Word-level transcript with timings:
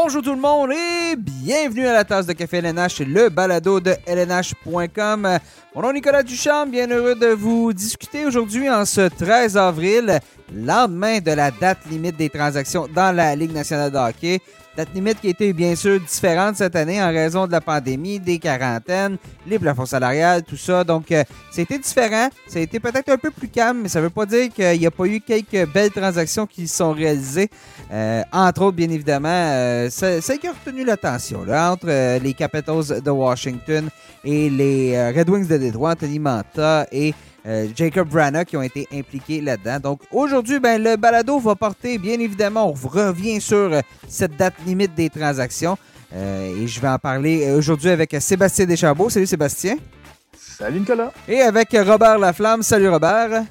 Bonjour 0.00 0.22
tout 0.22 0.32
le 0.32 0.40
monde 0.40 0.70
et 0.70 1.16
bienvenue 1.16 1.84
à 1.84 1.92
la 1.92 2.04
tasse 2.04 2.24
de 2.24 2.32
café 2.32 2.58
LNH, 2.58 3.00
le 3.00 3.30
balado 3.30 3.80
de 3.80 3.96
LNH.com. 4.06 5.38
Mon 5.74 5.82
nom 5.82 5.90
est 5.90 5.94
Nicolas 5.94 6.22
Duchamp, 6.22 6.66
bien 6.66 6.86
heureux 6.88 7.16
de 7.16 7.26
vous 7.26 7.72
discuter 7.72 8.24
aujourd'hui 8.24 8.70
en 8.70 8.84
ce 8.84 9.08
13 9.08 9.56
avril, 9.56 10.20
lendemain 10.54 11.18
de 11.18 11.32
la 11.32 11.50
date 11.50 11.78
limite 11.90 12.16
des 12.16 12.30
transactions 12.30 12.86
dans 12.86 13.14
la 13.14 13.34
Ligue 13.34 13.52
nationale 13.52 13.90
de 13.90 13.96
hockey. 13.96 14.40
Date 14.76 14.94
limite 14.94 15.20
qui 15.20 15.28
été 15.28 15.52
bien 15.52 15.74
sûr 15.74 15.98
différente 16.00 16.56
cette 16.56 16.76
année 16.76 17.02
en 17.02 17.08
raison 17.08 17.46
de 17.46 17.52
la 17.52 17.60
pandémie, 17.60 18.20
des 18.20 18.38
quarantaines, 18.38 19.16
les 19.46 19.58
plafonds 19.58 19.86
salariales, 19.86 20.42
tout 20.44 20.56
ça. 20.56 20.84
Donc, 20.84 21.10
euh, 21.10 21.24
c'était 21.50 21.78
différent. 21.78 22.28
Ça 22.46 22.58
a 22.58 22.62
été 22.62 22.78
peut-être 22.78 23.08
un 23.08 23.16
peu 23.16 23.30
plus 23.30 23.48
calme, 23.48 23.80
mais 23.82 23.88
ça 23.88 23.98
ne 23.98 24.04
veut 24.04 24.10
pas 24.10 24.26
dire 24.26 24.52
qu'il 24.52 24.78
n'y 24.78 24.86
a 24.86 24.90
pas 24.90 25.06
eu 25.06 25.20
quelques 25.20 25.66
belles 25.72 25.90
transactions 25.90 26.46
qui 26.46 26.68
sont 26.68 26.92
réalisées. 26.92 27.50
Euh, 27.90 28.22
entre 28.32 28.62
autres, 28.62 28.76
bien 28.76 28.90
évidemment, 28.90 29.28
euh, 29.28 29.88
celle 29.90 30.38
qui 30.38 30.46
a 30.46 30.52
retenu 30.52 30.84
l'attention 30.84 31.44
là, 31.44 31.72
entre 31.72 31.86
euh, 31.88 32.18
les 32.18 32.34
Capitals 32.34 33.00
de 33.02 33.10
Washington 33.10 33.88
et 34.24 34.50
les 34.50 35.10
Red 35.12 35.28
Wings 35.30 35.46
de 35.46 35.56
Détroit, 35.56 35.92
Anthony 35.92 36.18
Manta 36.18 36.86
et 36.92 37.14
euh, 37.48 37.66
Jacob 37.74 38.08
Branagh 38.08 38.44
qui 38.44 38.56
ont 38.56 38.62
été 38.62 38.86
impliqués 38.92 39.40
là-dedans. 39.40 39.80
Donc 39.80 40.00
aujourd'hui, 40.12 40.60
ben, 40.60 40.82
le 40.82 40.96
balado 40.96 41.38
va 41.38 41.54
porter, 41.54 41.96
bien 41.96 42.20
évidemment, 42.20 42.68
on 42.68 42.88
revient 42.88 43.40
sur 43.40 43.72
euh, 43.72 43.80
cette 44.06 44.36
date 44.36 44.54
limite 44.66 44.94
des 44.94 45.08
transactions. 45.08 45.78
Euh, 46.14 46.62
et 46.62 46.66
je 46.66 46.80
vais 46.80 46.88
en 46.88 46.98
parler 46.98 47.50
aujourd'hui 47.52 47.90
avec 47.90 48.14
Sébastien 48.20 48.66
Deschambault. 48.66 49.10
Salut 49.10 49.26
Sébastien. 49.26 49.76
Salut 50.36 50.80
Nicolas. 50.80 51.12
Et 51.26 51.40
avec 51.40 51.68
Robert 51.72 52.18
Laflamme. 52.18 52.62
Salut 52.62 52.88
Robert. 52.88 53.44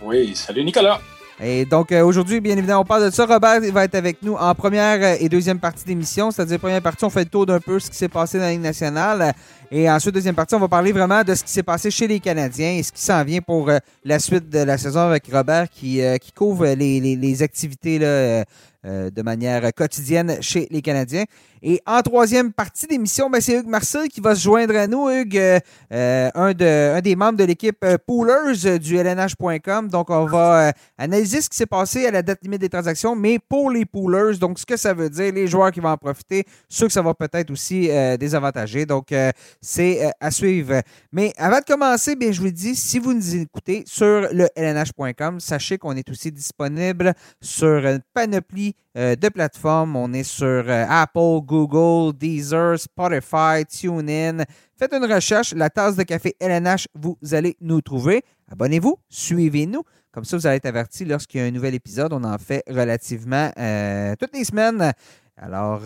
Oui, 0.00 0.34
salut 0.34 0.64
Nicolas. 0.64 1.00
Et 1.42 1.64
donc 1.64 1.90
euh, 1.90 2.04
aujourd'hui, 2.04 2.40
bien 2.40 2.56
évidemment, 2.56 2.82
on 2.82 2.84
parle 2.84 3.06
de 3.06 3.10
ça. 3.10 3.26
Robert 3.26 3.60
va 3.72 3.84
être 3.84 3.96
avec 3.96 4.22
nous 4.22 4.34
en 4.34 4.54
première 4.54 5.02
euh, 5.02 5.16
et 5.18 5.28
deuxième 5.28 5.58
partie 5.58 5.84
d'émission. 5.84 6.30
C'est-à-dire, 6.30 6.60
première 6.60 6.80
partie, 6.80 7.04
on 7.04 7.10
fait 7.10 7.24
le 7.24 7.30
tour 7.30 7.44
d'un 7.44 7.58
peu 7.58 7.80
ce 7.80 7.90
qui 7.90 7.96
s'est 7.96 8.08
passé 8.08 8.38
dans 8.38 8.44
la 8.44 8.56
nationale. 8.56 9.34
Et 9.70 9.90
ensuite, 9.90 10.14
deuxième 10.14 10.36
partie, 10.36 10.54
on 10.54 10.60
va 10.60 10.68
parler 10.68 10.92
vraiment 10.92 11.24
de 11.24 11.34
ce 11.34 11.42
qui 11.42 11.50
s'est 11.50 11.64
passé 11.64 11.90
chez 11.90 12.06
les 12.06 12.20
Canadiens 12.20 12.70
et 12.70 12.82
ce 12.84 12.92
qui 12.92 13.02
s'en 13.02 13.24
vient 13.24 13.40
pour 13.40 13.68
euh, 13.68 13.78
la 14.04 14.20
suite 14.20 14.48
de 14.48 14.60
la 14.60 14.78
saison 14.78 15.00
avec 15.00 15.24
Robert 15.32 15.68
qui, 15.68 16.00
couvre 16.36 16.66
les, 16.66 17.42
activités 17.42 17.98
de 17.98 19.22
manière 19.22 19.72
quotidienne 19.74 20.38
chez 20.40 20.68
les 20.70 20.82
Canadiens. 20.82 21.24
Et 21.66 21.80
en 21.86 22.02
troisième 22.02 22.52
partie 22.52 22.86
d'émission, 22.86 23.30
ben, 23.30 23.40
c'est 23.40 23.54
Hugues 23.54 23.68
Marcel 23.68 24.08
qui 24.08 24.20
va 24.20 24.34
se 24.34 24.42
joindre 24.42 24.76
à 24.76 24.86
nous. 24.86 25.08
Hugues, 25.08 25.38
euh, 25.38 25.58
euh, 25.94 26.30
un, 26.34 26.52
de, 26.52 26.96
un 26.96 27.00
des 27.00 27.16
membres 27.16 27.38
de 27.38 27.44
l'équipe 27.44 27.78
euh, 27.82 27.96
Poolers 28.06 28.78
du 28.78 28.96
LNH.com. 28.98 29.88
Donc, 29.88 30.10
on 30.10 30.26
va 30.26 30.74
analyser 30.98 31.40
ce 31.40 31.48
qui 31.48 31.56
s'est 31.56 31.64
passé 31.64 32.04
à 32.04 32.10
la 32.10 32.20
date 32.20 32.40
limite 32.42 32.60
des 32.60 32.68
transactions, 32.68 33.16
mais 33.16 33.38
pour 33.38 33.70
les 33.70 33.86
Poolers. 33.86 34.36
Donc, 34.38 34.58
ce 34.58 34.66
que 34.66 34.76
ça 34.76 34.92
veut 34.92 35.08
dire, 35.08 35.32
les 35.32 35.46
joueurs 35.46 35.72
qui 35.72 35.80
vont 35.80 35.88
en 35.88 35.96
profiter, 35.96 36.44
ceux 36.68 36.86
que 36.86 36.92
ça 36.92 37.00
va 37.00 37.14
peut-être 37.14 37.50
aussi 37.50 37.88
désavantager. 38.20 38.84
Donc, 38.84 39.14
c'est 39.62 40.12
à 40.20 40.30
suivre. 40.30 40.82
Mais 41.12 41.32
avant 41.38 41.60
de 41.60 41.64
commencer, 41.64 42.14
je 42.20 42.40
vous 42.42 42.50
dis, 42.50 42.76
si 42.76 42.98
vous 42.98 43.14
nous 43.14 43.36
écoutez 43.36 43.84
sur 43.86 44.28
le 44.30 44.48
LNH.com, 44.54 45.40
sachez 45.40 45.78
qu'on 45.78 45.96
est 45.96 46.10
aussi 46.10 46.30
disponible 46.30 47.14
sur 47.40 47.86
une 47.86 48.02
panoplie 48.12 48.76
euh, 48.96 49.16
de 49.16 49.28
plateformes. 49.28 49.96
On 49.96 50.12
est 50.12 50.22
sur 50.22 50.46
euh, 50.46 50.86
Apple, 50.88 51.40
Google, 51.42 52.16
Deezer, 52.16 52.78
Spotify, 52.78 53.64
TuneIn. 53.68 54.44
Faites 54.78 54.92
une 54.92 55.12
recherche, 55.12 55.52
la 55.52 55.68
tasse 55.68 55.96
de 55.96 56.04
café 56.04 56.36
LNH, 56.38 56.86
vous 56.94 57.18
allez 57.32 57.56
nous 57.60 57.80
trouver. 57.80 58.22
Abonnez-vous, 58.52 58.96
suivez-nous. 59.08 59.82
Comme 60.12 60.24
ça, 60.24 60.36
vous 60.36 60.46
allez 60.46 60.58
être 60.58 60.66
averti 60.66 61.04
lorsqu'il 61.04 61.40
y 61.40 61.42
a 61.42 61.46
un 61.46 61.50
nouvel 61.50 61.74
épisode. 61.74 62.12
On 62.12 62.22
en 62.22 62.38
fait 62.38 62.62
relativement 62.68 63.50
euh, 63.58 64.14
toutes 64.14 64.32
les 64.32 64.44
semaines. 64.44 64.92
Alors, 65.36 65.80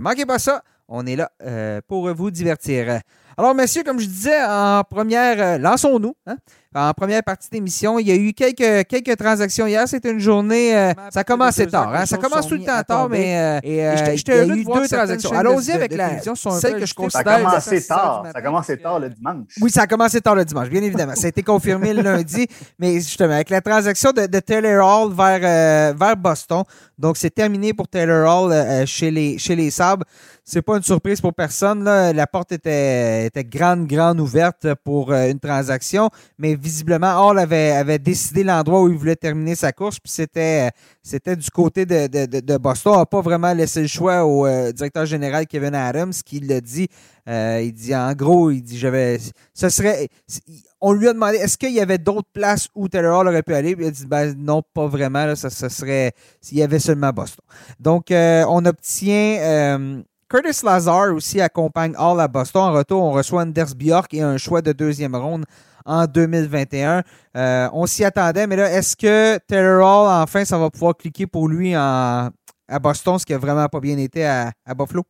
manquez 0.00 0.24
pas 0.24 0.38
ça. 0.38 0.62
On 0.88 1.04
est 1.04 1.16
là 1.16 1.30
pour 1.86 2.14
vous 2.14 2.30
divertir. 2.30 3.00
Alors, 3.36 3.54
messieurs, 3.54 3.82
comme 3.82 4.00
je 4.00 4.06
disais, 4.06 4.42
en 4.42 4.82
première, 4.88 5.58
lançons-nous. 5.58 6.14
Hein? 6.26 6.38
En 6.76 6.92
première 6.92 7.22
partie 7.22 7.48
d'émission, 7.50 7.98
il 7.98 8.06
y 8.06 8.12
a 8.12 8.14
eu 8.16 8.34
quelques, 8.34 8.86
quelques 8.86 9.16
transactions 9.16 9.66
hier. 9.66 9.88
C'était 9.88 10.10
une 10.10 10.18
journée. 10.20 10.76
euh, 10.76 10.92
ça 11.10 11.20
a 11.20 11.24
commencé 11.24 11.66
tard. 11.66 11.92
Hein? 11.94 12.04
Ça 12.04 12.18
commence 12.18 12.46
tout 12.46 12.56
le 12.56 12.64
temps 12.64 12.82
tard, 12.86 13.08
mais 13.08 13.38
euh, 13.38 13.60
et, 13.62 13.82
euh, 13.86 13.96
J'étais- 13.96 14.12
il 14.14 14.18
j'étais 14.18 14.32
y 14.32 14.34
a 14.34 14.42
heureux 14.42 14.52
de 14.54 14.60
eu 14.60 14.62
voir 14.64 14.80
deux 14.82 14.88
transactions. 14.88 15.32
Allons-y 15.32 15.70
avec 15.72 15.90
de 15.92 15.96
la, 15.96 16.10
celle 16.60 16.74
peu 16.74 16.80
que 16.80 16.86
je 16.86 16.94
agitées. 16.94 17.10
Ça 17.10 17.18
a 17.20 17.22
considère. 17.24 17.38
commencé 17.48 17.86
tard. 17.86 18.22
Ça 18.30 18.38
a 18.38 18.42
commencé 18.42 18.76
tard 18.76 19.00
le 19.00 19.08
dimanche. 19.10 19.46
Oui, 19.62 19.70
ça 19.70 19.82
a 19.82 19.86
commencé 19.86 20.20
tard 20.20 20.34
le 20.34 20.44
dimanche, 20.44 20.68
bien 20.68 20.82
évidemment. 20.82 21.14
Ça 21.14 21.26
a 21.26 21.28
été 21.28 21.42
confirmé 21.42 21.94
le 21.94 22.02
lundi, 22.02 22.46
mais 22.78 22.94
justement, 22.96 23.32
avec 23.34 23.48
la 23.48 23.62
transaction 23.62 24.10
de, 24.12 24.26
de 24.26 24.40
Taylor 24.40 24.86
Hall 24.86 25.14
vers, 25.14 25.40
euh, 25.42 25.94
vers 25.98 26.16
Boston, 26.16 26.62
donc 26.98 27.16
c'est 27.16 27.30
terminé 27.30 27.72
pour 27.72 27.88
Taylor 27.88 28.28
Hall 28.44 28.52
euh, 28.52 28.84
chez, 28.86 29.10
les, 29.10 29.38
chez 29.38 29.56
les 29.56 29.70
Sabres. 29.70 30.04
C'est 30.48 30.62
pas 30.62 30.76
une 30.76 30.82
surprise 30.84 31.20
pour 31.20 31.34
personne. 31.34 31.82
Là. 31.82 32.12
La 32.12 32.28
porte 32.28 32.52
était, 32.52 33.26
était 33.26 33.42
grande, 33.42 33.88
grande 33.88 34.20
ouverte 34.20 34.74
pour 34.84 35.10
euh, 35.10 35.28
une 35.28 35.40
transaction, 35.40 36.08
mais 36.38 36.54
visiblement, 36.54 37.26
Hall 37.26 37.40
avait, 37.40 37.72
avait 37.72 37.98
décidé 37.98 38.44
l'endroit 38.44 38.82
où 38.82 38.88
il 38.88 38.96
voulait 38.96 39.16
terminer 39.16 39.56
sa 39.56 39.72
course, 39.72 39.98
puis 39.98 40.12
c'était, 40.12 40.70
c'était 41.02 41.34
du 41.34 41.50
côté 41.50 41.84
de, 41.84 42.06
de, 42.06 42.40
de, 42.40 42.56
Boston. 42.58 42.92
On 42.94 42.98
n'a 42.98 43.06
pas 43.06 43.22
vraiment 43.22 43.52
laissé 43.54 43.80
le 43.82 43.88
choix 43.88 44.24
au 44.24 44.46
euh, 44.46 44.70
directeur 44.70 45.04
général 45.04 45.48
Kevin 45.48 45.74
Adams, 45.74 46.12
qui 46.24 46.38
l'a 46.38 46.60
dit. 46.60 46.86
Euh, 47.28 47.60
il 47.64 47.72
dit, 47.72 47.92
en 47.92 48.12
gros, 48.12 48.52
il 48.52 48.62
dit, 48.62 48.78
j'avais, 48.78 49.18
ce 49.52 49.68
serait, 49.68 50.08
on 50.80 50.92
lui 50.92 51.08
a 51.08 51.12
demandé, 51.12 51.38
est-ce 51.38 51.58
qu'il 51.58 51.72
y 51.72 51.80
avait 51.80 51.98
d'autres 51.98 52.28
places 52.32 52.68
où 52.76 52.88
Taylor 52.88 53.18
Hall 53.18 53.26
aurait 53.26 53.42
pu 53.42 53.52
aller? 53.52 53.74
Puis 53.74 53.84
il 53.84 53.88
a 53.88 53.90
dit, 53.90 54.06
ben, 54.06 54.32
non, 54.38 54.62
pas 54.62 54.86
vraiment, 54.86 55.26
là, 55.26 55.34
ça, 55.34 55.50
ça 55.50 55.68
serait, 55.68 56.12
s'il 56.40 56.58
y 56.58 56.62
avait 56.62 56.78
seulement 56.78 57.10
Boston. 57.10 57.44
Donc, 57.80 58.12
euh, 58.12 58.44
on 58.48 58.64
obtient, 58.64 59.38
euh, 59.40 60.02
Curtis 60.28 60.64
Lazar 60.64 61.12
aussi 61.14 61.40
accompagne 61.40 61.94
Hall 61.96 62.20
à 62.20 62.26
Boston. 62.28 62.62
En 62.62 62.72
retour, 62.72 63.02
on 63.02 63.12
reçoit 63.12 63.42
Anders 63.42 63.74
Bjork 63.76 64.12
et 64.14 64.22
un 64.22 64.36
choix 64.38 64.60
de 64.60 64.72
deuxième 64.72 65.14
ronde 65.14 65.44
en 65.84 66.04
2021. 66.06 67.02
Euh, 67.36 67.68
on 67.72 67.86
s'y 67.86 68.04
attendait, 68.04 68.46
mais 68.48 68.56
là, 68.56 68.70
est-ce 68.72 68.96
que 68.96 69.38
Taylor 69.46 69.80
Hall, 69.86 70.22
enfin, 70.22 70.44
ça 70.44 70.58
va 70.58 70.68
pouvoir 70.68 70.96
cliquer 70.96 71.26
pour 71.28 71.48
lui 71.48 71.76
en, 71.76 72.30
à 72.68 72.78
Boston, 72.80 73.18
ce 73.18 73.26
qui 73.26 73.34
a 73.34 73.38
vraiment 73.38 73.68
pas 73.68 73.78
bien 73.78 73.96
été 73.98 74.24
à, 74.26 74.50
à 74.64 74.74
Buffalo? 74.74 75.04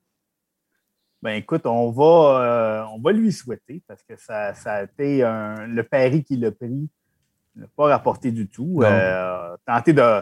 Ben 1.23 1.33
écoute, 1.37 1.65
on 1.65 1.91
va, 1.91 2.03
euh, 2.43 2.85
on 2.95 3.01
va 3.01 3.11
lui 3.13 3.33
souhaiter 3.33 3.83
parce 3.89 4.03
que 4.03 4.17
ça, 4.19 4.53
ça 4.55 4.75
a 4.75 4.83
été 4.83 5.25
un- 5.25 5.67
le 5.67 5.83
pari 5.83 6.23
qu'il 6.23 6.45
a 6.45 6.53
pris 6.53 6.89
n'a 7.57 7.67
pas 7.75 7.87
rapporté 7.89 8.31
du 8.31 8.47
tout. 8.49 8.83
Euh, 8.83 9.57
tenter 9.67 9.95
de. 9.95 10.21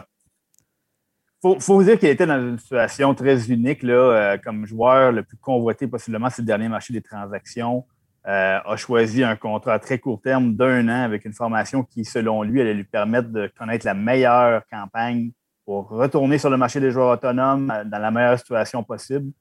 Faut, 1.45 1.59
faut 1.59 1.83
dire 1.83 1.99
qu'il 1.99 2.09
était 2.09 2.25
dans 2.25 2.39
une 2.39 2.57
situation 2.57 3.13
très 3.13 3.51
unique 3.51 3.83
là, 3.83 3.93
euh, 3.93 4.37
comme 4.43 4.65
joueur 4.65 5.11
le 5.11 5.21
plus 5.21 5.37
convoité 5.37 5.85
possiblement 5.85 6.27
sur 6.31 6.41
le 6.41 6.47
dernier 6.47 6.67
marché 6.67 6.91
des 6.91 7.03
transactions. 7.03 7.85
Euh, 8.25 8.57
a 8.65 8.75
choisi 8.77 9.23
un 9.23 9.35
contrat 9.35 9.73
à 9.73 9.77
très 9.77 9.99
court 9.99 10.19
terme 10.19 10.55
d'un 10.55 10.89
an 10.89 11.03
avec 11.03 11.23
une 11.23 11.33
formation 11.33 11.83
qui, 11.83 12.03
selon 12.03 12.41
lui, 12.41 12.61
allait 12.61 12.73
lui 12.73 12.83
permettre 12.83 13.29
de 13.29 13.47
connaître 13.59 13.85
la 13.85 13.93
meilleure 13.93 14.63
campagne 14.71 15.29
pour 15.67 15.87
retourner 15.87 16.39
sur 16.39 16.49
le 16.49 16.57
marché 16.57 16.79
des 16.79 16.89
joueurs 16.89 17.13
autonomes 17.13 17.69
euh, 17.69 17.83
dans 17.83 17.99
la 17.99 18.09
meilleure 18.09 18.39
situation 18.39 18.81
possible. 18.81 19.31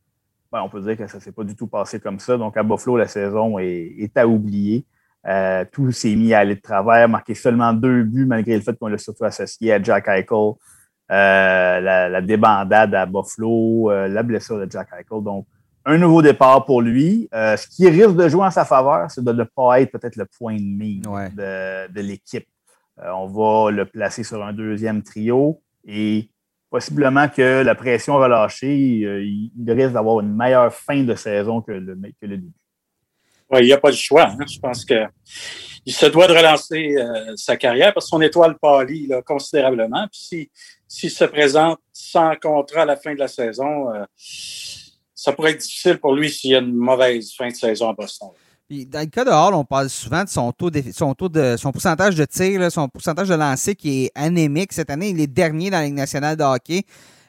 Ben, 0.53 0.61
on 0.61 0.69
peut 0.69 0.83
dire 0.83 0.99
que 0.99 1.07
ça 1.07 1.17
ne 1.17 1.23
s'est 1.23 1.33
pas 1.33 1.45
du 1.45 1.57
tout 1.57 1.69
passé 1.69 2.01
comme 2.01 2.19
ça. 2.19 2.37
Donc, 2.37 2.55
à 2.59 2.63
Buffalo, 2.63 2.99
la 2.99 3.09
saison 3.09 3.59
est, 3.59 4.15
à 4.15 4.29
oublier. 4.29 4.85
Tout 5.73 5.91
s'est 5.91 6.15
mis 6.17 6.35
à 6.35 6.41
aller 6.41 6.57
de 6.57 6.61
travers, 6.61 7.09
marqué 7.09 7.35
seulement 7.35 7.73
deux 7.73 8.03
buts, 8.03 8.27
malgré 8.27 8.57
le 8.57 8.61
fait 8.61 8.79
qu'on 8.79 8.89
l'a 8.89 8.99
surtout 8.99 9.25
associé 9.25 9.73
à 9.73 9.83
Jack 9.83 10.07
Eichel, 10.07 10.53
euh, 11.15 11.81
la, 11.81 12.09
la 12.09 12.21
débandade 12.21 12.95
à 12.95 13.07
Buffalo, 13.07 13.91
euh, 13.91 14.09
la 14.09 14.23
blessure 14.23 14.59
de 14.59 14.67
Jack 14.71 14.89
Eichel. 14.93 15.23
Donc, 15.23 15.47
un 15.87 15.99
nouveau 15.99 16.23
départ 16.23 16.65
pour 16.65 16.81
lui. 16.83 17.29
Euh, 17.35 17.57
ce 17.57 17.67
qui 17.69 17.89
risque 17.89 18.17
de 18.17 18.29
jouer 18.29 18.47
en 18.47 18.51
sa 18.51 18.65
faveur, 18.65 19.11
c'est 19.11 19.23
de 19.23 19.33
ne 19.33 19.45
pas 19.45 19.81
être 19.81 19.93
peut-être 19.93 20.17
le 20.17 20.27
point 20.39 20.57
de 20.57 20.63
mire 20.63 21.03
Ouais. 21.11 21.29
de, 21.31 21.93
de 21.93 22.01
l'équipe. 22.01 22.47
Euh, 23.01 23.11
on 23.15 23.27
va 23.27 23.71
le 23.71 23.85
placer 23.85 24.23
sur 24.25 24.43
un 24.45 24.53
deuxième 24.53 25.03
trio 25.03 25.61
et 25.87 26.31
possiblement 26.71 27.29
que 27.29 27.63
la 27.63 27.75
pression 27.75 28.15
relâchée, 28.17 29.03
euh, 29.05 29.23
il 29.23 29.51
il 29.57 29.71
risque 29.73 29.93
d'avoir 29.93 30.21
une 30.21 30.35
meilleure 30.35 30.73
fin 30.73 31.03
de 31.05 31.15
saison 31.15 31.61
que 31.61 31.73
le, 31.73 31.95
que 32.21 32.27
le 32.27 32.37
début. 32.39 32.53
Oui, 33.51 33.59
il 33.63 33.67
n'y 33.67 33.73
a 33.73 33.79
pas 33.79 33.91
le 33.91 33.97
choix. 33.97 34.29
hein. 34.31 34.37
Je 34.49 34.59
pense 34.59 34.85
que 34.85 34.95
il 35.87 35.93
se 35.93 36.07
doit 36.07 36.27
de 36.27 36.33
relancer 36.33 36.97
euh, 36.97 37.35
sa 37.37 37.57
carrière 37.57 37.93
parce 37.93 38.07
que 38.07 38.11
son 38.11 38.21
étoile 38.21 38.57
pâlit 38.61 39.07
là, 39.07 39.23
considérablement. 39.23 40.07
Puis 40.11 40.21
si- 40.21 40.51
s'il 40.89 41.11
se 41.11 41.25
présente 41.25 41.79
sans 41.93 42.35
contrat 42.37 42.83
à 42.83 42.85
la 42.87 42.97
fin 42.97 43.15
de 43.15 43.19
la 43.19 43.29
saison, 43.29 43.93
euh, 43.93 44.05
ça 45.15 45.33
pourrait 45.33 45.53
être 45.53 45.61
difficile 45.61 45.99
pour 45.99 46.15
lui 46.15 46.31
s'il 46.31 46.51
y 46.51 46.55
a 46.55 46.59
une 46.59 46.75
mauvaise 46.75 47.33
fin 47.37 47.49
de 47.49 47.55
saison 47.55 47.89
à 47.91 47.93
Boston. 47.93 48.29
Dans 48.71 49.01
le 49.01 49.07
cas 49.07 49.25
de 49.25 49.31
Hall, 49.31 49.55
on 49.55 49.65
parle 49.65 49.91
souvent 49.91 50.25
de 50.25 50.29
son 50.29 50.51
taux 50.53 50.71
de, 50.71 50.83
son 50.93 51.15
taux 51.15 51.29
de 51.29 51.57
son 51.59 51.71
pourcentage 51.71 52.15
de 52.17 52.25
tir, 52.25 52.73
son 52.73 52.89
pourcentage 52.89 53.29
de 53.29 53.35
lancer 53.35 53.75
qui 53.75 54.05
est 54.07 54.11
anémique 54.15 54.73
cette 54.73 54.91
année. 54.91 55.11
Il 55.11 55.21
est 55.21 55.27
dernier 55.27 55.71
dans 55.71 55.79
la 55.79 55.85
Ligue 55.85 55.95
nationale 55.95 56.37
de 56.37 56.43
hockey. 56.43 56.83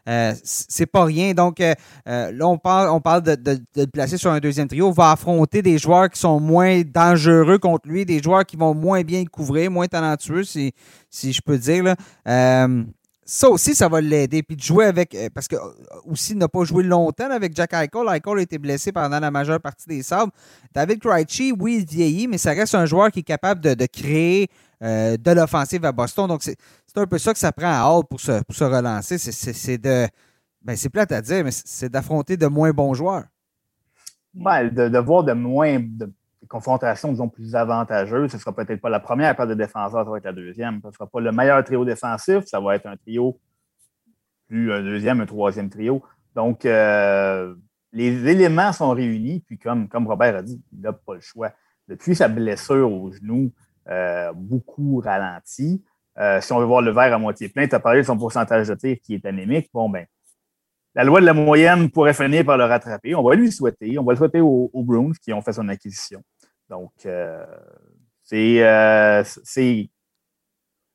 Euh, 0.08 0.34
c'est 0.44 0.86
pas 0.86 1.06
rien. 1.06 1.34
Donc 1.34 1.60
euh, 1.60 1.74
euh, 2.08 2.32
là, 2.32 2.48
on 2.48 2.58
parle, 2.58 2.90
on 2.90 3.02
parle 3.02 3.24
de, 3.24 3.36
de- 3.36 3.56
de 3.56 3.82
le 3.82 3.88
placer 3.88 4.18
sur 4.18 4.32
un 4.32 4.40
deuxième 4.40 4.68
trio. 4.68 4.92
Va 4.92 5.12
affronter 5.12 5.62
des 5.62 5.78
joueurs 5.78 6.10
qui 6.10 6.20
sont 6.20 6.40
moins 6.40 6.82
dangereux 6.82 7.58
contre 7.58 7.88
lui, 7.90 8.06
des 8.06 8.22
joueurs 8.22 8.46
qui 8.46 8.56
vont 8.56 8.74
moins 8.76 9.02
bien 9.02 9.22
le 9.24 9.30
couvrir, 9.30 9.72
moins 9.72 9.88
talentueux, 9.88 10.44
si, 10.44 10.74
si 11.10 11.34
je 11.34 11.42
peux 11.42 11.58
dire. 11.58 11.84
Là. 11.84 12.68
Ça 13.28 13.50
aussi, 13.50 13.74
ça 13.74 13.88
va 13.90 14.02
l'aider. 14.02 14.44
Puis 14.44 14.56
de 14.56 14.62
jouer 14.62 14.86
avec. 14.86 15.18
Parce 15.34 15.48
que 15.48 15.56
aussi, 16.06 16.36
n'a 16.36 16.48
pas 16.48 16.64
joué 16.64 16.84
longtemps 16.84 17.32
avec 17.32 17.56
Jack 17.56 17.74
Eichel. 17.74 18.08
Eichel 18.08 18.38
a 18.38 18.42
été 18.42 18.60
blessé 18.60 18.92
pendant 18.92 19.20
la 19.20 19.32
majeure 19.32 19.60
partie 19.60 19.88
des 19.88 20.04
sables. 20.04 20.32
David 20.76 21.00
Krejci, 21.00 21.52
oui, 21.60 21.80
il 21.80 21.86
vieillit, 21.92 22.28
mais 22.28 22.38
ça 22.38 22.52
reste 22.52 22.76
un 22.76 22.86
joueur 22.86 23.10
qui 23.10 23.22
est 23.22 23.24
capable 23.24 23.62
de, 23.62 23.86
créer 23.88 24.48
de 24.82 25.32
l'offensive 25.32 25.84
à 25.86 25.92
Boston. 25.92 26.28
Donc, 26.28 26.44
c'est 26.44 26.58
un 26.96 27.06
peu 27.06 27.18
ça 27.18 27.34
que 27.34 27.40
ça 27.40 27.52
prend 27.52 27.72
à 27.72 27.90
Hall 27.90 28.04
pour 28.10 28.20
se, 28.20 28.44
pour 28.44 28.56
se 28.56 28.64
relancer. 28.64 29.18
C'est 29.18 29.78
de. 29.78 30.08
Ben, 30.62 30.76
c'est 30.76 30.90
plate 30.90 31.12
à 31.12 31.22
dire, 31.22 31.44
mais 31.44 31.52
c'est 31.52 31.90
d'affronter 31.90 32.38
de 32.38 32.48
moins 32.48 32.72
bons 32.72 32.96
joueurs. 32.96 33.26
Ouais, 34.34 34.70
de, 34.70 34.98
voir 34.98 35.24
de 35.24 35.34
moins 35.34 35.80
de, 35.80 36.12
confrontations, 36.48 37.12
disons, 37.12 37.30
plus 37.30 37.56
avantageuses. 37.56 38.32
Ce 38.32 38.38
ne 38.38 38.42
sera 38.42 38.54
peut-être 38.54 38.82
pas 38.82 38.90
la 38.90 39.00
première 39.00 39.36
paire 39.36 39.48
de 39.48 39.54
défenseurs, 39.54 40.04
ça 40.04 40.10
va 40.10 40.18
être 40.18 40.26
la 40.26 40.34
deuxième. 40.34 40.82
Ce 40.82 40.88
ne 40.88 40.92
sera 40.92 41.08
pas 41.08 41.20
le 41.20 41.32
meilleur 41.32 41.64
trio 41.64 41.86
défensif, 41.86 42.46
ça 42.46 42.60
va 42.60 42.76
être 42.76 42.88
un 42.88 42.98
trio 42.98 43.40
plus 44.48 44.72
un 44.72 44.82
deuxième, 44.82 45.22
un 45.22 45.26
troisième 45.26 45.70
trio. 45.70 46.04
Donc, 46.36 46.66
euh, 46.66 47.56
les 47.94 48.28
éléments 48.28 48.74
sont 48.74 48.92
réunis, 48.92 49.40
puis 49.40 49.58
comme, 49.58 49.88
comme 49.88 50.08
Robert 50.08 50.36
a 50.36 50.42
dit, 50.42 50.62
il 50.74 50.82
n'a 50.82 50.94
pas 50.94 51.16
le 51.16 51.22
choix. 51.22 51.52
Depuis 51.88 52.16
sa 52.16 52.28
blessure 52.28 52.92
au 52.92 53.12
genou, 53.12 53.52
euh, 53.90 54.34
beaucoup 54.34 55.00
ralenti. 55.04 55.84
Euh, 56.18 56.42
si 56.42 56.52
on 56.54 56.60
veut 56.60 56.66
voir 56.66 56.82
le 56.82 56.92
verre 56.92 57.14
à 57.14 57.18
moitié 57.18 57.50
plein, 57.50 57.68
tu 57.68 57.76
as 57.76 57.80
parlé 57.80 58.02
de 58.02 58.06
son 58.06 58.18
pourcentage 58.18 58.68
de 58.68 58.76
tir 58.76 58.98
qui 59.04 59.16
est 59.16 59.26
anémique. 59.26 59.70
Bon, 59.74 59.90
ben, 59.90 60.06
la 60.96 61.04
loi 61.04 61.20
de 61.20 61.26
la 61.26 61.34
moyenne 61.34 61.92
pourrait 61.92 62.14
finir 62.14 62.46
par 62.46 62.58
le 62.58 62.64
rattraper. 62.64 63.14
On 63.16 63.24
va 63.24 63.36
lui 63.36 63.52
souhaiter. 63.52 64.00
On 64.00 64.04
va 64.04 64.14
le 64.14 64.18
souhaiter 64.18 64.40
aux, 64.42 64.70
Bruins 64.74 65.12
qui 65.22 65.34
ont 65.34 65.42
fait 65.42 65.54
son 65.54 65.68
acquisition. 65.68 66.24
Donc, 66.70 66.94
euh, 67.06 67.46
c'est. 68.24 69.90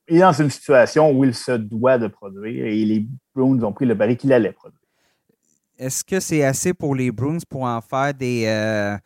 il 0.09 0.17
est 0.17 0.19
dans 0.19 0.33
une 0.33 0.51
situation 0.51 1.13
où 1.13 1.25
il 1.25 1.35
se 1.35 1.53
doit 1.53 1.99
de 1.99 2.09
produire 2.09 2.67
et 2.67 2.85
les 2.85 3.07
Bruins 3.35 3.63
ont 3.63 3.73
pris 3.73 3.87
le 3.87 3.97
pari 3.97 4.17
qu'il 4.17 4.33
allait 4.33 4.53
produire. 4.53 4.81
Est-ce 5.79 6.03
que 6.03 6.19
c'est 6.19 6.43
assez 6.43 6.75
pour 6.75 6.95
les 6.95 7.13
Bruins 7.13 7.39
pour 7.49 7.63
en 7.63 7.81
faire 7.81 8.15
des. 8.15 8.99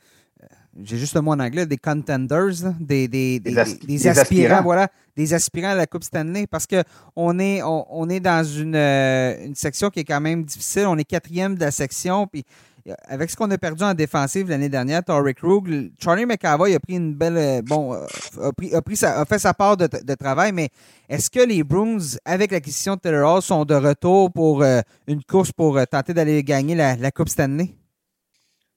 J'ai 0.83 0.97
juste 0.97 1.15
le 1.15 1.21
mot 1.21 1.33
en 1.33 1.39
anglais, 1.41 1.67
des 1.67 1.77
contenders, 1.77 2.73
des, 2.81 3.07
des, 3.07 3.39
des, 3.39 4.09
aspirants, 4.09 4.63
voilà, 4.63 4.89
des 5.17 5.33
aspirants 5.33 5.71
à 5.71 5.75
la 5.75 5.87
Coupe 5.87 6.03
Stanley, 6.03 6.47
parce 6.49 6.67
qu'on 6.67 7.39
est, 7.39 7.63
on, 7.63 8.09
est 8.09 8.21
dans 8.21 8.45
une, 8.45 8.75
euh, 8.75 9.47
une, 9.47 9.55
section 9.55 9.91
qui 9.91 10.01
est 10.01 10.05
quand 10.05 10.21
même 10.21 10.45
difficile. 10.45 10.87
On 10.87 10.99
est 10.99 11.05
quatrième 11.05 11.55
de 11.55 11.61
la 11.61 11.71
section, 11.71 12.27
puis 12.27 12.45
euh, 12.89 12.95
avec 13.07 13.31
ce 13.31 13.37
qu'on 13.37 13.51
a 13.53 13.59
perdu 13.59 13.85
en 13.85 13.95
défensive 13.95 14.49
l'année 14.49 14.69
dernière, 14.69 15.05
Torrey 15.05 15.35
Krug, 15.35 15.93
Charlie 16.03 16.27
McAvoy 16.27 16.75
a 16.75 16.81
pris 16.81 16.95
une 16.95 17.15
belle, 17.15 17.37
euh, 17.37 17.63
bon, 17.63 17.93
a, 17.93 18.53
pris, 18.53 18.75
a, 18.75 18.83
pris 18.83 18.99
a 19.05 19.25
fait 19.27 19.39
sa 19.39 19.55
part 19.55 19.77
de, 19.77 19.87
de 19.87 20.15
travail, 20.15 20.51
mais 20.51 20.71
est-ce 21.09 21.31
que 21.31 21.47
les 21.47 21.63
Bruins, 21.63 21.99
avec 22.25 22.51
l'acquisition 22.51 22.97
de 22.97 23.01
Taylor 23.01 23.37
Hall, 23.37 23.43
sont 23.43 23.65
de 23.65 23.75
retour 23.75 24.33
pour 24.33 24.65
une 24.65 25.23
course 25.23 25.53
pour 25.53 25.81
tenter 25.87 26.15
d'aller 26.15 26.43
gagner 26.43 26.75
la, 26.75 26.97
la 26.97 27.11
Coupe 27.13 27.29
Stanley? 27.29 27.77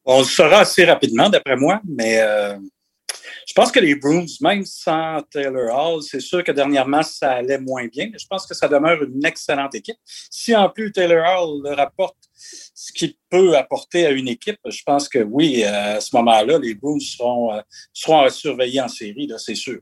On 0.10 0.20
le 0.20 0.24
saura 0.24 0.60
assez 0.60 0.86
rapidement, 0.86 1.30
d'après 1.30 1.58
moi, 1.58 1.82
mais 1.86 2.22
euh, 2.22 2.58
je 3.46 3.54
pense 3.54 3.74
que 3.74 3.80
les 3.82 3.96
Bruins, 3.96 4.24
même 4.40 4.64
sans 4.64 5.22
Taylor 5.30 5.70
Hall, 5.70 6.02
c'est 6.02 6.22
sûr 6.22 6.46
que 6.46 6.54
dernièrement, 6.54 7.04
ça 7.04 7.34
allait 7.34 7.60
moins 7.60 7.88
bien, 7.88 8.10
je 8.18 8.26
pense 8.26 8.48
que 8.48 8.54
ça 8.54 8.70
demeure 8.70 9.04
une 9.04 9.26
excellente 9.26 9.76
équipe. 9.76 9.98
Si 10.06 10.56
en 10.56 10.70
plus 10.70 10.94
Taylor 10.94 11.26
Hall 11.26 11.62
leur 11.62 11.78
apporte 11.82 12.16
ce 12.34 12.94
qu'il 12.94 13.16
peut 13.30 13.58
apporter 13.58 14.06
à 14.06 14.12
une 14.12 14.30
équipe, 14.30 14.58
je 14.66 14.82
pense 14.86 15.10
que 15.10 15.20
oui, 15.20 15.66
à 15.66 16.00
ce 16.00 16.16
moment-là, 16.16 16.58
les 16.58 16.74
Bruins 16.74 17.02
seront, 17.02 17.54
euh, 17.54 17.60
seront 17.92 18.30
surveillés 18.30 18.80
en 18.80 18.88
série, 18.88 19.30
c'est 19.38 19.56
sûr. 19.56 19.82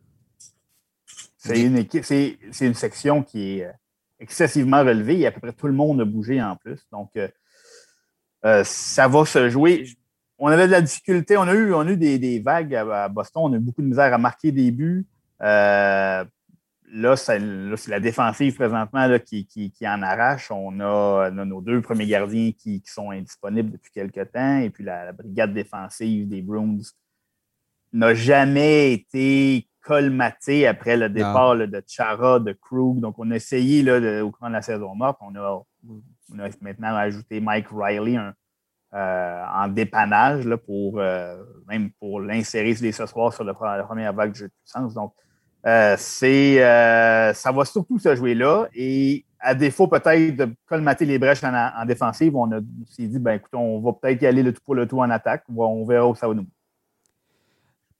C'est 1.37 1.61
une 1.61 1.77
équipe, 1.77 2.03
c'est, 2.03 2.39
une 2.61 2.73
section 2.73 3.21
qui 3.21 3.59
est 3.59 3.65
euh, 3.65 3.71
excessivement 4.19 4.79
relevée 4.79 5.19
et 5.19 5.27
à 5.27 5.31
peu 5.31 5.39
près 5.39 5.53
tout 5.53 5.67
le 5.67 5.73
monde 5.73 6.01
a 6.01 6.05
bougé 6.05 6.41
en 6.41 6.55
plus. 6.55 6.79
Donc, 6.91 7.11
ça 8.63 9.07
va 9.07 9.25
se 9.25 9.49
jouer 9.49 9.85
on 10.37 10.47
avait 10.47 10.67
de 10.67 10.71
la 10.71 10.81
difficulté. 10.81 11.37
On 11.37 11.43
a 11.43 11.53
eu, 11.53 11.73
on 11.73 11.87
eu 11.87 11.97
des, 11.97 12.39
vagues 12.39 12.75
à, 12.75 13.07
Boston. 13.09 13.43
On 13.45 13.53
a 13.53 13.57
eu 13.57 13.59
beaucoup 13.59 13.81
de 13.81 13.87
misère 13.87 14.13
à 14.13 14.17
marquer 14.17 14.51
des 14.51 14.71
buts. 14.71 15.05
Euh, 15.41 16.25
là, 16.91 17.15
c'est 17.15 17.39
la 17.87 17.99
défensive 17.99 18.55
présentement 18.55 19.07
qui, 19.19 19.71
en 19.83 20.01
arrache. 20.01 20.51
On 20.51 20.79
a, 20.79 21.29
nos 21.31 21.61
deux 21.61 21.81
premiers 21.81 22.07
gardiens 22.07 22.51
qui, 22.57 22.81
sont 22.85 23.11
indisponibles 23.11 23.71
depuis 23.71 23.91
quelques 23.91 24.31
temps. 24.31 24.57
Et 24.57 24.69
puis 24.69 24.83
la, 24.83 25.11
brigade 25.13 25.53
défensive 25.53 26.27
des 26.27 26.41
Bruins 26.41 26.77
n'a 27.93 28.13
jamais 28.13 28.91
été 28.91 29.67
colmatée 29.81 30.67
après 30.67 30.97
le 30.97 31.09
départ 31.09 31.55
de 31.55 31.83
Chara, 31.87 32.39
de 32.39 32.51
Krug. 32.53 32.99
Donc, 32.99 33.15
on 33.19 33.31
a 33.31 33.35
essayé 33.35 33.83
là, 33.83 34.25
au 34.25 34.31
cours 34.31 34.47
de 34.47 34.53
la 34.53 34.61
saison 34.61 34.95
morte. 34.95 35.17
On 35.21 35.33
a, 35.35 35.63
on 36.33 36.39
a 36.39 36.49
maintenant 36.59 36.95
ajouté 36.95 37.39
Mike 37.39 37.67
Riley, 37.71 38.17
un, 38.17 38.33
en 38.95 39.67
dépannage 39.67 40.45
là, 40.45 40.57
pour 40.57 40.99
euh, 40.99 41.35
même 41.67 41.91
pour 41.99 42.21
l'insérer 42.21 42.73
ce 42.75 43.05
soir 43.05 43.33
sur 43.33 43.43
la 43.43 43.53
première 43.53 44.13
vague 44.13 44.31
de 44.31 44.35
jeu 44.35 44.47
de 44.47 44.53
puissance. 44.63 44.93
Donc, 44.93 45.13
euh, 45.65 45.95
c'est 45.97 46.57
ça 47.33 47.51
va 47.51 47.65
surtout 47.65 47.99
se 47.99 48.15
jouer 48.15 48.35
là. 48.35 48.67
Et 48.73 49.25
à 49.39 49.53
défaut 49.53 49.87
peut-être 49.87 50.35
de 50.35 50.49
colmater 50.65 51.05
les 51.05 51.19
brèches 51.19 51.43
en, 51.43 51.85
défensive, 51.85 52.35
on 52.35 52.49
s'est 52.87 53.07
dit, 53.07 53.19
ben 53.19 53.33
écoute, 53.33 53.53
on 53.53 53.79
va 53.79 53.93
peut-être 53.93 54.21
y 54.21 54.25
aller 54.25 54.41
le 54.41 54.53
tout 54.53 54.61
pour 54.65 54.75
le 54.75 54.87
tout 54.87 54.99
en 54.99 55.09
attaque. 55.09 55.43
On 55.55 55.85
verra 55.85 56.07
où 56.07 56.15
ça 56.15 56.27
va 56.27 56.33
nous 56.33 56.47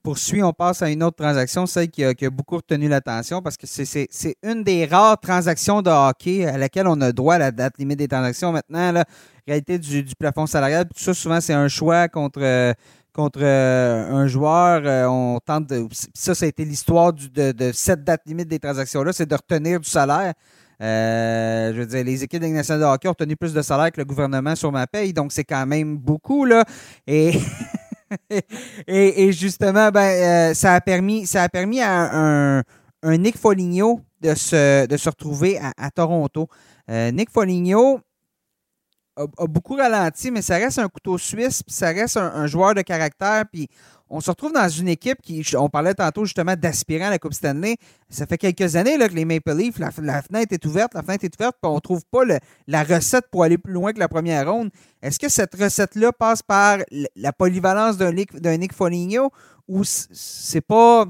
poursuit, 0.05 0.43
on 0.43 0.53
passe 0.53 0.83
à 0.83 0.89
une 0.91 1.01
autre 1.01 1.17
transaction, 1.17 1.65
celle 1.65 1.89
qui 1.89 2.03
a, 2.05 2.13
beaucoup 2.29 2.57
retenu 2.57 2.87
l'attention 2.87 3.41
parce 3.41 3.57
que 3.57 3.65
c'est 3.65 4.35
une 4.43 4.63
des 4.63 4.85
rares 4.85 5.19
transactions 5.19 5.81
de 5.81 5.89
hockey 5.89 6.45
à 6.45 6.59
laquelle 6.59 6.87
on 6.87 7.01
a 7.01 7.11
droit 7.11 7.33
à 7.33 7.39
la 7.39 7.51
date 7.51 7.79
limite 7.79 7.97
des 7.97 8.07
transactions. 8.07 8.51
Maintenant, 8.51 8.91
la 8.91 9.05
réalité 9.47 9.79
du, 9.79 10.05
plafond 10.17 10.45
salarial, 10.45 10.85
tout 10.85 11.03
ça, 11.03 11.15
souvent, 11.15 11.41
c'est 11.41 11.53
un 11.53 11.67
choix 11.67 12.07
contre, 12.07 12.75
contre 13.13 13.39
euh, 13.41 14.11
un 14.11 14.27
joueur. 14.27 14.83
Euh, 14.85 15.07
on 15.07 15.39
tente 15.43 15.67
de, 15.67 15.87
ça, 16.13 16.35
ça 16.35 16.45
a 16.45 16.49
été 16.49 16.65
l'histoire 16.65 17.11
de, 17.11 17.51
de, 17.51 17.71
cette 17.73 18.03
date 18.03 18.21
limite 18.27 18.47
des 18.47 18.59
transactions-là, 18.59 19.11
c'est 19.11 19.25
de 19.25 19.35
retenir 19.35 19.79
du 19.79 19.89
salaire. 19.89 20.33
Euh, 20.81 21.73
je 21.73 21.79
veux 21.79 21.85
dire, 21.87 22.03
les 22.03 22.23
équipes 22.23 22.41
de 22.41 22.47
nationale 22.47 22.81
de 22.81 22.85
hockey 22.85 23.07
ont 23.07 23.11
retenu 23.11 23.35
plus 23.35 23.53
de 23.53 23.61
salaire 23.63 23.91
que 23.91 23.99
le 23.99 24.05
gouvernement 24.05 24.55
sur 24.55 24.71
ma 24.71 24.85
paye, 24.85 25.13
donc 25.13 25.31
c'est 25.31 25.45
quand 25.45 25.65
même 25.65 25.97
beaucoup, 25.97 26.45
là. 26.45 26.63
Et 27.07 27.31
et, 28.87 29.31
justement, 29.31 29.89
ben, 29.91 30.51
euh, 30.51 30.53
ça, 30.53 30.73
a 30.73 30.81
permis, 30.81 31.25
ça 31.25 31.43
a 31.43 31.49
permis 31.49 31.81
à 31.81 32.15
un, 32.15 32.63
Nick 33.17 33.37
Foligno 33.37 34.01
de 34.21 34.33
se, 34.33 34.87
de 34.87 34.97
se 34.97 35.09
retrouver 35.09 35.59
à, 35.59 35.91
Toronto. 35.91 36.47
Euh, 36.89 37.11
Nick 37.11 37.29
Foligno 37.29 37.99
a, 39.15 39.47
beaucoup 39.47 39.75
ralenti, 39.75 40.31
mais 40.31 40.41
ça 40.41 40.55
reste 40.57 40.79
un 40.79 40.89
couteau 40.89 41.17
suisse, 41.17 41.63
puis 41.63 41.73
ça 41.73 41.89
reste 41.89 42.17
un, 42.17 42.47
joueur 42.47 42.73
de 42.73 42.81
caractère, 42.81 43.45
puis 43.51 43.67
on 44.09 44.21
se 44.21 44.29
retrouve 44.29 44.53
dans 44.53 44.69
une 44.69 44.87
équipe 44.87 45.21
qui, 45.21 45.43
on 45.55 45.69
parlait 45.69 45.95
tantôt 45.95 46.25
justement 46.25 46.55
d'aspirant 46.55 47.07
à 47.07 47.09
la 47.09 47.19
Coupe 47.19 47.33
Stanley. 47.33 47.77
Ça 48.09 48.27
fait 48.27 48.37
quelques 48.37 48.75
années 48.75 48.97
là, 48.97 49.09
que 49.09 49.15
les 49.15 49.25
Maple 49.25 49.55
Leafs, 49.55 49.79
la, 49.79 49.91
fenêtre 49.91 50.53
est 50.53 50.65
ouverte, 50.65 50.93
la 50.93 51.01
fenêtre 51.01 51.25
est 51.25 51.35
ouverte, 51.35 51.55
puis 51.61 51.69
on 51.69 51.75
ne 51.75 51.79
trouve 51.79 52.03
pas 52.11 52.21
la 52.67 52.83
recette 52.83 53.25
pour 53.31 53.43
aller 53.43 53.57
plus 53.57 53.73
loin 53.73 53.93
que 53.93 53.99
la 53.99 54.07
première 54.07 54.51
ronde. 54.51 54.69
Est-ce 55.01 55.17
que 55.17 55.29
cette 55.29 55.55
recette-là 55.55 56.11
passe 56.11 56.43
par 56.43 56.79
la 57.15 57.33
polyvalence 57.33 57.97
d'un 57.97 58.11
Nick, 58.11 58.73
Foligno 58.73 59.31
ou 59.67 59.83
c'est 59.83 60.61
pas. 60.61 61.05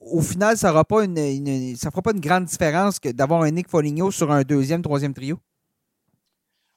Au 0.00 0.20
final, 0.20 0.56
ça 0.56 0.72
ne 0.72 1.04
une, 1.04 1.76
fera 1.76 2.02
pas 2.02 2.12
une 2.12 2.20
grande 2.20 2.44
différence 2.44 2.98
que 2.98 3.08
d'avoir 3.10 3.42
un 3.42 3.50
Nick 3.50 3.68
Foligno 3.68 4.10
sur 4.10 4.30
un 4.30 4.42
deuxième, 4.42 4.82
troisième 4.82 5.14
trio? 5.14 5.38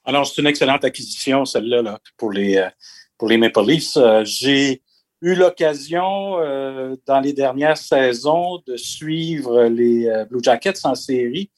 Alors, 0.04 0.26
c'est 0.26 0.40
une 0.40 0.48
excellente 0.48 0.84
acquisition, 0.84 1.44
celle-là, 1.44 1.98
pour, 2.16 2.32
les, 2.32 2.56
euh, 2.56 2.68
pour 3.16 3.28
les 3.28 3.38
Maple 3.38 3.64
Leafs. 3.64 3.96
Euh, 3.96 4.24
j'ai 4.24 4.82
eu 5.22 5.36
l'occasion 5.36 6.40
euh, 6.40 6.96
dans 7.06 7.20
les 7.20 7.32
dernières 7.32 7.78
saisons 7.78 8.60
de 8.66 8.76
suivre 8.76 9.64
les 9.64 10.08
euh, 10.08 10.24
Blue 10.24 10.42
Jackets 10.42 10.84
en 10.84 10.96
série 10.96 11.48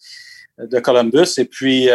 euh, 0.61 0.67
de 0.67 0.79
Columbus. 0.81 1.39
Et 1.39 1.47
puis, 1.47 1.89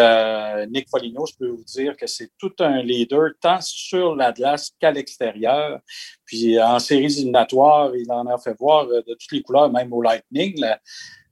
Nick 0.72 0.90
Foligno, 0.90 1.26
je 1.28 1.36
peux 1.38 1.50
vous 1.50 1.64
dire 1.64 1.96
que 1.96 2.08
c'est 2.08 2.32
tout 2.40 2.54
un 2.60 2.82
leader, 2.82 3.30
tant 3.40 3.62
sur 3.62 4.16
la 4.16 4.32
glace 4.32 4.72
qu'à 4.80 4.92
l'extérieur. 4.92 5.80
Puis, 6.26 6.60
en 6.60 6.80
séries 6.80 7.06
éliminatoires, 7.06 7.96
il 7.96 8.12
en 8.12 8.26
a 8.26 8.38
fait 8.40 8.58
voir 8.58 8.88
de 8.88 9.02
toutes 9.02 9.32
les 9.32 9.44
couleurs, 9.44 9.72
même 9.72 9.94
au 9.94 10.02
Lightning, 10.02 10.60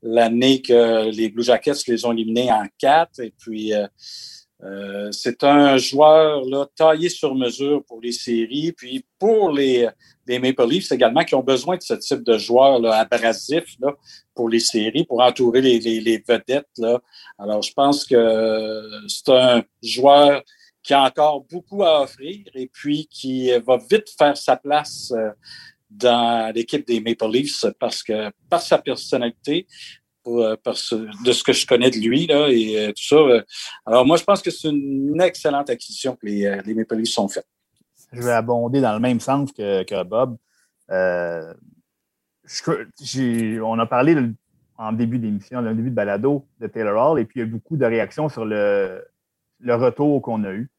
l'année 0.04 0.62
que 0.62 1.10
les 1.10 1.30
Blue 1.30 1.44
Jackets 1.44 1.82
les 1.88 2.06
ont 2.06 2.12
éliminés 2.12 2.52
en 2.52 2.66
quatre. 2.78 3.20
Et 3.22 3.34
puis, 3.36 3.74
c'est 5.12 5.44
un 5.44 5.78
joueur 5.78 6.44
là, 6.46 6.66
taillé 6.76 7.10
sur 7.10 7.36
mesure 7.36 7.84
pour 7.86 8.02
les 8.02 8.12
séries. 8.12 8.72
Puis 8.72 9.06
pour 9.20 9.52
les, 9.52 9.88
des 10.26 10.40
Maple 10.40 10.68
Leafs 10.68 10.92
également 10.92 11.24
qui 11.24 11.36
ont 11.36 11.44
besoin 11.44 11.78
de 11.78 11.82
ce 11.82 11.94
type 11.94 12.24
de 12.24 12.38
joueurs 12.38 12.80
là, 12.80 13.00
abrasifs 13.00 13.76
là, 13.80 13.94
pour 14.36 14.50
les 14.50 14.60
séries, 14.60 15.06
pour 15.06 15.22
entourer 15.22 15.62
les, 15.62 15.80
les, 15.80 16.24
vedettes. 16.28 16.68
Là. 16.78 17.00
Alors, 17.38 17.62
je 17.62 17.74
pense 17.74 18.06
que 18.06 18.82
c'est 19.08 19.30
un 19.30 19.64
joueur 19.82 20.44
qui 20.84 20.94
a 20.94 21.04
encore 21.04 21.46
beaucoup 21.52 21.84
à 21.84 22.04
offrir 22.04 22.46
et 22.54 22.70
puis 22.72 23.08
qui 23.12 23.52
va 23.60 23.78
vite 23.92 24.10
faire 24.18 24.38
sa 24.38 24.56
place 24.56 25.12
euh, 25.16 25.32
dans 25.90 26.54
l'équipe 26.54 26.88
des 26.88 27.00
Maple 27.02 27.30
Leafs 27.30 27.66
parce 27.80 28.04
que 28.04 28.32
par 28.50 28.62
sa 28.62 28.78
personnalité, 28.78 29.68
de 30.28 31.32
ce 31.32 31.44
que 31.44 31.54
je 31.54 31.66
connais 31.66 31.90
de 31.90 31.98
lui 31.98 32.28
là, 32.28 32.48
et 32.50 32.94
tout 32.96 33.04
ça. 33.04 33.18
Alors, 33.86 34.06
moi, 34.06 34.18
je 34.18 34.24
pense 34.24 34.42
que 34.42 34.52
c'est 34.52 34.70
une 34.70 35.22
excellente 35.22 35.70
acquisition 35.70 36.16
que 36.16 36.26
les, 36.26 36.62
les 36.66 36.74
Maple 36.74 36.96
Leafs 36.96 37.10
sont 37.10 37.28
faites. 37.28 37.48
Je 38.12 38.22
vais 38.22 38.32
abonder 38.32 38.82
dans 38.82 38.94
le 38.94 39.00
même 39.00 39.20
sens 39.20 39.52
que, 39.52 39.84
que 39.84 40.04
Bob. 40.04 40.38
on 43.62 43.80
a 43.80 43.86
parlé 43.86 44.16
en 44.78 44.94
début 44.94 45.20
d'émission, 45.20 45.62
le 45.62 45.74
début 45.74 45.90
de 45.90 45.96
balado 45.96 46.46
de 46.60 46.68
Taylor 46.68 47.12
Hall, 47.12 47.20
et 47.20 47.26
puis 47.26 47.40
il 47.40 47.44
y 47.44 47.46
a 47.46 47.48
eu 47.48 47.52
beaucoup 47.52 47.78
de 47.78 47.86
réactions 47.86 48.30
sur 48.30 48.46
le, 48.46 49.04
le 49.60 49.76
retour 49.76 50.22
qu'on 50.22 50.44
a 50.44 50.52
eu. 50.52 50.70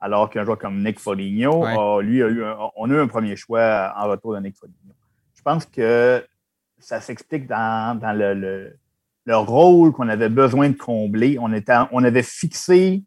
Alors 0.00 0.30
qu'un 0.30 0.44
joueur 0.44 0.58
comme 0.58 0.82
Nick 0.82 0.98
Foligno, 0.98 2.00
lui, 2.00 2.22
a 2.22 2.28
eu 2.28 2.42
on 2.76 2.90
a 2.90 2.94
eu 2.94 2.98
un 2.98 3.06
premier 3.06 3.36
choix 3.36 3.92
en 3.96 4.08
retour 4.08 4.34
de 4.34 4.40
Nick 4.40 4.56
Foligno. 4.56 4.94
Je 5.34 5.42
pense 5.42 5.64
que 5.64 6.26
ça 6.78 7.00
s'explique 7.00 7.46
dans, 7.46 8.00
le, 8.16 8.76
rôle 9.28 9.92
qu'on 9.92 10.08
avait 10.08 10.28
besoin 10.28 10.70
de 10.70 10.76
combler. 10.76 11.38
On, 11.40 11.52
était, 11.52 11.74
on 11.92 12.02
avait 12.02 12.22
fixé 12.22 13.04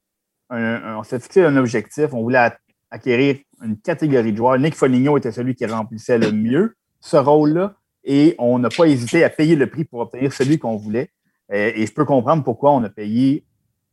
un, 0.50 0.98
on 0.98 1.04
s'est 1.04 1.20
fixé 1.20 1.44
un 1.44 1.58
objectif. 1.58 2.14
On 2.14 2.22
voulait 2.22 2.52
acquérir 2.90 3.38
une 3.64 3.78
catégorie 3.78 4.32
de 4.32 4.38
joueurs. 4.38 4.58
Nick 4.58 4.76
Foligno 4.76 5.18
était 5.18 5.32
celui 5.32 5.56
qui 5.56 5.66
remplissait 5.66 6.18
le 6.18 6.32
mieux 6.32 6.76
ce 7.00 7.18
rôle-là 7.18 7.76
et 8.04 8.36
on 8.38 8.60
n'a 8.60 8.70
pas 8.70 8.86
hésité 8.86 9.24
à 9.24 9.30
payer 9.30 9.56
le 9.56 9.68
prix 9.68 9.84
pour 9.84 10.00
obtenir 10.00 10.32
celui 10.32 10.60
qu'on 10.60 10.78
voulait. 10.78 11.10
Et, 11.52 11.86
je 11.86 11.94
peux 11.94 12.06
comprendre 12.06 12.44
pourquoi 12.44 12.72
on 12.72 12.84
a 12.84 12.90
payé 12.90 13.46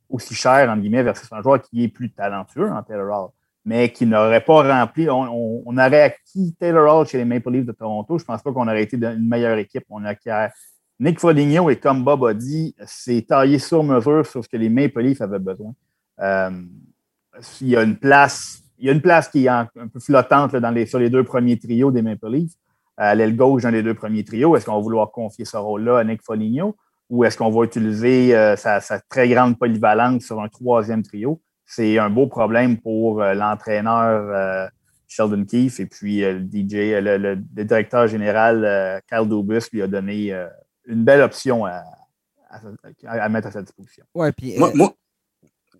aussi 0.08 0.34
cher, 0.34 0.70
en 0.70 0.76
guillemets, 0.76 1.02
versus 1.02 1.30
un 1.32 1.42
joueur 1.42 1.60
qui 1.62 1.84
est 1.84 1.88
plus 1.88 2.12
talentueux 2.12 2.70
en 2.70 2.82
Taylor 2.82 3.24
Hall, 3.24 3.30
mais 3.64 3.90
qui 3.90 4.06
n'aurait 4.06 4.44
pas 4.44 4.62
rempli. 4.62 5.08
On, 5.08 5.64
aurait 5.66 6.02
acquis 6.02 6.54
Taylor 6.58 6.94
Hall 6.94 7.06
chez 7.06 7.18
les 7.18 7.24
Maple 7.24 7.50
Leafs 7.50 7.66
de 7.66 7.72
Toronto. 7.72 8.18
Je 8.18 8.24
ne 8.24 8.26
pense 8.26 8.42
pas 8.42 8.52
qu'on 8.52 8.68
aurait 8.68 8.82
été 8.82 8.96
une 8.96 9.28
meilleure 9.28 9.58
équipe. 9.58 9.84
On 9.88 10.04
a 10.04 10.14
Nick 11.00 11.18
Foligno, 11.18 11.68
et 11.70 11.76
comme 11.76 12.04
Bob 12.04 12.24
a 12.24 12.34
dit, 12.34 12.74
c'est 12.86 13.26
taillé 13.26 13.58
sur 13.58 13.82
mesure 13.82 14.24
sur 14.26 14.44
ce 14.44 14.48
que 14.48 14.56
les 14.56 14.68
Maple 14.68 15.00
Leafs 15.00 15.20
avaient 15.20 15.38
besoin. 15.38 15.72
Euh, 16.20 16.50
il 17.60 17.68
y 17.68 17.76
a 17.76 17.82
une 17.82 17.96
place, 17.96 18.62
il 18.78 18.86
y 18.86 18.88
a 18.88 18.92
une 18.92 19.00
place 19.00 19.28
qui 19.28 19.46
est 19.46 19.48
un, 19.48 19.66
peu 19.66 20.00
flottante 20.00 20.52
sur 20.86 20.98
les 20.98 21.10
deux 21.10 21.24
premiers 21.24 21.58
trios 21.58 21.90
des 21.90 22.02
Maple 22.02 22.28
Leafs 22.28 22.52
à 22.96 23.14
l'aile 23.14 23.36
gauche 23.36 23.62
dans 23.62 23.70
les 23.70 23.82
deux 23.82 23.94
premiers 23.94 24.24
trios. 24.24 24.56
Est-ce 24.56 24.66
qu'on 24.66 24.74
va 24.74 24.80
vouloir 24.80 25.10
confier 25.10 25.44
ce 25.44 25.56
rôle-là 25.56 25.98
à 25.98 26.04
Nick 26.04 26.22
Foligno 26.22 26.76
ou 27.10 27.24
est-ce 27.24 27.36
qu'on 27.36 27.50
va 27.50 27.64
utiliser 27.64 28.34
euh, 28.34 28.56
sa, 28.56 28.80
très 29.08 29.28
grande 29.28 29.58
polyvalence 29.58 30.24
sur 30.24 30.40
un 30.40 30.48
troisième 30.48 31.02
trio? 31.02 31.40
C'est 31.66 31.98
un 31.98 32.10
beau 32.10 32.26
problème 32.26 32.78
pour 32.78 33.22
euh, 33.22 33.34
l'entraîneur 33.34 34.30
euh, 34.34 34.66
Sheldon 35.08 35.44
Keefe 35.44 35.80
et 35.80 35.86
puis 35.86 36.20
le 36.20 36.40
DJ, 36.40 37.02
le, 37.02 37.36
directeur 37.64 38.06
général 38.06 39.02
Kyle 39.08 39.28
Dubus 39.28 39.68
lui 39.72 39.82
a 39.82 39.86
donné 39.86 40.34
une 40.86 41.04
belle 41.04 41.20
option 41.20 41.64
à, 41.64 41.82
mettre 43.28 43.48
à 43.48 43.52
sa 43.52 43.62
disposition. 43.62 44.04
Ouais, 44.14 44.32
puis, 44.32 44.54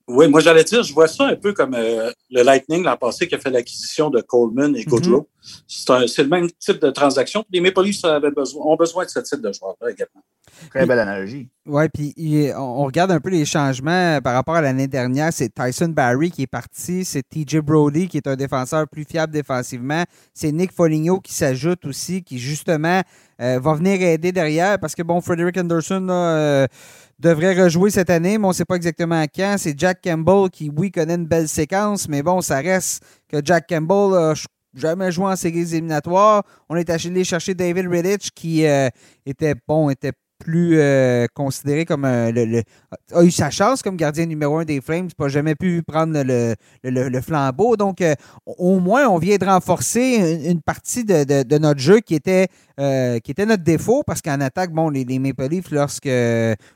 oui, 0.09 0.29
moi 0.29 0.41
j'allais 0.41 0.65
dire, 0.65 0.83
je 0.83 0.93
vois 0.93 1.07
ça 1.07 1.27
un 1.27 1.37
peu 1.37 1.53
comme 1.53 1.75
euh, 1.75 2.11
le 2.31 2.43
Lightning 2.43 2.83
l'an 2.83 2.97
passé 2.97 3.29
qui 3.29 3.35
a 3.35 3.39
fait 3.39 3.51
l'acquisition 3.51 4.11
de 4.11 4.21
Coleman 4.21 4.75
et 4.77 4.85
Goodrow. 4.85 5.29
Mm-hmm. 5.69 6.09
C'est 6.09 6.23
le 6.25 6.29
même 6.29 6.51
type 6.59 6.81
de 6.81 6.91
transaction. 6.91 7.45
Les 7.51 7.61
Maple 7.61 7.83
Leafs 7.83 8.03
besoin, 8.35 8.65
ont 8.67 8.77
besoin 8.77 9.05
de 9.05 9.11
ce 9.11 9.21
type 9.21 9.41
de 9.41 9.53
joueur-là 9.53 9.91
également. 9.91 10.23
Très 10.71 10.87
belle 10.87 10.99
analogie. 10.99 11.49
Oui, 11.67 11.85
puis 11.95 12.51
on 12.57 12.85
regarde 12.85 13.13
un 13.13 13.21
peu 13.21 13.31
les 13.31 13.45
changements 13.45 14.21
par 14.21 14.35
rapport 14.35 14.57
à 14.57 14.61
l'année 14.61 14.89
dernière. 14.89 15.33
C'est 15.33 15.55
Tyson 15.55 15.89
Barry 15.89 16.31
qui 16.31 16.43
est 16.43 16.47
parti. 16.49 17.05
C'est 17.05 17.23
TJ 17.23 17.59
Brody 17.59 18.09
qui 18.09 18.17
est 18.17 18.27
un 18.27 18.37
défenseur 18.37 18.89
plus 18.89 19.05
fiable 19.05 19.33
défensivement. 19.33 20.03
C'est 20.35 20.51
Nick 20.51 20.73
Foligno 20.73 21.21
qui 21.21 21.35
s'ajoute 21.35 21.85
aussi, 21.87 22.23
qui 22.23 22.39
justement 22.39 23.03
euh, 23.41 23.61
va 23.61 23.75
venir 23.75 24.03
aider 24.03 24.33
derrière 24.33 24.79
parce 24.81 24.95
que, 24.95 25.03
bon, 25.03 25.21
Frederick 25.21 25.57
Anderson, 25.57 26.09
euh, 26.11 26.67
devrait 27.23 27.55
rejouer 27.55 27.91
cette 27.91 28.11
année, 28.11 28.37
mais 28.37 28.45
on 28.45 28.49
ne 28.49 28.55
sait 28.55 28.65
pas 28.65 28.75
exactement 28.75 29.25
quand. 29.35 29.55
C'est 29.59 29.79
Jack 29.79 30.01
Campbell 30.03 30.51
qui, 30.51 30.71
oui, 30.77 30.91
connaît 30.91 31.15
une 31.15 31.27
belle 31.27 31.49
séquence, 31.49 32.09
mais 32.09 32.23
bon, 32.23 32.41
ça 32.41 32.59
reste 32.59 33.05
que 33.29 33.39
Jack 33.43 33.69
Campbell 33.69 34.11
n'a 34.11 34.35
jamais 34.75 35.13
joué 35.13 35.27
en 35.27 35.37
séries 35.37 35.75
éliminatoires. 35.75 36.43
On 36.69 36.77
est 36.77 36.91
allé 36.91 37.25
chercher 37.25 37.55
David 37.55 37.87
Riddich 37.89 38.31
qui 38.35 38.67
euh, 38.67 38.89
était, 39.25 39.55
bon, 39.67 39.89
était 39.91 40.13
plus 40.43 40.79
euh, 40.79 41.27
considéré 41.35 41.85
comme 41.85 42.03
le, 42.05 42.63
a 43.13 43.23
eu 43.23 43.31
sa 43.31 43.51
chance 43.51 43.83
comme 43.83 43.97
gardien 43.97 44.27
numéro 44.27 44.59
un 44.59 44.65
des 44.65 44.81
Flames, 44.81 45.09
pas 45.17 45.29
jamais 45.29 45.55
pu 45.55 45.83
prendre 45.83 46.21
le, 46.23 47.21
flambeau. 47.21 47.77
Donc, 47.77 48.01
euh, 48.01 48.15
au 48.47 48.81
moins, 48.81 49.09
on 49.09 49.19
vient 49.19 49.37
de 49.37 49.45
renforcer 49.45 50.41
une, 50.45 50.61
partie 50.61 51.05
de, 51.05 51.59
notre 51.59 51.81
jeu 51.81 52.01
qui 52.01 52.15
était, 52.15 52.49
euh, 52.81 53.19
qui 53.21 53.31
était 53.31 53.47
notre 53.47 53.63
défaut, 53.63 54.03
parce 54.05 54.21
qu'en 54.21 54.41
attaque, 54.41 54.73
bon, 54.73 54.91
les, 54.91 55.05
les 55.05 55.19
Maple 55.19 55.49
Leafs, 55.49 55.71
lorsque, 55.71 56.11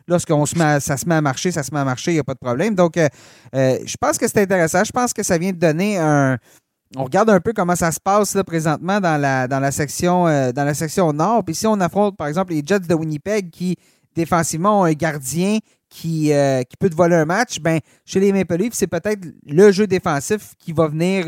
lorsqu'on 0.07 0.47
se 0.47 0.59
met 0.59 0.81
ça 0.81 0.97
se 0.97 1.09
met 1.09 1.17
à 1.17 1.21
marcher, 1.21 1.51
ça 1.51 1.63
se 1.63 1.73
met 1.75 1.81
à 1.81 1.85
marcher, 1.85 2.13
il 2.13 2.15
n'y 2.15 2.21
a 2.21 2.25
pas 2.25 2.35
de 2.35 2.39
problème. 2.39 2.75
Donc, 2.75 2.95
je 3.53 3.97
pense 4.01 4.19
que 4.19 4.29
c'est 4.29 4.41
intéressant. 4.41 4.85
Je 4.85 4.93
pense 4.93 5.13
que 5.13 5.23
ça 5.23 5.39
vient 5.39 5.53
de 5.53 5.59
donner 5.59 5.99
un 5.99 6.39
on 6.95 7.05
regarde 7.05 7.31
un 7.31 7.41
peu 7.41 7.53
comment 7.53 7.75
ça 7.75 7.91
se 7.91 7.99
passe 7.99 8.37
présentement 8.47 9.01
dans 9.01 9.21
la, 9.21 9.71
section, 9.73 10.29
euh, 10.29 10.53
dans 10.53 10.65
la 10.65 10.75
section 10.75 11.13
nord. 11.13 11.45
Puis 11.45 11.55
si 11.55 11.67
on 11.67 11.81
affronte, 11.81 12.17
par 12.17 12.29
exemple, 12.29 12.53
les 12.53 12.63
Jets 12.65 12.81
de 12.81 12.95
Winnipeg 12.95 13.51
qui, 13.51 13.77
défensivement, 14.15 14.83
ont 14.83 14.85
un 14.85 14.93
gardien 14.93 15.59
qui, 15.89 16.33
euh, 16.33 16.63
qui 16.63 16.77
peut 16.77 16.89
te 16.89 16.95
voler 16.95 17.17
un 17.17 17.25
match, 17.25 17.59
ben, 17.61 17.81
chez 18.05 18.21
les 18.21 18.33
Maple 18.33 18.57
Leafs, 18.57 18.75
c'est 18.75 18.87
peut-être 18.87 19.27
le 19.47 19.73
jeu 19.73 19.87
défensif 19.87 20.55
qui 20.59 20.73
va 20.73 20.87
venir 20.87 21.27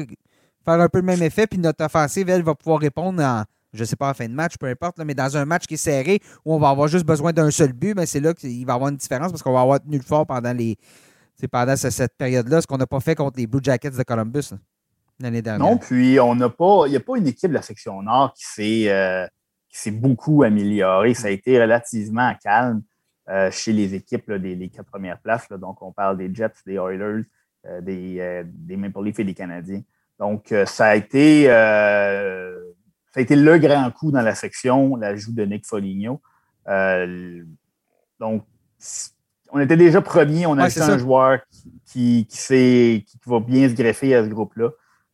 faire 0.64 0.80
un 0.80 0.88
peu 0.88 0.98
le 0.98 1.04
même 1.04 1.22
effet. 1.22 1.46
Puis 1.46 1.58
notre 1.58 1.84
offensive, 1.84 2.28
elle, 2.28 2.42
va 2.42 2.54
pouvoir 2.54 2.78
répondre 2.80 3.20
en, 3.22 3.42
je 3.72 3.84
sais 3.84 3.96
pas, 3.96 4.10
en 4.10 4.14
fin 4.14 4.28
de 4.28 4.34
match, 4.34 4.54
peu 4.58 4.66
importe, 4.66 4.98
mais 5.04 5.14
dans 5.14 5.36
un 5.36 5.44
match 5.44 5.66
qui 5.66 5.74
est 5.74 5.78
serré 5.78 6.20
où 6.44 6.54
on 6.54 6.58
va 6.58 6.68
avoir 6.68 6.86
juste 6.86 7.04
besoin 7.04 7.32
d'un 7.32 7.50
seul 7.50 7.72
but, 7.72 7.94
ben, 7.94 8.06
c'est 8.06 8.20
là 8.20 8.32
qu'il 8.32 8.64
va 8.64 8.74
y 8.74 8.76
avoir 8.76 8.90
une 8.90 8.96
différence 8.96 9.32
parce 9.32 9.42
qu'on 9.42 9.52
va 9.52 9.62
avoir 9.62 9.80
tenu 9.80 9.96
le 9.96 10.04
fort 10.04 10.24
pendant 10.24 10.52
les. 10.52 10.76
pendant 11.50 11.74
cette 11.76 12.16
période-là, 12.16 12.60
ce 12.60 12.66
qu'on 12.66 12.78
n'a 12.78 12.86
pas 12.86 13.00
fait 13.00 13.16
contre 13.16 13.38
les 13.38 13.48
Blue 13.48 13.60
Jackets 13.62 13.90
de 13.90 14.02
Columbus 14.04 14.52
l'année 15.20 15.42
dernière. 15.42 15.66
Non, 15.66 15.78
puis 15.78 16.18
on 16.20 16.34
n'a 16.34 16.48
pas, 16.48 16.84
il 16.86 16.90
n'y 16.90 16.96
a 16.96 17.00
pas 17.00 17.16
une 17.16 17.26
équipe 17.26 17.50
de 17.50 17.54
la 17.54 17.62
section 17.62 18.02
Nord 18.02 18.34
qui 18.34 18.44
s'est, 18.44 18.90
euh, 18.90 19.26
beaucoup 19.92 20.42
améliorée. 20.42 21.14
Ça 21.14 21.28
a 21.28 21.30
été 21.30 21.60
relativement 21.60 22.32
calme 22.42 22.82
euh, 23.28 23.50
chez 23.50 23.72
les 23.72 23.94
équipes 23.94 24.32
des 24.32 24.68
quatre 24.68 24.86
premières 24.86 25.18
places. 25.20 25.48
Donc, 25.50 25.82
on 25.82 25.92
parle 25.92 26.18
des 26.18 26.34
Jets, 26.34 26.52
des 26.66 26.74
Oilers, 26.74 27.24
euh, 27.66 27.80
des, 27.80 28.44
des, 28.44 28.76
Maple 28.76 29.04
Leafs 29.04 29.18
et 29.18 29.24
des 29.24 29.34
Canadiens. 29.34 29.82
Donc, 30.18 30.52
ça 30.66 30.86
a 30.86 30.96
été 30.96 31.44
ça 31.46 33.20
a 33.20 33.22
été 33.22 33.36
le 33.36 33.58
grand 33.58 33.90
coup 33.90 34.10
dans 34.10 34.20
la 34.20 34.34
section, 34.34 34.96
l'ajout 34.96 35.32
de 35.32 35.44
Nick 35.44 35.66
Foligno. 35.66 36.20
donc, 38.20 38.44
on 39.50 39.60
était 39.60 39.76
déjà 39.76 40.00
premier, 40.00 40.46
on 40.46 40.58
a 40.58 40.68
ouais, 40.68 40.82
un 40.82 40.98
joueur 40.98 41.40
qui, 41.86 42.26
qui, 42.26 43.04
qui, 43.06 43.18
va 43.26 43.40
bien 43.40 43.68
se 43.68 43.74
greffer 43.74 44.14
à 44.14 44.24
ce 44.24 44.28
groupe-là. 44.28 44.70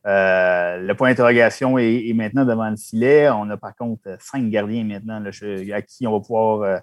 Euh, 0.06 0.78
le 0.78 0.94
point 0.94 1.08
d'interrogation 1.10 1.78
est, 1.78 2.12
maintenant 2.14 2.44
devant 2.44 2.68
le 2.68 2.76
filet. 2.76 3.28
On 3.30 3.48
a 3.50 3.56
par 3.56 3.74
contre 3.74 4.16
cinq 4.20 4.50
gardiens 4.50 4.84
maintenant 4.84 5.22
à 5.24 5.82
qui 5.82 6.06
on 6.06 6.12
va 6.12 6.20
pouvoir 6.20 6.60
euh, 6.62 6.78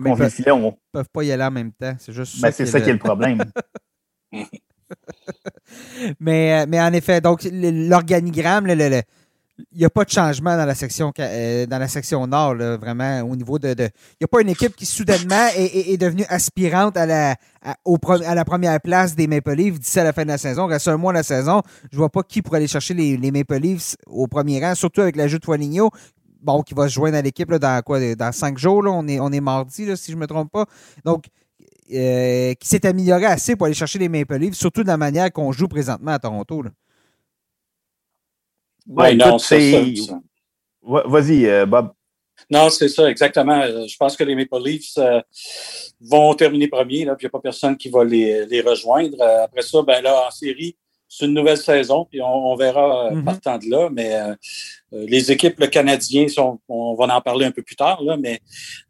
le 0.00 0.28
filet. 0.28 0.52
Ils 0.54 0.62
ne 0.62 0.70
peuvent 0.92 1.08
pas 1.10 1.22
y 1.22 1.32
aller 1.32 1.44
en 1.44 1.50
même 1.50 1.72
temps. 1.72 1.94
C'est 1.98 2.12
juste 2.12 2.40
ben, 2.40 2.50
C'est 2.50 2.66
ça 2.66 2.80
qui 2.80 2.90
est 2.90 2.94
le 2.94 2.98
problème. 2.98 3.42
mais, 6.20 6.62
euh, 6.62 6.66
mais 6.68 6.80
en 6.80 6.92
effet, 6.92 7.20
donc 7.20 7.46
l'organigramme, 7.50 8.66
le, 8.66 8.74
le, 8.74 9.02
il 9.72 9.78
n'y 9.78 9.84
a 9.84 9.90
pas 9.90 10.04
de 10.04 10.10
changement 10.10 10.56
dans 10.56 10.66
la 10.66 10.74
section, 10.74 11.12
euh, 11.18 11.66
dans 11.66 11.78
la 11.78 11.88
section 11.88 12.26
nord, 12.26 12.54
vraiment, 12.54 13.22
au 13.22 13.36
niveau 13.36 13.58
de. 13.58 13.68
Il 13.68 13.74
n'y 14.20 14.24
a 14.24 14.28
pas 14.28 14.40
une 14.42 14.50
équipe 14.50 14.76
qui, 14.76 14.84
soudainement, 14.84 15.48
est, 15.56 15.96
devenue 15.96 16.24
aspirante 16.28 16.96
à 16.96 17.06
la, 17.06 17.36
à, 17.62 18.34
la 18.34 18.44
première 18.44 18.80
place 18.80 19.14
des 19.14 19.26
Maple 19.26 19.52
Leafs 19.52 19.78
d'ici 19.78 19.98
à 19.98 20.04
la 20.04 20.12
fin 20.12 20.24
de 20.24 20.28
la 20.28 20.38
saison. 20.38 20.66
Reste 20.66 20.88
un 20.88 20.96
mois 20.96 21.12
de 21.12 21.18
la 21.18 21.22
saison. 21.22 21.62
Je 21.90 21.96
vois 21.96 22.10
pas 22.10 22.22
qui 22.22 22.42
pourrait 22.42 22.58
aller 22.58 22.66
chercher 22.66 22.94
les, 22.94 23.30
Maple 23.30 23.56
Leafs 23.56 23.96
au 24.06 24.26
premier 24.26 24.62
rang, 24.62 24.74
surtout 24.74 25.00
avec 25.00 25.16
l'ajout 25.16 25.38
de 25.38 25.44
Foligno. 25.44 25.90
Bon, 26.42 26.62
qui 26.62 26.74
va 26.74 26.88
se 26.88 26.94
joindre 26.94 27.16
à 27.16 27.22
l'équipe 27.22 27.52
dans 27.52 27.82
quoi 27.82 27.98
Dans 28.14 28.32
cinq 28.32 28.58
jours, 28.58 28.82
là, 28.82 28.90
on, 28.92 29.08
est, 29.08 29.18
on 29.20 29.32
est 29.32 29.40
mardi, 29.40 29.96
si 29.96 30.12
je 30.12 30.16
ne 30.16 30.20
me 30.20 30.26
trompe 30.26 30.52
pas. 30.52 30.66
Donc, 31.04 31.24
euh, 31.92 32.52
qui 32.54 32.68
s'est 32.68 32.84
amélioré 32.84 33.26
assez 33.26 33.56
pour 33.56 33.66
aller 33.66 33.74
chercher 33.74 33.98
les 33.98 34.08
Maple 34.08 34.36
Leafs, 34.36 34.54
surtout 34.54 34.82
de 34.82 34.88
la 34.88 34.96
manière 34.96 35.32
qu'on 35.32 35.52
joue 35.52 35.68
présentement 35.68 36.12
à 36.12 36.18
Toronto. 36.18 36.64
Oui, 38.88 39.16
non, 39.16 39.38
c'est 39.38 39.94
Vas-y, 40.86 41.46
euh, 41.46 41.66
Bob. 41.66 41.92
Non, 42.50 42.70
c'est 42.70 42.88
ça, 42.88 43.10
exactement. 43.10 43.60
Euh, 43.60 43.86
je 43.88 43.96
pense 43.96 44.16
que 44.16 44.22
les 44.22 44.36
Maple 44.36 44.62
Leafs 44.62 44.96
euh, 44.98 45.20
vont 46.00 46.32
terminer 46.34 46.68
premier. 46.68 47.04
Là, 47.04 47.16
puis 47.16 47.24
il 47.24 47.26
n'y 47.26 47.30
a 47.30 47.30
pas 47.30 47.40
personne 47.40 47.76
qui 47.76 47.88
va 47.88 48.04
les, 48.04 48.46
les, 48.46 48.60
rejoindre. 48.60 49.20
Après 49.42 49.62
ça, 49.62 49.82
ben 49.82 50.00
là, 50.00 50.28
en 50.28 50.30
série, 50.30 50.76
c'est 51.08 51.24
une 51.24 51.34
nouvelle 51.34 51.56
saison, 51.56 52.04
puis 52.04 52.20
on, 52.22 52.54
verra 52.56 53.10
mm-hmm. 53.10 53.24
partant 53.24 53.58
de 53.58 53.70
là. 53.70 53.88
Mais 53.90 54.12
les 54.92 55.30
équipes, 55.30 55.58
le 55.60 55.68
Canadien, 55.68 56.28
sont, 56.28 56.60
on 56.68 56.94
va 56.94 57.16
en 57.16 57.20
parler 57.20 57.46
un 57.46 57.52
peu 57.52 57.62
plus 57.62 57.76
tard, 57.76 58.02
là, 58.02 58.16
mais 58.16 58.40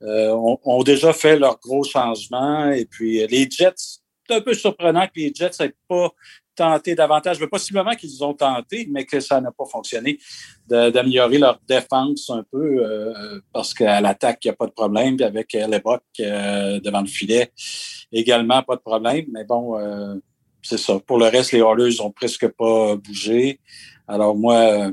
ont, 0.01 0.59
ont, 0.65 0.83
déjà 0.83 1.13
fait 1.13 1.39
leurs 1.39 1.59
gros 1.59 1.85
changements. 1.85 2.71
Et 2.71 2.87
puis 2.87 3.27
les 3.27 3.49
Jets, 3.51 4.01
c'est 4.27 4.35
un 4.35 4.41
peu 4.41 4.55
surprenant 4.55 5.07
que 5.07 5.13
les 5.17 5.33
Jets 5.35 5.51
n'aient 5.61 5.75
pas 5.89 6.11
tenter 6.57 6.95
davantage, 6.95 7.39
mais 7.39 7.47
possiblement 7.47 7.95
qu'ils 7.95 8.25
ont 8.25 8.35
tenté, 8.35 8.89
mais 8.91 9.05
que 9.05 9.21
ça 9.21 9.41
n'a 9.41 9.53
pas 9.53 9.67
fonctionné, 9.67 10.19
d'améliorer 10.67 11.39
leur 11.39 11.61
défense 11.69 12.31
un 12.31 12.45
peu, 12.51 12.85
euh, 12.85 13.41
parce 13.53 13.75
qu'à 13.75 14.01
l'attaque, 14.01 14.45
il 14.45 14.49
n'y 14.49 14.53
a 14.53 14.57
pas 14.57 14.67
de 14.67 14.73
problème, 14.73 15.17
avec 15.21 15.53
Lebrock 15.53 16.03
euh, 16.21 16.81
devant 16.81 17.03
le 17.03 17.07
filet, 17.07 17.53
également 18.11 18.63
pas 18.63 18.77
de 18.77 18.81
problème, 18.81 19.27
mais 19.33 19.45
bon, 19.45 19.79
euh, 19.79 20.15
c'est 20.63 20.79
ça. 20.79 20.99
Pour 21.07 21.19
le 21.19 21.27
reste, 21.27 21.53
les 21.53 21.61
Oilers 21.61 21.97
n'ont 22.01 22.11
presque 22.11 22.49
pas 22.49 22.97
bougé. 22.97 23.61
Alors 24.09 24.35
moi, 24.35 24.91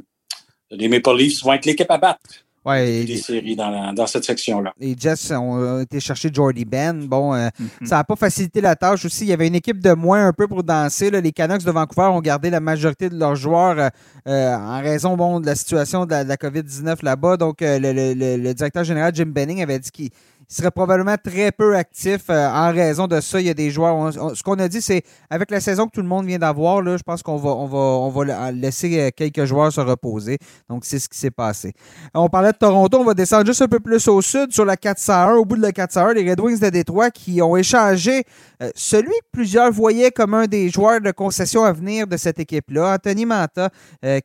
les 0.69 0.87
Maple 0.87 1.17
Leafs 1.17 1.43
vont 1.43 1.53
être 1.53 1.65
l'équipe 1.65 1.89
à 1.89 1.97
battre. 1.97 2.45
Ouais, 2.65 3.03
des 3.03 3.17
séries 3.17 3.55
dans, 3.57 3.93
dans 3.93 4.07
cette 4.07 4.23
section-là. 4.23 4.73
Les 4.79 4.95
Jets 4.97 5.35
ont 5.35 5.81
été 5.81 5.99
chercher 5.99 6.29
Jordy 6.31 6.63
Ben. 6.63 7.07
Bon, 7.07 7.33
euh, 7.33 7.47
mm-hmm. 7.47 7.85
ça 7.85 7.97
n'a 7.97 8.03
pas 8.05 8.15
facilité 8.15 8.61
la 8.61 8.75
tâche 8.75 9.03
aussi. 9.03 9.25
Il 9.25 9.27
y 9.27 9.33
avait 9.33 9.47
une 9.47 9.55
équipe 9.55 9.79
de 9.79 9.91
moins 9.91 10.27
un 10.27 10.33
peu 10.33 10.47
pour 10.47 10.63
danser. 10.63 11.11
Là. 11.11 11.19
Les 11.19 11.33
Canucks 11.33 11.63
de 11.63 11.71
Vancouver 11.71 12.07
ont 12.07 12.21
gardé 12.21 12.49
la 12.49 12.61
majorité 12.61 13.09
de 13.09 13.17
leurs 13.17 13.35
joueurs 13.35 13.77
euh, 13.79 13.89
euh 14.27 14.55
en 14.55 14.81
raison 14.81 15.17
bon, 15.17 15.41
de 15.41 15.45
la 15.45 15.55
situation 15.55 16.05
de 16.05 16.11
la, 16.11 16.23
la 16.23 16.35
COVID-19 16.37 17.03
là-bas. 17.03 17.35
Donc, 17.35 17.61
euh, 17.61 17.79
le, 17.79 17.91
le, 17.91 18.37
le, 18.37 18.53
directeur 18.53 18.83
général 18.83 19.13
Jim 19.13 19.25
Benning 19.27 19.61
avait 19.61 19.79
dit 19.79 19.91
qu'il 19.91 20.09
il 20.49 20.55
serait 20.55 20.71
probablement 20.71 21.15
très 21.17 21.51
peu 21.51 21.75
actif 21.75 22.23
euh, 22.29 22.47
en 22.47 22.71
raison 22.71 23.07
de 23.07 23.19
ça. 23.21 23.39
Il 23.39 23.47
y 23.47 23.49
a 23.49 23.53
des 23.53 23.71
joueurs. 23.71 24.13
ce 24.13 24.43
qu'on 24.43 24.59
a 24.59 24.67
dit, 24.67 24.81
c'est 24.81 25.03
avec 25.29 25.49
la 25.49 25.59
saison 25.59 25.87
que 25.87 25.91
tout 25.91 26.01
le 26.01 26.07
monde 26.07 26.25
vient 26.25 26.39
d'avoir, 26.39 26.81
là, 26.81 26.97
je 26.97 27.03
pense 27.03 27.23
qu'on 27.23 27.37
va, 27.37 27.51
on 27.51 27.65
va, 27.65 27.77
on 27.77 28.09
va 28.09 28.51
laisser 28.51 28.99
euh, 28.99 29.09
quelques 29.15 29.45
joueurs 29.45 29.71
se 29.71 29.81
reposer. 29.81 30.37
Donc, 30.69 30.85
c'est 30.85 30.99
ce 30.99 31.07
qui 31.07 31.17
s'est 31.17 31.31
passé. 31.31 31.73
On 32.13 32.27
parlait 32.29 32.51
de 32.51 32.57
Toronto. 32.57 32.99
On 32.99 33.05
va 33.05 33.13
descendre 33.13 33.45
juste 33.45 33.61
un 33.61 33.67
peu 33.67 33.79
plus 33.79 34.07
au 34.07 34.21
sud, 34.21 34.51
sur 34.51 34.65
la 34.65 34.77
401. 34.77 35.35
Au 35.35 35.45
bout 35.45 35.55
de 35.55 35.61
la 35.61 35.71
401, 35.71 36.13
les 36.13 36.29
Red 36.29 36.39
Wings 36.39 36.59
de 36.59 36.69
Détroit 36.69 37.09
qui 37.09 37.41
ont 37.41 37.55
échangé 37.55 38.23
euh, 38.61 38.69
celui 38.75 39.11
que 39.11 39.27
plusieurs 39.31 39.71
voyaient 39.71 40.11
comme 40.11 40.33
un 40.33 40.45
des 40.45 40.69
joueurs 40.69 41.01
de 41.01 41.11
concession 41.11 41.63
à 41.63 41.71
venir 41.71 42.05
de 42.05 42.17
cette 42.17 42.39
équipe-là, 42.39 42.95
Anthony 42.95 43.25
Manta, 43.25 43.69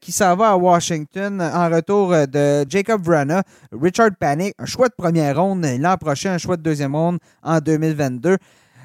qui 0.01 0.13
s'en 0.13 0.35
va 0.37 0.51
à 0.51 0.57
Washington 0.57 1.41
en 1.41 1.69
retour 1.69 2.11
de 2.11 2.67
Jacob 2.69 3.03
Vrana, 3.03 3.43
Richard 3.73 4.11
Panic, 4.19 4.55
un 4.59 4.67
choix 4.67 4.89
de 4.89 4.95
première 4.97 5.41
ronde 5.41 5.65
l'an 5.79 5.97
prochain 5.97 6.08
un 6.09 6.39
choix 6.39 6.57
de 6.57 6.63
deuxième 6.63 6.95
ronde 6.95 7.19
en 7.43 7.61
2022. 7.61 8.37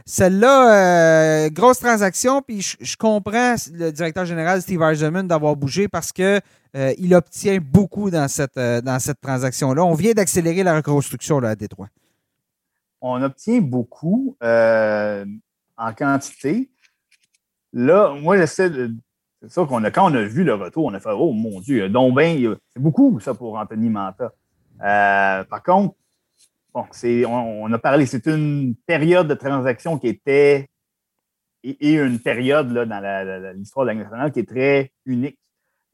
Celle-là, 0.05 1.45
euh, 1.45 1.49
grosse 1.49 1.79
transaction, 1.79 2.41
puis 2.41 2.59
je, 2.61 2.97
comprends 2.97 3.55
le 3.71 3.91
directeur 3.91 4.25
général 4.25 4.61
Steve 4.61 4.81
Eisenman 4.81 5.25
d'avoir 5.27 5.55
bougé 5.55 5.87
parce 5.87 6.11
que 6.11 6.41
euh, 6.75 6.93
il 6.97 7.15
obtient 7.15 7.59
beaucoup 7.61 8.09
dans 8.11 8.27
cette, 8.27 8.57
euh, 8.57 8.81
cette 8.99 9.21
transaction-là. 9.21 9.83
On 9.85 9.93
vient 9.93 10.11
d'accélérer 10.11 10.63
la 10.63 10.75
reconstruction 10.75 11.37
à 11.37 11.55
Détroit. 11.55 11.87
On 12.99 13.21
obtient 13.21 13.61
beaucoup 13.61 14.35
en 14.41 15.93
quantité. 15.97 16.69
Là, 17.71 18.13
moi, 18.21 18.37
j'essaie. 18.37 18.71
C'est 19.41 19.51
ça 19.51 19.65
qu'on 19.65 19.83
a, 19.83 19.91
quand 19.91 20.09
on 20.09 20.15
a 20.15 20.21
vu 20.23 20.43
le 20.43 20.53
retour, 20.53 20.85
on 20.85 20.93
a 20.93 20.99
fait 20.99 21.11
Oh 21.11 21.31
mon 21.33 21.59
Dieu, 21.59 21.89
donc 21.89 22.15
ben, 22.15 22.57
c'est 22.73 22.81
beaucoup 22.81 23.19
ça 23.19 23.33
pour 23.33 23.57
Anthony 23.57 23.89
Manta. 23.89 24.31
par 24.79 25.63
contre, 25.63 25.95
bon, 26.73 26.85
on, 27.27 27.71
a 27.71 27.79
parlé, 27.79 28.05
c'est 28.05 28.25
une 28.27 28.75
période 28.85 29.27
de 29.27 29.33
transaction 29.33 29.97
qui 29.97 30.07
était 30.07 30.67
et, 31.63 31.93
une 31.93 32.19
période 32.19 32.73
dans 32.73 33.53
l'histoire 33.55 33.85
de 33.85 33.91
la 33.91 33.95
nationale 33.95 34.31
qui 34.31 34.39
est 34.39 34.49
très 34.49 34.91
unique. 35.05 35.37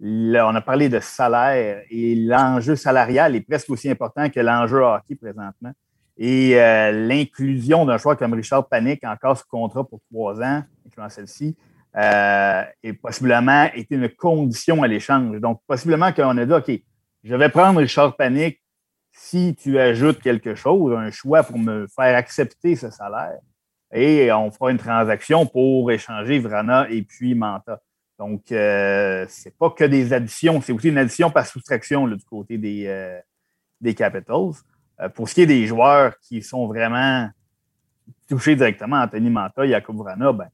On 0.02 0.56
a 0.56 0.62
parlé 0.62 0.90
de 0.90 1.00
salaire 1.00 1.84
et 1.90 2.16
l'enjeu 2.16 2.76
salarial 2.76 3.36
est 3.36 3.42
presque 3.42 3.70
aussi 3.70 3.90
important 3.90 4.30
que 4.30 4.40
l'enjeu 4.40 4.82
hockey 4.82 5.16
présentement. 5.16 5.74
Et 6.18 6.60
euh, 6.60 6.92
l'inclusion 7.08 7.86
d'un 7.86 7.98
joueur 7.98 8.18
comme 8.18 8.34
Richard 8.34 8.68
Panic, 8.68 9.04
encore 9.06 9.38
sous 9.38 9.48
contrat 9.48 9.86
pour 9.86 10.02
trois 10.12 10.42
ans, 10.42 10.64
incluant 10.86 11.10
celle-ci, 11.10 11.56
euh, 11.96 12.64
est 12.84 12.94
possiblement 12.94 13.70
été 13.74 13.96
une 13.96 14.10
condition 14.10 14.84
à 14.84 14.88
l'échange. 14.88 15.40
Donc, 15.40 15.62
possiblement 15.66 16.12
qu'on 16.12 16.38
a 16.38 16.46
dit, 16.46 16.54
OK, 16.54 16.72
je 17.24 17.36
vais 17.36 17.50
prendre 17.50 17.80
Richard 17.80 18.16
Panic 18.16 18.62
si 19.22 19.54
tu 19.54 19.78
ajoutes 19.78 20.22
quelque 20.22 20.56
chose, 20.56 20.96
un 20.96 21.12
choix 21.12 21.44
pour 21.44 21.60
me 21.60 21.88
faire 21.88 22.16
accepter 22.16 22.76
ce 22.78 22.90
salaire, 22.90 23.38
et 23.94 24.32
on 24.32 24.50
fera 24.50 24.72
une 24.72 24.78
transaction 24.78 25.46
pour 25.46 25.92
échanger 25.92 26.40
Vrana 26.40 26.90
et 26.90 27.02
puis 27.04 27.36
Manta. 27.36 27.82
Donc, 28.18 28.52
euh, 28.52 29.26
c'est 29.28 29.56
pas 29.58 29.72
que 29.72 29.84
des 29.84 30.14
additions, 30.14 30.62
c'est 30.62 30.72
aussi 30.72 30.88
une 30.88 30.98
addition 30.98 31.30
par 31.30 31.46
soustraction 31.46 32.08
du 32.08 32.24
côté 32.26 32.58
des, 32.58 32.86
euh, 32.88 33.94
Capitals. 33.94 34.54
Euh, 35.02 35.10
pour 35.10 35.28
ce 35.28 35.36
qui 35.36 35.42
est 35.42 35.46
des 35.46 35.68
joueurs 35.68 36.18
qui 36.20 36.42
sont 36.42 36.68
vraiment 36.68 37.30
touchés 38.30 38.56
directement, 38.56 39.02
Anthony 39.02 39.30
Manta, 39.30 39.68
Jacob 39.68 39.98
Vrana, 39.98 40.32
ben, 40.32 40.50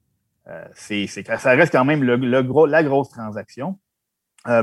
c'est, 0.73 1.07
ça 1.07 1.51
reste 1.51 1.71
quand 1.71 1.85
même 1.85 2.03
le, 2.03 2.41
gros, 2.43 2.65
la 2.65 2.83
grosse 2.83 3.09
transaction. 3.09 3.79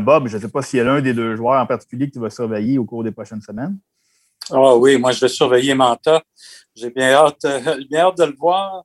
Bob, 0.01 0.29
je 0.29 0.37
ne 0.37 0.43
sais 0.43 0.49
pas 0.49 0.63
s'il 0.63 0.79
y 0.79 0.81
a 0.81 0.85
l'un 0.85 1.01
des 1.01 1.13
deux 1.13 1.35
joueurs 1.35 1.61
en 1.61 1.67
particulier 1.67 2.09
que 2.09 2.13
tu 2.13 2.21
vas 2.21 2.31
surveiller 2.31 2.79
au 2.79 2.85
cours 2.85 3.03
des 3.03 3.11
prochaines 3.11 3.41
semaines. 3.41 3.79
Ah 4.55 4.77
oui, 4.77 4.99
moi, 4.99 5.13
je 5.13 5.21
vais 5.21 5.29
surveiller 5.29 5.73
Manta. 5.73 6.23
J'ai 6.75 6.91
bien 6.91 7.13
hâte, 7.13 7.43
euh, 7.47 7.81
bien 7.91 8.01
hâte 8.01 8.19
de 8.19 8.25
le 8.25 8.37
voir 8.39 8.85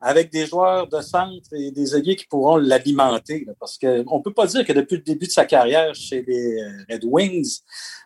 avec 0.00 0.30
des 0.30 0.46
joueurs 0.46 0.86
de 0.86 1.00
centre 1.00 1.52
et 1.54 1.72
des 1.72 1.96
alliés 1.96 2.14
qui 2.14 2.26
pourront 2.26 2.56
l'alimenter. 2.56 3.44
Parce 3.58 3.76
qu'on 3.78 4.18
ne 4.18 4.22
peut 4.22 4.32
pas 4.32 4.46
dire 4.46 4.64
que 4.64 4.72
depuis 4.72 4.94
le 4.96 5.02
début 5.02 5.26
de 5.26 5.32
sa 5.32 5.44
carrière 5.44 5.92
chez 5.92 6.22
les 6.22 6.62
euh, 6.62 6.70
Red 6.88 7.04
Wings, 7.04 7.58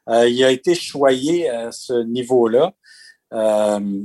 euh, 0.09 0.27
il 0.27 0.43
a 0.43 0.51
été 0.51 0.75
choyé 0.75 1.51
à 1.51 1.71
ce 1.71 2.03
niveau-là. 2.03 2.73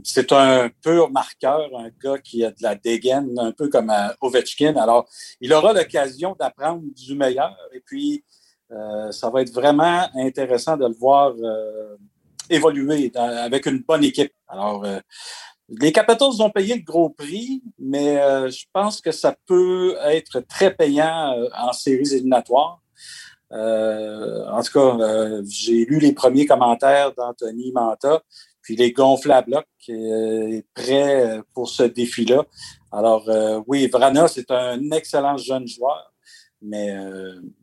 c'est 0.03 0.33
un 0.33 0.69
pur 0.83 1.09
marqueur, 1.09 1.69
un 1.77 1.89
gars 2.03 2.17
qui 2.17 2.43
a 2.43 2.51
de 2.51 2.61
la 2.61 2.75
dégaine, 2.75 3.39
un 3.39 3.53
peu 3.53 3.69
comme 3.69 3.93
Ovechkin. 4.19 4.75
Alors, 4.75 5.07
il 5.39 5.53
aura 5.53 5.71
l'occasion 5.71 6.35
d'apprendre 6.37 6.83
du 6.93 7.15
meilleur. 7.15 7.55
Et 7.73 7.79
puis, 7.79 8.25
ça 9.11 9.29
va 9.29 9.41
être 9.41 9.53
vraiment 9.53 10.07
intéressant 10.15 10.75
de 10.75 10.85
le 10.85 10.93
voir 10.93 11.33
évoluer 12.49 13.11
avec 13.15 13.65
une 13.65 13.79
bonne 13.79 14.03
équipe. 14.03 14.31
Alors, 14.47 14.83
euh, 14.85 14.99
les 15.69 15.91
Capitals 15.91 16.41
ont 16.41 16.49
payé 16.49 16.75
le 16.75 16.81
gros 16.81 17.09
prix, 17.09 17.61
mais 17.77 18.19
euh, 18.21 18.49
je 18.49 18.65
pense 18.71 19.01
que 19.01 19.11
ça 19.11 19.35
peut 19.45 19.95
être 20.05 20.39
très 20.41 20.73
payant 20.73 21.33
euh, 21.37 21.49
en 21.57 21.73
séries 21.73 22.13
éliminatoires. 22.13 22.81
en 23.51 24.61
tout 24.63 24.73
cas, 24.73 25.41
j'ai 25.47 25.85
lu 25.85 25.99
les 25.99 26.13
premiers 26.13 26.45
commentaires 26.45 27.13
d'Anthony 27.13 27.71
Manta, 27.71 28.21
puis 28.61 28.75
les 28.75 28.91
gonfle 28.91 29.31
à 29.31 29.41
bloc 29.41 29.65
est 29.87 30.65
prêt 30.73 31.41
pour 31.53 31.69
ce 31.69 31.83
défi-là. 31.83 32.43
Alors, 32.91 33.29
oui, 33.67 33.87
Vrana, 33.87 34.27
c'est 34.27 34.51
un 34.51 34.91
excellent 34.91 35.37
jeune 35.37 35.65
joueur, 35.65 36.11
mais 36.61 36.93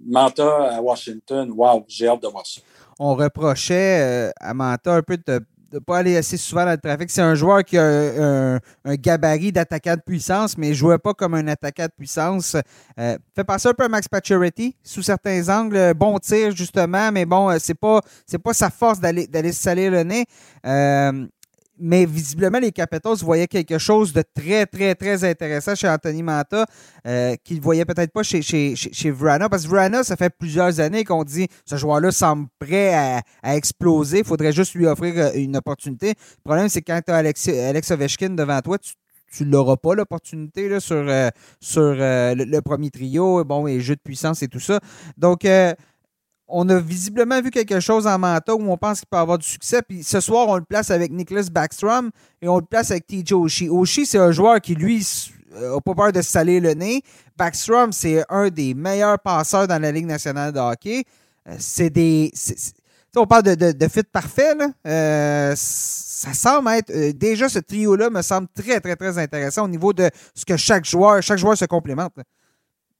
Manta 0.00 0.76
à 0.76 0.80
Washington, 0.80 1.50
wow, 1.54 1.84
j'ai 1.86 2.08
hâte 2.08 2.22
de 2.22 2.28
voir 2.28 2.46
ça 2.46 2.62
on 2.98 3.14
reprochait 3.14 4.28
euh, 4.28 4.30
à 4.40 4.54
Manta 4.54 4.94
un 4.94 5.02
peu 5.02 5.16
de 5.16 5.40
ne 5.72 5.78
pas 5.80 5.98
aller 5.98 6.16
assez 6.16 6.36
souvent 6.36 6.64
dans 6.64 6.70
le 6.70 6.78
trafic. 6.78 7.10
C'est 7.10 7.20
un 7.20 7.34
joueur 7.34 7.64
qui 7.64 7.76
a 7.76 7.84
un, 7.84 8.60
gabarit 8.94 9.50
d'attaquant 9.50 9.96
de 9.96 10.00
puissance, 10.00 10.56
mais 10.56 10.68
ne 10.68 10.74
jouait 10.74 10.98
pas 10.98 11.14
comme 11.14 11.34
un 11.34 11.48
attaquant 11.48 11.86
de 11.86 11.92
puissance. 11.96 12.56
Euh, 12.98 13.18
fait 13.34 13.44
passer 13.44 13.68
un 13.68 13.74
peu 13.74 13.84
à 13.84 13.88
Max 13.88 14.06
Pacioretty 14.06 14.76
sous 14.84 15.02
certains 15.02 15.48
angles. 15.48 15.94
Bon 15.94 16.18
tir, 16.18 16.54
justement, 16.54 17.10
mais 17.10 17.24
bon, 17.24 17.50
euh, 17.50 17.56
c'est 17.58 17.74
pas 17.74 18.00
pas 18.42 18.54
sa 18.54 18.70
force 18.70 19.00
d'aller 19.00 19.26
d'aller 19.26 19.52
se 19.52 19.62
salir 19.62 19.90
le 19.90 20.02
nez 20.02 20.26
mais 21.78 22.06
visiblement, 22.06 22.58
les 22.58 22.72
Capitals 22.72 23.16
voyaient 23.18 23.46
quelque 23.46 23.78
chose 23.78 24.12
de 24.12 24.22
très, 24.34 24.66
très, 24.66 24.94
très 24.94 25.24
intéressant 25.24 25.74
chez 25.74 25.88
Anthony 25.88 26.22
Manta, 26.22 26.66
euh, 27.06 27.34
qu'ils 27.42 27.58
ne 27.58 27.62
voyaient 27.62 27.84
peut-être 27.84 28.12
pas 28.12 28.22
chez, 28.22 28.42
chez, 28.42 28.76
chez, 28.76 29.10
Vrana, 29.10 29.48
parce 29.48 29.64
que 29.64 29.68
Vrana, 29.68 30.04
ça 30.04 30.16
fait 30.16 30.30
plusieurs 30.30 30.78
années 30.80 31.04
qu'on 31.04 31.24
dit 31.24 31.48
ce 31.64 31.76
joueur-là 31.76 32.10
semble 32.10 32.46
prêt 32.58 32.94
à, 32.94 33.56
exploser, 33.56 34.18
il 34.18 34.24
faudrait 34.24 34.52
juste 34.52 34.74
lui 34.74 34.86
offrir 34.86 35.14
euh, 35.16 35.30
une 35.34 35.56
opportunité. 35.56 36.08
Le 36.08 36.42
problème, 36.44 36.68
c'est 36.68 36.82
quand 36.82 37.00
tu 37.04 37.12
as 37.12 37.16
Alex, 37.16 37.48
Alex 37.48 37.90
Ovechkin 37.90 38.30
devant 38.30 38.60
toi, 38.60 38.78
tu 38.78 39.44
ne 39.44 39.50
l'auras 39.50 39.76
pas 39.76 39.94
l'opportunité 39.94 40.78
sur, 40.78 40.96
euh, 40.96 41.28
sur 41.60 41.94
le, 41.96 42.60
premier 42.60 42.90
trio, 42.90 43.44
bon, 43.44 43.66
et 43.66 43.80
jeu 43.80 43.96
de 43.96 44.00
puissance 44.00 44.42
et 44.42 44.48
tout 44.48 44.60
ça. 44.60 44.78
Donc, 45.16 45.44
on 46.46 46.68
a 46.68 46.78
visiblement 46.78 47.40
vu 47.40 47.50
quelque 47.50 47.80
chose 47.80 48.06
en 48.06 48.18
Manta 48.18 48.54
où 48.54 48.70
on 48.70 48.76
pense 48.76 49.00
qu'il 49.00 49.08
peut 49.08 49.16
avoir 49.16 49.38
du 49.38 49.46
succès. 49.46 49.82
Puis 49.82 50.02
ce 50.02 50.20
soir, 50.20 50.48
on 50.48 50.56
le 50.56 50.64
place 50.64 50.90
avec 50.90 51.10
Nicholas 51.10 51.48
Backstrom 51.50 52.10
et 52.42 52.48
on 52.48 52.56
le 52.56 52.64
place 52.64 52.90
avec 52.90 53.06
TJ 53.06 53.32
Oshie. 53.32 53.68
Oshie, 53.68 54.06
c'est 54.06 54.18
un 54.18 54.30
joueur 54.30 54.60
qui, 54.60 54.74
lui, 54.74 55.06
n'a 55.52 55.80
pas 55.80 55.94
peur 55.94 56.12
de 56.12 56.20
se 56.20 56.30
saler 56.30 56.60
le 56.60 56.74
nez. 56.74 57.02
Backstrom, 57.36 57.92
c'est 57.92 58.24
un 58.28 58.48
des 58.48 58.74
meilleurs 58.74 59.18
passeurs 59.18 59.66
dans 59.66 59.80
la 59.80 59.90
Ligue 59.90 60.06
nationale 60.06 60.52
de 60.52 60.58
hockey. 60.58 61.04
Euh, 61.48 61.56
c'est 61.58 61.90
des. 61.90 62.30
on 63.16 63.26
parle 63.26 63.56
de, 63.56 63.88
fit 63.88 64.02
parfait. 64.04 64.54
Là. 64.54 64.68
Euh, 64.86 65.54
ça 65.56 66.34
semble 66.34 66.70
être. 66.70 66.90
Euh, 66.90 67.12
déjà, 67.12 67.48
ce 67.48 67.58
trio-là 67.58 68.10
me 68.10 68.22
semble 68.22 68.48
très, 68.54 68.80
très, 68.80 68.96
très 68.96 69.18
intéressant 69.18 69.64
au 69.64 69.68
niveau 69.68 69.92
de 69.92 70.10
ce 70.34 70.44
que 70.44 70.56
chaque 70.56 70.84
joueur, 70.84 71.22
chaque 71.22 71.38
joueur 71.38 71.56
se 71.56 71.64
complémente. 71.64 72.12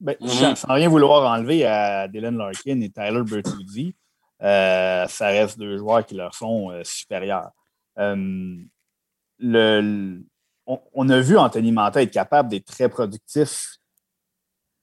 Ben, 0.01 0.17
mhm. 0.21 0.57
sans, 0.57 0.75
rien 0.75 0.89
vouloir 0.89 1.31
enlever 1.31 1.65
à 1.65 2.09
Dylan 2.09 2.37
Larkin 2.37 2.81
et 2.81 2.91
Tyler 2.91 3.23
Bertuzzi, 3.23 3.95
euh, 4.43 5.07
ça 5.07 5.27
reste 5.29 5.59
deux 5.59 5.79
joueurs 5.79 6.05
qui 6.05 6.15
leur 6.15 6.35
sont 6.35 6.71
euh, 6.71 6.83
supérieurs. 6.85 7.51
Euh, 7.99 8.57
le, 9.39 10.23
on, 10.67 11.09
a 11.09 11.21
vu 11.21 11.37
Anthony 11.37 11.73
Manta 11.73 12.03
être 12.03 12.11
capable 12.11 12.49
d'être 12.49 12.67
très 12.67 12.89
productif 12.89 13.79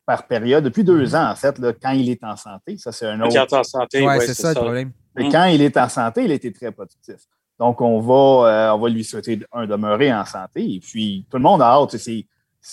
par 0.05 0.27
période, 0.27 0.63
depuis 0.63 0.83
deux 0.83 1.15
ans, 1.15 1.29
en 1.29 1.35
fait, 1.35 1.57
là, 1.59 1.73
quand 1.73 1.91
il 1.91 2.09
est 2.09 2.23
en 2.23 2.35
santé. 2.35 2.77
Ça, 2.77 2.91
c'est 2.91 3.07
un 3.07 3.21
autre. 3.21 3.33
Quand 3.33 3.45
il 3.45 3.55
est 3.55 3.59
en 3.59 3.63
santé, 3.63 4.05
Ouais, 4.05 4.19
c'est 4.21 4.33
ça, 4.33 4.49
le 4.49 4.55
problème. 4.55 4.91
Mais 5.15 5.29
quand 5.29 5.45
il 5.45 5.61
est 5.61 5.77
en 5.77 5.89
santé, 5.89 6.23
il 6.23 6.31
a 6.31 6.35
été 6.35 6.51
très 6.51 6.71
productif. 6.71 7.17
Donc, 7.59 7.79
on 7.81 7.99
va, 7.99 8.49
euh, 8.49 8.75
on 8.75 8.79
va 8.79 8.89
lui 8.89 9.03
souhaiter 9.03 9.39
un 9.51 9.67
demeurer 9.67 10.11
en 10.13 10.25
santé. 10.25 10.75
Et 10.75 10.79
puis, 10.79 11.27
tout 11.29 11.37
le 11.37 11.43
monde 11.43 11.61
a 11.61 11.67
hâte. 11.67 11.95
C'est 11.97 12.25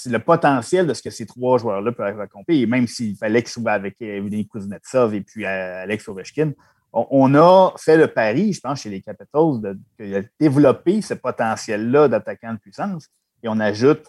le 0.06 0.18
potentiel 0.18 0.86
de 0.86 0.94
ce 0.94 1.02
que 1.02 1.10
ces 1.10 1.26
trois 1.26 1.58
joueurs-là 1.58 1.92
peuvent 1.92 2.20
accomplir. 2.20 2.62
Et 2.62 2.66
même 2.66 2.86
s'il 2.86 3.16
fallait 3.16 3.42
qu'il 3.42 3.50
soit 3.50 3.72
avec 3.72 4.00
Evgeny 4.00 4.46
Kuznetsov 4.46 5.14
et 5.14 5.22
puis 5.22 5.44
euh, 5.44 5.82
Alex 5.82 6.08
Ovechkin, 6.08 6.52
on, 6.92 7.34
a 7.34 7.74
fait 7.76 7.98
le 7.98 8.06
pari, 8.06 8.52
je 8.54 8.60
pense, 8.60 8.80
chez 8.80 8.88
les 8.88 9.02
Capitals, 9.02 9.60
de, 9.60 10.24
développer 10.40 11.02
ce 11.02 11.14
potentiel-là 11.14 12.08
d'attaquant 12.08 12.54
de 12.54 12.58
puissance. 12.58 13.08
Et 13.42 13.48
on 13.48 13.60
ajoute 13.60 14.06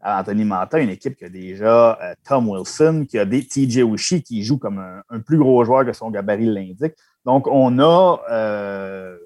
à 0.00 0.20
Anthony 0.20 0.44
Manta 0.44 0.78
une 0.78 0.90
équipe 0.90 1.16
qui 1.16 1.24
a 1.24 1.28
déjà 1.28 1.98
euh, 2.00 2.14
Tom 2.24 2.48
Wilson, 2.48 3.06
qui 3.08 3.18
a 3.18 3.24
des 3.24 3.44
TJ 3.44 3.78
Oshie 3.78 4.22
qui 4.22 4.42
joue 4.42 4.58
comme 4.58 4.78
un, 4.78 5.20
plus 5.20 5.38
gros 5.38 5.64
joueur 5.64 5.84
que 5.84 5.92
son 5.92 6.10
gabarit 6.10 6.46
l'indique. 6.46 6.94
Donc, 7.24 7.46
on 7.48 7.78
a, 7.80 8.20
euh, 8.30 9.16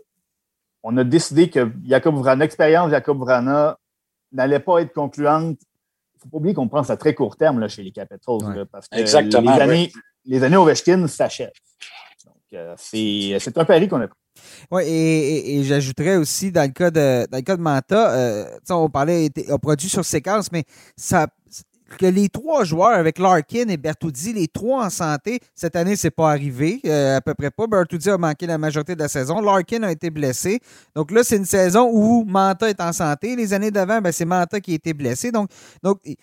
on 0.82 0.96
a 0.96 1.04
décidé 1.04 1.48
que 1.50 1.70
Jacob 1.86 2.14
Vrana, 2.14 2.44
l'expérience 2.44 2.90
Jacob 2.90 3.18
Vrana 3.18 3.78
n'allait 4.32 4.60
pas 4.60 4.80
être 4.80 4.92
concluante. 4.92 5.58
Il 6.16 6.18
ne 6.18 6.22
faut 6.22 6.28
pas 6.30 6.36
oublier 6.38 6.54
qu'on 6.54 6.68
pense 6.68 6.88
à 6.90 6.96
très 6.96 7.14
court 7.14 7.36
terme 7.36 7.60
là, 7.60 7.68
chez 7.68 7.82
les 7.82 7.92
Capitals. 7.92 8.18
Ouais. 8.28 8.56
là, 8.56 8.64
parce 8.66 8.88
que 8.88 8.96
Exactement, 8.98 9.54
Les 9.54 9.60
années, 9.62 9.92
les 10.24 10.42
années 10.42 10.56
Ovechkin 10.56 11.06
s'achèvent. 11.06 11.50
Donc, 12.24 12.34
euh, 12.54 12.74
c'est 12.78 13.36
c'est 13.38 13.56
un 13.58 13.64
pari 13.64 13.86
qu'on 13.88 14.00
a 14.00 14.08
pris. 14.08 14.18
Oui, 14.70 14.82
et, 14.84 14.88
et- 14.88 15.58
et 15.58 15.62
j'ajouterais 15.64 16.16
aussi 16.16 16.50
dans 16.52 16.62
le 16.66 16.72
cas 16.72 16.90
de 16.90 17.26
dans 17.30 17.36
le 17.38 17.42
cas 17.42 17.56
de 17.56 17.62
Manta, 17.62 18.14
euh, 18.14 18.44
on 18.70 18.88
parlait 18.90 19.28
a 19.48 19.58
produit 19.58 19.88
sur 19.88 20.04
séquence, 20.04 20.50
mais 20.52 20.64
ça 20.96 21.26
que 21.98 22.06
les 22.06 22.28
trois 22.28 22.64
joueurs 22.64 22.94
avec 22.98 23.18
Larkin 23.18 23.68
et 23.68 23.76
Bertuzzi, 23.76 24.32
les 24.32 24.48
trois 24.48 24.86
en 24.86 24.90
santé, 24.90 25.40
cette 25.54 25.76
année, 25.76 25.96
c'est 25.96 26.10
pas 26.10 26.30
arrivé, 26.30 26.80
euh, 26.86 27.16
à 27.16 27.20
peu 27.20 27.34
près 27.34 27.50
pas. 27.50 27.66
Bertuzzi 27.66 28.10
a 28.10 28.18
manqué 28.18 28.46
la 28.46 28.58
majorité 28.58 28.94
de 28.94 29.00
la 29.00 29.08
saison. 29.08 29.40
Larkin 29.40 29.82
a 29.84 29.92
été 29.92 30.10
blessé. 30.10 30.60
Donc 30.94 31.10
là, 31.10 31.22
c'est 31.22 31.36
une 31.36 31.44
saison 31.44 31.88
où 31.92 32.24
Manta 32.24 32.68
est 32.68 32.80
en 32.80 32.92
santé. 32.92 33.36
Les 33.36 33.52
années 33.52 33.70
d'avant, 33.70 34.00
ben, 34.00 34.12
c'est 34.12 34.24
Manta 34.24 34.60
qui 34.60 34.72
a 34.72 34.74
été 34.74 34.94
blessé. 34.94 35.30
Donc, 35.30 35.48
donc 35.82 36.00
il 36.04 36.16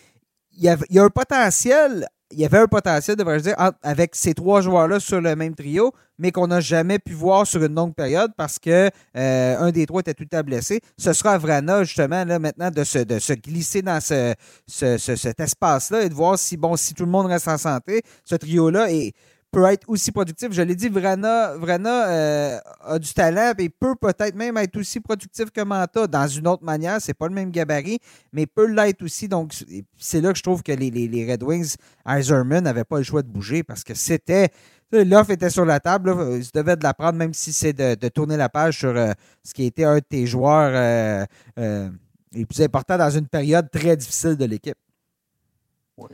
y, 0.57 0.69
a, 0.69 0.77
il 0.89 0.95
y 0.95 0.99
a 0.99 1.03
un 1.03 1.09
potentiel. 1.09 2.07
Il 2.33 2.39
y 2.39 2.45
avait 2.45 2.57
un 2.57 2.67
potentiel, 2.67 3.15
devrais-je 3.15 3.43
dire, 3.43 3.55
avec 3.81 4.15
ces 4.15 4.33
trois 4.33 4.61
joueurs-là 4.61 4.99
sur 4.99 5.21
le 5.21 5.35
même 5.35 5.53
trio, 5.55 5.91
mais 6.17 6.31
qu'on 6.31 6.47
n'a 6.47 6.59
jamais 6.59 6.99
pu 6.99 7.13
voir 7.13 7.45
sur 7.47 7.63
une 7.63 7.75
longue 7.75 7.93
période 7.93 8.31
parce 8.35 8.57
que 8.59 8.89
euh, 9.17 9.57
un 9.59 9.71
des 9.71 9.85
trois 9.85 10.01
était 10.01 10.13
tout 10.13 10.23
le 10.23 10.29
temps 10.29 10.43
blessé. 10.43 10.81
Ce 10.97 11.13
sera 11.13 11.33
à 11.33 11.37
Vrana, 11.37 11.83
justement, 11.83 12.23
là, 12.25 12.39
maintenant, 12.39 12.71
de 12.71 12.83
se, 12.83 12.99
de 12.99 13.19
se 13.19 13.33
glisser 13.33 13.81
dans 13.81 13.99
ce, 14.01 14.33
ce- 14.67 14.97
ce- 14.97 15.15
cet 15.15 15.39
espace-là 15.39 16.01
et 16.03 16.09
de 16.09 16.13
voir 16.13 16.37
si, 16.37 16.57
bon, 16.57 16.75
si 16.75 16.93
tout 16.93 17.05
le 17.05 17.11
monde 17.11 17.27
reste 17.27 17.47
en 17.47 17.57
santé, 17.57 18.01
ce 18.25 18.35
trio-là 18.35 18.89
peut 19.53 19.63
être 19.65 19.87
aussi 19.87 20.11
productif. 20.11 20.51
Je 20.51 20.61
l'ai 20.63 20.75
dit, 20.75 20.89
Vrana, 20.89 21.55
Vrana 21.55 22.09
euh, 22.09 22.59
a 22.85 22.97
du 22.99 23.13
talent 23.13 23.53
et 23.59 23.69
peut 23.69 23.95
peut-être 23.95 24.35
même 24.35 24.57
être 24.57 24.75
aussi 24.77 24.99
productif 24.99 25.51
que 25.51 25.61
Manta 25.61 26.07
dans 26.07 26.27
une 26.27 26.47
autre 26.47 26.63
manière. 26.63 26.99
C'est 26.99 27.13
pas 27.13 27.27
le 27.27 27.33
même 27.35 27.51
gabarit, 27.51 27.99
mais 28.33 28.47
peut 28.47 28.65
l'être 28.65 29.03
aussi. 29.03 29.27
Donc, 29.27 29.53
c'est 29.97 30.21
là 30.21 30.31
que 30.31 30.37
je 30.37 30.43
trouve 30.43 30.63
que 30.63 30.71
les, 30.71 30.89
les- 30.89 31.31
Red 31.31 31.43
Wings, 31.43 31.75
Eiserman 32.07 32.63
n'avait 32.63 32.83
pas 32.83 32.97
le 32.97 33.03
choix 33.03 33.21
de 33.21 33.27
bouger 33.27 33.63
parce 33.63 33.83
que 33.83 33.93
c'était. 33.93 34.49
L'offre 34.91 35.31
était 35.31 35.49
sur 35.49 35.65
la 35.65 35.79
table. 35.79 36.13
Ils 36.39 36.51
devaient 36.53 36.75
de 36.75 36.83
la 36.83 36.93
prendre, 36.93 37.17
même 37.17 37.33
si 37.33 37.53
c'est 37.53 37.73
de, 37.73 37.95
de 37.95 38.07
tourner 38.09 38.37
la 38.37 38.49
page 38.49 38.79
sur 38.79 38.89
euh, 38.95 39.11
ce 39.43 39.53
qui 39.53 39.65
était 39.65 39.85
un 39.85 39.95
de 39.95 39.99
tes 40.07 40.25
joueurs 40.25 41.25
euh, 41.57 41.89
les 42.33 42.45
plus 42.45 42.61
importants 42.61 42.97
dans 42.97 43.09
une 43.09 43.27
période 43.27 43.69
très 43.71 43.95
difficile 43.97 44.35
de 44.35 44.45
l'équipe. 44.45 44.77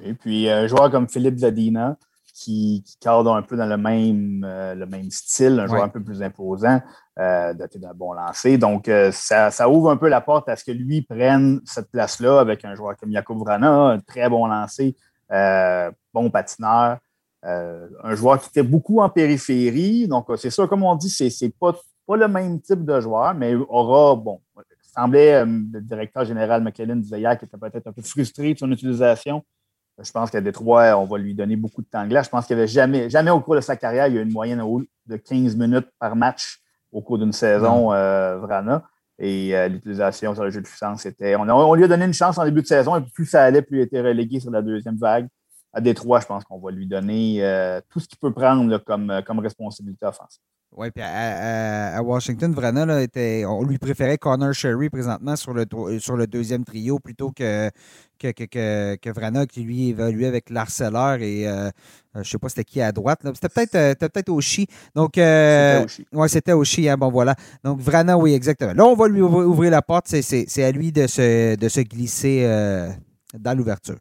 Et 0.03 0.13
puis, 0.13 0.49
un 0.49 0.67
joueur 0.67 0.91
comme 0.91 1.07
Philippe 1.07 1.39
Zadina, 1.39 1.97
qui, 2.39 2.83
qui 2.85 2.97
cadre 2.99 3.35
un 3.35 3.41
peu 3.41 3.57
dans 3.57 3.65
le 3.65 3.75
même, 3.77 4.45
euh, 4.47 4.73
le 4.73 4.85
même 4.85 5.11
style, 5.11 5.59
un 5.59 5.67
joueur 5.67 5.81
Ouais. 5.81 5.85
un 5.85 5.89
peu 5.89 6.01
plus 6.01 6.21
imposant, 6.23 6.81
euh, 7.19 7.53
doté 7.53 7.79
d'un 7.79 7.93
bon 7.93 8.13
lancer. 8.13 8.57
Donc, 8.57 8.87
euh, 8.87 9.11
ça, 9.11 9.51
ça 9.51 9.69
ouvre 9.69 9.91
un 9.91 9.97
peu 9.97 10.07
la 10.07 10.21
porte 10.21 10.47
à 10.47 10.55
ce 10.55 10.63
que 10.63 10.71
lui 10.71 11.01
prenne 11.01 11.59
cette 11.65 11.91
place-là 11.91 12.39
avec 12.39 12.63
un 12.63 12.75
joueur 12.75 12.95
comme 12.95 13.11
Jakub 13.11 13.37
Vrana, 13.37 13.71
un 13.91 13.99
très 13.99 14.29
bon 14.29 14.47
lancer, 14.47 14.95
bon 16.13 16.29
patineur, 16.31 16.97
un 17.43 18.15
joueur 18.15 18.39
qui 18.41 18.49
était 18.49 18.63
beaucoup 18.63 19.01
en 19.01 19.09
périphérie. 19.09 20.07
Donc, 20.07 20.27
c'est 20.37 20.49
sûr, 20.49 20.67
comme 20.69 20.83
on 20.83 20.95
dit, 20.95 21.09
c'est 21.09 21.29
c'est 21.29 21.53
pas, 21.59 21.73
pas 22.07 22.15
le 22.15 22.27
même 22.27 22.61
type 22.61 22.85
de 22.85 22.99
joueur, 23.01 23.33
mais 23.33 23.53
aura, 23.55 24.15
bon, 24.15 24.39
il 24.57 24.89
semblait, 24.89 25.45
le 25.45 25.81
directeur 25.81 26.23
général 26.25 26.63
McKellen 26.63 27.01
disait 27.01 27.19
hier 27.19 27.37
qu'il 27.37 27.47
était 27.47 27.57
peut-être 27.57 27.87
un 27.87 27.91
peu 27.91 28.01
frustré 28.01 28.53
de 28.53 28.59
son 28.59 28.71
utilisation. 28.71 29.43
Je 30.01 30.11
pense 30.11 30.31
qu'à 30.31 30.41
Détroit, 30.41 30.97
on 30.97 31.05
va 31.05 31.17
lui 31.17 31.33
donner 31.33 31.55
beaucoup 31.55 31.81
de 31.81 31.87
temps 31.87 32.03
de 32.03 32.09
glace. 32.09 32.27
Je 32.27 32.29
pense 32.29 32.45
qu'il 32.45 32.55
n'y 32.55 32.61
avait 32.61 32.67
jamais, 32.67 33.09
jamais 33.09 33.31
au 33.31 33.41
cours 33.41 33.55
de 33.55 33.61
sa 33.61 33.75
carrière, 33.75 34.07
il 34.07 34.15
y 34.15 34.17
a 34.17 34.21
une 34.21 34.31
moyenne 34.31 34.63
de 35.05 35.17
15 35.17 35.55
minutes 35.55 35.87
par 35.99 36.15
match 36.15 36.59
au 36.91 37.01
cours 37.01 37.17
d'une 37.17 37.33
saison, 37.33 37.91
euh, 37.93 38.37
Vrana. 38.37 38.83
Et 39.19 39.55
euh, 39.55 39.67
l'utilisation 39.67 40.33
sur 40.33 40.43
le 40.45 40.49
jeu 40.49 40.61
de 40.61 40.65
puissance, 40.65 41.01
c'était. 41.01 41.35
On, 41.35 41.73
lui 41.75 41.83
a 41.83 41.87
donné 41.87 42.05
une 42.05 42.13
chance 42.13 42.37
en 42.37 42.45
début 42.45 42.61
de 42.61 42.67
saison, 42.67 42.95
et 42.95 43.01
plus 43.01 43.25
ça 43.25 43.43
allait, 43.43 43.61
plus 43.61 43.79
il 43.79 43.81
était 43.81 43.99
relégué 43.99 44.39
sur 44.39 44.49
la 44.49 44.61
deuxième 44.61 44.95
vague. 44.95 45.27
À 45.73 45.81
Détroit, 45.81 46.21
je 46.21 46.25
pense 46.25 46.45
qu'on 46.45 46.57
va 46.57 46.71
lui 46.71 46.87
donner 46.87 47.43
euh, 47.43 47.81
tout 47.89 47.99
ce 47.99 48.07
qu'il 48.07 48.17
peut 48.17 48.33
prendre 48.33 48.67
là, 48.69 48.79
comme, 48.79 49.11
euh, 49.11 49.21
comme 49.21 49.39
responsabilité 49.39 50.05
offensive. 50.05 50.41
Oui, 50.77 50.91
puis 50.91 51.03
à, 51.03 51.07
à- 51.93 51.97
à 51.97 52.01
Washington, 52.03 52.53
Vrana, 52.53 52.85
là, 52.85 53.01
était, 53.01 53.43
on 53.45 53.63
lui 53.63 53.77
préférait 53.79 54.17
Connor 54.19 54.53
Sherry 54.53 54.89
présentement 54.89 55.35
sur 55.35 55.53
le, 55.53 55.65
sur 55.99 56.15
le 56.15 56.27
deuxième 56.27 56.63
trio 56.63 56.99
plutôt 56.99 57.31
que, 57.31 57.69
que, 58.19 58.31
que, 58.31 58.43
que, 58.45 58.95
que 58.95 59.09
Vrana 59.09 59.45
qui 59.47 59.63
lui 59.63 59.89
évaluait 59.89 60.27
avec 60.27 60.49
l'harceleur 60.51 61.15
et 61.21 61.47
euh, 61.47 61.67
euh, 61.67 61.69
je 62.13 62.19
ne 62.19 62.23
sais 62.23 62.37
pas 62.37 62.49
c'était 62.49 62.63
qui 62.63 62.81
à 62.81 62.91
droite. 62.91 63.19
C'était 63.33 63.49
peut-être 63.49 63.71
c'était 63.71 64.09
peut-être 64.09 64.29
Oshie. 64.29 64.67
Donc, 64.95 65.17
euh, 65.17 65.85
C'était 65.87 66.27
c'était 66.29 66.53
Oshie, 66.53 66.87
hein, 66.87 66.97
bon 66.97 67.09
voilà. 67.09 67.35
Donc 67.63 67.79
Vrana, 67.81 68.15
oui, 68.17 68.33
exactement. 68.33 68.73
Là, 68.73 68.85
on 68.85 68.95
va 68.95 69.07
lui 69.07 69.21
ouvrir, 69.21 69.71
la 69.71 69.81
porte. 69.81 70.05
C'est 70.07 70.63
à 70.63 70.71
lui 70.71 70.91
de 70.91 71.07
se, 71.07 71.55
de 71.55 71.67
se 71.67 71.81
glisser 71.81 72.43
euh, 72.43 72.89
dans 73.37 73.57
l'ouverture. 73.57 73.97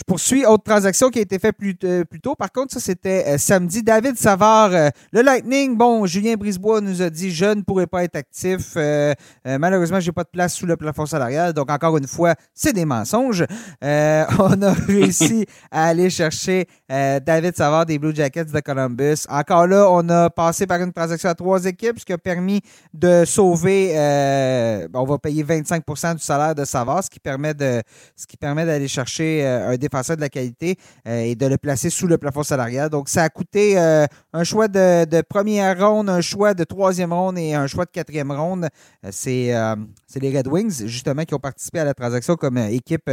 Je 0.00 0.04
poursuis. 0.06 0.46
Autre 0.46 0.64
transaction 0.64 1.10
qui 1.10 1.18
a 1.18 1.22
été 1.22 1.38
faite 1.38 1.54
plus, 1.58 1.76
euh, 1.84 2.04
plus 2.06 2.20
tôt. 2.20 2.34
Par 2.34 2.50
contre, 2.50 2.72
ça, 2.72 2.80
c'était 2.80 3.22
euh, 3.26 3.36
samedi. 3.36 3.82
David 3.82 4.16
Savard, 4.16 4.72
euh, 4.72 4.88
le 5.12 5.20
Lightning. 5.20 5.76
Bon, 5.76 6.06
Julien 6.06 6.36
Brisebois 6.36 6.80
nous 6.80 7.02
a 7.02 7.10
dit 7.10 7.30
je 7.30 7.44
ne 7.44 7.60
pourrais 7.60 7.86
pas 7.86 8.02
être 8.04 8.16
actif. 8.16 8.76
Malheureusement, 9.44 10.00
je 10.00 10.06
n'ai 10.06 10.12
pas 10.12 10.24
de 10.24 10.30
place 10.30 10.54
sous 10.54 10.64
le 10.64 10.78
plafond 10.78 11.04
salarial. 11.04 11.52
Donc, 11.52 11.70
encore 11.70 11.98
une 11.98 12.06
fois, 12.06 12.34
c'est 12.54 12.72
des 12.72 12.86
mensonges. 12.86 13.44
On 13.82 14.62
a 14.62 14.72
réussi 14.72 15.44
à 15.70 15.88
aller 15.88 16.08
chercher 16.08 16.66
David 16.88 17.54
Savard 17.54 17.84
des 17.84 17.98
Blue 17.98 18.14
Jackets 18.14 18.44
de 18.44 18.60
Columbus. 18.60 19.26
Encore 19.28 19.66
là, 19.66 19.86
on 19.90 20.08
a 20.08 20.30
passé 20.30 20.66
par 20.66 20.80
une 20.80 20.92
transaction 20.92 21.28
à 21.28 21.34
trois 21.34 21.64
équipes, 21.64 21.98
ce 21.98 22.04
qui 22.04 22.12
a 22.12 22.18
permis 22.18 22.60
de 22.94 23.24
sauver. 23.26 23.92
on 24.94 25.04
va 25.04 25.18
payer 25.18 25.44
25% 25.44 26.14
du 26.14 26.22
salaire 26.22 26.54
de 26.54 26.64
Savard, 26.64 27.04
ce 27.04 27.10
qui 27.10 27.20
permet 27.20 27.54
de, 27.54 27.82
ce 28.16 28.26
qui 28.26 28.36
permet 28.36 28.64
d'aller 28.64 28.88
chercher 28.88 29.46
un 29.46 29.76
de 29.90 30.20
la 30.20 30.28
qualité 30.28 30.76
euh, 31.06 31.20
et 31.20 31.34
de 31.34 31.46
le 31.46 31.58
placer 31.58 31.90
sous 31.90 32.06
le 32.06 32.16
plafond 32.16 32.42
salarial. 32.42 32.88
Donc, 32.88 33.08
ça 33.08 33.24
a 33.24 33.28
coûté 33.28 33.78
euh, 33.78 34.06
un 34.32 34.44
choix 34.44 34.68
de, 34.68 35.04
de 35.04 35.20
première 35.22 35.78
ronde, 35.78 36.08
un 36.08 36.22
choix 36.22 36.54
de 36.54 36.64
troisième 36.64 37.12
ronde 37.12 37.38
et 37.38 37.52
un 37.54 37.66
choix 37.66 37.84
de 37.84 37.90
quatrième 37.90 38.32
ronde. 38.32 38.68
Euh, 39.04 39.08
c'est 39.12 39.54
euh, 39.54 39.76
c'est 40.06 40.20
les 40.20 40.36
Red 40.36 40.46
Wings, 40.46 40.86
justement, 40.86 41.24
qui 41.24 41.34
ont 41.34 41.38
participé 41.38 41.80
à 41.80 41.84
la 41.84 41.94
transaction 41.94 42.36
comme 42.36 42.56
euh, 42.56 42.68
équipe. 42.68 43.10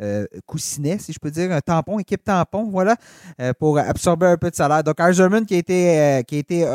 euh, 0.00 0.26
coussinet, 0.46 0.98
si 0.98 1.12
je 1.12 1.18
peux 1.18 1.30
dire, 1.30 1.50
un 1.52 1.60
tampon, 1.60 1.98
équipe 1.98 2.22
tampon, 2.22 2.68
voilà, 2.70 2.96
euh, 3.40 3.52
pour 3.58 3.78
absorber 3.78 4.26
un 4.26 4.36
peu 4.36 4.50
de 4.50 4.54
salaire. 4.54 4.84
Donc, 4.84 5.00
Eiserman 5.00 5.46
qui 5.46 5.54
a 5.54 5.58
été, 5.58 5.98
euh, 5.98 6.22
qui 6.22 6.36
a 6.36 6.38
été 6.38 6.66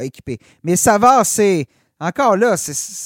équipé. 0.00 0.38
Mais 0.62 0.76
Savard, 0.76 1.24
c'est 1.24 1.66
encore 2.00 2.36
là, 2.36 2.54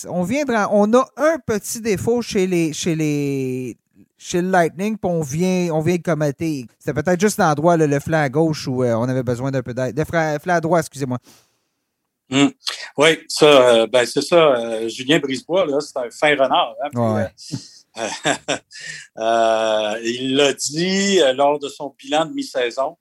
on 0.08 0.22
vient 0.22 0.44
de, 0.44 0.52
on 0.70 0.92
a 0.94 1.08
un 1.16 1.38
petit 1.46 1.80
défaut 1.80 2.20
chez 2.22 2.46
les, 2.46 2.72
chez 2.72 2.94
les, 2.94 3.76
chez 4.24 4.40
le 4.40 4.50
Lightning, 4.50 4.96
puis 4.96 5.10
on 5.10 5.20
vient, 5.20 5.70
on 5.72 5.80
vient 5.80 5.96
de 5.96 6.02
commenter. 6.02 6.64
C'était 6.78 7.02
peut-être 7.02 7.20
juste 7.20 7.38
l'endroit, 7.38 7.76
là, 7.76 7.88
le 7.88 7.98
flanc 7.98 8.22
à 8.22 8.28
gauche, 8.28 8.68
où 8.68 8.84
euh, 8.84 8.94
on 8.94 9.08
avait 9.08 9.24
besoin 9.24 9.50
d'un 9.50 9.62
peu 9.62 9.74
d'aide. 9.74 9.98
Le 9.98 10.04
flanc, 10.04 10.38
à 10.46 10.60
droite, 10.60 10.84
excusez-moi. 10.84 11.18
Hum. 12.30 12.52
Oui, 12.96 13.18
ça, 13.28 13.46
euh, 13.46 13.86
ben, 13.88 14.06
c'est 14.06 14.22
ça. 14.22 14.36
euh, 14.36 14.88
Julien 14.88 15.18
Brisebois, 15.18 15.66
là, 15.66 15.80
c'est 15.80 15.96
un 15.98 16.08
fin 16.10 16.30
renard. 16.36 16.76
hein, 16.84 16.88
puis, 16.92 17.00
Ouais. 17.00 17.28
il 20.04 20.36
l'a 20.36 20.52
dit 20.54 21.18
lors 21.34 21.58
de 21.58 21.68
son 21.68 21.92
bilan 21.98 22.26
de 22.26 22.32
mi-saison 22.32 22.96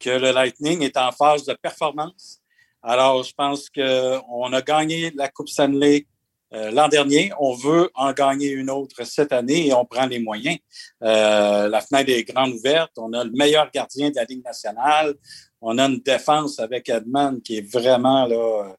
que 0.00 0.10
le 0.10 0.32
Lightning 0.32 0.82
est 0.82 0.96
en 0.96 1.12
phase 1.12 1.44
de 1.44 1.54
performance. 1.54 2.40
Alors, 2.82 3.22
je 3.22 3.32
pense 3.32 3.70
qu'on 3.70 4.52
a 4.52 4.60
gagné 4.62 5.12
la 5.14 5.28
Coupe 5.28 5.48
Stanley 5.48 6.07
euh, 6.54 6.70
l'an 6.70 6.88
dernier. 6.88 7.30
On 7.38 7.54
veut 7.54 7.90
en 7.94 8.12
gagner 8.12 8.50
une 8.50 8.70
autre 8.70 9.04
cette 9.04 9.32
année 9.32 9.68
et 9.68 9.74
on 9.74 9.84
prend 9.84 10.06
les 10.06 10.18
moyens. 10.18 10.58
Euh, 11.02 11.68
la 11.68 11.80
fenêtre 11.80 12.10
est 12.10 12.24
grande 12.24 12.52
ouverte. 12.52 12.92
On 12.96 13.12
a 13.12 13.24
le 13.24 13.30
meilleur 13.32 13.70
gardien 13.70 14.10
de 14.10 14.16
la 14.16 14.24
Ligue 14.24 14.44
nationale. 14.44 15.14
On 15.60 15.76
a 15.78 15.86
une 15.86 15.98
défense 15.98 16.58
avec 16.58 16.88
Edman 16.88 17.40
qui 17.42 17.58
est 17.58 17.72
vraiment 17.72 18.26
là, 18.26 18.74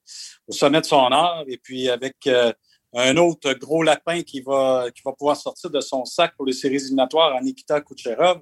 au 0.47 0.51
sommet 0.51 0.81
de 0.81 0.85
son 0.85 1.11
art. 1.11 1.43
Et 1.47 1.57
puis 1.57 1.89
avec 1.89 2.15
euh, 2.27 2.51
un 2.95 3.17
autre 3.17 3.53
gros 3.53 3.83
lapin 3.83 4.23
qui 4.23 4.41
va, 4.41 4.87
qui 4.93 5.01
va 5.05 5.11
pouvoir 5.11 5.37
sortir 5.37 5.69
de 5.69 5.79
son 5.79 6.05
sac 6.05 6.35
pour 6.35 6.45
les 6.45 6.53
séries 6.53 6.77
éliminatoires 6.77 7.35
en 7.35 7.41
Nikita 7.41 7.81
Kucherov. 7.81 8.41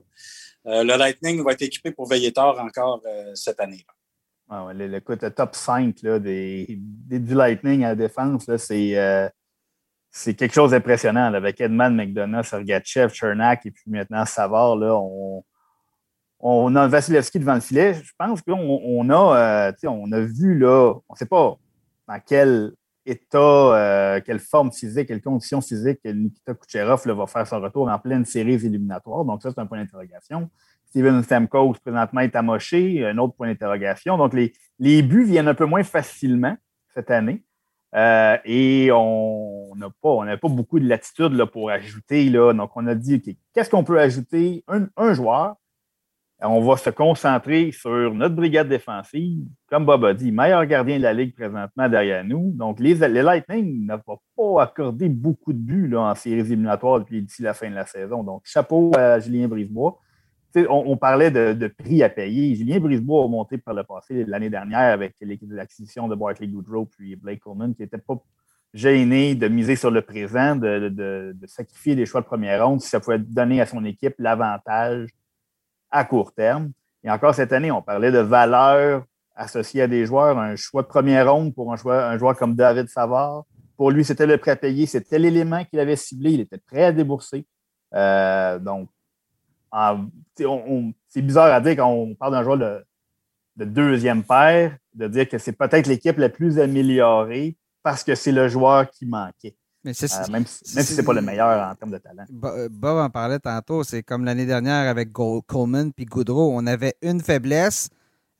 le 0.63 0.95
Lightning 0.97 1.43
va 1.43 1.51
être 1.51 1.63
équipé 1.63 1.91
pour 1.91 2.07
veiller 2.07 2.31
tard 2.31 2.57
encore 2.59 3.01
cette 3.35 3.59
année. 3.59 3.85
Ah 4.49 4.65
ouais, 4.65 4.73
le, 4.73 4.87
le, 4.87 5.31
top 5.31 5.55
5 5.55 6.01
là, 6.03 6.19
des, 6.19 6.79
du 6.79 7.35
Lightning 7.35 7.83
à 7.83 7.89
la 7.89 7.95
défense, 7.95 8.49
c'est 8.57 9.31
c'est 10.17 10.33
quelque 10.33 10.53
chose 10.53 10.71
d'impressionnant. 10.71 11.33
Avec 11.33 11.61
Edman, 11.61 11.95
McDonough, 11.95 12.43
Sergachev, 12.43 13.13
Chernak 13.13 13.65
et 13.65 13.71
puis 13.71 13.83
maintenant 13.91 14.25
Savard, 14.25 14.75
là, 14.75 14.95
on, 14.95 15.43
on 16.39 16.75
a 16.75 16.87
Vasilevski 16.87 17.39
devant 17.39 17.55
le 17.55 17.61
filet. 17.61 17.93
Je 17.93 18.11
pense 18.17 18.41
qu'on 18.41 18.81
on 18.83 19.09
a, 19.09 19.71
euh, 19.71 19.71
a 19.71 20.19
vu, 20.21 20.57
là, 20.57 20.93
on 21.07 21.13
ne 21.13 21.17
sait 21.17 21.25
pas 21.25 21.57
dans 22.07 22.19
quel 22.25 22.73
état, 23.05 23.37
euh, 23.37 24.21
quelle 24.25 24.39
forme 24.39 24.71
physique, 24.71 25.07
quelles 25.07 25.21
conditions 25.21 25.61
physiques 25.61 26.03
Nikita 26.03 26.53
Kucherov 26.55 27.07
va 27.07 27.27
faire 27.27 27.47
son 27.47 27.61
retour 27.61 27.87
en 27.87 27.99
pleine 27.99 28.25
série 28.25 28.53
éliminatoire. 28.53 29.23
Donc, 29.23 29.41
ça, 29.41 29.51
c'est 29.51 29.59
un 29.59 29.65
point 29.65 29.77
d'interrogation. 29.77 30.49
Steven 30.97 31.21
Stamkos, 31.21 31.75
présentement, 31.83 32.21
est 32.21 32.35
amoché, 32.35 33.05
un 33.05 33.19
autre 33.19 33.35
point 33.35 33.47
d'interrogation. 33.47 34.17
Donc, 34.17 34.33
les, 34.33 34.51
les 34.79 35.03
buts 35.03 35.25
viennent 35.25 35.47
un 35.47 35.53
peu 35.53 35.65
moins 35.65 35.83
facilement 35.83 36.57
cette 36.95 37.11
année. 37.11 37.43
Euh, 37.95 38.35
et 38.45 38.89
on 38.91 39.75
n'a 39.75 39.89
pas, 40.01 40.37
pas 40.37 40.47
beaucoup 40.47 40.79
de 40.79 40.87
latitude 40.87 41.33
là, 41.33 41.45
pour 41.45 41.69
ajouter. 41.69 42.29
Là. 42.29 42.51
Donc, 42.51 42.71
on 42.75 42.87
a 42.87 42.95
dit, 42.95 43.21
qu'est-ce 43.53 43.69
qu'on 43.69 43.83
peut 43.83 43.99
ajouter? 43.99 44.63
Un, 44.67 45.13
joueur. 45.13 45.57
On 46.41 46.61
va 46.61 46.77
se 46.77 46.89
concentrer 46.89 47.71
sur 47.71 48.15
notre 48.15 48.33
brigade 48.33 48.67
défensive. 48.67 49.45
Comme 49.69 49.85
Bob 49.85 50.03
a 50.03 50.15
dit, 50.15 50.31
meilleur 50.31 50.65
gardien 50.65 50.97
de 50.97 51.03
la 51.03 51.13
Ligue 51.13 51.35
présentement 51.35 51.87
derrière 51.87 52.23
nous. 52.23 52.53
Donc, 52.55 52.79
les, 52.79 52.95
les 52.95 53.21
Lightning 53.21 53.85
n'ont 53.85 54.01
pas 54.35 54.63
accordé 54.63 55.09
beaucoup 55.09 55.53
de 55.53 55.59
buts 55.59 55.95
en 55.95 56.15
séries 56.15 56.39
éliminatoires 56.39 57.01
d'ici 57.01 57.43
la 57.43 57.53
fin 57.53 57.69
de 57.69 57.75
la 57.75 57.85
saison. 57.85 58.23
Donc, 58.23 58.41
chapeau 58.45 58.91
à 58.97 59.19
Julien 59.19 59.47
Brisebois 59.47 59.99
on, 60.69 60.97
parlait 60.97 61.31
de, 61.31 61.67
prix 61.67 62.03
à 62.03 62.09
payer. 62.09 62.55
Julien 62.55 62.79
Brisebois 62.79 63.25
a 63.25 63.27
monté 63.27 63.57
par 63.57 63.73
le 63.73 63.83
passé 63.83 64.25
l'année 64.25 64.49
dernière 64.49 64.93
avec 64.93 65.15
l'acquisition 65.49 66.07
de 66.07 66.15
Bartley 66.15 66.47
Goodrow 66.47 66.85
puis 66.85 67.15
Blake 67.15 67.41
Coleman, 67.41 67.75
qui 67.75 67.81
n'était 67.81 67.97
pas 67.97 68.15
gêné 68.73 69.35
de 69.35 69.47
miser 69.47 69.75
sur 69.75 69.91
le 69.91 70.01
présent, 70.01 70.55
de, 70.55 71.35
sacrifier 71.45 71.95
des 71.95 72.05
choix 72.05 72.21
de 72.21 72.25
première 72.25 72.65
ronde 72.65 72.81
si 72.81 72.89
ça 72.89 72.99
pouvait 72.99 73.19
donner 73.19 73.61
à 73.61 73.65
son 73.65 73.83
équipe 73.85 74.15
l'avantage 74.19 75.09
à 75.89 76.05
court 76.05 76.33
terme. 76.33 76.71
Et 77.03 77.09
encore 77.09 77.33
cette 77.33 77.53
année, 77.53 77.71
on 77.71 77.81
parlait 77.81 78.11
de 78.11 78.19
valeur 78.19 79.03
associée 79.35 79.83
à 79.83 79.87
des 79.87 80.05
joueurs, 80.05 80.37
un 80.37 80.55
choix 80.55 80.81
de 80.81 80.87
première 80.87 81.31
ronde 81.31 81.53
pour 81.53 81.71
un, 81.71 82.17
joueur 82.17 82.37
comme 82.37 82.55
David 82.55 82.87
Savard. 82.89 83.43
Pour 83.77 83.91
lui, 83.91 84.03
c'était 84.03 84.25
le 84.25 84.37
prêt 84.37 84.51
à 84.51 84.55
payer, 84.55 84.87
c'était 84.87 85.19
l'élément 85.19 85.63
qu'il 85.65 85.79
avait 85.79 85.95
ciblé, 85.95 86.31
il 86.31 86.39
était 86.41 86.57
prêt 86.57 86.85
à 86.85 86.91
débourser. 86.91 87.45
Euh, 87.93 88.57
donc, 88.57 88.89
c'est 89.71 91.21
bizarre 91.21 91.53
à 91.53 91.61
dire 91.61 91.75
quand 91.75 91.89
on 91.89 92.15
parle 92.15 92.33
d'un 92.33 92.43
joueur 92.43 92.57
de, 92.57 93.65
deuxième 93.65 94.23
paire, 94.23 94.77
de 94.93 95.07
dire 95.07 95.27
que 95.27 95.37
c'est 95.37 95.53
peut-être 95.53 95.87
l'équipe 95.87 96.17
la 96.17 96.29
plus 96.29 96.59
améliorée 96.59 97.57
parce 97.83 98.03
que 98.03 98.15
c'est 98.15 98.31
le 98.31 98.47
joueur 98.47 98.89
qui 98.89 99.05
manquait. 99.05 99.55
Euh, 99.85 100.31
même, 100.31 100.45
si 100.45 100.83
ce 100.83 100.97
n'est 100.97 101.05
pas 101.05 101.13
le 101.13 101.21
meilleur 101.21 101.69
en 101.69 101.75
termes 101.75 101.91
de 101.91 101.97
talent. 101.97 102.25
Euh, 102.43 102.67
Bob 102.69 102.97
en 102.97 103.09
parlait 103.09 103.39
tantôt, 103.39 103.83
c'est 103.83 104.03
comme 104.03 104.25
l'année 104.25 104.45
dernière 104.45 104.89
avec 104.89 105.13
Coleman 105.13 105.93
puis 105.93 106.05
Goudreau. 106.05 106.51
On 106.53 106.67
avait 106.67 106.95
une 107.01 107.21
faiblesse, 107.21 107.89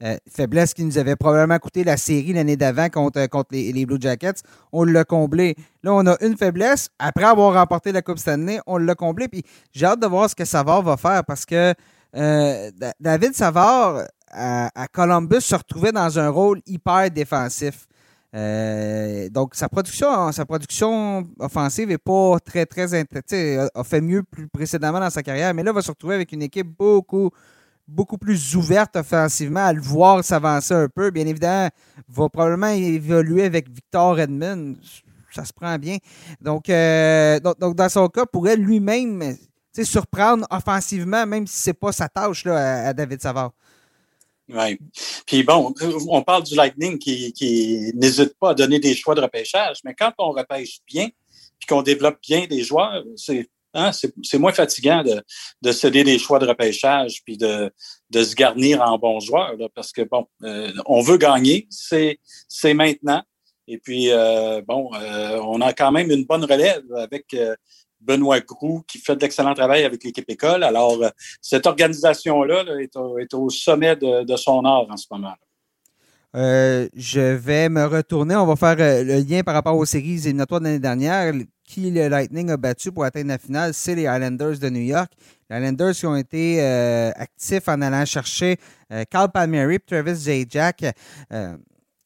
euh, 0.04 0.16
faiblesse 0.32 0.76
qui 0.76 0.84
nous 0.84 1.00
avait 1.00 1.16
probablement 1.16 1.58
coûté 1.58 1.84
la 1.84 1.98
série 1.98 2.32
l'année 2.32 2.56
d'avant 2.56 2.88
contre, 2.88 3.26
contre 3.28 3.50
les, 3.54 3.86
Blue 3.88 3.98
Jackets. 4.00 4.42
On 4.72 4.84
l'a 4.84 5.04
comblé. 5.04 5.56
Là, 5.82 5.94
on 5.94 6.06
a 6.06 6.16
une 6.22 6.38
faiblesse. 6.38 6.90
Après 7.00 7.26
avoir 7.26 7.56
remporté 7.56 7.92
la 7.92 8.04
Coupe 8.04 8.20
Stanley, 8.20 8.60
on 8.68 8.78
l'a 8.78 8.94
comblé. 8.94 9.28
Puis 9.28 9.44
j'ai 9.72 9.88
hâte 9.88 10.00
de 10.00 10.06
voir 10.06 10.30
ce 10.30 10.36
que 10.36 10.46
Savard 10.46 10.84
va 10.84 10.98
faire 10.98 11.24
parce 11.26 11.46
que 11.46 11.74
euh, 12.16 12.72
David 13.00 13.34
Savard 13.34 14.04
à, 14.30 14.88
Columbus 14.92 15.42
se 15.42 15.56
retrouvait 15.56 15.92
dans 15.92 16.20
un 16.20 16.30
rôle 16.30 16.62
hyper 16.68 17.10
défensif. 17.10 17.88
Euh, 18.36 19.30
donc, 19.30 19.56
sa 19.56 19.68
production, 19.68 20.32
sa 20.32 20.46
production 20.46 21.28
offensive 21.40 21.88
n'est 21.88 21.98
pas 21.98 22.38
très, 22.46 22.68
très. 22.68 22.94
A, 22.94 23.70
a 23.74 23.84
fait 23.84 24.02
mieux 24.02 24.22
plus 24.22 24.48
précédemment 24.48 25.00
dans 25.00 25.10
sa 25.10 25.24
carrière, 25.24 25.56
mais 25.56 25.64
là, 25.64 25.72
va 25.72 25.82
se 25.82 25.90
retrouver 25.90 26.14
avec 26.14 26.32
une 26.34 26.44
équipe 26.44 26.68
beaucoup 26.78 27.32
beaucoup 27.88 28.18
plus 28.18 28.56
ouverte 28.56 28.96
offensivement, 28.96 29.66
à 29.66 29.74
le 29.74 29.82
voir 29.82 30.24
s'avancer 30.24 30.74
un 30.74 30.90
peu. 30.90 31.12
Bien 31.12 31.26
évidemment, 31.26 31.70
va 32.10 32.30
probablement 32.30 32.68
évoluer 32.68 33.44
avec 33.44 33.70
Victor 33.70 34.20
Edmond. 34.20 34.76
Ça 35.32 35.46
se 35.46 35.54
prend 35.54 35.78
bien. 35.78 35.98
Donc, 36.42 36.70
euh, 36.70 37.40
dans 37.40 37.90
son 37.90 38.08
cas, 38.10 38.26
pourrait 38.26 38.58
lui-même 38.58 39.38
surprendre 39.84 40.46
offensivement, 40.50 41.26
même 41.26 41.46
si 41.48 41.60
ce 41.60 41.70
n'est 41.70 41.74
pas 41.76 41.92
sa 41.92 42.10
tâche 42.10 42.46
là, 42.46 42.88
à, 42.88 42.94
David 42.94 43.22
Savard. 43.22 43.52
Oui. 44.50 44.80
Puis 45.26 45.44
bon, 45.44 45.74
on 46.08 46.24
parle 46.24 46.44
du 46.44 46.56
Lightning 46.56 46.98
qui, 46.98 47.34
qui 47.34 47.92
n'hésite 47.96 48.34
pas 48.40 48.52
à 48.52 48.54
donner 48.54 48.80
des 48.80 48.96
choix 48.96 49.14
de 49.14 49.22
repêchage, 49.22 49.80
mais 49.84 49.94
quand 49.94 50.14
on 50.18 50.32
repêche 50.32 50.80
bien, 50.88 51.10
puis 51.60 51.68
qu'on 51.68 51.82
développe 51.82 52.18
bien 52.22 52.48
des 52.48 52.64
joueurs, 52.64 53.04
c'est 53.16 53.50
Hein, 53.80 53.92
c'est 53.92 54.40
moins 54.40 54.52
fatigant 54.52 55.04
de, 55.04 55.72
céder 55.72 56.04
des 56.04 56.18
choix 56.18 56.40
de 56.40 56.48
repêchage 56.48 57.22
puis 57.24 57.38
de, 57.38 57.72
se 58.12 58.34
garnir 58.34 58.82
en 58.82 58.98
bons 58.98 59.20
joueurs 59.20 59.54
parce 59.76 59.92
que, 59.92 60.02
bon, 60.02 60.26
euh, 60.44 60.72
on 60.88 61.02
veut 61.02 61.18
gagner, 61.18 61.68
c'est 61.70 62.18
maintenant. 62.74 63.22
Et 63.68 63.78
puis, 63.78 64.10
euh, 64.10 64.64
bon, 64.68 64.90
euh, 64.96 65.40
on 65.44 65.62
a 65.62 65.74
quand 65.74 65.92
même 65.92 66.10
une 66.10 66.26
bonne 66.26 66.44
relève 66.44 66.92
avec 66.96 67.36
Benoît 68.02 68.40
Groux 68.40 68.82
qui 68.88 68.98
fait 68.98 69.16
de 69.16 69.22
l'excellent 69.22 69.54
travail 69.54 69.84
avec 69.84 70.04
l'équipe 70.04 70.28
école. 70.28 70.64
Alors, 70.64 70.98
cette 71.40 71.68
organisation-là 71.68 72.66
est, 72.80 73.34
au 73.36 73.50
sommet 73.52 73.96
de, 73.96 74.36
son 74.38 74.66
art 74.66 74.88
en 74.90 74.98
ce 74.98 75.06
moment. 75.12 75.36
Je 76.34 77.36
vais 77.36 77.70
me 77.70 77.86
retourner. 77.86 78.36
On 78.36 78.46
va 78.46 78.56
faire 78.56 78.76
le 78.78 79.28
lien 79.28 79.42
par 79.44 79.54
rapport 79.54 79.76
aux 79.76 79.86
séries 79.86 80.20
éliminatoires 80.20 80.60
de 80.60 80.66
l'année 80.66 80.80
dernière 80.80 81.34
qui 81.68 81.92
le 81.92 82.08
Lightning 82.08 82.50
a 82.50 82.58
battu 82.58 82.92
pour 82.92 83.04
atteindre 83.04 83.28
la 83.28 83.38
finale, 83.38 83.74
c'est 83.74 83.94
les 83.94 84.04
Islanders 84.04 84.58
de 84.58 84.70
New 84.70 84.82
York. 84.82 85.12
Les 85.50 85.58
Islanders 85.58 85.94
qui 85.94 86.06
ont 86.06 86.16
été 86.16 86.62
euh, 86.62 87.12
actifs 87.16 87.68
en 87.68 87.82
allant 87.82 88.06
chercher 88.06 88.58
euh, 88.92 89.04
Carl 89.10 89.30
Palmieri 89.30 89.76
et 89.76 89.80
Travis 89.80 90.16
Zajac. 90.16 90.86
Euh, 91.32 91.58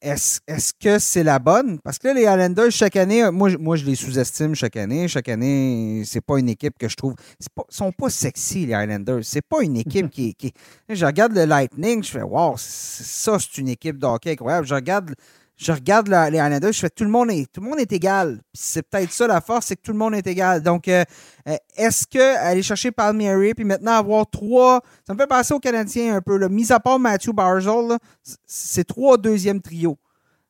est-ce, 0.01 0.73
que 0.79 0.97
c'est 0.97 1.23
la 1.23 1.37
bonne? 1.37 1.79
Parce 1.79 1.99
que 1.99 2.07
là, 2.07 2.13
les 2.15 2.21
Islanders, 2.21 2.71
chaque 2.71 2.95
année, 2.95 3.29
moi, 3.31 3.49
moi 3.59 3.75
je 3.75 3.85
les 3.85 3.95
sous-estime 3.95 4.55
chaque 4.55 4.75
année. 4.75 5.07
Chaque 5.07 5.29
année, 5.29 6.01
c'est 6.05 6.21
pas 6.21 6.39
une 6.39 6.49
équipe 6.49 6.77
que 6.77 6.89
je 6.89 6.95
trouve. 6.95 7.13
Ils 7.39 7.45
sont 7.69 7.91
pas 7.91 8.09
sexy, 8.09 8.65
les 8.65 8.73
Islanders. 8.73 9.19
C'est 9.23 9.45
pas 9.45 9.61
une 9.61 9.77
équipe 9.77 10.09
qui, 10.11 10.33
qui. 10.33 10.53
Je 10.89 11.05
regarde 11.05 11.33
le 11.33 11.45
Lightning, 11.45 12.03
je 12.03 12.09
fais 12.09 12.21
Wow, 12.23 12.55
ça, 12.57 13.37
c'est 13.39 13.57
une 13.59 13.69
équipe 13.69 13.97
de 13.99 14.05
hockey 14.07 14.31
incroyable. 14.31 14.65
Je 14.65 14.75
regarde 14.75 15.13
je 15.61 15.71
regarde 15.71 16.07
les 16.07 16.37
Islanders, 16.37 16.73
je 16.73 16.79
fais 16.79 16.89
tout 16.89 17.03
le 17.03 17.11
monde 17.11 17.29
est, 17.29 17.45
tout 17.51 17.61
le 17.61 17.69
monde 17.69 17.79
est 17.79 17.91
égal. 17.91 18.41
C'est 18.51 18.81
peut-être 18.81 19.11
ça 19.11 19.27
la 19.27 19.41
force, 19.41 19.67
c'est 19.67 19.75
que 19.75 19.83
tout 19.83 19.91
le 19.91 19.97
monde 19.97 20.15
est 20.15 20.25
égal. 20.25 20.63
Donc, 20.63 20.87
euh, 20.87 21.03
euh, 21.47 21.55
est-ce 21.75 22.07
que 22.07 22.37
aller 22.37 22.63
chercher 22.63 22.91
Palmieri, 22.91 23.53
puis 23.53 23.63
maintenant 23.63 23.91
avoir 23.91 24.27
trois, 24.27 24.81
ça 25.05 25.13
me 25.13 25.19
fait 25.19 25.27
passer 25.27 25.53
aux 25.53 25.59
Canadiens 25.59 26.15
un 26.15 26.21
peu, 26.21 26.37
là, 26.37 26.49
mis 26.49 26.71
à 26.71 26.79
part 26.79 26.97
Matthew 26.97 27.29
Barzell, 27.31 27.97
c'est 28.47 28.85
trois 28.85 29.17
deuxièmes 29.19 29.61
trio. 29.61 29.99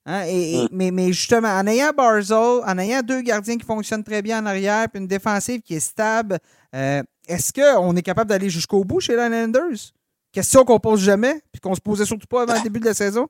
Hein, 0.05 0.23
et, 0.27 0.67
mais, 0.71 0.91
mais, 0.91 1.07
justement, 1.07 1.49
en 1.49 1.67
ayant 1.67 1.91
Barzell, 1.95 2.61
en 2.65 2.77
ayant 2.77 3.01
deux 3.01 3.21
gardiens 3.21 3.57
qui 3.57 3.65
fonctionnent 3.65 4.05
très 4.05 4.21
bien 4.21 4.41
en 4.41 4.45
arrière, 4.45 4.87
puis 4.89 5.01
une 5.01 5.07
défensive 5.07 5.61
qui 5.61 5.75
est 5.75 5.81
stable, 5.81 6.39
euh, 6.73 7.03
est-ce 7.27 7.51
qu'on 7.51 7.95
est 7.97 8.01
capable 8.01 8.29
d'aller 8.29 8.49
jusqu'au 8.49 8.85
bout 8.85 9.01
chez 9.01 9.17
les 9.17 9.23
Islanders? 9.23 9.91
Question 10.31 10.63
qu'on 10.63 10.79
pose 10.79 11.01
jamais, 11.01 11.41
puis 11.51 11.59
qu'on 11.59 11.75
se 11.75 11.81
posait 11.81 12.05
surtout 12.05 12.27
pas 12.27 12.43
avant 12.43 12.53
le 12.55 12.61
début 12.61 12.79
de 12.79 12.85
la 12.85 12.93
saison. 12.93 13.27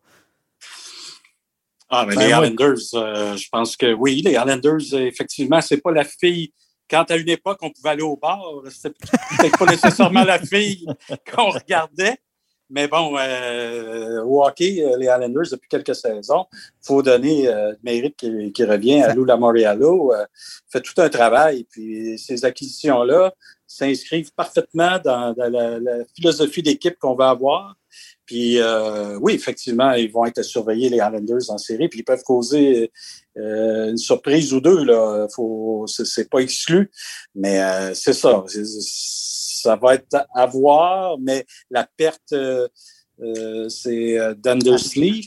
Ah, 1.93 2.06
mais 2.08 2.15
ben, 2.15 2.21
les 2.21 2.27
Islanders, 2.30 2.77
euh, 2.93 3.36
je 3.36 3.49
pense 3.51 3.75
que 3.75 3.93
oui, 3.93 4.21
les 4.21 4.32
Islanders, 4.32 4.93
effectivement, 4.93 5.60
c'est 5.60 5.82
pas 5.82 5.91
la 5.91 6.06
fille. 6.06 6.54
Quand 6.89 7.10
à 7.12 7.17
une 7.17 7.27
époque, 7.27 7.60
on 7.62 7.69
pouvait 7.69 7.89
aller 7.89 8.01
au 8.01 8.15
bar, 8.15 8.41
c'était 8.69 8.95
peut-être 9.38 9.58
pas 9.58 9.65
nécessairement 9.65 10.23
la 10.23 10.39
fille 10.39 10.86
qu'on 11.34 11.49
regardait. 11.49 12.17
Mais 12.69 12.88
bon, 12.88 13.17
euh, 13.17 14.23
au 14.23 14.45
hockey, 14.45 14.82
euh, 14.82 14.97
les 14.97 15.08
Islanders, 15.08 15.47
depuis 15.51 15.67
quelques 15.67 15.95
saisons, 15.95 16.45
il 16.54 16.88
faut 16.88 17.01
donner 17.01 17.47
le 17.47 17.77
mérite 17.84 18.15
qui, 18.15 18.63
revient 18.63 19.04
à 19.04 19.13
Lou 19.13 19.25
Lamoriello. 19.25 20.13
fait 20.69 20.80
tout 20.80 20.93
un 21.01 21.10
travail. 21.10 21.65
Puis 21.69 22.17
ces 22.17 22.45
acquisitions-là 22.45 23.34
s'inscrivent 23.67 24.34
parfaitement 24.34 24.97
dans, 25.04 25.36
la, 25.38 25.80
la, 25.80 26.06
philosophie 26.15 26.63
d'équipe 26.63 26.97
qu'on 26.97 27.15
va 27.15 27.32
avoir. 27.32 27.75
Puis 28.32 28.62
euh, 28.62 29.20
oui, 29.20 29.34
effectivement, 29.34 29.91
ils 29.91 30.10
vont 30.10 30.24
être 30.24 30.41
surveillés, 30.41 30.88
les 30.88 31.00
Islanders, 31.00 31.50
en 31.50 31.58
série, 31.58 31.89
puis 31.89 32.00
ils 32.00 32.06
peuvent 32.06 32.24
causer 32.24 32.89
euh, 33.38 33.89
une 33.89 33.98
surprise 33.98 34.54
ou 34.54 34.62
deux. 34.62 34.86
Là. 34.86 35.28
Faut, 35.36 35.84
c'est, 35.86 36.30
pas 36.30 36.39
exclu, 36.39 36.89
mais 37.36 37.62
euh, 37.62 37.94
c'est 37.94 38.13
ça. 38.13 38.46
ça 38.48 39.76
va 39.76 39.96
être 39.96 40.26
à 40.34 40.46
voir, 40.46 41.17
mais 41.20 41.46
la 41.70 41.86
perte, 41.98 42.34
c'est 43.67 44.17
Dundersley 44.38 45.24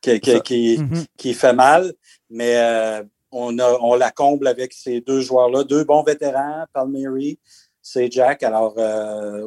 qui, 0.00 0.20
qui, 0.20 0.76
mm-hmm. 0.76 1.06
qui, 1.16 1.34
fait 1.34 1.54
mal, 1.54 1.92
mais 2.30 3.02
on, 3.32 3.58
a, 3.58 3.78
on 3.80 3.96
la 3.96 4.12
comble 4.12 4.46
avec 4.46 4.72
ces 4.72 5.00
deux 5.00 5.22
joueurs-là, 5.22 5.64
deux 5.64 5.82
bons 5.82 6.04
vétérans, 6.04 6.66
Palmieri, 6.72 7.40
c'est 7.82 8.08
Jack. 8.12 8.44
Alors, 8.44 8.76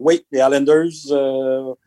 oui, 0.02 0.26
les 0.30 0.39
Islanders, 0.39 1.78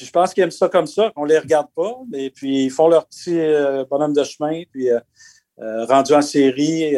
euh, 0.00 0.04
je 0.04 0.10
pense 0.10 0.32
qu'ils 0.34 0.42
aiment 0.42 0.50
ça 0.50 0.68
comme 0.68 0.86
ça, 0.86 1.10
qu'on 1.14 1.24
ne 1.24 1.30
les 1.30 1.38
regarde 1.38 1.68
pas, 1.74 1.94
et 2.14 2.30
puis 2.30 2.64
ils 2.64 2.70
font 2.70 2.88
leur 2.88 3.06
petit 3.06 3.38
euh, 3.38 3.84
bonhomme 3.90 4.12
de 4.12 4.24
chemin, 4.24 4.62
puis 4.70 4.88
rendu 5.58 6.12
en 6.14 6.22
série, 6.22 6.96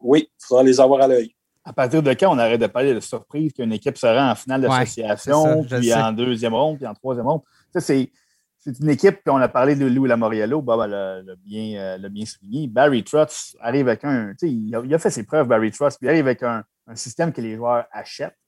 oui, 0.00 0.28
il 0.28 0.46
faudra 0.46 0.62
les 0.62 0.80
avoir 0.80 1.02
à 1.02 1.08
l'œil. 1.08 1.34
À 1.64 1.72
partir 1.72 2.02
de 2.02 2.12
quand 2.12 2.34
on 2.34 2.38
arrête 2.38 2.60
de 2.60 2.66
parler 2.66 2.94
de 2.94 3.00
surprise 3.00 3.52
qu'une 3.52 3.72
équipe 3.72 3.96
sera 3.96 4.32
en 4.32 4.34
finale 4.34 4.62
d'association, 4.62 5.64
puis 5.64 5.92
en 5.94 6.12
deuxième 6.12 6.54
ronde, 6.54 6.78
puis 6.78 6.86
en 6.86 6.94
troisième 6.94 7.26
ronde? 7.26 7.42
Ça, 7.72 7.80
c'est 7.80 8.10
c'est 8.64 8.78
une 8.78 8.90
équipe, 8.90 9.16
puis 9.24 9.30
on 9.30 9.38
a 9.38 9.48
parlé 9.48 9.74
de 9.74 9.86
Lou 9.86 10.04
Lamoriello, 10.04 10.62
Bob 10.62 10.88
l'a 10.88 11.20
bien, 11.44 11.98
bien 12.08 12.24
souligné. 12.24 12.68
Barry 12.68 13.02
Trotz 13.02 13.56
arrive 13.60 13.88
avec 13.88 14.04
un. 14.04 14.34
Il 14.42 14.76
a, 14.76 14.82
il 14.84 14.94
a 14.94 15.00
fait 15.00 15.10
ses 15.10 15.24
preuves, 15.24 15.48
Barry 15.48 15.72
Trotz, 15.72 15.96
puis 15.98 16.06
il 16.06 16.10
arrive 16.10 16.26
avec 16.26 16.44
un, 16.44 16.62
un 16.86 16.94
système 16.94 17.32
que 17.32 17.40
les 17.40 17.56
joueurs 17.56 17.86
achètent. 17.90 18.38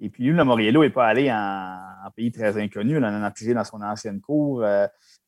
Et 0.00 0.08
puis, 0.08 0.24
lui, 0.24 0.32
le 0.32 0.44
Moriello 0.44 0.82
n'est 0.82 0.90
pas 0.90 1.06
allé 1.06 1.30
en, 1.30 2.10
pays 2.16 2.32
très 2.32 2.60
inconnu. 2.60 2.96
Il 2.96 3.04
en 3.04 3.22
a 3.22 3.30
pigé 3.30 3.54
dans 3.54 3.64
son 3.64 3.82
ancienne 3.82 4.20
cour. 4.20 4.62
Euh, 4.62 4.86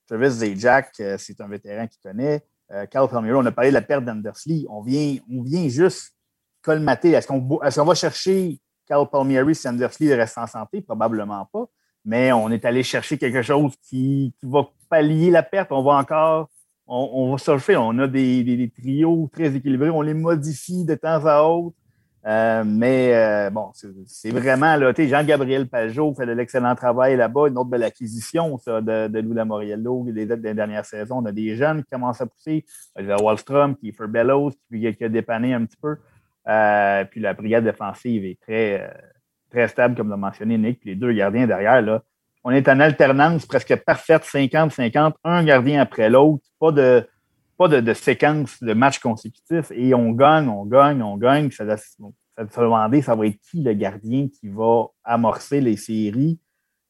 Travis 0.08 0.30
Zajac, 0.30 0.92
euh, 1.00 1.16
c'est 1.18 1.40
un 1.40 1.48
vétéran 1.48 1.87
qui 1.87 1.98
connaît. 2.00 2.42
Euh, 2.70 2.87
Carl 2.87 3.08
Palmiero, 3.08 3.40
on 3.40 3.46
a 3.46 3.52
parlé 3.52 3.70
de 3.70 3.74
la 3.74 3.82
perte 3.82 4.04
d'Andersley. 4.04 4.64
On 4.68 4.80
vient, 4.80 5.16
on 5.30 5.42
vient 5.42 5.68
juste 5.68 6.14
colmater. 6.62 7.11
Est-ce 7.11 7.26
qu'on 7.26 7.85
va 7.85 7.94
chercher 7.94 8.58
Carl 8.87 9.08
Palmieri 9.11 9.54
si 9.54 9.68
Andersley 9.68 10.14
reste 10.14 10.38
en 10.38 10.46
santé? 10.46 10.80
Probablement 10.80 11.46
pas. 11.52 11.66
Mais 12.04 12.32
on 12.32 12.50
est 12.50 12.64
allé 12.64 12.82
chercher 12.82 13.18
quelque 13.18 13.42
chose 13.42 13.74
qui, 13.88 14.35
va 14.42 14.66
pallier 14.88 15.30
la 15.30 15.42
perte. 15.42 15.70
On 15.70 15.82
va 15.82 15.92
encore, 15.92 16.48
on, 16.87 17.32
va 17.32 17.38
surfer. 17.38 17.76
On 17.76 17.98
a 17.98 18.08
des, 18.08 18.72
trios 18.76 19.30
très 19.32 19.54
équilibrés. 19.54 19.90
On 19.90 20.00
les 20.00 20.14
modifie 20.14 20.85
de 20.85 20.94
temps 20.94 21.24
à 21.26 21.42
autre. 21.42 21.76
Euh, 22.24 22.62
mais 22.64 23.14
euh, 23.14 23.50
bon, 23.50 23.72
c'est 24.06 24.30
vraiment 24.30 24.76
là, 24.76 24.92
Jean-Gabriel 24.96 25.68
Pajot 25.68 26.14
fait 26.14 26.24
de 26.24 26.32
l'excellent 26.32 26.76
travail 26.76 27.16
là-bas, 27.16 27.48
une 27.48 27.58
autre 27.58 27.70
belle 27.70 27.82
acquisition 27.82 28.58
ça, 28.58 28.80
de, 28.80 29.08
de 29.08 29.18
Lula 29.18 29.44
Moriello, 29.44 30.06
les 30.06 30.26
des 30.26 30.54
dernières 30.54 30.85
saisons. 30.85 31.18
On 31.18 31.26
a 31.26 31.32
des 31.32 31.56
jeunes 31.56 31.82
qui 31.82 31.90
commencent 31.90 32.20
à 32.20 32.26
pousser. 32.26 32.64
Oliver 32.94 33.16
Wallstrom, 33.20 33.76
Kiefer 33.76 34.06
Bellows, 34.06 34.52
qui, 34.70 34.94
qui, 34.94 35.04
a 35.04 35.08
dépanné 35.08 35.52
un 35.52 35.64
petit 35.64 35.78
peu. 35.82 35.96
Euh, 36.46 37.04
puis 37.06 37.20
la 37.20 37.35
brigade 37.35 37.64
défensive 37.64 38.24
est 38.24 38.40
très, 38.40 38.88
très 39.50 39.66
stable, 39.66 39.96
comme 39.96 40.08
l'a 40.08 40.16
mentionné 40.16 40.58
Nick. 40.58 40.78
Puis 40.78 40.90
les 40.90 40.96
deux 40.96 41.12
gardiens 41.12 41.48
derrière, 41.48 41.82
là, 41.82 42.02
on 42.44 42.50
est 42.50 42.68
en 42.68 42.78
alternance 42.78 43.46
presque 43.46 43.74
parfaite, 43.85 44.22
50-50, 44.22 45.14
un 45.24 45.44
gardien 45.44 45.80
après 45.80 46.08
l'autre, 46.08 46.44
pas 46.61 46.70
de 46.70 47.06
pas 47.68 47.81
de, 47.81 47.94
séquence 47.94 48.62
de 48.62 48.72
matchs 48.75 48.98
consécutifs 48.98 49.70
et 49.72 49.94
on 49.94 50.12
gagne, 50.12 50.48
on 50.48 50.64
gagne, 50.64 51.03
on 51.03 51.16
gagne. 51.16 51.51
Ça, 51.51 51.64
ça 51.77 51.77
se 51.77 52.61
demander, 52.61 53.03
ça 53.03 53.14
va 53.14 53.27
être 53.27 53.38
qui 53.51 53.62
le 53.62 53.72
gardien 53.75 54.29
qui 54.29 54.48
va 54.48 54.87
amorcer 55.05 55.61
les 55.61 55.77
séries? 55.77 56.38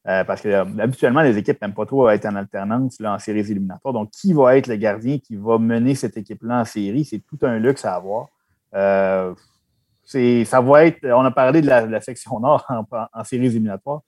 Euh, 0.09 0.25
parce 0.25 0.41
que 0.41 0.49
euh, 0.49 0.65
habituellement, 0.81 1.23
les 1.23 1.39
équipes 1.39 1.61
n'aiment 1.63 1.75
pas 1.75 1.87
trop 1.87 2.09
être 2.09 2.27
en 2.27 2.35
alternance 2.35 2.99
là, 2.99 3.15
en 3.15 3.19
séries 3.19 3.51
éliminatoires. 3.51 3.95
Donc, 3.95 4.11
qui 4.11 4.33
va 4.33 4.57
être 4.57 4.67
le 4.67 4.77
gardien 4.77 5.19
qui 5.19 5.37
va 5.37 5.59
mener 5.59 5.95
cette 5.95 6.17
équipe-là 6.17 6.61
en 6.61 6.65
série? 6.65 7.05
C'est 7.05 7.21
tout 7.21 7.39
un 7.43 7.59
luxe 7.59 7.85
à 7.85 7.95
avoir. 7.95 8.27
Euh, 8.75 9.33
ça 10.05 10.61
va 10.61 10.87
être, 10.87 11.07
on 11.07 11.25
a 11.25 11.31
parlé 11.31 11.61
de 11.61 11.69
la, 11.69 12.01
section 12.01 12.41
nord 12.41 12.67
en 13.13 13.25
séries 13.25 13.47
éliminatoires 13.47 14.03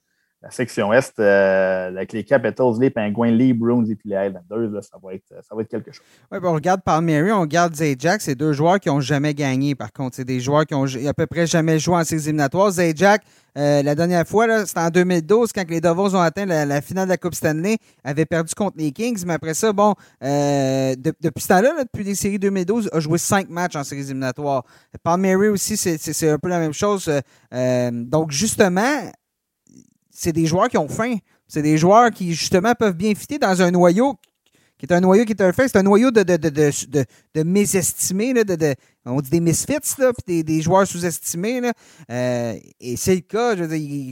la 0.44 0.50
section 0.50 0.92
Est, 0.92 1.18
euh, 1.18 1.88
avec 1.88 2.12
les 2.12 2.22
Capitals, 2.22 2.74
les 2.78 2.90
Penguins, 2.90 3.30
les 3.30 3.54
Bruins 3.54 3.86
et 3.86 3.94
puis 3.94 4.10
les 4.10 4.26
Islanders, 4.26 4.84
ça, 4.84 4.98
va 5.02 5.14
être, 5.14 5.32
ça 5.40 5.54
va 5.54 5.62
être 5.62 5.68
quelque 5.68 5.90
chose. 5.90 6.04
Oui, 6.30 6.38
on 6.42 6.52
regarde 6.52 6.82
Palmieri, 6.82 7.32
on 7.32 7.40
regarde 7.40 7.74
Zajac, 7.74 8.20
c'est 8.20 8.34
deux 8.34 8.52
joueurs 8.52 8.78
qui 8.78 8.90
n'ont 8.90 9.00
jamais 9.00 9.32
gagné, 9.32 9.74
par 9.74 9.90
contre. 9.90 10.16
C'est 10.16 10.24
des 10.26 10.40
joueurs 10.40 10.66
qui 10.66 10.74
ont 10.74 10.84
à 10.84 11.14
peu 11.14 11.26
près 11.26 11.46
jamais 11.46 11.78
joué 11.78 11.96
en 11.96 12.04
séries 12.04 12.24
éliminatoires. 12.24 12.72
Zajac, 12.72 13.22
euh, 13.56 13.82
la 13.82 13.94
dernière 13.94 14.28
fois, 14.28 14.66
c'était 14.66 14.80
en 14.80 14.90
2012, 14.90 15.50
quand 15.54 15.64
les 15.70 15.80
Devils 15.80 16.14
ont 16.14 16.20
atteint 16.20 16.44
la, 16.44 16.82
finale 16.82 17.06
de 17.06 17.10
la 17.12 17.16
Coupe 17.16 17.34
Stanley, 17.34 17.78
avait 18.04 18.26
perdu 18.26 18.54
contre 18.54 18.76
les 18.76 18.92
Kings, 18.92 19.24
mais 19.26 19.34
après 19.34 19.54
ça, 19.54 19.72
bon, 19.72 19.94
euh, 20.22 20.94
depuis 20.94 21.42
ce 21.42 21.48
temps-là, 21.48 21.84
depuis 21.84 22.04
les 22.04 22.14
séries 22.14 22.38
2012, 22.38 22.90
a 22.92 23.00
joué 23.00 23.16
cinq 23.16 23.48
matchs 23.48 23.76
en 23.76 23.84
séries 23.84 24.02
éliminatoires. 24.02 24.64
Palmieri 25.02 25.48
aussi, 25.48 25.78
c'est 25.78 26.28
un 26.28 26.38
peu 26.38 26.50
la 26.50 26.58
même 26.58 26.74
chose. 26.74 27.10
donc, 27.50 28.30
justement, 28.30 29.10
c'est 30.14 30.32
des 30.32 30.46
joueurs 30.46 30.68
qui 30.68 30.78
ont 30.78 30.88
faim. 30.88 31.16
C'est 31.46 31.62
des 31.62 31.76
joueurs 31.76 32.10
qui, 32.10 32.32
justement, 32.32 32.74
peuvent 32.74 32.96
bien 32.96 33.14
fitter 33.14 33.38
dans 33.38 33.60
un 33.60 33.70
noyau 33.70 34.16
qui 34.78 34.86
est 34.86 34.92
un 34.92 35.00
noyau 35.00 35.24
qui 35.24 35.32
est 35.32 35.42
un 35.42 35.52
fait. 35.52 35.68
C'est 35.68 35.78
un 35.78 35.82
noyau 35.82 36.10
de, 36.10 36.22
de, 36.22 36.36
de, 36.36 37.04
de, 37.34 37.42
mésestimés, 37.42 38.34
on 39.06 39.20
dit 39.20 39.30
des 39.30 39.40
misfits, 39.40 39.78
là, 39.98 40.12
puis 40.12 40.42
des, 40.42 40.62
joueurs 40.62 40.86
sous-estimés. 40.86 41.70
Euh, 42.10 42.54
et 42.80 42.96
c'est 42.96 43.14
le 43.14 43.20
cas. 43.20 43.54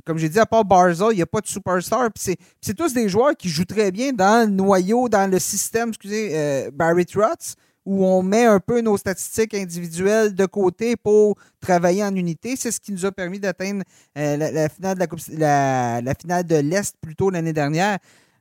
comme 0.05 0.19
j'ai 0.19 0.29
dit, 0.29 0.38
à 0.38 0.47
part 0.47 0.65
Barza, 0.65 1.09
il 1.11 1.17
n'y 1.17 1.23
a 1.23 1.27
pas 1.27 1.41
de 1.41 1.47
superstar. 1.47 2.11
c'est 2.17 2.75
tous 2.75 2.95
des 2.95 3.09
joueurs 3.09 3.37
qui 3.37 3.49
jouent 3.49 3.65
très 3.65 3.91
bien 3.91 4.12
dans 4.12 4.49
le 4.49 4.55
noyau, 4.55 5.09
dans 5.09 5.31
le 5.31 5.38
système, 5.38 5.88
excusez, 5.88 6.31
euh, 6.33 6.71
Barry 6.73 7.07
Trotz 7.07 7.57
où 7.85 8.07
on 8.07 8.23
met 8.23 8.45
un 8.45 8.61
peu 8.61 8.81
nos 8.81 8.97
statistiques 8.97 9.55
individuelles 9.55 10.35
de 10.35 10.47
côté 10.47 10.97
pour 10.97 11.37
travailler 11.61 12.05
en 12.05 12.14
unité. 12.14 12.55
C'est 12.57 12.71
ce 12.71 12.81
qui 12.81 12.92
nous 12.92 13.05
a 13.05 13.12
permis 13.12 13.40
d'atteindre 13.40 13.83
euh, 14.16 14.37
la, 14.37 14.68
finale 14.68 14.99
de 14.99 15.38
la, 15.38 16.01
la, 16.01 16.14
finale 16.14 16.45
de 16.45 16.57
l'Est 16.57 16.97
plutôt 17.01 17.31
l'année 17.31 17.53
dernière. 17.53 17.99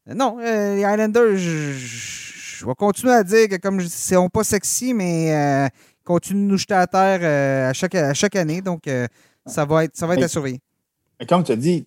Non, 0.07 0.37
euh, 0.39 0.75
les 0.75 0.81
Islanders, 0.81 1.37
je, 1.37 2.65
vais 2.65 2.75
continuer 2.75 3.13
à 3.13 3.23
dire 3.23 3.47
que 3.49 3.55
comme 3.55 3.79
je 3.79 3.85
dis, 3.85 3.91
sont 3.91 4.29
pas 4.29 4.43
sexy, 4.43 4.93
mais 4.93 5.33
euh, 5.33 5.67
continuent 6.03 6.45
de 6.45 6.51
nous 6.51 6.57
jeter 6.57 6.75
à 6.75 6.87
terre 6.87 7.69
à, 7.69 7.73
chaque, 7.73 7.95
à 7.95 8.13
chaque 8.13 8.35
année. 8.35 8.61
Donc, 8.61 8.83
ça 9.45 9.65
va 9.65 9.85
être, 9.85 9.95
ça 9.95 10.05
va 10.05 10.15
être 10.15 10.23
à 10.23 10.27
surveiller. 10.27 10.59
comme 11.27 11.43
tu 11.43 11.51
as 11.51 11.55
dit, 11.55 11.85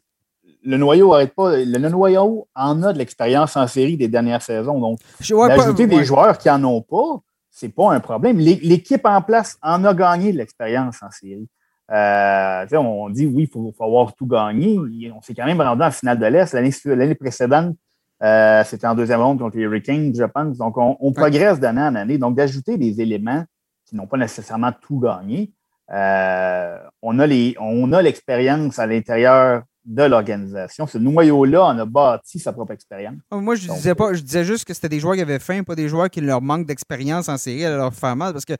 le 0.64 0.76
noyau 0.76 1.12
arrête 1.12 1.34
pas. 1.34 1.56
Le, 1.56 1.88
noyau 1.88 2.48
en 2.54 2.82
a 2.82 2.92
de 2.92 2.98
l'expérience 2.98 3.56
en 3.56 3.66
série 3.66 3.96
des 3.96 4.08
dernières 4.08 4.42
saisons. 4.42 4.80
Donc, 4.80 4.98
d'ajouter 5.20 5.86
des 5.86 6.04
joueurs 6.04 6.38
qui 6.38 6.48
n'en 6.48 6.64
ont 6.64 6.82
pas, 6.82 7.20
c'est 7.54 7.68
pas 7.68 7.92
un 7.92 8.00
problème. 8.00 8.38
L'équipe 8.38 9.06
en 9.06 9.22
place 9.22 9.56
en 9.62 9.84
a 9.84 9.94
gagné 9.94 10.32
de 10.32 10.38
l'expérience 10.38 11.00
en 11.04 11.10
série. 11.12 11.48
Euh, 11.92 12.66
on 12.72 13.08
dit 13.10 13.26
oui, 13.26 13.44
il 13.44 13.48
faut, 13.48 13.72
avoir 13.78 14.12
tout 14.16 14.26
gagné. 14.26 14.76
On 15.16 15.22
s'est 15.22 15.34
quand 15.34 15.46
même 15.46 15.60
rendu 15.60 15.82
en 15.82 15.90
finale 15.92 16.18
de 16.18 16.26
l'Est. 16.26 16.52
L'année 16.84 17.14
précédente, 17.14 17.76
euh, 18.24 18.64
c'était 18.64 18.88
en 18.88 18.96
deuxième 18.96 19.20
ronde 19.20 19.38
contre 19.38 19.56
les 19.56 19.62
Hurricanes, 19.62 20.12
je 20.16 20.24
pense. 20.24 20.58
Donc, 20.58 20.76
on, 20.76 21.12
progresse 21.12 21.60
d'année 21.60 21.82
en 21.82 21.94
année. 21.94 22.18
Donc, 22.18 22.34
d'ajouter 22.34 22.76
des 22.76 23.00
éléments 23.00 23.44
qui 23.86 23.94
n'ont 23.94 24.08
pas 24.08 24.16
nécessairement 24.16 24.72
tout 24.72 24.98
gagné, 24.98 25.52
euh, 25.92 26.78
on 27.02 27.20
a 27.20 28.02
l'expérience 28.02 28.80
à 28.80 28.86
l'intérieur 28.86 29.62
de 29.84 30.02
l'organisation. 30.02 30.86
Ce 30.86 30.98
noyau-là 30.98 31.66
en 31.66 31.78
a 31.78 31.84
bâti 31.84 32.38
sa 32.38 32.52
propre 32.52 32.72
expérience. 32.72 33.16
Ah, 33.30 33.36
moi, 33.36 33.54
je 33.54 33.68
disais 33.68 33.94
pas, 33.94 34.14
je 34.14 34.22
disais 34.22 34.44
juste 34.44 34.64
que 34.64 34.72
c'était 34.72 34.88
des 34.88 35.00
joueurs 35.00 35.14
qui 35.14 35.20
avaient 35.20 35.38
faim, 35.38 35.62
pas 35.62 35.74
des 35.74 35.88
joueurs 35.88 36.08
qui 36.10 36.20
leur 36.20 36.40
manquent 36.40 36.66
d'expérience 36.66 37.28
en 37.28 37.36
série 37.36 37.64
à 37.64 37.76
leur 37.76 37.92
faire 37.92 38.16
mal, 38.16 38.32
parce 38.32 38.44
que 38.44 38.54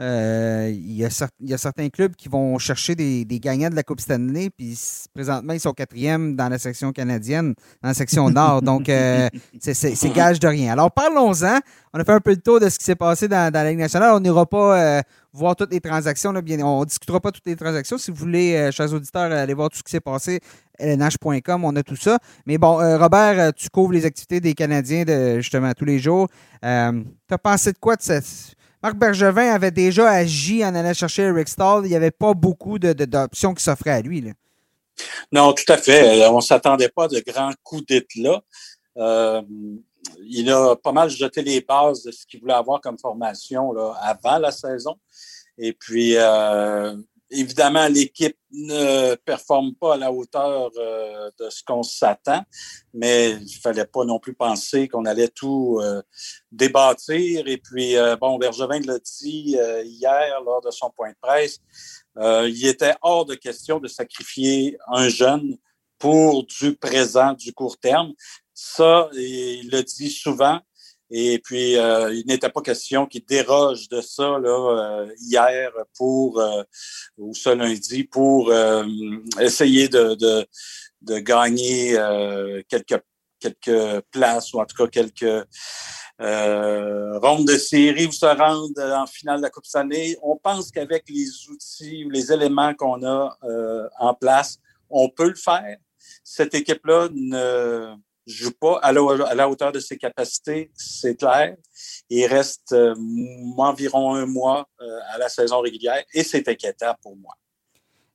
euh, 0.00 0.70
il, 0.72 0.94
y 0.94 1.04
a 1.04 1.58
certains 1.58 1.90
clubs 1.90 2.14
qui 2.16 2.30
vont 2.30 2.58
chercher 2.58 2.94
des, 2.94 3.26
gagnants 3.38 3.68
de 3.68 3.74
la 3.74 3.82
Coupe 3.82 4.00
Stanley, 4.00 4.48
puis 4.48 4.78
présentement, 5.12 5.52
ils 5.52 5.60
sont 5.60 5.72
quatrième 5.72 6.36
dans 6.36 6.48
la 6.48 6.58
section 6.58 6.90
canadienne, 6.92 7.54
dans 7.82 7.88
la 7.88 7.94
section 7.94 8.30
nord. 8.30 8.62
Donc, 8.62 8.88
euh, 8.88 9.28
c'est 9.60 10.12
gage 10.14 10.40
de 10.40 10.48
rien. 10.48 10.72
Alors, 10.72 10.90
parlons-en. 10.90 11.58
On 11.92 12.00
a 12.00 12.04
fait 12.04 12.12
un 12.12 12.20
peu 12.20 12.30
le 12.30 12.38
tour 12.40 12.60
de 12.60 12.68
ce 12.70 12.78
qui 12.78 12.84
s'est 12.84 12.94
passé 12.94 13.28
dans, 13.28 13.52
la 13.52 13.68
Ligue 13.68 13.78
nationale. 13.78 14.12
On 14.14 14.20
n'ira 14.20 14.46
pas 14.46 14.80
euh, 14.80 15.02
voir 15.34 15.54
toutes 15.54 15.72
les 15.72 15.80
transactions. 15.80 16.32
Bien, 16.32 16.60
on 16.60 16.80
ne 16.80 16.86
discutera 16.86 17.20
pas 17.20 17.30
toutes 17.30 17.46
les 17.46 17.56
transactions. 17.56 17.98
Si 17.98 18.10
vous 18.10 18.16
voulez, 18.16 18.70
chers 18.72 18.90
auditeurs, 18.94 19.30
aller 19.30 19.54
voir 19.54 19.68
tout 19.68 19.76
ce 19.76 19.82
qui 19.82 19.90
s'est 19.90 20.00
passé, 20.00 20.40
lnh.com, 20.78 21.64
on 21.64 21.76
a 21.76 21.82
tout 21.82 21.96
ça. 21.96 22.18
Mais 22.46 22.56
bon, 22.56 22.76
Robert, 22.98 23.52
tu 23.52 23.68
couvres 23.68 23.92
les 23.92 24.06
activités 24.06 24.40
des 24.40 24.54
Canadiens 24.54 25.04
de, 25.04 25.40
justement 25.40 25.72
tous 25.74 25.84
les 25.84 25.98
jours. 25.98 26.28
tu 26.62 26.68
as 26.68 27.38
pensé 27.42 27.72
de 27.72 27.78
quoi 27.78 27.96
de 27.96 28.02
cette 28.02 28.24
Marc 28.82 28.96
Bergevin 28.96 29.52
avait 29.52 29.70
déjà 29.70 30.08
agi 30.08 30.64
en 30.64 30.74
allant 30.74 30.94
chercher 30.94 31.22
Eric 31.22 31.48
Stahl. 31.48 31.84
Il 31.84 31.90
n'y 31.90 31.96
avait 31.96 32.10
pas 32.10 32.32
beaucoup 32.32 32.78
d'options 32.78 33.52
qui 33.54 33.62
s'offraient 33.62 33.90
à 33.90 34.00
lui. 34.00 34.24
Non, 35.30 35.52
tout 35.52 35.70
à 35.70 35.76
fait. 35.76 36.22
Euh, 36.22 36.30
on 36.30 36.36
ne 36.36 36.40
s'attendait 36.40 36.88
pas 36.88 37.08
de 37.08 37.20
grands 37.20 37.52
coups 37.62 37.84
d'éclat. 37.86 38.40
Euh, 38.96 39.42
il 40.26 40.50
a 40.50 40.76
pas 40.76 40.92
mal 40.92 41.10
jeté 41.10 41.42
les 41.42 41.60
bases 41.60 42.02
de 42.04 42.10
ce 42.10 42.26
qu'il 42.26 42.40
voulait 42.40 42.54
avoir 42.54 42.80
comme 42.80 42.98
formation 42.98 43.72
là, 43.72 43.94
avant 44.00 44.38
la 44.38 44.50
saison. 44.50 44.96
Et 45.58 45.72
puis, 45.72 46.14
euh, 46.16 46.96
Évidemment, 47.32 47.86
l'équipe 47.86 48.36
ne 48.50 49.14
performe 49.14 49.74
pas 49.76 49.94
à 49.94 49.96
la 49.96 50.10
hauteur 50.10 50.70
euh, 50.76 51.30
de 51.38 51.48
ce 51.48 51.62
qu'on 51.62 51.84
s'attend, 51.84 52.42
mais 52.92 53.30
il 53.30 53.54
fallait 53.54 53.84
pas 53.84 54.04
non 54.04 54.18
plus 54.18 54.34
penser 54.34 54.88
qu'on 54.88 55.04
allait 55.04 55.28
tout 55.28 55.78
euh, 55.80 56.02
débâtir. 56.50 57.46
Et 57.46 57.58
puis, 57.58 57.96
euh, 57.96 58.16
bon, 58.16 58.36
Bergevin 58.36 58.80
l'a 58.80 58.98
dit 58.98 59.56
hier 59.84 60.40
lors 60.44 60.60
de 60.60 60.72
son 60.72 60.90
point 60.90 61.10
de 61.10 61.16
presse, 61.20 61.60
il 62.16 62.66
était 62.66 62.94
hors 63.02 63.24
de 63.24 63.36
question 63.36 63.78
de 63.78 63.86
sacrifier 63.86 64.76
un 64.88 65.08
jeune 65.08 65.56
pour 65.98 66.44
du 66.44 66.74
présent, 66.74 67.34
du 67.34 67.52
court 67.52 67.78
terme. 67.78 68.12
Ça, 68.52 69.08
il 69.12 69.70
le 69.70 69.82
dit 69.82 70.10
souvent. 70.10 70.60
Et 71.10 71.40
puis, 71.40 71.76
euh, 71.76 72.14
il 72.14 72.24
n'était 72.26 72.50
pas 72.50 72.62
question 72.62 73.04
qu'il 73.06 73.24
déroge 73.24 73.88
de 73.88 74.00
ça 74.00 74.38
là, 74.38 75.02
euh, 75.02 75.14
hier 75.20 75.72
pour, 75.96 76.38
euh, 76.38 76.62
ou 77.18 77.34
ce 77.34 77.50
lundi, 77.50 78.04
pour 78.04 78.52
essayer 79.40 79.88
de, 79.88 80.14
de, 80.14 80.46
de 81.02 81.18
gagner 81.18 81.96
quelques, 82.68 83.02
quelques 83.40 84.00
places 84.12 84.52
ou 84.52 84.60
en 84.60 84.66
tout 84.66 84.76
cas 84.76 84.86
quelques 84.86 85.46
rondes 86.18 87.46
de 87.46 87.56
série 87.56 88.06
ou 88.06 88.12
se 88.12 88.26
rendre 88.26 88.80
en 88.80 89.06
finale 89.06 89.38
de 89.38 89.42
la 89.42 89.50
Coupe 89.50 89.66
Stanley. 89.66 90.16
On 90.22 90.36
pense 90.36 90.70
qu'avec 90.70 91.08
les 91.08 91.26
outils 91.48 92.04
ou 92.04 92.10
les 92.10 92.32
éléments 92.32 92.74
qu'on 92.74 93.02
a 93.04 93.36
en 93.98 94.14
place, 94.14 94.58
on 94.88 95.08
peut 95.08 95.28
le 95.28 95.34
faire. 95.34 95.76
Cette 96.22 96.54
équipe-là 96.54 97.08
ne 97.12 97.94
joue 98.26 98.52
pas 98.52 98.78
à 98.82 98.92
la, 98.92 99.48
hauteur 99.48 99.72
de 99.72 99.80
ses 99.80 99.96
capacités, 99.96 100.70
c'est 100.74 101.16
clair. 101.16 101.56
Il 102.08 102.26
reste 102.26 102.72
euh, 102.72 102.94
environ 103.56 104.14
un 104.14 104.26
mois 104.26 104.66
euh, 104.80 104.98
à 105.14 105.18
la 105.18 105.28
saison 105.28 105.60
régulière 105.60 106.02
et 106.14 106.22
c'est 106.22 106.46
inquiétant 106.48 106.94
pour 107.02 107.16
moi. 107.16 107.34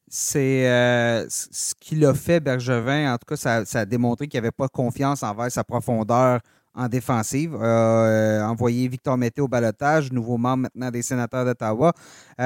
C'est 0.08 0.70
euh, 0.70 1.26
ce 1.30 1.74
qu'il 1.80 2.06
a 2.06 2.14
fait, 2.14 2.40
Bergevin. 2.40 3.14
En 3.14 3.18
tout 3.18 3.36
cas, 3.36 3.66
ça, 3.66 3.80
a 3.80 3.86
démontré 3.86 4.28
qu'il 4.28 4.40
n'avait 4.40 4.52
pas 4.52 4.68
confiance 4.68 5.24
envers 5.24 5.52
sa 5.52 5.64
profondeur 5.64 6.40
en 6.78 6.88
défensive. 6.88 7.56
envoyé 7.56 8.88
Victor 8.88 9.18
Mété 9.18 9.42
au 9.42 9.48
balotage, 9.48 10.12
nouveau 10.12 10.38
membre 10.38 10.64
maintenant 10.64 10.92
des 10.92 11.02
sénateurs 11.02 11.46
d'Ottawa. 11.46 11.94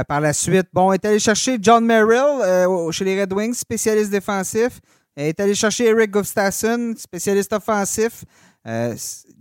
par 0.07 0.21
la 0.21 0.33
suite, 0.33 0.67
bon, 0.71 0.93
est 0.93 1.03
allé 1.03 1.17
chercher 1.17 1.57
John 1.59 1.83
Merrill 1.83 2.91
chez 2.91 3.05
les 3.05 3.19
Red 3.19 3.33
Wings, 3.33 3.55
spécialiste 3.55 4.11
défensif. 4.11 4.79
Est 5.27 5.37
allé 5.41 5.53
chercher 5.53 5.87
Eric 5.87 6.11
Gustafsson, 6.11 6.93
spécialiste 6.97 7.51
offensif. 7.51 8.23
Euh, 8.65 8.95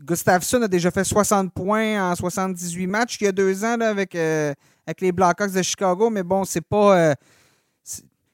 Gustafsson 0.05 0.63
a 0.63 0.67
déjà 0.67 0.91
fait 0.91 1.05
60 1.05 1.53
points 1.53 2.11
en 2.11 2.17
78 2.17 2.87
matchs 2.89 3.19
il 3.21 3.25
y 3.25 3.27
a 3.29 3.33
deux 3.33 3.65
ans 3.65 3.81
avec, 3.81 4.17
euh, 4.17 4.53
avec 4.85 5.01
les 5.01 5.13
Blackhawks 5.13 5.53
de 5.53 5.63
Chicago, 5.63 6.11
mais 6.11 6.25
bon, 6.25 6.45
c'est 6.45 6.67
pas. 6.67 6.99
Euh, 6.99 7.15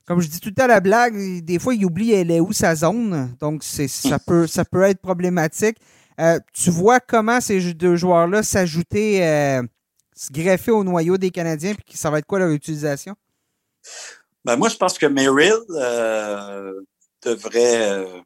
comme 0.07 0.21
je 0.21 0.29
dis 0.29 0.41
tout 0.41 0.55
à 0.57 0.67
la 0.67 0.81
blague, 0.81 1.45
des 1.45 1.59
fois, 1.59 1.75
il 1.75 1.85
oublie 1.85 2.13
elle 2.13 2.31
est 2.31 2.41
où 2.41 2.55
sa 2.55 2.75
zone. 2.75 3.37
Donc, 3.41 3.63
ça 3.63 4.19
peut, 4.19 4.47
ça 4.47 4.65
peut 4.65 4.83
être 4.83 5.03
problématique. 5.03 5.77
tu 6.55 6.71
vois 6.71 6.99
comment 6.99 7.43
ces 7.43 7.75
deux 7.75 7.97
joueurs-là 7.97 8.43
s'ajouter, 8.43 9.19
se 10.17 10.33
greffer 10.33 10.71
au 10.71 10.83
noyau 10.83 11.19
des 11.19 11.31
Canadiens, 11.31 11.75
puis 11.75 11.99
ça 11.99 12.11
va 12.11 12.21
être 12.21 12.27
quoi 12.27 12.39
leur 12.39 12.51
utilisation? 12.51 13.15
Ben 14.47 14.57
moi, 14.57 14.71
je 14.71 14.77
pense 14.77 14.99
que 14.99 15.07
Merrill, 15.07 15.57
devrait 17.25 17.91
euh, 17.91 18.21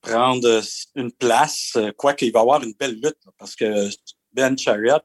prendre 0.00 0.62
une 0.94 1.12
place, 1.12 1.72
euh, 1.76 1.92
quoique 1.96 2.24
il 2.24 2.32
va 2.32 2.40
avoir 2.40 2.62
une 2.62 2.74
belle 2.78 2.94
lutte, 2.94 3.18
parce 3.38 3.54
que 3.54 3.88
Ben 4.32 4.56
Chariot 4.56 5.00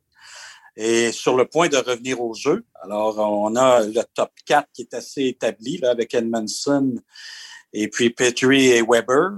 est 0.75 1.11
sur 1.11 1.35
le 1.35 1.45
point 1.45 1.69
de 1.69 1.77
revenir 1.77 2.19
au 2.21 2.33
jeu. 2.33 2.65
Alors, 2.81 3.19
on 3.19 3.55
a 3.55 3.81
le 3.81 4.01
top 4.15 4.31
4 4.45 4.67
qui 4.73 4.83
est 4.83 4.93
assez 4.93 5.25
établi 5.25 5.83
avec 5.83 6.13
Edmondson 6.13 6.95
et 7.73 7.87
puis 7.89 8.09
Petrie 8.09 8.69
et 8.69 8.81
Weber. 8.81 9.37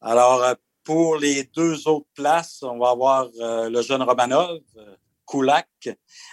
Alors, 0.00 0.42
euh, 0.42 0.54
pour 0.84 1.16
les 1.16 1.44
deux 1.44 1.88
autres 1.88 2.06
places, 2.14 2.62
on 2.62 2.78
va 2.78 2.90
avoir 2.90 3.28
le 3.34 3.82
jeune 3.82 4.02
Romanov, 4.02 4.60
Kulak, 5.26 5.88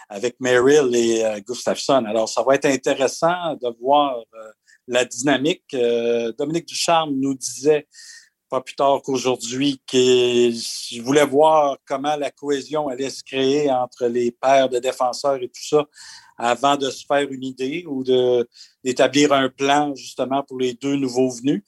avec 0.09 0.35
Merrill 0.39 0.93
et 0.93 1.41
Gustafsson. 1.41 2.05
Alors, 2.05 2.29
ça 2.29 2.43
va 2.43 2.53
être 2.53 2.65
intéressant 2.65 3.55
de 3.55 3.75
voir 3.81 4.23
la 4.87 5.05
dynamique. 5.05 5.73
Euh, 5.73 6.31
Dominique 6.37 6.67
Ducharme 6.67 7.13
nous 7.15 7.35
disait 7.35 7.87
pas 8.49 8.61
plus 8.61 8.75
tard 8.75 9.01
qu'aujourd'hui 9.03 9.81
qu'il 9.87 10.55
voulait 11.01 11.25
voir 11.25 11.77
comment 11.87 12.15
la 12.15 12.29
cohésion 12.29 12.87
allait 12.87 13.09
se 13.09 13.23
créer 13.23 13.71
entre 13.71 14.05
les 14.05 14.31
paires 14.31 14.69
de 14.69 14.77
défenseurs 14.77 15.41
et 15.41 15.47
tout 15.47 15.67
ça 15.67 15.87
avant 16.37 16.77
de 16.77 16.89
se 16.91 17.03
faire 17.05 17.27
une 17.31 17.43
idée 17.43 17.83
ou 17.87 18.03
d'établir 18.83 19.33
un 19.33 19.49
plan 19.49 19.95
justement 19.95 20.43
pour 20.43 20.59
les 20.59 20.73
deux 20.73 20.95
nouveaux 20.95 21.31
venus. 21.31 21.63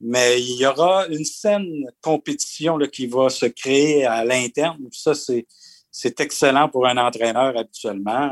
Mais 0.00 0.40
il 0.40 0.58
y 0.58 0.66
aura 0.66 1.08
une 1.08 1.24
saine 1.24 1.84
compétition 2.00 2.76
là, 2.76 2.86
qui 2.86 3.08
va 3.08 3.30
se 3.30 3.46
créer 3.46 4.04
à 4.04 4.24
l'interne. 4.24 4.78
Ça, 4.92 5.14
c'est 5.14 6.20
excellent 6.20 6.68
pour 6.68 6.86
un 6.86 6.98
entraîneur 6.98 7.56
habituellement. 7.56 8.30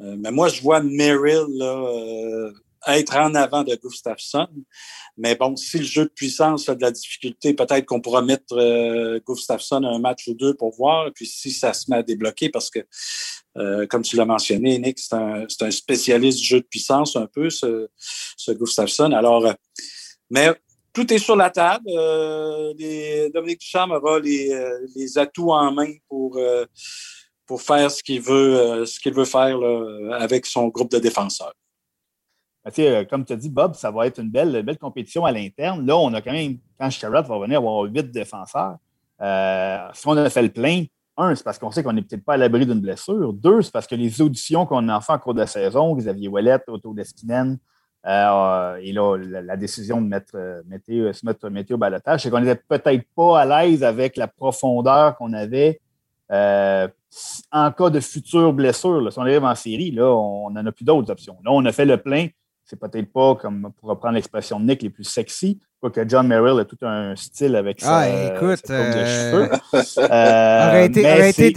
Euh, 0.00 0.16
mais 0.18 0.32
moi, 0.32 0.48
je 0.48 0.60
vois 0.60 0.82
Merrill 0.82 1.46
là, 1.50 2.50
être 2.88 3.16
en 3.16 3.34
avant 3.34 3.62
de 3.62 3.74
Gustafsson. 3.76 4.48
Mais 5.16 5.36
bon, 5.36 5.56
si 5.56 5.78
le 5.78 5.84
jeu 5.84 6.04
de 6.04 6.10
puissance 6.10 6.68
a 6.68 6.74
de 6.74 6.80
la 6.80 6.90
difficulté, 6.90 7.54
peut-être 7.54 7.86
qu'on 7.86 8.00
pourra 8.00 8.22
mettre 8.22 8.56
euh, 8.56 9.20
Gustafsson 9.26 9.84
un 9.84 9.98
match 9.98 10.26
ou 10.28 10.34
deux 10.34 10.54
pour 10.54 10.74
voir. 10.74 11.10
puis 11.14 11.26
si 11.26 11.52
ça 11.52 11.72
se 11.72 11.90
met 11.90 11.96
à 11.98 12.02
débloquer, 12.02 12.48
parce 12.48 12.70
que, 12.70 12.80
euh, 13.58 13.86
comme 13.86 14.02
tu 14.02 14.16
l'as 14.16 14.24
mentionné, 14.24 14.78
Nick, 14.78 14.98
c'est 14.98 15.14
un, 15.14 15.46
un, 15.60 15.70
spécialiste 15.70 16.38
du 16.38 16.44
jeu 16.44 16.60
de 16.60 16.66
puissance 16.66 17.16
un 17.16 17.26
peu, 17.26 17.50
ce, 17.50 17.88
ce 17.98 18.52
Gustafsson. 18.52 19.12
Alors, 19.12 19.46
euh, 19.46 19.52
mais 20.30 20.48
tout 20.92 21.12
est 21.12 21.18
sur 21.18 21.36
la 21.36 21.50
table. 21.50 21.84
Euh, 21.88 22.72
les, 22.78 23.30
Dominique 23.30 23.60
Duchamp 23.60 23.90
aura 23.90 24.18
les, 24.18 24.50
les, 24.96 25.18
atouts 25.18 25.52
en 25.52 25.72
main 25.72 25.92
pour, 26.08 26.38
pour 27.46 27.62
faire 27.62 27.90
ce 27.90 28.02
qu'il 28.02 28.20
veut, 28.20 28.84
ce 28.86 28.98
qu'il 28.98 29.14
veut 29.14 29.24
faire 29.24 29.58
là, 29.58 30.16
avec 30.18 30.46
son 30.46 30.68
groupe 30.68 30.90
de 30.90 30.98
défenseurs. 30.98 31.54
Ben, 32.64 32.72
euh, 32.78 33.04
comme 33.04 33.24
tu 33.24 33.32
as 33.32 33.36
dit, 33.36 33.50
Bob, 33.50 33.74
ça 33.74 33.90
va 33.90 34.06
être 34.06 34.18
une 34.20 34.30
belle, 34.30 34.62
belle 34.62 34.78
compétition 34.78 35.24
à 35.24 35.32
l'interne. 35.32 35.84
Là, 35.84 35.96
on 35.96 36.12
a 36.14 36.22
quand 36.22 36.32
même, 36.32 36.58
quand 36.78 36.90
Sherrod 36.90 37.26
va 37.26 37.38
venir 37.40 37.58
avoir 37.58 37.82
huit 37.84 38.10
défenseurs, 38.10 38.76
euh, 39.20 39.88
si 39.92 40.06
on 40.06 40.16
a 40.16 40.30
fait 40.30 40.42
le 40.42 40.48
plein, 40.48 40.84
un, 41.16 41.34
c'est 41.34 41.44
parce 41.44 41.58
qu'on 41.58 41.70
sait 41.70 41.82
qu'on 41.82 41.92
n'est 41.92 42.02
peut-être 42.02 42.24
pas 42.24 42.34
à 42.34 42.36
l'abri 42.36 42.64
d'une 42.64 42.80
blessure. 42.80 43.32
Deux, 43.32 43.62
c'est 43.62 43.72
parce 43.72 43.86
que 43.86 43.96
les 43.96 44.22
auditions 44.22 44.64
qu'on 44.64 44.88
a 44.88 45.00
fait 45.00 45.12
en 45.12 45.18
cours 45.18 45.34
de 45.34 45.44
saison, 45.44 45.94
Xavier 45.96 46.28
Ouellet, 46.28 46.58
Otto 46.68 46.94
Deskinen, 46.94 47.58
euh, 48.06 48.76
et 48.80 48.92
là, 48.92 49.16
la, 49.16 49.56
décision 49.56 50.00
de 50.00 50.06
mettre, 50.06 50.32
se 50.32 51.26
mettre 51.50 51.74
au 51.74 51.76
balotage, 51.76 52.22
c'est 52.22 52.30
qu'on 52.30 52.40
n'était 52.40 52.60
peut-être 52.68 53.04
pas 53.14 53.40
à 53.40 53.44
l'aise 53.44 53.84
avec 53.84 54.16
la 54.16 54.26
profondeur 54.26 55.16
qu'on 55.16 55.32
avait 55.32 55.80
en 56.30 57.70
cas 57.70 57.90
de 57.90 58.00
future 58.00 58.52
blessure. 58.52 59.12
Si 59.12 59.18
on 59.18 59.22
arrive 59.22 59.44
en 59.44 59.54
série, 59.54 59.90
là, 59.90 60.06
on 60.06 60.50
n'en 60.50 60.64
a 60.64 60.72
plus 60.72 60.84
d'autres 60.84 61.10
options. 61.10 61.36
Là, 61.44 61.50
on 61.52 61.64
a 61.64 61.72
fait 61.72 61.84
le 61.84 61.98
plein 61.98 62.28
c'est 62.72 62.78
peut-être 62.78 63.12
pas, 63.12 63.34
comme 63.34 63.70
pour 63.78 63.90
reprendre 63.90 64.14
l'expression 64.14 64.58
de 64.58 64.64
Nick, 64.64 64.82
les 64.82 64.88
plus 64.88 65.04
sexy. 65.04 65.60
que 65.92 66.08
John 66.08 66.26
Merrill 66.26 66.58
a 66.58 66.64
tout 66.64 66.78
un 66.80 67.14
style 67.16 67.54
avec 67.54 67.82
ça. 67.82 67.98
Ah, 67.98 68.34
écoute, 68.34 68.66
de 68.66 68.72
euh, 68.72 69.30
cheveux. 69.30 69.50
euh, 69.98 70.88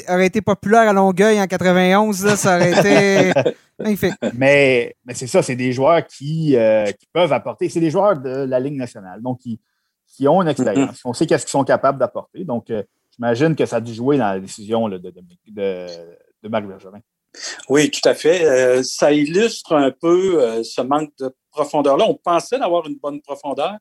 aurait, 0.09 0.25
été, 0.25 0.41
populaire 0.41 0.89
à 0.89 0.91
Longueuil 0.91 1.39
en 1.39 1.47
91, 1.47 2.35
ça 2.35 2.57
aurait 2.57 2.71
été 2.71 3.31
magnifique. 3.79 4.13
Mais, 4.33 4.93
mais 5.05 5.13
c'est 5.13 5.27
ça, 5.27 5.41
c'est 5.41 5.55
des 5.55 5.71
joueurs 5.71 6.05
qui, 6.05 6.57
euh, 6.57 6.83
qui, 6.87 7.07
peuvent 7.13 7.31
apporter. 7.31 7.69
C'est 7.69 7.79
des 7.79 7.91
joueurs 7.91 8.19
de 8.19 8.43
la 8.43 8.59
Ligue 8.59 8.75
nationale, 8.75 9.21
donc 9.21 9.39
qui, 9.39 9.57
qui 10.05 10.27
ont 10.27 10.41
une 10.41 10.49
expérience. 10.49 10.99
On 11.05 11.13
sait 11.13 11.25
qu'est-ce 11.25 11.45
qu'ils 11.45 11.51
sont 11.51 11.63
capables 11.63 11.97
d'apporter. 11.97 12.43
Donc, 12.43 12.69
euh, 12.71 12.83
j'imagine 13.15 13.55
que 13.55 13.65
ça 13.65 13.77
a 13.77 13.81
dû 13.81 13.93
jouer 13.93 14.17
dans 14.17 14.33
la 14.33 14.39
décision 14.41 14.89
de, 14.89 14.97
de, 14.97 15.13
de, 15.47 15.87
de 16.43 16.49
Marc 16.49 16.65
Bergevin. 16.65 16.99
Oui, 17.69 17.89
tout 17.91 18.07
à 18.07 18.13
fait. 18.13 18.45
Euh, 18.45 18.83
ça 18.83 19.11
illustre 19.11 19.73
un 19.73 19.91
peu 19.91 20.41
euh, 20.41 20.63
ce 20.63 20.81
manque 20.81 21.11
de 21.19 21.33
profondeur-là. 21.51 22.05
On 22.07 22.15
pensait 22.15 22.59
d'avoir 22.59 22.87
une 22.87 22.97
bonne 22.97 23.21
profondeur, 23.21 23.75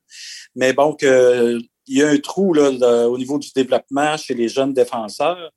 mais 0.55 0.73
bon, 0.73 0.97
il 1.01 1.69
y 1.89 2.03
a 2.03 2.09
un 2.09 2.19
trou 2.19 2.55
là, 2.55 2.71
au 3.09 3.19
niveau 3.19 3.39
du 3.39 3.51
développement 3.55 4.17
chez 4.17 4.35
les 4.35 4.49
jeunes 4.49 4.73
défenseurs. 4.73 5.51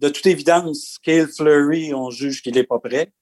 De 0.00 0.08
toute 0.08 0.26
évidence, 0.26 0.98
Cale 1.02 1.28
Fleury, 1.28 1.92
on 1.92 2.10
juge 2.10 2.42
qu'il 2.42 2.54
n'est 2.54 2.64
pas 2.64 2.78
prêt. 2.78 3.12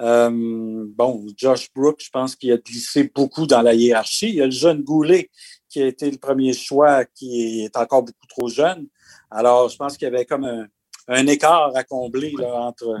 Euh, 0.00 0.30
bon, 0.30 1.26
Josh 1.36 1.68
Brooks, 1.74 2.02
je 2.04 2.10
pense 2.10 2.36
qu'il 2.36 2.52
a 2.52 2.56
glissé 2.56 3.10
beaucoup 3.14 3.46
dans 3.46 3.62
la 3.62 3.74
hiérarchie. 3.74 4.28
Il 4.28 4.34
y 4.36 4.42
a 4.42 4.44
le 4.44 4.50
jeune 4.50 4.82
Goulet 4.82 5.30
qui 5.68 5.82
a 5.82 5.86
été 5.86 6.10
le 6.10 6.18
premier 6.18 6.52
choix, 6.52 7.04
qui 7.04 7.64
est 7.64 7.76
encore 7.76 8.02
beaucoup 8.02 8.26
trop 8.28 8.48
jeune. 8.48 8.86
Alors, 9.30 9.68
je 9.68 9.76
pense 9.76 9.96
qu'il 9.96 10.06
y 10.06 10.14
avait 10.14 10.24
comme 10.24 10.68
un, 11.08 11.26
écart 11.26 11.74
à 11.74 11.84
combler 11.84 12.34
entre 12.42 13.00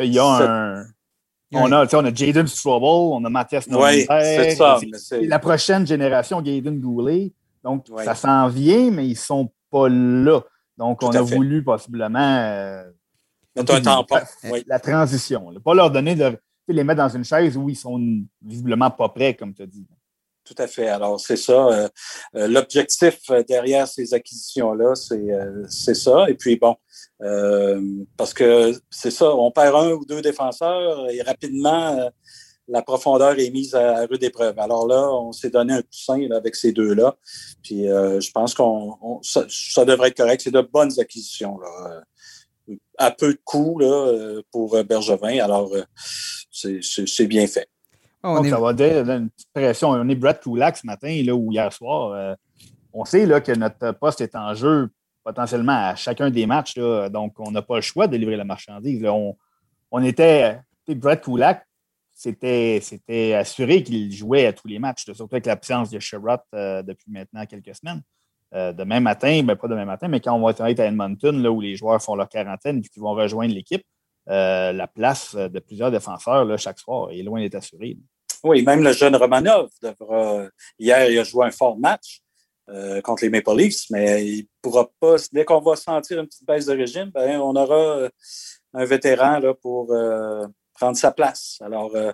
il 0.00 0.12
y 0.12 0.18
a 0.18 0.24
un. 0.24 0.84
On 1.56 1.70
a, 1.70 1.86
on 1.94 2.04
a 2.04 2.12
Jaden 2.12 2.48
Strobel, 2.48 2.88
on 2.88 3.24
a 3.24 3.30
Mathias 3.30 3.66
Oui, 3.70 4.06
c'est 4.08 4.56
ça. 4.56 4.78
la 5.22 5.38
prochaine 5.38 5.86
génération, 5.86 6.42
Gaiden 6.42 6.80
Goulet. 6.80 7.32
Donc, 7.62 7.86
ça 8.04 8.14
s'en 8.14 8.48
vient, 8.48 8.90
mais 8.90 9.06
ils 9.06 9.10
ne 9.10 9.16
sont 9.16 9.50
pas 9.70 9.88
là. 9.88 10.40
Donc, 10.76 11.02
on 11.02 11.10
a 11.10 11.22
voulu 11.22 11.62
possiblement. 11.62 12.18
Euh, 12.18 12.84
un 13.56 13.64
tampon. 13.64 14.16
La, 14.66 14.80
transition. 14.80 15.52
Pas 15.64 15.74
leur 15.74 15.90
donner 15.90 16.16
de 16.16 16.36
les 16.66 16.82
mettre 16.82 17.02
dans 17.02 17.08
une 17.08 17.24
chaise 17.24 17.56
où 17.56 17.68
ils 17.68 17.76
sont 17.76 18.00
visiblement 18.42 18.90
pas 18.90 19.08
prêts, 19.08 19.34
comme 19.34 19.54
tu 19.54 19.62
as 19.62 19.66
dit. 19.66 19.86
Tout 20.44 20.54
à 20.58 20.66
fait. 20.66 20.88
Alors, 20.88 21.18
c'est 21.18 21.36
ça. 21.36 21.68
Euh, 21.68 21.88
euh, 22.36 22.48
l'objectif 22.48 23.30
derrière 23.48 23.88
ces 23.88 24.12
acquisitions-là, 24.12 24.94
c'est 24.94 25.94
ça. 25.94 26.28
Et 26.28 26.34
puis, 26.34 26.56
bon, 26.56 26.76
euh, 27.22 27.80
parce 28.18 28.34
que 28.34 28.72
c'est 28.90 29.10
ça, 29.10 29.34
on 29.34 29.50
perd 29.50 29.74
un 29.74 29.92
ou 29.92 30.04
deux 30.04 30.20
défenseurs 30.20 31.08
et 31.10 31.22
rapidement, 31.22 32.10
la 32.68 32.82
profondeur 32.82 33.38
est 33.38 33.50
mise 33.50 33.74
à, 33.74 34.04
rude 34.04 34.22
épreuve. 34.22 34.58
Alors 34.58 34.86
là, 34.86 35.10
on 35.12 35.32
s'est 35.32 35.50
donné 35.50 35.72
un 35.72 35.82
coussin 35.82 36.30
avec 36.32 36.56
ces 36.56 36.72
deux-là. 36.72 37.16
Puis 37.62 37.88
euh, 37.88 38.20
je 38.20 38.30
pense 38.30 38.52
qu'on 38.52 39.20
ça, 39.22 39.84
devrait 39.86 40.08
être 40.08 40.16
correct. 40.18 40.42
C'est 40.44 40.50
de 40.50 40.60
bonnes 40.60 40.98
acquisitions. 41.00 41.58
Là. 41.58 42.02
À 42.98 43.10
peu 43.10 43.32
de 43.32 43.40
coûts 43.44 43.78
là, 43.78 44.40
pour 44.50 44.82
Bergevin. 44.84 45.42
Alors, 45.42 45.74
c'est 46.50 47.26
bien 47.26 47.46
fait. 47.46 47.68
Ah, 48.24 48.30
on 48.30 48.44
Ça 48.44 48.58
va 48.58 48.72
dire 48.72 49.08
une 49.08 49.28
petite 49.30 49.52
pression. 49.52 49.90
On 49.90 50.08
est 50.08 50.14
Brett 50.14 50.40
Kulak 50.40 50.76
ce 50.78 50.86
matin 50.86 51.22
là, 51.24 51.34
ou 51.34 51.52
hier 51.52 51.72
soir. 51.72 52.36
on 52.92 53.04
sait 53.04 53.26
là, 53.26 53.40
que 53.40 53.52
notre 53.52 53.92
poste 53.92 54.20
est 54.22 54.34
en 54.34 54.54
jeu 54.54 54.88
potentiellement 55.22 55.90
à 55.90 55.94
chacun 55.94 56.30
des 56.30 56.46
matchs. 56.46 56.76
Là, 56.76 57.08
donc, 57.08 57.38
on 57.38 57.50
n'a 57.50 57.62
pas 57.62 57.76
le 57.76 57.82
choix 57.82 58.06
de 58.06 58.16
livrer 58.16 58.36
la 58.36 58.44
marchandise. 58.44 59.04
on, 59.04 59.36
on 59.90 60.02
était. 60.02 60.58
Brett 60.88 61.22
Kulak, 61.22 61.66
c'était, 62.14 63.34
assuré 63.34 63.82
qu'il 63.82 64.12
jouait 64.12 64.46
à 64.46 64.52
tous 64.52 64.68
les 64.68 64.78
matchs, 64.78 65.04
surtout 65.04 65.34
avec 65.34 65.46
l'absence 65.46 65.90
de 65.90 65.98
Sherrod 65.98 66.40
euh, 66.54 66.82
depuis 66.82 67.10
maintenant 67.10 67.44
quelques 67.44 67.74
semaines. 67.74 68.02
Euh, 68.54 68.72
demain 68.72 69.00
matin, 69.00 69.42
ben 69.42 69.56
pas 69.56 69.66
demain 69.66 69.84
matin, 69.84 70.06
mais 70.06 70.20
quand 70.20 70.32
on 70.32 70.40
va 70.40 70.50
être 70.50 70.60
à 70.60 70.70
Edmonton, 70.70 71.42
là, 71.42 71.50
où 71.50 71.60
les 71.60 71.74
joueurs 71.74 72.00
font 72.00 72.14
leur 72.14 72.28
quarantaine 72.28 72.78
et 72.78 72.82
qu'ils 72.82 73.02
vont 73.02 73.14
rejoindre 73.14 73.52
l'équipe, 73.52 73.82
euh, 74.30 74.72
la 74.72 74.86
place 74.86 75.34
de 75.34 75.58
plusieurs 75.58 75.90
défenseurs 75.90 76.44
là, 76.44 76.56
chaque 76.56 76.78
soir 76.78 77.10
est 77.10 77.22
loin 77.22 77.40
d'être 77.40 77.56
assurée. 77.56 77.98
Oui, 78.44 78.62
même 78.62 78.82
le 78.82 78.92
jeune 78.92 79.16
Romanov 79.16 79.70
devra. 79.82 80.46
Hier, 80.78 81.10
il 81.10 81.18
a 81.18 81.24
joué 81.24 81.46
un 81.46 81.50
fort 81.50 81.78
match 81.78 82.20
contre 83.02 83.24
les 83.24 83.30
Maple 83.30 83.56
Leafs, 83.56 83.90
mais 83.90 84.24
il 84.24 84.46
pourra 84.62 84.88
pas. 85.00 85.16
Dès 85.32 85.44
qu'on 85.44 85.60
va 85.60 85.76
sentir 85.76 86.20
une 86.20 86.26
petite 86.26 86.46
baisse 86.46 86.66
de 86.66 86.76
régime, 86.76 87.10
ben, 87.10 87.40
on 87.40 87.56
aura 87.56 88.08
un 88.74 88.84
vétéran 88.84 89.38
là, 89.38 89.54
pour 89.54 89.92
prendre 90.74 90.96
sa 90.96 91.12
place. 91.12 91.58
Alors, 91.64 91.94
euh, 91.94 92.12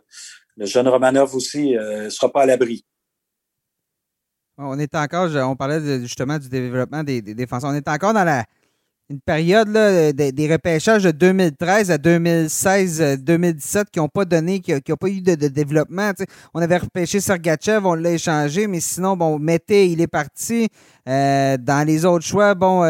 le 0.57 0.67
jeune 0.67 0.87
Romanov 0.87 1.35
aussi 1.35 1.73
ne 1.73 1.79
euh, 1.79 2.11
sera 2.11 2.31
pas 2.31 2.43
à 2.43 2.47
l'abri. 2.47 2.85
On 4.57 4.79
est 4.79 4.95
encore, 4.95 5.31
on 5.49 5.57
parlait 5.57 6.01
justement 6.01 6.39
du 6.39 6.51
développement 6.51 7.03
des, 7.03 7.23
défenseurs. 7.23 7.71
On 7.71 7.75
est 7.75 7.89
encore 7.89 8.13
dans 8.13 8.25
la, 8.25 8.45
une 9.11 9.21
période 9.21 9.69
là, 9.69 10.13
des, 10.13 10.53
repêchages 10.53 11.03
de 11.03 11.11
2013 11.11 11.91
à 11.91 11.97
2016-2017 11.97 13.85
qui 13.93 13.99
n'ont 13.99 14.09
pas 14.09 14.25
donné, 14.25 14.61
qui 14.61 14.73
n'ont 14.73 14.97
pas 14.97 15.09
eu 15.09 15.21
de, 15.21 15.35
développement. 15.49 16.13
On 16.55 16.63
avait 16.63 16.77
repêché 16.77 17.19
Sergachev, 17.21 17.85
on 17.85 17.95
l'a 17.95 18.13
échangé, 18.13 18.69
mais 18.69 18.79
sinon, 18.79 19.17
bon, 19.17 19.41
Mété, 19.41 19.89
il 19.89 20.01
est 20.01 20.07
parti. 20.07 20.69
Euh, 21.09 21.57
dans 21.57 21.85
les 21.85 22.05
autres 22.05 22.25
choix, 22.25 22.55
bon. 22.55 22.81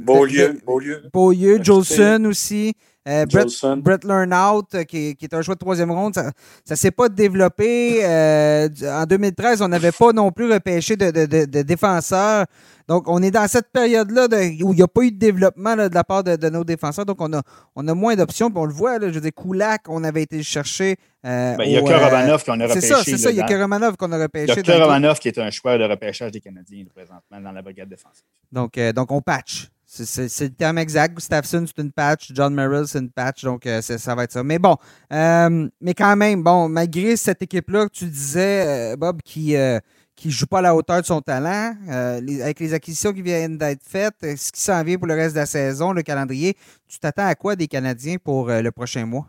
Beaulieu. 0.00 0.60
Beaulieu. 0.66 1.02
Beaulieu, 1.12 1.62
Jolson 1.62 2.24
aussi. 2.24 2.74
Euh, 3.06 3.26
Brett, 3.26 3.48
Brett 3.82 4.04
Lernout, 4.04 4.74
euh, 4.74 4.84
qui, 4.84 5.14
qui, 5.14 5.26
est 5.26 5.34
un 5.34 5.42
choix 5.42 5.54
de 5.54 5.58
troisième 5.58 5.90
ronde, 5.90 6.14
ça 6.14 6.32
ne 6.70 6.74
s'est 6.74 6.90
pas 6.90 7.10
développé. 7.10 8.02
Euh, 8.02 8.68
en 8.82 9.04
2013, 9.04 9.60
on 9.60 9.68
n'avait 9.68 9.92
pas 9.92 10.12
non 10.12 10.32
plus 10.32 10.50
repêché 10.50 10.96
de, 10.96 11.10
de, 11.10 11.44
de, 11.44 11.62
défenseurs. 11.62 12.46
Donc, 12.88 13.04
on 13.06 13.22
est 13.22 13.30
dans 13.30 13.46
cette 13.46 13.70
période-là 13.72 14.26
où 14.62 14.72
il 14.72 14.76
n'y 14.76 14.82
a 14.82 14.88
pas 14.88 15.02
eu 15.02 15.12
de 15.12 15.18
développement 15.18 15.76
de 15.76 15.94
la 15.94 16.04
part 16.04 16.24
de, 16.24 16.48
nos 16.48 16.64
défenseurs. 16.64 17.04
Donc, 17.04 17.20
on 17.20 17.30
a, 17.34 17.42
on 17.76 17.86
a 17.88 17.94
moins 17.94 18.16
d'options. 18.16 18.50
on 18.54 18.64
le 18.64 18.72
voit, 18.72 18.98
là, 18.98 19.08
je 19.08 19.14
veux 19.14 19.20
dire, 19.20 19.34
Koulak, 19.34 19.82
on 19.88 20.02
avait 20.02 20.22
été 20.22 20.42
chercher. 20.42 20.96
Ben, 21.22 21.56
il 21.60 21.68
n'y 21.68 21.76
a 21.76 21.82
que 21.82 21.92
Romanov 21.92 22.44
qu'on 22.44 22.60
a 22.60 22.66
repêché. 22.66 22.80
C'est 22.80 22.86
ça, 22.86 23.02
c'est 23.04 23.18
ça. 23.18 23.30
Il 23.30 23.34
n'y 23.34 23.42
a 23.42 23.46
que 23.46 23.54
Romanov 23.54 23.96
qu'on 23.96 24.12
a 24.12 24.18
repêché. 24.18 24.52
Il 24.52 24.66
y 24.66 24.70
a 24.70 24.76
que 24.76 24.82
Romanov 24.82 25.18
qui 25.18 25.28
est 25.28 25.38
un 25.38 25.50
choix 25.50 25.76
de 25.76 25.84
repêchage 25.84 26.32
des 26.32 26.40
Canadiens 26.40 26.84
présentement 26.94 27.40
dans 27.40 27.52
la 27.52 27.60
brigade 27.60 27.88
défensive. 27.88 28.24
Donc, 28.50 28.78
donc 28.94 29.12
on 29.12 29.20
patch. 29.20 29.68
C'est 29.94 30.40
le 30.40 30.54
terme 30.54 30.78
exact. 30.78 31.14
Gustafsson, 31.14 31.64
c'est 31.66 31.80
une 31.80 31.92
patch. 31.92 32.32
John 32.34 32.52
Merrill, 32.52 32.86
c'est 32.88 32.98
une 32.98 33.10
patch. 33.10 33.44
Donc, 33.44 33.64
euh, 33.66 33.80
ça 33.80 34.14
va 34.14 34.24
être 34.24 34.32
ça. 34.32 34.42
Mais 34.42 34.58
bon, 34.58 34.76
euh, 35.12 35.68
mais 35.80 35.94
quand 35.94 36.16
même, 36.16 36.42
bon, 36.42 36.68
malgré 36.68 37.16
cette 37.16 37.42
équipe-là 37.42 37.88
tu 37.92 38.06
disais, 38.06 38.92
euh, 38.92 38.96
Bob, 38.96 39.22
qui 39.22 39.54
ne 39.54 39.80
joue 40.24 40.46
pas 40.46 40.58
à 40.58 40.62
la 40.62 40.74
hauteur 40.74 41.00
de 41.00 41.06
son 41.06 41.20
talent, 41.20 41.76
avec 41.88 42.58
les 42.58 42.74
acquisitions 42.74 43.12
qui 43.12 43.22
viennent 43.22 43.56
d'être 43.56 43.82
faites, 43.84 44.16
ce 44.20 44.50
qui 44.50 44.60
s'en 44.60 44.82
vient 44.82 44.98
pour 44.98 45.06
le 45.06 45.14
reste 45.14 45.34
de 45.34 45.40
la 45.40 45.46
saison, 45.46 45.92
le 45.92 46.02
calendrier, 46.02 46.56
tu 46.88 46.98
t'attends 46.98 47.26
à 47.26 47.34
quoi 47.36 47.54
des 47.54 47.68
Canadiens 47.68 48.16
pour 48.16 48.48
le 48.48 48.70
prochain 48.70 49.06
mois? 49.06 49.28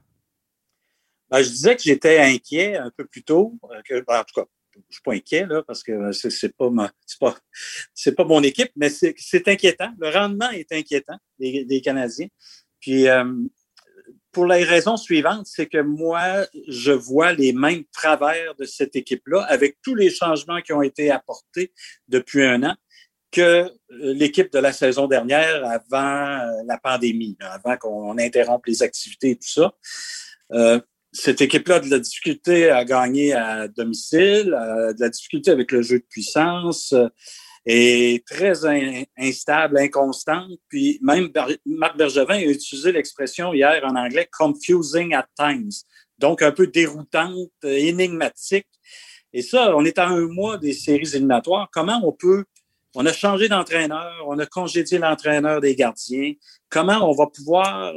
Ben, 1.29 1.41
je 1.41 1.49
disais 1.49 1.75
que 1.75 1.81
j'étais 1.83 2.19
inquiet 2.19 2.77
un 2.77 2.91
peu 2.95 3.05
plus 3.05 3.23
tôt. 3.23 3.53
Que, 3.87 4.03
ben, 4.05 4.19
en 4.19 4.23
tout 4.23 4.41
cas, 4.41 4.47
je 4.89 4.95
suis 4.95 5.01
pas 5.03 5.13
inquiet 5.13 5.45
là, 5.45 5.63
parce 5.63 5.83
que 5.83 6.11
c'est, 6.11 6.29
c'est 6.29 6.55
pas 6.55 6.69
ma, 6.69 6.91
c'est 7.05 7.19
pas, 7.19 7.37
c'est 7.93 8.15
pas 8.15 8.25
mon 8.25 8.41
équipe, 8.43 8.71
mais 8.75 8.89
c'est, 8.89 9.15
c'est 9.17 9.47
inquiétant. 9.47 9.91
Le 9.99 10.09
rendement 10.09 10.49
est 10.51 10.71
inquiétant 10.71 11.17
des, 11.39 11.81
Canadiens. 11.81 12.27
Puis 12.79 13.07
euh, 13.07 13.25
pour 14.31 14.45
les 14.45 14.63
raisons 14.63 14.97
suivantes, 14.97 15.47
c'est 15.47 15.67
que 15.67 15.81
moi, 15.81 16.45
je 16.67 16.91
vois 16.91 17.31
les 17.33 17.53
mêmes 17.53 17.83
travers 17.93 18.55
de 18.55 18.65
cette 18.65 18.95
équipe-là 18.95 19.43
avec 19.43 19.77
tous 19.81 19.95
les 19.95 20.09
changements 20.09 20.61
qui 20.61 20.73
ont 20.73 20.81
été 20.81 21.09
apportés 21.09 21.71
depuis 22.07 22.43
un 22.43 22.63
an 22.63 22.75
que 23.31 23.69
l'équipe 23.89 24.51
de 24.51 24.59
la 24.59 24.71
saison 24.71 25.07
dernière 25.07 25.65
avant 25.65 26.39
euh, 26.39 26.63
la 26.65 26.77
pandémie, 26.77 27.37
avant 27.41 27.75
qu'on 27.75 28.17
interrompe 28.17 28.65
les 28.65 28.81
activités 28.81 29.31
et 29.31 29.35
tout 29.35 29.47
ça. 29.47 29.73
Euh, 30.51 30.79
cette 31.15 31.41
équipe-là 31.41 31.75
a 31.75 31.79
de 31.79 31.89
la 31.89 31.99
difficulté 31.99 32.69
à 32.69 32.83
gagner 32.83 33.33
à 33.33 33.67
domicile, 33.67 34.53
a 34.53 34.93
de 34.93 34.99
la 34.99 35.09
difficulté 35.09 35.49
avec 35.49 35.71
le 35.71 35.81
jeu 35.81 35.99
de 35.99 36.05
puissance, 36.09 36.93
euh, 36.93 37.07
est 37.65 38.25
très 38.27 38.53
instable, 39.17 39.79
inconstante. 39.79 40.51
Puis 40.69 40.99
même 41.01 41.29
Marc 41.65 41.97
Bergevin 41.97 42.35
a 42.35 42.41
utilisé 42.41 42.91
l'expression 42.91 43.53
hier 43.53 43.81
en 43.85 43.95
anglais 43.95 44.29
confusing 44.37 45.15
at 45.15 45.27
times, 45.37 45.71
donc 46.19 46.41
un 46.41 46.51
peu 46.51 46.67
déroutante, 46.67 47.51
énigmatique. 47.63 48.67
Et 49.33 49.41
ça, 49.41 49.75
on 49.75 49.83
est 49.83 49.97
à 49.97 50.07
un 50.07 50.27
mois 50.27 50.57
des 50.57 50.73
séries 50.73 51.09
éliminatoires. 51.15 51.69
Comment 51.71 52.01
on 52.03 52.11
peut 52.11 52.45
on 52.97 53.05
a 53.05 53.11
changé 53.11 53.49
d'entraîneur, 53.49 54.23
on 54.25 54.39
a 54.39 54.45
congédié 54.45 54.97
l'entraîneur 54.99 55.59
des 55.59 55.75
gardiens. 55.75 56.31
Comment 56.69 57.09
on 57.09 57.13
va 57.13 57.27
pouvoir 57.27 57.93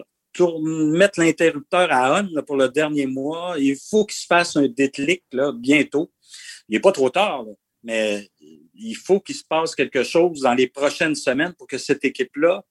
mettre 0.63 1.21
l'interrupteur 1.21 1.89
à 1.91 2.23
on 2.23 2.43
pour 2.43 2.57
le 2.57 2.69
dernier 2.69 3.07
mois. 3.07 3.57
Il 3.59 3.77
faut 3.77 4.05
qu'il 4.05 4.17
se 4.17 4.27
fasse 4.27 4.57
un 4.57 4.69
déclic 4.69 5.25
bientôt. 5.55 6.11
Il 6.69 6.75
n'est 6.75 6.81
pas 6.81 6.93
trop 6.93 7.11
tard, 7.11 7.45
mais 7.83 8.29
il 8.75 8.95
faut 8.95 9.21
qu'il 9.21 9.35
se 9.35 9.45
passe 9.45 9.75
quelque 9.75 10.03
chose 10.03 10.41
dans 10.41 10.55
les 10.55 10.67
prochaines 10.67 11.15
semaines 11.15 11.55
pour 11.55 11.67
que 11.67 11.79
cette 11.79 12.05
équipe-là 12.05 12.65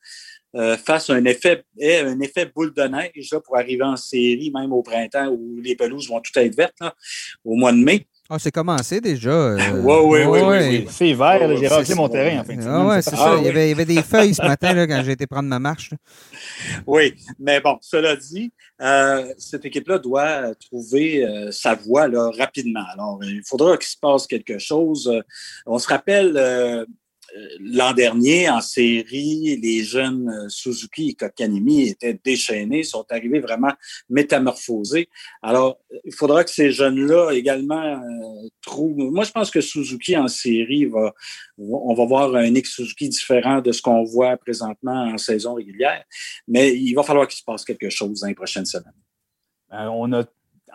euh, 0.56 0.78
fasse 0.78 1.10
un 1.10 1.24
effet, 1.26 1.66
un 1.82 2.20
effet 2.22 2.46
boule 2.46 2.74
de 2.74 2.84
neige 2.84 3.36
pour 3.46 3.58
arriver 3.58 3.84
en 3.84 3.98
série, 3.98 4.50
même 4.52 4.72
au 4.72 4.82
printemps 4.82 5.28
où 5.28 5.60
les 5.62 5.76
pelouses 5.76 6.08
vont 6.08 6.22
tout 6.22 6.38
être 6.40 6.56
vertes, 6.56 6.82
au 7.44 7.56
mois 7.56 7.72
de 7.72 7.78
mai. 7.78 8.08
Ah, 8.30 8.38
c'est 8.40 8.52
commencé 8.52 9.00
déjà. 9.00 9.56
oui, 9.56 10.22
oui, 10.26 10.40
oui, 10.42 10.88
C'est 10.90 11.14
vert, 11.14 11.58
j'ai 11.58 11.68
raclé 11.68 11.96
mon 11.96 12.10
terrain 12.10 12.42
en 12.42 12.44
fait. 12.44 12.58
Ah, 12.68 13.02
c'est 13.02 13.16
ça. 13.16 13.38
il, 13.40 13.46
y 13.46 13.50
avait, 13.50 13.86
des 13.86 14.02
feuilles 14.02 14.34
ce 14.34 14.42
matin 14.42 14.74
là, 14.74 14.86
quand 14.86 15.02
j'ai 15.06 15.14
été 15.14 15.28
prendre 15.28 15.48
ma 15.48 15.60
marche. 15.60 15.92
Oui, 16.86 17.14
mais 17.40 17.62
bon, 17.62 17.78
cela 17.82 18.16
dit, 18.16 18.52
euh, 18.82 19.32
cette 19.38 19.66
équipe-là 19.66 20.00
doit 20.00 20.56
trouver 20.56 21.26
euh, 21.26 21.52
sa 21.52 21.76
voie 21.76 22.08
là, 22.08 22.32
rapidement. 22.38 22.84
Alors, 22.94 23.20
il 23.24 23.44
faudra 23.46 23.78
qu'il 23.78 23.88
se 23.88 23.98
passe 23.98 24.28
quelque 24.28 24.58
chose. 24.58 25.12
On 25.66 25.80
se 25.80 25.88
rappelle 25.88 26.86
l'an 27.60 27.94
dernier, 27.94 28.50
en 28.50 28.62
série, 28.62 29.58
les 29.62 29.84
jeunes 29.84 30.30
euh, 30.30 30.50
Suzuki 30.50 31.10
et 31.10 31.14
Kokanimi 31.14 31.90
étaient 31.90 32.20
déchaînés, 32.24 32.84
sont 32.84 33.06
arrivés 33.10 33.40
vraiment 33.40 33.74
métamorphosés. 34.10 35.10
Alors, 35.42 35.78
il 36.06 36.14
faudra 36.14 36.44
que 36.44 36.50
ces 36.50 36.72
jeunes-là 36.72 37.32
également 37.32 37.82
euh, 37.82 38.48
trouvent. 38.62 39.12
Moi, 39.12 39.24
je 39.24 39.32
pense 39.32 39.52
que 39.52 39.62
Suzuki 39.62 40.16
en 40.16 40.28
série 40.28 40.86
va, 40.86 41.14
on 41.58 41.94
va 41.94 42.06
voir 42.06 42.36
un 42.36 42.50
Nick 42.50 42.68
Suzuki 42.68 43.10
différent 43.10 43.62
de 43.62 43.72
ce 43.72 43.82
qu'on 43.82 44.04
voit 44.04 44.38
présentement 44.38 45.12
en 45.12 45.18
saison 45.18 45.56
régulière, 45.56 46.04
mais 46.48 46.74
il 46.76 46.94
va 46.94 47.04
falloir 47.04 47.28
qu'il 47.28 47.38
se 47.38 47.44
passe 47.44 47.66
quelque 47.66 47.90
chose 47.90 48.22
dans 48.22 48.28
les 48.28 48.36
prochaines 48.36 48.66
semaines. 48.66 48.94
Euh, 49.74 49.88
on 49.92 50.14
a 50.14 50.24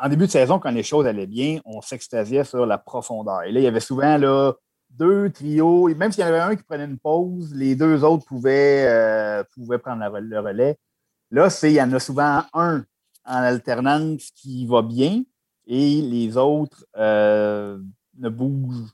en 0.01 0.09
début 0.09 0.27
de 0.27 0.31
saison, 0.31 0.59
quand 0.59 0.71
les 0.71 0.83
choses 0.83 1.07
allaient 1.07 1.27
bien, 1.27 1.61
on 1.65 1.81
s'extasiait 1.81 2.45
sur 2.45 2.67
la 2.67 2.79
profondeur. 2.79 3.43
Et 3.43 3.53
là, 3.53 3.61
il 3.61 3.63
y 3.63 3.67
avait 3.67 3.81
souvent 3.81 4.17
là, 4.17 4.55
deux 4.99 5.31
trios, 5.31 5.89
et 5.89 5.95
même 5.95 6.13
s'il 6.13 6.23
y 6.23 6.25
en 6.25 6.29
avait 6.29 6.41
un 6.41 6.57
qui 6.57 6.63
prenait 6.63 6.85
une 6.85 6.99
pause, 6.99 7.55
les 7.55 7.75
deux 7.75 8.05
autres 8.05 8.27
pouvaient, 8.27 8.87
euh, 8.87 9.43
pouvaient 9.55 9.79
prendre 9.79 10.19
le 10.19 10.41
relais. 10.41 10.79
Là, 11.31 11.49
il 11.63 11.73
y 11.73 11.83
en 11.83 11.93
a 11.93 11.99
souvent 11.99 12.43
un 12.53 12.85
en 13.25 13.37
alternance 13.37 14.31
qui 14.35 14.67
va 14.67 14.83
bien 14.83 15.23
et 15.67 16.03
les 16.03 16.37
autres 16.37 16.85
euh, 16.97 17.79
ne 18.19 18.29
bougent, 18.29 18.93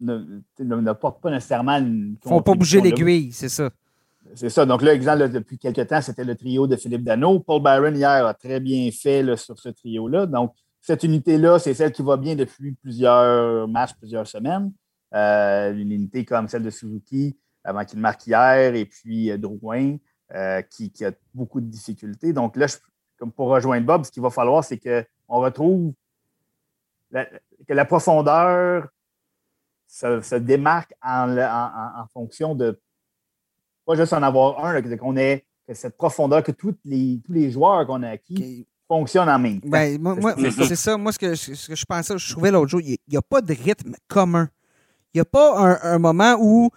ne, 0.00 0.92
portent 0.92 1.20
pas 1.20 1.30
nécessairement 1.30 1.76
une. 1.78 2.12
ne 2.12 2.28
font 2.28 2.42
pas 2.42 2.54
bouger 2.54 2.80
l'aiguille, 2.80 3.32
c'est 3.32 3.48
ça. 3.48 3.70
C'est 4.34 4.48
ça. 4.48 4.64
Donc 4.64 4.82
là, 4.82 4.94
exemple, 4.94 5.28
depuis 5.28 5.58
quelques 5.58 5.86
temps, 5.86 6.00
c'était 6.00 6.24
le 6.24 6.34
trio 6.34 6.66
de 6.66 6.76
Philippe 6.76 7.04
Dano. 7.04 7.40
Paul 7.40 7.62
Byron, 7.62 7.94
hier, 7.94 8.26
a 8.26 8.34
très 8.34 8.58
bien 8.58 8.90
fait 8.90 9.36
sur 9.36 9.58
ce 9.58 9.68
trio-là. 9.68 10.26
Donc, 10.26 10.54
cette 10.80 11.04
unité-là, 11.04 11.58
c'est 11.58 11.74
celle 11.74 11.92
qui 11.92 12.02
va 12.02 12.16
bien 12.16 12.34
depuis 12.34 12.72
plusieurs 12.72 13.68
matchs, 13.68 13.92
plusieurs 13.94 14.26
semaines. 14.26 14.72
Euh, 15.14 15.72
une 15.72 15.92
unité 15.92 16.24
comme 16.24 16.48
celle 16.48 16.64
de 16.64 16.70
Suzuki 16.70 17.38
avant 17.62 17.84
qu'il 17.84 18.00
marque 18.00 18.26
hier, 18.26 18.74
et 18.74 18.84
puis 18.84 19.30
euh, 19.30 19.38
Drouin, 19.38 19.96
euh, 20.34 20.60
qui, 20.62 20.92
a 21.04 21.12
beaucoup 21.32 21.60
de 21.60 21.66
difficultés. 21.66 22.32
Donc 22.32 22.56
là, 22.56 22.66
comme 23.16 23.30
pour 23.30 23.48
rejoindre 23.48 23.86
Bob, 23.86 24.04
ce 24.04 24.10
qu'il 24.10 24.22
va 24.22 24.30
falloir, 24.30 24.64
c'est 24.64 24.78
qu'on 24.78 25.38
retrouve 25.38 25.92
que 27.12 27.72
la 27.72 27.84
profondeur 27.84 28.88
se, 29.86 30.34
démarque 30.34 30.92
en, 31.00 32.06
fonction 32.12 32.56
de 32.56 32.80
pas 33.86 33.94
juste 33.94 34.14
en 34.14 34.22
avoir 34.22 34.64
un, 34.64 34.82
qu'on 34.96 35.16
ait 35.16 35.46
que 35.68 35.74
cette 35.74 35.96
profondeur, 35.96 36.42
que 36.42 36.50
tous 36.50 36.74
les, 36.84 37.20
tous 37.24 37.32
les 37.32 37.52
joueurs 37.52 37.86
qu'on 37.86 38.02
a 38.02 38.10
acquis 38.10 38.66
fonctionnent 38.88 39.28
en 39.28 39.38
même 39.38 39.60
temps. 39.60 39.68
Ben, 39.68 39.96
moi, 40.00 40.34
c'est 40.50 40.74
ça. 40.74 40.96
Moi, 40.96 41.12
ce 41.12 41.18
que, 41.20 41.34
ce 41.36 41.68
que 41.68 41.76
je 41.76 41.84
pensais, 41.84 42.18
je 42.18 42.32
trouvais 42.32 42.50
l'autre 42.50 42.68
jour, 42.68 42.80
il 42.80 42.96
n'y 43.06 43.16
a, 43.16 43.22
pas 43.22 43.40
de 43.40 43.54
rythme 43.54 43.94
commun. 44.08 44.48
Il 45.14 45.18
n'y 45.18 45.22
a 45.22 45.24
pas 45.26 45.78
un, 45.82 45.98
moment 45.98 46.36
où 46.40 46.70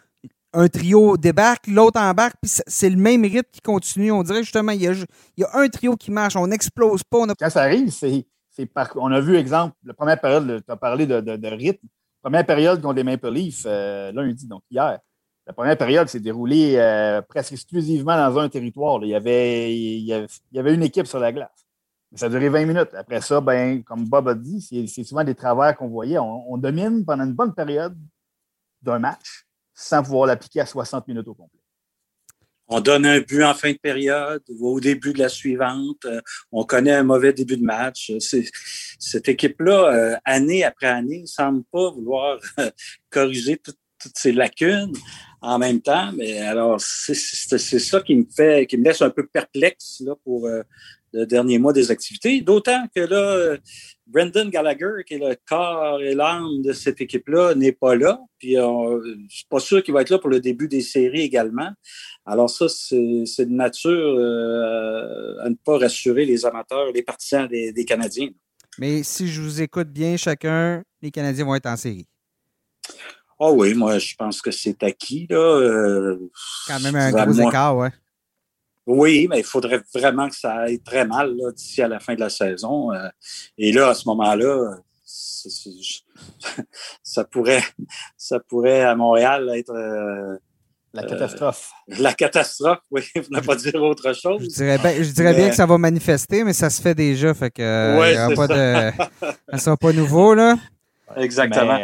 un 0.53 0.67
trio 0.67 1.17
débarque, 1.17 1.67
l'autre 1.67 1.99
embarque, 1.99 2.35
puis 2.41 2.51
c'est 2.67 2.89
le 2.89 2.95
même 2.95 3.23
rythme 3.23 3.49
qui 3.51 3.61
continue. 3.61 4.11
On 4.11 4.21
dirait 4.21 4.43
justement, 4.43 4.71
il 4.71 4.81
y 4.81 4.87
a, 4.87 4.93
y 5.37 5.43
a 5.43 5.49
un 5.53 5.67
trio 5.69 5.95
qui 5.95 6.11
marche, 6.11 6.35
on 6.35 6.45
n'explose 6.47 7.03
pas. 7.03 7.25
Quand 7.39 7.49
ça 7.49 7.63
arrive, 7.63 7.89
c'est. 7.89 8.25
Par... 8.73 8.91
On 8.95 9.11
a 9.11 9.19
vu, 9.19 9.35
exemple, 9.37 9.75
la 9.83 9.93
première 9.93 10.19
période, 10.19 10.63
tu 10.65 10.71
as 10.71 10.75
parlé 10.75 11.05
de, 11.05 11.47
rythme. 11.47 11.87
Première 12.21 12.45
période 12.45 12.81
contre 12.81 12.95
les 12.95 13.03
Maple 13.03 13.29
Leafs, 13.29 13.63
euh, 13.65 14.11
lundi, 14.11 14.47
donc 14.47 14.61
hier. 14.69 14.99
La 15.47 15.53
première 15.53 15.77
période 15.77 16.09
s'est 16.09 16.19
déroulée 16.19 16.75
euh, 16.75 17.21
presque 17.21 17.53
exclusivement 17.53 18.17
dans 18.17 18.37
un 18.37 18.49
territoire. 18.49 18.99
Il 19.03 19.09
y, 19.09 19.15
avait, 19.15 19.73
il, 19.73 20.03
y 20.03 20.59
avait, 20.59 20.73
une 20.73 20.83
équipe 20.83 21.07
sur 21.07 21.19
la 21.19 21.31
glace. 21.31 21.65
ça 22.15 22.25
a 22.25 22.29
duré 22.29 22.49
20 22.49 22.65
minutes. 22.65 22.93
Après 22.93 23.21
ça, 23.21 23.39
ben, 23.39 23.81
comme 23.83 24.03
Bob 24.03 24.27
a 24.27 24.35
dit, 24.35 24.61
c'est 24.61 25.03
souvent 25.05 25.23
des 25.23 25.35
travers 25.35 25.77
qu'on 25.77 25.87
voyait. 25.87 26.17
On, 26.19 26.57
domine 26.57 27.05
pendant 27.05 27.23
une 27.23 27.33
bonne 27.33 27.53
période 27.53 27.97
d'un 28.81 28.99
match 28.99 29.45
sans 29.73 30.03
pouvoir 30.03 30.27
l'appliquer 30.27 30.61
à 30.61 30.65
60 30.65 31.07
minutes 31.07 31.27
au 31.27 31.33
complet. 31.33 31.59
On 32.69 32.81
donne 32.81 33.05
un 33.05 33.21
but 33.21 33.43
en 33.43 33.53
fin 33.53 33.71
de 33.71 33.77
période 33.77 34.43
ou 34.49 34.67
au 34.67 34.79
début 34.79 35.13
de 35.13 35.19
la 35.19 35.29
suivante. 35.29 36.03
Euh, 36.05 36.19
on 36.51 36.65
connaît 36.65 36.93
un 36.93 37.03
mauvais 37.03 37.31
début 37.31 37.55
de 37.55 37.63
match. 37.63 38.11
Cette 38.99 39.29
équipe-là, 39.29 39.93
euh, 39.93 40.15
année 40.25 40.65
après 40.65 40.87
année, 40.87 41.21
ne 41.21 41.25
semble 41.27 41.63
pas 41.71 41.91
vouloir 41.91 42.39
corriger 43.09 43.57
toutes 43.57 43.77
ces 44.15 44.33
lacunes 44.33 44.93
en 45.41 45.59
même 45.59 45.81
temps. 45.81 46.11
Mais 46.17 46.39
alors, 46.39 46.81
c'est 46.81 47.15
ça 47.15 48.01
qui 48.01 48.15
me 48.15 48.25
fait, 48.35 48.65
qui 48.65 48.77
me 48.77 48.83
laisse 48.83 49.01
un 49.01 49.11
peu 49.11 49.25
perplexe 49.25 50.01
là, 50.05 50.15
pour 50.25 50.47
euh, 50.47 50.61
le 51.17 51.25
dernier 51.25 51.59
mois 51.59 51.73
des 51.73 51.91
activités. 51.91 52.41
D'autant 52.41 52.85
que 52.95 53.01
là, 53.01 53.57
Brendan 54.05 54.49
Gallagher, 54.49 55.03
qui 55.05 55.15
est 55.15 55.19
le 55.19 55.35
corps 55.47 56.01
et 56.01 56.13
l'âme 56.13 56.61
de 56.61 56.73
cette 56.73 57.01
équipe-là, 57.01 57.55
n'est 57.55 57.71
pas 57.71 57.95
là. 57.95 58.19
Puis, 58.39 58.53
je 58.53 59.25
suis 59.29 59.47
pas 59.49 59.59
sûr 59.59 59.83
qu'il 59.83 59.93
va 59.93 60.01
être 60.01 60.09
là 60.09 60.19
pour 60.19 60.29
le 60.29 60.39
début 60.39 60.67
des 60.67 60.81
séries 60.81 61.21
également. 61.21 61.71
Alors 62.25 62.49
ça, 62.49 62.67
c'est 62.69 63.45
de 63.45 63.53
nature 63.53 63.91
euh, 63.91 65.37
à 65.41 65.49
ne 65.49 65.55
pas 65.55 65.77
rassurer 65.77 66.25
les 66.25 66.45
amateurs, 66.45 66.91
les 66.93 67.03
partisans 67.03 67.47
des, 67.47 67.71
des 67.71 67.85
Canadiens. 67.85 68.29
Mais 68.79 69.01
si 69.03 69.27
je 69.27 69.41
vous 69.41 69.61
écoute 69.61 69.89
bien, 69.89 70.17
chacun, 70.17 70.83
les 71.01 71.09
Canadiens 71.09 71.45
vont 71.45 71.55
être 71.55 71.65
en 71.65 71.77
série. 71.77 72.05
Ah 73.39 73.51
oui, 73.51 73.73
moi, 73.73 73.99
je 73.99 74.15
pense 74.15 74.41
que 74.41 74.51
c'est 74.51 74.81
acquis. 74.83 75.27
Là. 75.29 75.37
Euh, 75.37 76.29
Quand 76.67 76.79
même 76.79 76.95
un 76.95 77.11
gros 77.11 77.47
écart, 77.47 77.77
ouais. 77.77 77.91
Oui, 78.87 79.27
mais 79.29 79.39
il 79.39 79.43
faudrait 79.43 79.81
vraiment 79.93 80.29
que 80.29 80.35
ça 80.35 80.53
aille 80.53 80.79
très 80.79 81.05
mal 81.05 81.35
d'ici 81.53 81.81
à 81.81 81.89
la 81.89 81.99
fin 81.99 82.15
de 82.15 82.21
la 82.21 82.29
saison. 82.29 82.93
Euh. 82.93 83.09
et 83.57 83.73
là, 83.73 83.89
à 83.89 83.93
ce 83.93 84.07
moment-là, 84.07 84.77
ça 87.03 87.23
pourrait, 87.25 87.63
ça 88.17 88.39
pourrait 88.39 88.83
à 88.83 88.95
Montréal 88.95 89.51
être. 89.55 89.73
Euh, 89.73 90.37
la 90.93 91.03
catastrophe. 91.03 91.69
la 91.99 92.13
catastrophe, 92.13 92.79
oui, 92.89 93.01
pour 93.13 93.29
ne 93.29 93.41
pas 93.41 93.55
dire 93.57 93.75
autre 93.75 94.13
chose. 94.13 94.41
Je 94.41 94.55
dirais, 94.55 94.77
bien, 94.77 95.03
je 95.03 95.11
dirais 95.11 95.33
bien 95.33 95.49
que 95.49 95.55
ça 95.55 95.65
va 95.65 95.77
manifester, 95.77 96.45
mais 96.45 96.53
ça 96.53 96.69
se 96.69 96.81
fait 96.81 96.95
déjà, 96.95 97.33
fait 97.33 97.51
que 97.51 97.99
ouais, 97.99 98.35
pas 98.35 98.47
de, 98.47 98.93
ça 99.51 99.57
sera 99.57 99.77
pas 99.77 99.91
nouveau, 99.91 100.33
là. 100.33 100.55
Exactement. 101.17 101.77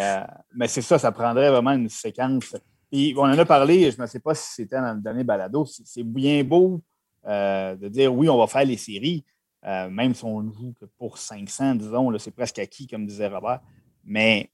Mais 0.56 0.70
c'est 0.70 0.82
ça, 0.82 0.98
ça 0.98 1.12
prendrait 1.12 1.50
vraiment 1.50 1.72
une 1.72 1.90
séquence. 1.90 2.56
Puis 2.92 3.14
on 3.18 3.24
en 3.24 3.38
a 3.38 3.46
parlé, 3.46 3.92
je 3.92 4.02
ne 4.02 4.08
sais 4.08 4.20
pas 4.20 4.34
si 4.36 4.54
c'était 4.54 4.78
dans 4.78 4.94
le 4.94 5.02
dernier 5.02 5.24
balado, 5.24 5.66
c'est 5.66 6.04
bien 6.04 6.44
beau 6.44 6.82
euh, 7.28 7.76
de 7.76 7.88
dire 7.88 8.14
oui, 8.14 8.30
on 8.30 8.38
va 8.38 8.48
faire 8.48 8.66
les 8.66 8.78
séries, 8.78 9.24
euh, 9.66 9.90
même 9.90 10.14
si 10.14 10.24
on 10.26 10.42
ne 10.42 10.52
joue 10.52 10.74
que 10.80 10.86
pour 10.98 11.18
500, 11.18 11.76
disons, 11.76 12.18
c'est 12.20 12.32
presque 12.32 12.60
acquis, 12.60 12.88
comme 12.88 13.06
disait 13.06 13.28
Robert. 13.28 13.62
Mais 14.04 14.50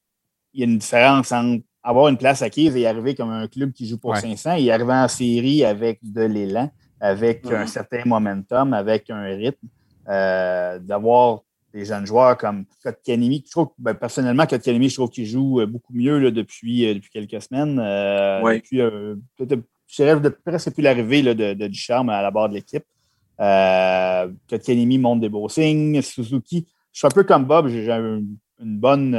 il 0.53 0.61
y 0.61 0.63
a 0.63 0.67
une 0.67 0.77
différence 0.77 1.31
entre 1.31 1.63
avoir 1.81 2.09
une 2.09 2.17
place 2.17 2.41
acquise 2.41 2.75
et 2.75 2.85
arriver 2.85 3.15
comme 3.15 3.29
un 3.29 3.47
club 3.47 3.71
qui 3.71 3.87
joue 3.87 3.97
pour 3.97 4.15
500 4.15 4.55
et 4.57 4.71
arriver 4.71 4.93
en 4.93 5.07
série 5.07 5.63
avec 5.63 5.99
de 6.03 6.21
l'élan, 6.21 6.69
avec 6.99 7.45
un 7.45 7.65
certain 7.67 8.03
momentum, 8.05 8.73
avec 8.73 9.09
un 9.09 9.23
rythme, 9.23 9.67
euh, 10.07 10.77
d'avoir 10.79 11.43
des 11.73 11.85
jeunes 11.85 12.05
joueurs 12.05 12.37
comme 12.37 12.65
Kotkanimi. 12.83 13.43
Je 13.45 13.51
trouve, 13.51 13.69
ben, 13.77 13.93
personnellement, 13.93 14.45
Kotkanimi, 14.45 14.89
je 14.89 14.95
trouve 14.95 15.09
qu'il 15.09 15.25
joue 15.25 15.65
beaucoup 15.67 15.93
mieux 15.93 16.17
là, 16.17 16.31
depuis, 16.31 16.85
euh, 16.87 16.95
depuis 16.95 17.09
quelques 17.09 17.41
semaines. 17.41 17.79
Euh, 17.79 18.41
Depuis, 18.55 18.81
euh, 18.81 19.15
je 19.89 20.03
rêve 20.03 20.21
de 20.21 20.29
presque 20.29 20.69
depuis 20.69 20.83
l'arrivée 20.83 21.21
de, 21.21 21.53
de, 21.53 21.67
Ducharme 21.67 22.09
à 22.09 22.21
la 22.21 22.31
barre 22.31 22.49
de 22.49 22.55
l'équipe. 22.55 22.85
Euh, 23.39 24.31
Kotkanimi 24.49 24.97
montre 24.97 25.21
des 25.21 25.29
beaux 25.29 25.49
signes. 25.49 26.01
Suzuki, 26.01 26.67
je 26.91 26.99
suis 26.99 27.07
un 27.07 27.11
peu 27.11 27.23
comme 27.23 27.45
Bob, 27.45 27.67
j'ai 27.67 27.89
une, 27.89 28.37
une, 28.59 28.79
bonne. 28.79 29.11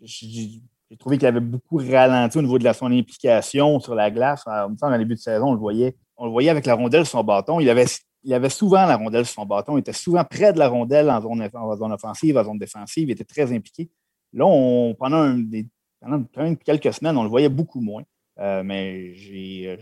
j'ai 0.00 0.60
trouvé 0.98 1.18
qu'il 1.18 1.26
avait 1.26 1.40
beaucoup 1.40 1.78
ralenti 1.78 2.38
au 2.38 2.42
niveau 2.42 2.58
de 2.58 2.64
la, 2.64 2.74
son 2.74 2.92
implication 2.92 3.80
sur 3.80 3.94
la 3.94 4.10
glace. 4.10 4.44
En 4.46 4.68
même 4.68 4.76
temps, 4.76 4.90
dans 4.90 4.98
début 4.98 5.14
de 5.14 5.20
saison, 5.20 5.48
on 5.48 5.52
le 5.52 5.58
voyait. 5.58 5.96
On 6.16 6.26
le 6.26 6.30
voyait 6.30 6.50
avec 6.50 6.64
la 6.64 6.74
rondelle 6.74 7.04
sur 7.04 7.18
son 7.18 7.24
bâton. 7.24 7.60
Il 7.60 7.68
avait 7.68 7.86
il 8.26 8.34
avait 8.34 8.50
souvent 8.50 8.84
la 8.86 8.96
rondelle 8.96 9.24
sur 9.24 9.36
son 9.36 9.46
bâton. 9.46 9.76
Il 9.76 9.80
était 9.80 9.92
souvent 9.92 10.24
près 10.24 10.52
de 10.52 10.58
la 10.58 10.68
rondelle 10.68 11.08
en 11.08 11.20
zone, 11.20 11.92
offensive, 11.92 12.36
en 12.36 12.42
zone 12.42 12.58
défensive. 12.58 13.08
Il 13.08 13.12
était 13.12 13.24
très 13.24 13.52
impliqué. 13.52 13.88
Là, 14.32 14.46
pendant, 14.98 15.44
quelques 16.64 16.92
semaines, 16.92 17.16
on 17.16 17.22
le 17.22 17.28
voyait 17.28 17.48
beaucoup 17.48 17.80
moins. 17.80 18.02
Euh, 18.38 18.62
mais 18.62 19.14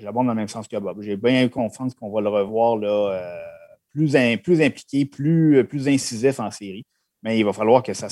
j'abonde 0.00 0.26
dans 0.26 0.32
le 0.32 0.38
même 0.38 0.48
sens 0.48 0.68
que 0.68 0.76
Bob. 0.76 1.02
J'ai 1.02 1.16
bien 1.16 1.48
confiance 1.48 1.94
qu'on 1.94 2.10
va 2.10 2.20
le 2.20 2.28
revoir 2.28 2.76
là, 2.76 3.12
euh, 3.12 3.42
plus, 3.90 4.14
plus 4.42 4.62
impliqué, 4.62 5.04
plus, 5.04 5.64
plus 5.64 5.88
incisif 5.88 6.38
en 6.40 6.50
série. 6.50 6.84
Mais 7.22 7.38
il 7.38 7.44
va 7.44 7.52
falloir 7.52 7.82
que 7.82 7.94
ça, 7.94 8.08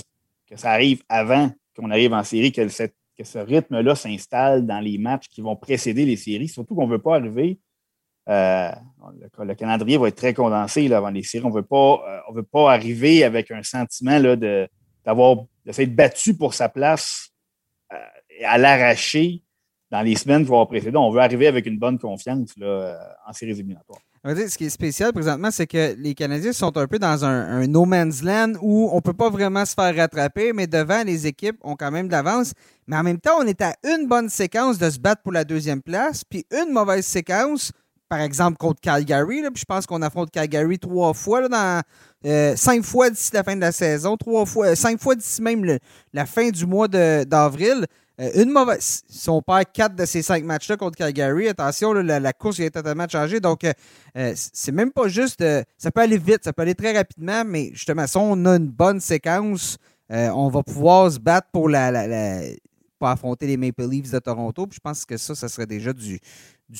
que 0.47 0.57
ça 0.57 0.73
arrive 0.73 1.03
avant 1.09 1.51
qu'on 1.77 1.91
arrive 1.91 2.13
en 2.13 2.25
série, 2.25 2.51
que, 2.51 2.63
que 2.63 3.25
ce 3.25 3.39
rythme-là 3.39 3.95
s'installe 3.95 4.67
dans 4.67 4.81
les 4.81 4.99
matchs 4.99 5.29
qui 5.29 5.41
vont 5.41 5.57
précéder 5.57 6.05
les 6.05 6.17
séries. 6.17 6.49
Surtout 6.49 6.75
qu'on 6.75 6.87
ne 6.87 6.93
veut 6.93 7.03
pas 7.03 7.17
arriver 7.17 7.59
euh, 8.29 8.71
le, 9.41 9.55
calendrier 9.55 9.99
va 9.99 10.09
être 10.09 10.17
très 10.17 10.35
condensé 10.35 10.87
là, 10.87 10.99
avant 10.99 11.11
les 11.11 11.23
séries. 11.23 11.45
On 11.45 11.51
ne 11.51 12.35
veut 12.35 12.43
pas 12.43 12.73
arriver 12.73 13.25
avec 13.25 13.51
un 13.51 13.63
sentiment 13.63 14.21
de, 14.21 14.69
d'avoir 15.05 15.37
d'être 15.65 15.95
battu 15.95 16.37
pour 16.37 16.55
sa 16.55 16.69
place 16.69 17.31
euh, 17.93 17.97
à 18.45 18.59
l'arracher 18.59 19.43
dans 19.93 20.01
les 20.01 20.17
semaines 20.17 20.43
qui 20.43 20.49
vont 20.49 20.65
précéder. 20.67 20.97
On 20.97 21.11
veut 21.11 21.21
arriver 21.21 21.47
avec 21.47 21.67
une 21.67 21.79
bonne 21.79 21.99
confiance 21.99 22.57
là, 22.57 22.67
euh, 22.67 22.95
en 23.29 23.33
séries 23.33 23.53
éliminatoires. 23.53 24.01
Ce 24.25 24.57
qui 24.57 24.67
est 24.67 24.71
spécial 24.71 25.13
présentement, 25.13 25.51
c'est 25.51 25.67
que 25.67 25.95
les 25.99 26.15
Canadiens 26.15 26.53
sont 26.53 26.77
un 26.79 26.87
peu 26.87 26.99
dans 26.99 27.25
un, 27.25 27.67
no 27.67 27.85
man's 27.85 28.23
land 28.23 28.53
où 28.63 28.89
on 28.93 28.97
ne 28.97 29.01
peut 29.01 29.13
pas 29.13 29.29
vraiment 29.29 29.65
se 29.67 29.75
faire 29.75 29.95
rattraper, 29.95 30.53
mais 30.53 30.67
devant, 30.67 31.03
les 31.05 31.27
équipes 31.27 31.57
ont 31.63 31.75
quand 31.75 31.91
même 31.91 32.07
de 32.07 32.13
l'avance. 32.13 32.53
Mais 32.87 32.97
en 32.97 33.03
même 33.03 33.19
temps, 33.19 33.39
on 33.41 33.47
est 33.47 33.61
à 33.61 33.75
une 33.83 34.07
bonne 34.07 34.29
séquence 34.29 34.79
de 34.79 34.89
se 34.89 34.99
battre 34.99 35.23
pour 35.23 35.33
la 35.33 35.45
deuxième 35.45 35.83
place, 35.83 36.25
puis 36.25 36.47
une 36.53 36.73
mauvaise 36.73 37.05
séquence 37.05 37.73
par 38.13 38.21
exemple, 38.21 38.59
contre 38.59 38.79
Calgary. 38.83 39.41
puis 39.41 39.61
je 39.61 39.65
pense 39.65 39.87
qu'on 39.87 40.03
affronte 40.03 40.31
Calgary 40.31 40.79
trois 40.79 41.15
fois, 41.15 41.49
dans, 41.49 41.81
euh, 42.27 42.55
cinq 42.57 42.85
fois 42.85 43.09
d'ici 43.09 43.31
la 43.33 43.43
fin 43.43 43.57
de 43.57 43.63
la 43.63 43.73
saison, 43.73 44.19
trois 44.19 44.45
fois, 44.45 44.67
euh, 44.67 44.75
cinq 44.75 45.01
fois 45.01 45.15
d'ici 45.15 45.41
même 45.41 45.79
la 46.13 46.27
fin 46.27 46.51
du 46.51 46.67
mois 46.67 46.89
d'avril. 46.89 47.87
Euh, 48.21 48.43
une 48.43 48.51
mauvaise. 48.51 49.03
Si 49.09 49.29
on 49.31 49.41
perd 49.41 49.65
quatre 49.73 49.95
de 49.97 50.05
ces 50.05 50.23
cinq 50.23 50.45
matchs-là 50.45 50.77
contre 50.77 50.97
Calgary, 50.97 51.49
attention, 51.49 51.93
la, 51.93 52.33
course 52.33 52.61
est 52.61 52.71
totalement 52.71 53.09
changée. 53.09 53.41
Donc, 53.41 53.67
c'est 54.35 54.73
même 54.73 54.93
pas 54.93 55.09
juste. 55.09 55.43
ça 55.79 55.91
peut 55.91 56.03
aller 56.03 56.19
vite, 56.19 56.45
ça 56.45 56.53
peut 56.53 56.63
aller 56.63 56.75
très 56.75 56.97
rapidement, 56.97 57.45
mais 57.45 57.71
justement, 57.73 58.07
si 58.07 58.17
on 58.17 58.45
a 58.45 58.57
une 58.57 58.69
bonne 58.69 59.01
séquence, 59.01 59.79
on 60.11 60.49
va 60.49 60.63
pouvoir 60.63 61.11
se 61.11 61.19
battre 61.19 61.49
pour 61.53 61.69
la, 61.69 62.43
affronter 63.11 63.47
les 63.47 63.57
Maple 63.57 63.89
Leafs 63.89 64.13
de 64.13 64.19
Toronto. 64.19 64.67
Puis 64.67 64.77
je 64.77 64.81
pense 64.81 65.05
que 65.05 65.17
ça, 65.17 65.35
ça 65.35 65.49
serait 65.49 65.67
déjà 65.67 65.93
du, 65.93 66.21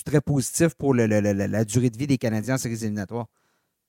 très 0.05 0.21
positif 0.21 0.75
pour 0.75 0.95
la 0.95 1.65
durée 1.65 1.91
de 1.91 1.99
vie 1.99 2.07
des 2.07 2.19
Canadiens 2.19 2.55
en 2.55 2.59
séries 2.59 2.83
éliminatoires. 2.83 3.27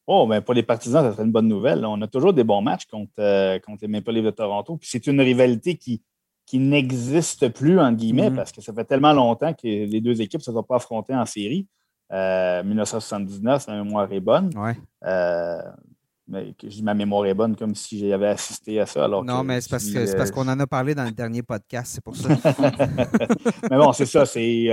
Oh, 0.05 0.25
mais 0.27 0.41
pour 0.41 0.53
les 0.53 0.63
partisans, 0.63 1.01
ça 1.01 1.13
serait 1.13 1.23
une 1.23 1.31
bonne 1.31 1.47
nouvelle. 1.47 1.85
On 1.85 2.01
a 2.01 2.07
toujours 2.07 2.33
des 2.33 2.43
bons 2.43 2.61
matchs 2.61 2.87
contre, 2.87 3.13
euh, 3.19 3.57
contre 3.59 3.79
les 3.83 3.87
Maple 3.87 4.11
Leafs 4.11 4.25
de 4.25 4.31
Toronto. 4.31 4.75
Puis 4.75 4.89
c'est 4.91 5.07
une 5.07 5.21
rivalité 5.21 5.75
qui, 5.75 6.01
qui 6.45 6.59
n'existe 6.59 7.49
plus, 7.49 7.79
en 7.79 7.91
guillemets, 7.91 8.29
mm-hmm. 8.29 8.35
parce 8.35 8.51
que 8.51 8.61
ça 8.61 8.73
fait 8.73 8.85
tellement 8.85 9.13
longtemps 9.13 9.53
que 9.53 9.65
les 9.65 10.01
deux 10.01 10.21
équipes 10.21 10.41
ne 10.41 10.43
se 10.43 10.51
sont 10.51 10.63
pas 10.63 10.75
affrontées 10.75 11.15
en 11.15 11.25
série. 11.25 11.67
1979, 12.11 13.65
euh, 13.67 13.71
ma 13.71 13.83
mémoire 13.83 14.11
est 14.11 14.19
bonne. 14.19 14.51
Ouais. 14.55 14.77
Euh, 15.05 15.61
mais 16.27 16.53
je 16.61 16.67
dis 16.67 16.83
ma 16.83 16.93
mémoire 16.93 17.25
est 17.25 17.33
bonne 17.33 17.55
comme 17.55 17.75
si 17.75 18.07
j'avais 18.07 18.27
assisté 18.27 18.79
à 18.79 18.85
ça. 18.85 19.05
Alors 19.05 19.25
non, 19.25 19.43
mais 19.43 19.59
c'est 19.61 19.69
parce, 19.69 19.89
parce 20.15 20.31
qu'on 20.31 20.47
en 20.47 20.59
a 20.59 20.67
parlé 20.67 20.95
dans 20.95 21.03
le 21.03 21.11
dernier 21.11 21.43
podcast, 21.43 21.93
c'est 21.95 22.03
pour 22.03 22.15
ça. 22.15 22.29
mais 23.69 23.77
bon, 23.77 23.91
c'est 23.91 24.05
ça. 24.05 24.25
C'est 24.25 24.67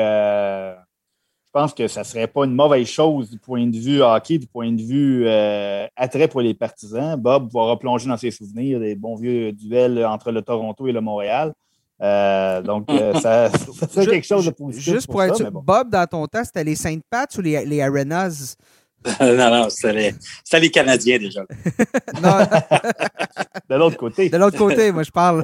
je 1.52 1.58
pense 1.60 1.74
que 1.74 1.88
ça 1.88 2.02
ne 2.02 2.04
serait 2.04 2.28
pas 2.28 2.44
une 2.44 2.54
mauvaise 2.54 2.86
chose 2.86 3.28
du 3.28 3.36
point 3.36 3.66
de 3.66 3.76
vue 3.76 4.00
hockey, 4.00 4.38
du 4.38 4.46
point 4.46 4.70
de 4.70 4.80
vue 4.80 5.24
euh, 5.26 5.84
attrait 5.96 6.28
pour 6.28 6.42
les 6.42 6.54
partisans. 6.54 7.20
Bob 7.20 7.50
va 7.52 7.62
replonger 7.62 8.08
dans 8.08 8.16
ses 8.16 8.30
souvenirs 8.30 8.78
des 8.78 8.94
bons 8.94 9.16
vieux 9.16 9.50
duels 9.50 10.06
entre 10.06 10.30
le 10.30 10.42
Toronto 10.42 10.86
et 10.86 10.92
le 10.92 11.00
Montréal. 11.00 11.52
Euh, 12.00 12.62
donc, 12.62 12.88
euh, 12.88 13.14
ça, 13.20 13.50
ça 13.50 13.88
serait 13.88 14.06
quelque 14.06 14.26
chose 14.26 14.46
de 14.46 14.52
positif. 14.52 14.94
Juste 14.94 15.08
pour, 15.08 15.24
être 15.24 15.38
sûr, 15.38 15.50
Bob, 15.50 15.90
dans 15.90 16.06
ton 16.06 16.24
temps, 16.28 16.44
c'était 16.44 16.62
les 16.62 16.76
Saint 16.76 17.00
Pats 17.10 17.26
ou 17.36 17.40
les, 17.40 17.64
les 17.64 17.82
Arenas? 17.82 18.54
non, 19.20 19.50
non, 19.50 19.70
c'était 19.70 19.92
les, 19.92 20.14
les, 20.60 20.70
Canadiens 20.70 21.18
déjà. 21.18 21.40
non. 22.22 22.38
de 23.70 23.74
l'autre 23.76 23.96
côté. 23.96 24.28
De 24.28 24.36
l'autre 24.36 24.58
côté, 24.58 24.92
moi, 24.92 25.02
je 25.02 25.10
parle. 25.10 25.42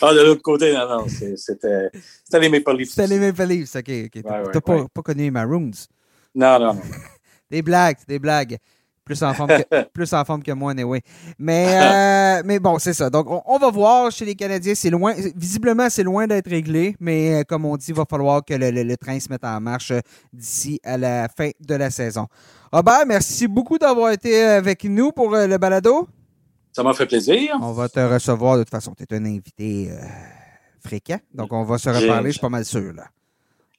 ah, 0.00 0.14
de 0.14 0.20
l'autre 0.20 0.42
côté, 0.42 0.72
non, 0.72 0.88
non, 0.88 1.06
c'était 1.08 1.90
les 2.38 2.48
Maple 2.48 2.76
Leafs. 2.76 2.90
C'était 2.90 3.08
les 3.08 3.18
Maple 3.18 3.46
Leafs, 3.46 3.74
OK. 3.74 3.88
ok. 3.88 4.10
Tu 4.12 4.22
n'as 4.22 4.60
pas, 4.60 4.86
pas, 4.92 5.02
connu 5.02 5.24
les 5.24 5.30
Maroons? 5.32 5.72
Non, 6.34 6.58
non, 6.60 6.74
non. 6.74 6.82
des 7.50 7.62
blagues, 7.62 7.98
des 8.06 8.18
blagues. 8.20 8.58
Plus 9.04 9.20
en 9.22 9.34
forme 9.34 9.48
que, 9.48 9.82
plus 9.92 10.12
en 10.12 10.24
forme 10.24 10.42
que 10.42 10.52
moi, 10.52 10.70
anyway. 10.70 11.02
Mais, 11.38 11.66
euh, 11.68 12.42
mais 12.46 12.60
bon, 12.60 12.78
c'est 12.78 12.92
ça. 12.92 13.10
Donc, 13.10 13.26
on, 13.28 13.58
va 13.58 13.70
voir 13.70 14.10
chez 14.12 14.24
les 14.24 14.34
Canadiens. 14.34 14.74
C'est 14.74 14.90
loin, 14.90 15.14
visiblement, 15.34 15.90
c'est 15.90 16.04
loin 16.04 16.26
d'être 16.26 16.48
réglé. 16.48 16.94
Mais 17.00 17.40
euh, 17.40 17.42
comme 17.42 17.64
on 17.64 17.76
dit, 17.76 17.86
il 17.88 17.94
va 17.94 18.04
falloir 18.08 18.44
que 18.44 18.54
le, 18.54 18.96
train 18.96 19.18
se 19.18 19.28
mette 19.28 19.44
en 19.44 19.60
marche 19.60 19.90
euh, 19.90 20.00
d'ici 20.32 20.80
à 20.84 20.96
la 20.96 21.28
fin 21.28 21.50
de 21.58 21.74
la 21.74 21.90
saison. 21.90 22.26
Robert, 22.70 23.04
merci 23.06 23.48
beaucoup 23.48 23.76
d'avoir 23.76 24.12
été 24.12 24.42
avec 24.42 24.84
nous 24.84 25.10
pour 25.10 25.30
le 25.30 25.58
balado. 25.58 26.08
Ça 26.72 26.82
m'a 26.82 26.94
fait 26.94 27.06
plaisir. 27.06 27.58
On 27.60 27.72
va 27.72 27.88
te 27.88 28.00
recevoir 28.00 28.56
de 28.56 28.62
toute 28.62 28.70
façon. 28.70 28.94
Tu 28.94 29.02
es 29.02 29.14
un 29.14 29.24
invité 29.26 29.90
fréquent. 30.82 31.18
Donc, 31.34 31.52
on 31.52 31.64
va 31.64 31.76
se 31.76 31.90
reparler, 31.90 32.28
je 32.28 32.32
suis 32.32 32.40
pas 32.40 32.48
mal 32.48 32.64
sûr. 32.64 32.94
Là. 32.94 33.04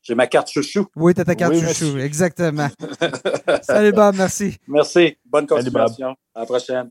J'ai 0.03 0.15
ma 0.15 0.27
carte 0.27 0.51
chouchou. 0.51 0.87
Oui, 0.97 1.13
tu 1.13 1.21
as 1.21 1.25
ta 1.25 1.33
carte 1.33 1.55
chouchou, 1.55 1.97
exactement. 1.97 2.67
Salut 3.63 3.93
Bob, 3.93 4.15
merci. 4.17 4.57
Merci. 4.67 5.17
Bonne 5.25 5.47
continuation. 5.47 6.15
à 6.35 6.41
la 6.41 6.45
prochaine. 6.45 6.89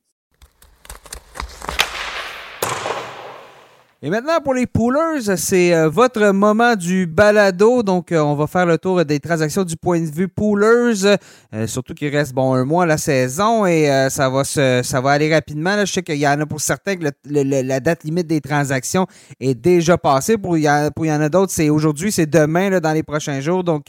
Et 4.05 4.11
maintenant, 4.11 4.41
pour 4.43 4.53
les 4.53 4.67
poolers, 4.67 5.37
c'est 5.37 5.73
euh, 5.73 5.89
votre 5.89 6.33
moment 6.33 6.75
du 6.75 7.07
balado. 7.07 7.85
Donc, 7.85 8.11
euh, 8.11 8.19
on 8.19 8.35
va 8.35 8.49
faire 8.49 8.67
le 8.67 8.77
tour 8.77 9.05
des 9.05 9.21
transactions 9.21 9.63
du 9.63 9.77
point 9.77 10.01
de 10.01 10.11
vue 10.11 10.27
poolers. 10.27 11.17
Euh, 11.55 11.69
surtout 11.69 11.95
qu'il 11.95 12.09
reste, 12.09 12.33
bon, 12.33 12.53
un 12.53 12.65
mois 12.65 12.83
à 12.83 12.87
la 12.87 12.99
saison 12.99 13.65
et 13.65 13.87
ça 14.11 14.29
va 14.29 14.43
se, 14.43 14.81
ça 14.83 15.01
va 15.01 15.13
aller 15.13 15.33
rapidement. 15.33 15.79
Je 15.87 15.93
sais 15.93 16.03
qu'il 16.03 16.17
y 16.17 16.27
en 16.27 16.41
a 16.41 16.47
pour 16.47 16.61
certains 16.61 16.97
que 16.97 17.05
la 17.27 17.79
date 17.79 18.03
limite 18.03 18.27
des 18.27 18.41
transactions 18.41 19.07
est 19.39 19.55
déjà 19.55 19.97
passée. 19.97 20.37
Pour, 20.37 20.59
il 20.59 20.65
y, 20.65 20.69
en 20.69 21.21
a 21.21 21.29
d'autres, 21.29 21.53
c'est 21.53 21.71
aujourd'hui, 21.71 22.11
c'est 22.11 22.29
demain, 22.29 22.71
là, 22.71 22.81
dans 22.81 22.93
les 22.93 23.05
prochains 23.05 23.41
jours. 23.41 23.63
Donc, 23.63 23.85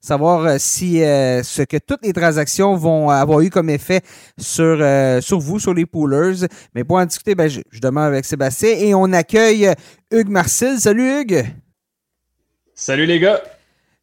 savoir 0.00 0.58
si 0.58 1.00
ce 1.00 1.62
que 1.62 1.76
toutes 1.76 2.06
les 2.06 2.14
transactions 2.14 2.74
vont 2.74 3.10
avoir 3.10 3.40
eu 3.40 3.50
comme 3.50 3.68
effet 3.68 4.00
sur, 4.38 4.78
sur 5.20 5.40
vous, 5.40 5.58
sur 5.58 5.74
les 5.74 5.84
poolers. 5.84 6.46
Mais 6.74 6.84
pour 6.84 6.96
en 6.96 7.04
discuter, 7.04 7.34
ben, 7.34 7.48
je, 7.48 7.60
je 7.70 7.80
demande 7.80 8.04
avec 8.04 8.24
Sébastien 8.24 8.70
et 8.70 8.94
on 8.94 9.12
accueille 9.12 9.57
Hugues 10.12 10.28
Marcel. 10.28 10.78
Salut 10.78 11.20
Hugues. 11.20 11.46
Salut 12.74 13.06
les 13.06 13.18
gars. 13.18 13.42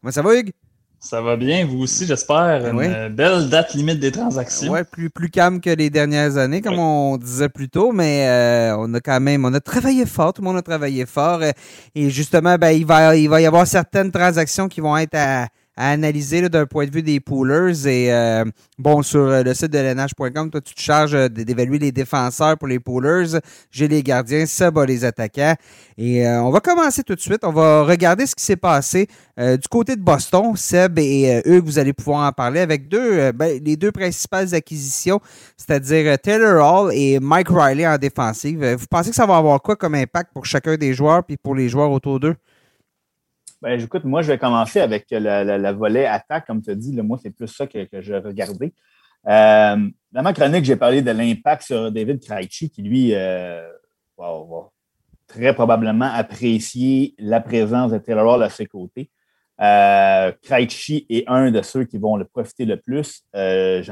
Comment 0.02 0.12
ça 0.12 0.22
va 0.22 0.36
Hugues? 0.36 0.52
Ça 1.00 1.22
va 1.22 1.38
bien, 1.38 1.68
vous 1.68 1.84
aussi, 1.84 2.08
j'espère. 2.08 2.74
Ben 2.74 2.80
Une 2.80 3.16
belle 3.16 3.48
date 3.48 3.76
limite 3.76 4.00
des 4.00 4.12
transactions. 4.12 4.72
Oui, 4.72 4.80
plus, 4.92 5.12
plus 5.12 5.30
calme 5.30 5.62
que 5.62 5.70
les 5.70 5.92
dernières 5.92 6.38
années, 6.38 6.62
comme 6.62 6.80
on 6.80 7.18
disait 7.18 7.48
plus 7.48 7.70
tôt, 7.70 7.92
mais 7.92 8.28
euh, 8.28 8.76
on 8.80 8.92
a 8.96 9.00
quand 9.00 9.20
même 9.20 9.46
on 9.46 9.54
a 9.54 9.60
travaillé 9.60 10.08
fort, 10.08 10.34
tout 10.34 10.42
le 10.42 10.48
monde 10.48 10.58
a 10.58 10.64
travaillé 10.64 11.06
fort. 11.06 11.44
Euh, 11.44 11.52
et 11.94 12.10
justement, 12.10 12.56
ben, 12.56 12.72
il, 12.72 12.88
va, 12.88 13.16
il 13.16 13.30
va 13.30 13.40
y 13.40 13.46
avoir 13.46 13.68
certaines 13.68 14.12
transactions 14.12 14.68
qui 14.68 14.82
vont 14.82 14.98
être 14.98 15.14
à 15.14 15.48
à 15.78 15.90
analyser 15.90 16.48
d'un 16.50 16.66
point 16.66 16.86
de 16.86 16.92
vue 16.92 17.04
des 17.04 17.20
poolers. 17.20 17.88
Et 17.88 18.14
euh, 18.14 18.46
bon, 18.78 19.02
sur 19.02 19.22
euh, 19.22 19.44
le 19.44 19.54
site 19.54 19.72
de 19.72 19.80
l'NH.com, 19.80 20.50
toi, 20.50 20.62
tu 20.62 20.74
te 20.74 20.82
charges 20.82 21.16
euh, 21.16 21.28
d'évaluer 21.28 21.80
les 21.80 21.92
défenseurs 21.92 22.58
pour 22.58 22.68
les 22.68 22.80
poolers. 22.80 23.40
J'ai 23.72 23.88
les 23.88 24.02
gardiens, 24.02 24.46
ça 24.46 24.72
va 24.72 24.86
les 24.86 25.04
attaquants. 25.04 25.56
Et 25.98 26.28
on 26.28 26.50
va 26.52 26.60
commencer 26.60 27.04
tout 27.04 27.16
de 27.16 27.22
suite. 27.22 27.40
On 27.44 27.54
va 27.54 27.84
regarder 27.84 28.26
ce 28.26 28.36
qui 28.36 28.44
s'est 28.44 28.58
passé 28.58 29.08
du 29.38 29.68
côté 29.70 29.96
de 29.96 30.02
Boston. 30.02 30.54
Seb 30.58 31.00
et 31.00 31.42
Hugues, 31.46 31.64
vous 31.64 31.80
allez 31.80 31.94
pouvoir 31.94 32.28
en 32.28 32.34
parler 32.34 32.60
avec 32.60 32.90
deux, 32.90 33.32
ben, 33.32 33.62
les 33.64 33.78
deux 33.78 33.94
principales 33.94 34.54
acquisitions, 34.54 35.22
c'est-à-dire 35.56 36.20
Taylor 36.20 36.62
Hall 36.62 36.92
et 36.94 37.18
Mike 37.22 37.48
Riley 37.50 37.88
en 37.88 37.98
défensive. 37.98 38.76
Vous 38.78 38.88
pensez 38.90 39.12
que 39.12 39.16
ça 39.16 39.26
va 39.26 39.38
avoir 39.38 39.62
quoi 39.62 39.78
comme 39.78 39.96
impact 39.96 40.32
pour 40.34 40.46
chacun 40.46 40.76
des 40.76 40.94
joueurs 40.94 41.24
puis 41.24 41.38
pour 41.38 41.56
les 41.56 41.70
joueurs 41.70 41.92
autour 41.92 42.20
d'eux? 42.20 42.36
Ben, 43.62 43.80
écoute, 43.80 44.04
moi, 44.04 44.22
je 44.22 44.32
vais 44.32 44.38
commencer 44.38 44.80
avec 44.80 45.08
le, 45.12 45.72
volet 45.72 46.06
attaque, 46.06 46.46
comme 46.48 46.62
tu 46.62 46.72
as 46.72 46.76
dit. 46.76 46.94
moi, 47.02 47.18
c'est 47.22 47.32
plus 47.32 47.48
ça 47.48 47.68
que, 47.68 47.88
je 47.94 48.14
regardais. 48.14 48.74
Euh, 49.28 49.90
dans 50.12 50.22
ma 50.22 50.34
chronique, 50.34 50.66
j'ai 50.66 50.76
parlé 50.76 51.02
de 51.02 51.12
l'impact 51.12 51.64
sur 51.64 51.92
David 51.92 52.24
Krejci, 52.24 52.70
qui, 52.70 52.82
lui, 52.82 53.16
euh, 53.16 53.68
va, 54.18 54.70
très 55.28 55.54
probablement 55.54 56.10
apprécier 56.14 57.16
la 57.18 57.42
présence 57.42 57.92
de 57.92 57.98
Taylor 57.98 58.36
Hall 58.36 58.44
à 58.44 58.50
ses 58.50 58.66
côtés. 58.66 59.10
Euh, 59.62 60.32
Krejci 60.44 61.06
est 61.10 61.24
un 61.28 61.50
de 61.50 61.62
ceux 61.62 61.86
qui 61.86 61.98
vont 61.98 62.18
le 62.18 62.26
profiter 62.26 62.66
le 62.66 62.78
plus. 62.78 63.24
Euh, 63.36 63.82
je 63.82 63.92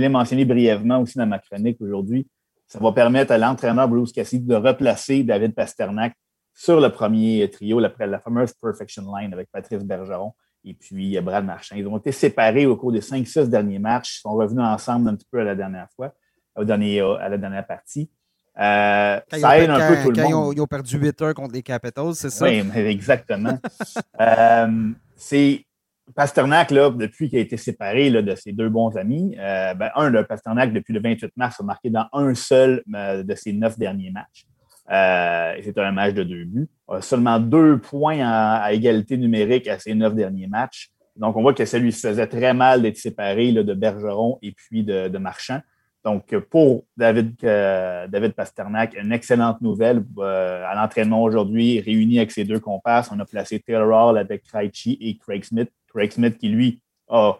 l'ai 0.00 0.08
mentionné 0.08 0.44
brièvement 0.44 1.00
aussi 1.00 1.18
dans 1.18 1.26
ma 1.26 1.38
chronique 1.38 1.80
aujourd'hui. 1.80 2.26
Ça 2.66 2.78
va 2.78 2.92
permettre 2.92 3.32
à 3.32 3.38
l'entraîneur 3.38 3.88
Bruce 3.88 4.12
Cassidy 4.12 4.46
de 4.46 4.54
replacer 4.54 5.22
David 5.22 5.54
Pasternak 5.54 6.14
sur 6.56 6.80
le 6.80 6.88
premier 6.88 7.48
trio, 7.50 7.78
la, 7.78 7.92
la 8.00 8.18
fameuse 8.18 8.52
Perfection 8.54 9.04
Line 9.14 9.32
avec 9.32 9.48
Patrice 9.52 9.84
Bergeron 9.84 10.32
et 10.64 10.74
puis 10.74 11.20
Brad 11.20 11.44
Marchand. 11.44 11.76
Ils 11.76 11.86
ont 11.86 11.98
été 11.98 12.10
séparés 12.10 12.66
au 12.66 12.76
cours 12.76 12.90
des 12.90 13.00
5-6 13.00 13.48
derniers 13.48 13.78
matchs. 13.78 14.16
Ils 14.16 14.20
sont 14.22 14.32
revenus 14.32 14.64
ensemble 14.64 15.10
un 15.10 15.14
petit 15.14 15.28
peu 15.30 15.40
à 15.40 15.44
la 15.44 15.54
dernière 15.54 15.86
fois, 15.94 16.12
au 16.56 16.64
dernier, 16.64 17.00
à 17.00 17.28
la 17.28 17.38
dernière 17.38 17.66
partie. 17.66 18.10
Euh, 18.58 19.20
ça 19.30 19.58
aide 19.58 19.68
un 19.68 19.88
peu 19.88 20.02
tout 20.02 20.10
le 20.10 20.22
monde. 20.22 20.54
Ils 20.56 20.60
ont, 20.62 20.66
perdu 20.66 20.96
8 20.96 21.22
heures 21.22 21.34
contre 21.34 21.54
les 21.54 21.62
Capitals, 21.62 22.14
c'est 22.14 22.30
ça? 22.30 22.46
Oui, 22.46 22.64
exactement. 22.74 23.58
euh, 24.20 24.92
c'est 25.14 25.66
Pasternak, 26.14 26.70
là, 26.70 26.90
depuis 26.90 27.28
qu'il 27.28 27.38
a 27.38 27.42
été 27.42 27.56
séparé 27.56 28.10
là, 28.10 28.22
de 28.22 28.34
ses 28.34 28.52
deux 28.52 28.68
bons 28.68 28.96
amis, 28.96 29.36
euh, 29.38 29.74
ben, 29.74 29.90
un, 29.96 30.08
le 30.08 30.24
Pasternak, 30.24 30.72
depuis 30.72 30.94
le 30.94 31.00
28 31.00 31.32
mars, 31.36 31.60
a 31.60 31.64
marqué 31.64 31.90
dans 31.90 32.06
un 32.12 32.34
seul 32.34 32.82
euh, 32.94 33.22
de 33.22 33.34
ses 33.34 33.52
neuf 33.52 33.78
derniers 33.78 34.10
matchs. 34.10 34.46
Euh, 34.90 35.54
C'était 35.62 35.80
un 35.80 35.92
match 35.92 36.14
de 36.14 36.22
deux 36.22 36.44
buts. 36.44 36.68
seulement 37.00 37.40
deux 37.40 37.78
points 37.78 38.20
à 38.22 38.72
égalité 38.72 39.16
numérique 39.16 39.68
à 39.68 39.78
ses 39.78 39.94
neuf 39.94 40.14
derniers 40.14 40.46
matchs. 40.46 40.90
Donc, 41.16 41.36
on 41.36 41.42
voit 41.42 41.54
que 41.54 41.64
ça 41.64 41.78
lui 41.78 41.92
faisait 41.92 42.26
très 42.26 42.52
mal 42.52 42.82
d'être 42.82 42.98
séparé 42.98 43.52
de 43.52 43.74
Bergeron 43.74 44.38
et 44.42 44.52
puis 44.52 44.84
de, 44.84 45.18
Marchand. 45.18 45.60
Donc, 46.04 46.36
pour 46.50 46.84
David, 46.96 47.34
euh, 47.42 48.06
David 48.06 48.32
Pasternak, 48.32 48.94
une 48.94 49.12
excellente 49.12 49.60
nouvelle 49.60 50.04
euh, 50.18 50.64
à 50.64 50.74
l'entraînement 50.76 51.22
aujourd'hui, 51.22 51.80
réuni 51.80 52.18
avec 52.18 52.30
ses 52.30 52.44
deux 52.44 52.60
compasses. 52.60 53.10
On 53.10 53.18
a 53.18 53.24
placé 53.24 53.58
Taylor 53.58 54.10
Hall 54.10 54.18
avec 54.18 54.44
Krejci 54.44 54.98
et 55.00 55.16
Craig 55.16 55.42
Smith. 55.42 55.70
Craig 55.92 56.12
Smith 56.12 56.38
qui, 56.38 56.48
lui, 56.48 56.80
a, 57.08 57.38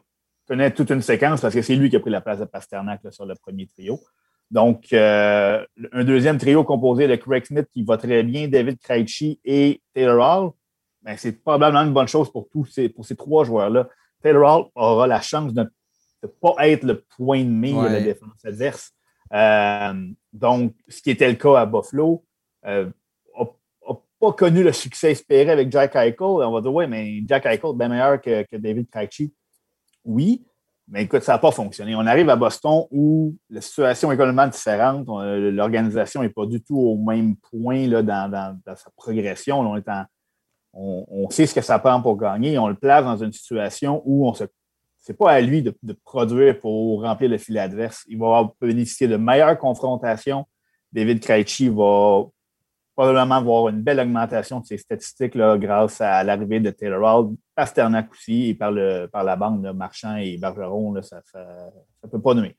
connaît 0.49 0.71
toute 0.71 0.91
une 0.91 1.03
séquence 1.03 1.43
parce 1.43 1.55
que 1.55 1.63
c'est 1.63 1.77
lui 1.77 1.91
qui 1.91 1.97
a 1.97 2.01
pris 2.01 2.11
la 2.11 2.21
place 2.21 2.41
de 2.41 2.45
Pasternak 2.45 3.01
sur 3.11 3.27
le 3.27 3.35
premier 3.35 3.67
trio. 3.67 4.01
Donc, 4.51 4.93
euh, 4.93 5.65
un 5.93 6.05
deuxième 6.05 6.39
trio 6.39 6.63
composé 6.63 7.09
de 7.09 7.17
Craig 7.17 7.45
Smith 7.45 7.67
qui 7.73 7.83
va 7.83 7.97
très 7.97 8.23
bien, 8.23 8.49
David 8.49 8.79
Krejci 8.79 9.41
et 9.45 9.81
Taylor 9.93 10.19
Hall, 10.19 10.51
ben, 11.03 11.17
c'est 11.17 11.33
probablement 11.33 11.83
une 11.85 11.93
bonne 11.93 12.09
chose 12.09 12.31
pour 12.31 12.49
tous 12.49 12.67
ces, 12.67 12.89
pour 12.89 13.05
ces 13.05 13.17
trois 13.17 13.45
joueurs-là. 13.45 13.89
Taylor 14.23 14.43
Hall 14.59 14.67
aura 14.75 15.07
la 15.07 15.21
chance 15.21 15.53
de 15.53 15.63
ne 16.23 16.29
pas 16.29 16.55
être 16.69 16.85
le 16.85 17.01
point 17.17 17.43
de 17.43 17.51
mire 17.51 17.83
de 17.83 17.89
la 17.89 18.01
défense 18.01 18.45
adverse. 18.45 18.93
Euh, 19.33 19.95
donc, 20.33 20.75
ce 20.89 21.03
qui 21.03 21.11
était 21.11 21.29
le 21.29 21.35
cas 21.35 21.61
à 21.61 21.67
Buffalo, 21.67 22.25
n'a 22.65 22.71
euh, 22.71 22.91
pas 24.21 24.33
connu 24.33 24.63
le 24.63 24.73
succès 24.73 25.13
espéré 25.13 25.51
avec 25.51 25.71
Jack 25.71 25.95
Eichel. 25.97 26.17
On 26.21 26.53
va 26.53 26.61
dire, 26.61 26.73
oui, 26.73 26.87
mais 26.87 27.23
Jack 27.27 27.47
Eichel 27.47 27.71
est 27.71 27.79
bien 27.79 27.89
meilleur 27.89 28.21
que, 28.21 28.43
que 28.45 28.57
David 28.57 28.89
Krejci. 28.91 29.33
Oui, 30.05 30.45
mais 30.89 31.03
écoute, 31.03 31.23
ça 31.23 31.33
n'a 31.33 31.39
pas 31.39 31.51
fonctionné. 31.51 31.97
On 31.97 32.07
arrive 32.07 32.31
à 32.31 32.37
Boston 32.37 32.85
où 32.93 33.35
la 33.51 33.61
situation 33.61 34.13
est 34.13 34.17
complètement 34.17 34.47
différente. 34.47 35.07
L'organisation 35.09 36.23
n'est 36.23 36.29
pas 36.29 36.47
du 36.47 36.63
tout 36.63 36.79
au 36.79 36.97
même 36.97 37.37
point 37.37 37.89
là, 37.89 38.03
dans, 38.03 38.57
sa 38.77 38.91
progression. 38.97 39.61
on, 39.61 39.77
est 39.77 39.89
on, 40.73 41.29
sait 41.31 41.47
ce 41.47 41.55
que 41.55 41.61
ça 41.61 41.81
prend 41.81 42.01
pour 42.01 42.17
gagner. 42.17 42.57
On 42.59 42.69
le 42.69 42.77
place 42.77 43.05
dans 43.05 43.17
une 43.17 43.33
situation 43.33 44.01
où 44.05 44.29
on 44.29 44.35
se 44.35 44.45
c'est 45.07 45.17
pas 45.17 45.31
à 45.31 45.41
lui 45.41 45.63
de, 45.63 45.73
produire 46.05 46.59
pour 46.59 47.03
remplir 47.03 47.31
le 47.31 47.39
filet 47.39 47.61
adverse. 47.61 48.05
Il 48.09 48.19
va 48.19 48.51
bénéficier 48.61 49.07
de 49.07 49.17
meilleures 49.17 49.57
confrontations. 49.57 50.45
David 50.93 51.21
Krejci 51.21 51.69
va 51.69 52.25
probablement 52.97 53.35
avoir 53.35 53.69
une 53.69 53.83
belle 53.83 54.01
augmentation 54.01 54.61
de 54.61 54.67
ses 54.67 54.79
statistiques 54.79 55.35
là, 55.35 55.59
grâce 55.59 56.01
à 56.01 56.25
l'arrivée 56.25 56.61
de 56.61 56.71
Taylor 56.71 57.03
Hall, 57.03 57.35
Pasternak 57.55 58.11
aussi, 58.11 58.49
et 58.49 58.55
par, 58.55 58.73
le, 58.73 59.07
par 59.07 59.23
la 59.23 59.37
bande 59.37 59.63
de 59.63 59.71
Marchand 59.71 60.17
et 60.17 60.39
Bergeron, 60.39 60.95
là, 60.95 61.03
ça 61.03 61.21
ne 62.03 62.09
peut 62.09 62.21
pas 62.21 62.33
nuire. 62.35 62.55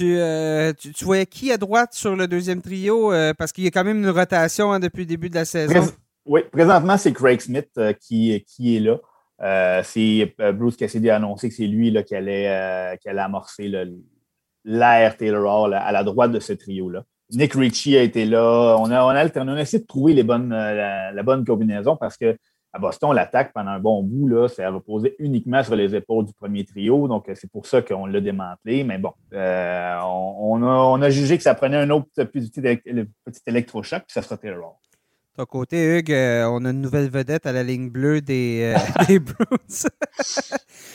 Euh, 0.00 0.72
tu, 0.74 0.92
tu, 0.92 1.04
voyais 1.04 1.26
qui 1.26 1.50
à 1.50 1.56
droite 1.56 1.92
sur 1.92 2.14
le 2.14 2.28
deuxième 2.28 2.62
trio? 2.62 3.12
Euh, 3.12 3.34
parce 3.34 3.50
qu'il 3.52 3.64
y 3.64 3.66
a 3.66 3.70
quand 3.72 3.82
même 3.82 3.98
une 3.98 4.10
rotation 4.10 4.72
hein, 4.72 4.78
depuis 4.78 5.00
le 5.00 5.06
début 5.06 5.28
de 5.28 5.34
la 5.34 5.44
saison? 5.44 5.90
oui, 6.24 6.42
présentement, 6.52 6.96
c'est 6.96 7.12
Craig 7.12 7.40
Smith 7.40 7.70
euh, 7.76 7.92
qui, 7.94 8.44
qui 8.46 8.76
est 8.76 8.80
là. 8.80 9.82
c'est 9.82 10.36
Bruce 10.54 10.76
Cassidy 10.76 11.10
a 11.10 11.16
annoncé 11.16 11.48
que 11.48 11.54
c'est 11.56 11.66
lui 11.66 11.90
là, 11.90 12.04
qui, 12.04 12.14
allait, 12.14 12.46
allait 12.46 13.20
amorcer 13.20 13.72
l'air 14.64 15.16
Taylor 15.16 15.64
Hall 15.64 15.74
à 15.74 15.90
la 15.90 16.04
droite 16.04 16.30
de 16.30 16.38
ce 16.38 16.52
trio-là. 16.52 17.04
Nick 17.30 17.54
Ritchie 17.54 17.96
a 17.96 18.02
été 18.02 18.26
là. 18.26 18.76
On 18.78 18.90
a, 18.90 19.04
on 19.04 19.08
a, 19.08 19.28
on 19.36 19.48
a 19.48 19.60
essayé 19.60 19.82
de 19.82 19.86
trouver 19.86 20.14
les 20.14 20.22
bonnes, 20.22 20.50
la, 20.50 21.22
bonne 21.22 21.44
combinaison 21.44 21.96
parce 21.96 22.16
que 22.16 22.36
à 22.74 22.80
Boston, 22.80 23.12
l'attaque 23.12 23.52
pendant 23.54 23.70
un 23.70 23.78
bon 23.78 24.02
bout, 24.02 24.26
là, 24.26 24.48
ça 24.48 24.68
reposait 24.68 25.14
uniquement 25.20 25.62
sur 25.62 25.76
les 25.76 25.94
épaules 25.94 26.24
du 26.24 26.34
premier 26.34 26.64
trio. 26.64 27.06
Donc, 27.06 27.30
c'est 27.34 27.50
pour 27.50 27.66
ça 27.66 27.82
qu'on 27.82 28.04
l'a 28.04 28.20
démantelé. 28.20 28.82
Mais 28.82 28.98
bon, 28.98 29.12
euh, 29.32 29.96
on, 30.02 31.00
a, 31.00 31.10
jugé 31.10 31.36
que 31.36 31.44
ça 31.44 31.54
prenait 31.54 31.76
un 31.76 31.88
autre 31.90 32.06
petit, 32.24 32.50
petit 32.50 33.42
électrochoc, 33.46 34.00
puis 34.00 34.12
ça 34.12 34.22
sera 34.22 34.36
Taylor 34.36 34.76
De 35.36 35.44
ton 35.44 35.46
côté, 35.46 35.98
Hugues, 35.98 36.12
euh, 36.12 36.48
on 36.50 36.64
a 36.64 36.70
une 36.70 36.80
nouvelle 36.80 37.10
vedette 37.10 37.46
à 37.46 37.52
la 37.52 37.62
ligne 37.62 37.90
bleue 37.90 38.20
des, 38.20 38.74
euh, 38.74 39.04
des 39.06 39.20
Bruins. 39.20 39.46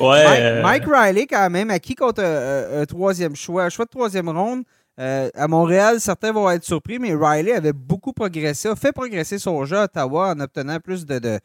ouais, 0.01 0.61
Mike, 0.61 0.83
Riley, 0.85 1.27
quand 1.27 1.49
même, 1.49 1.69
acquis 1.69 1.95
contre 1.95 2.21
un 2.21 2.85
troisième 2.85 3.37
choix, 3.37 3.63
un 3.63 3.69
choix 3.69 3.85
de 3.85 3.91
troisième 3.91 4.27
ronde. 4.27 4.63
À 4.99 5.47
Montréal, 5.47 6.01
certains 6.01 6.33
vont 6.33 6.49
être 6.49 6.65
surpris, 6.65 6.99
mais 6.99 7.13
Riley 7.13 7.53
avait 7.53 7.73
beaucoup 7.73 8.11
progressé, 8.11 8.67
a 8.67 8.75
fait 8.75 8.91
progresser 8.91 9.39
son 9.39 9.63
jeu 9.63 9.77
à 9.77 9.83
Ottawa 9.85 10.33
en 10.35 10.39
obtenant 10.41 10.79
plus 10.79 11.05
de, 11.05 11.39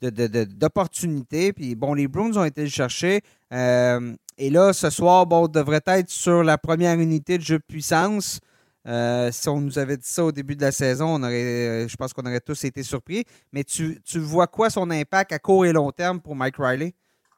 d'opportunités. 0.00 1.52
Puis 1.52 1.74
bon, 1.74 1.94
les 1.94 2.08
Bruins 2.08 2.36
ont 2.36 2.44
été 2.44 2.62
le 2.62 2.68
chercher. 2.68 3.20
Euh, 3.52 4.14
et 4.38 4.50
là, 4.50 4.72
ce 4.72 4.90
soir, 4.90 5.26
bon, 5.26 5.48
devrait 5.48 5.82
être 5.86 6.10
sur 6.10 6.42
la 6.42 6.58
première 6.58 6.98
unité 6.98 7.38
de 7.38 7.42
jeu 7.42 7.58
de 7.58 7.64
puissance. 7.64 8.40
Euh, 8.86 9.30
si 9.32 9.48
on 9.48 9.60
nous 9.60 9.78
avait 9.78 9.96
dit 9.96 10.08
ça 10.08 10.24
au 10.24 10.32
début 10.32 10.56
de 10.56 10.62
la 10.62 10.72
saison, 10.72 11.06
on 11.06 11.22
aurait, 11.22 11.86
je 11.88 11.96
pense 11.96 12.12
qu'on 12.12 12.26
aurait 12.26 12.40
tous 12.40 12.64
été 12.64 12.82
surpris. 12.82 13.24
Mais 13.52 13.64
tu, 13.64 14.00
tu 14.04 14.18
vois 14.18 14.46
quoi 14.46 14.70
son 14.70 14.90
impact 14.90 15.32
à 15.32 15.38
court 15.38 15.64
et 15.64 15.72
long 15.72 15.90
terme 15.90 16.20
pour 16.20 16.36
Mike 16.36 16.56
Riley? 16.58 16.94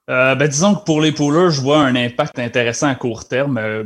Euh, 0.09 0.37
ben, 0.37 0.47
disons 0.47 0.77
que 0.77 0.85
pour 0.85 1.01
les 1.01 1.11
poolers, 1.11 1.51
je 1.51 1.61
vois 1.61 1.81
un 1.81 1.97
impact 1.97 2.39
intéressant 2.39 2.87
à 2.87 2.95
court 2.95 3.27
terme, 3.27 3.59
euh, 3.59 3.85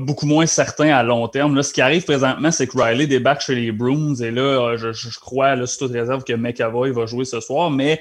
beaucoup 0.00 0.26
moins 0.26 0.44
certain 0.44 0.88
à 0.94 1.02
long 1.02 1.26
terme. 1.28 1.54
Là, 1.56 1.62
ce 1.62 1.72
qui 1.72 1.80
arrive 1.80 2.04
présentement, 2.04 2.50
c'est 2.50 2.66
que 2.66 2.78
Riley 2.78 3.06
débarque 3.06 3.40
chez 3.40 3.54
les 3.54 3.72
Bruins 3.72 4.14
et 4.16 4.30
là, 4.30 4.42
euh, 4.42 4.92
je, 4.92 5.18
crois, 5.18 5.56
là, 5.56 5.66
sous 5.66 5.78
toute 5.78 5.92
réserve, 5.92 6.24
que 6.24 6.34
McAvoy 6.34 6.90
va 6.90 7.06
jouer 7.06 7.24
ce 7.24 7.40
soir, 7.40 7.70
mais 7.70 8.00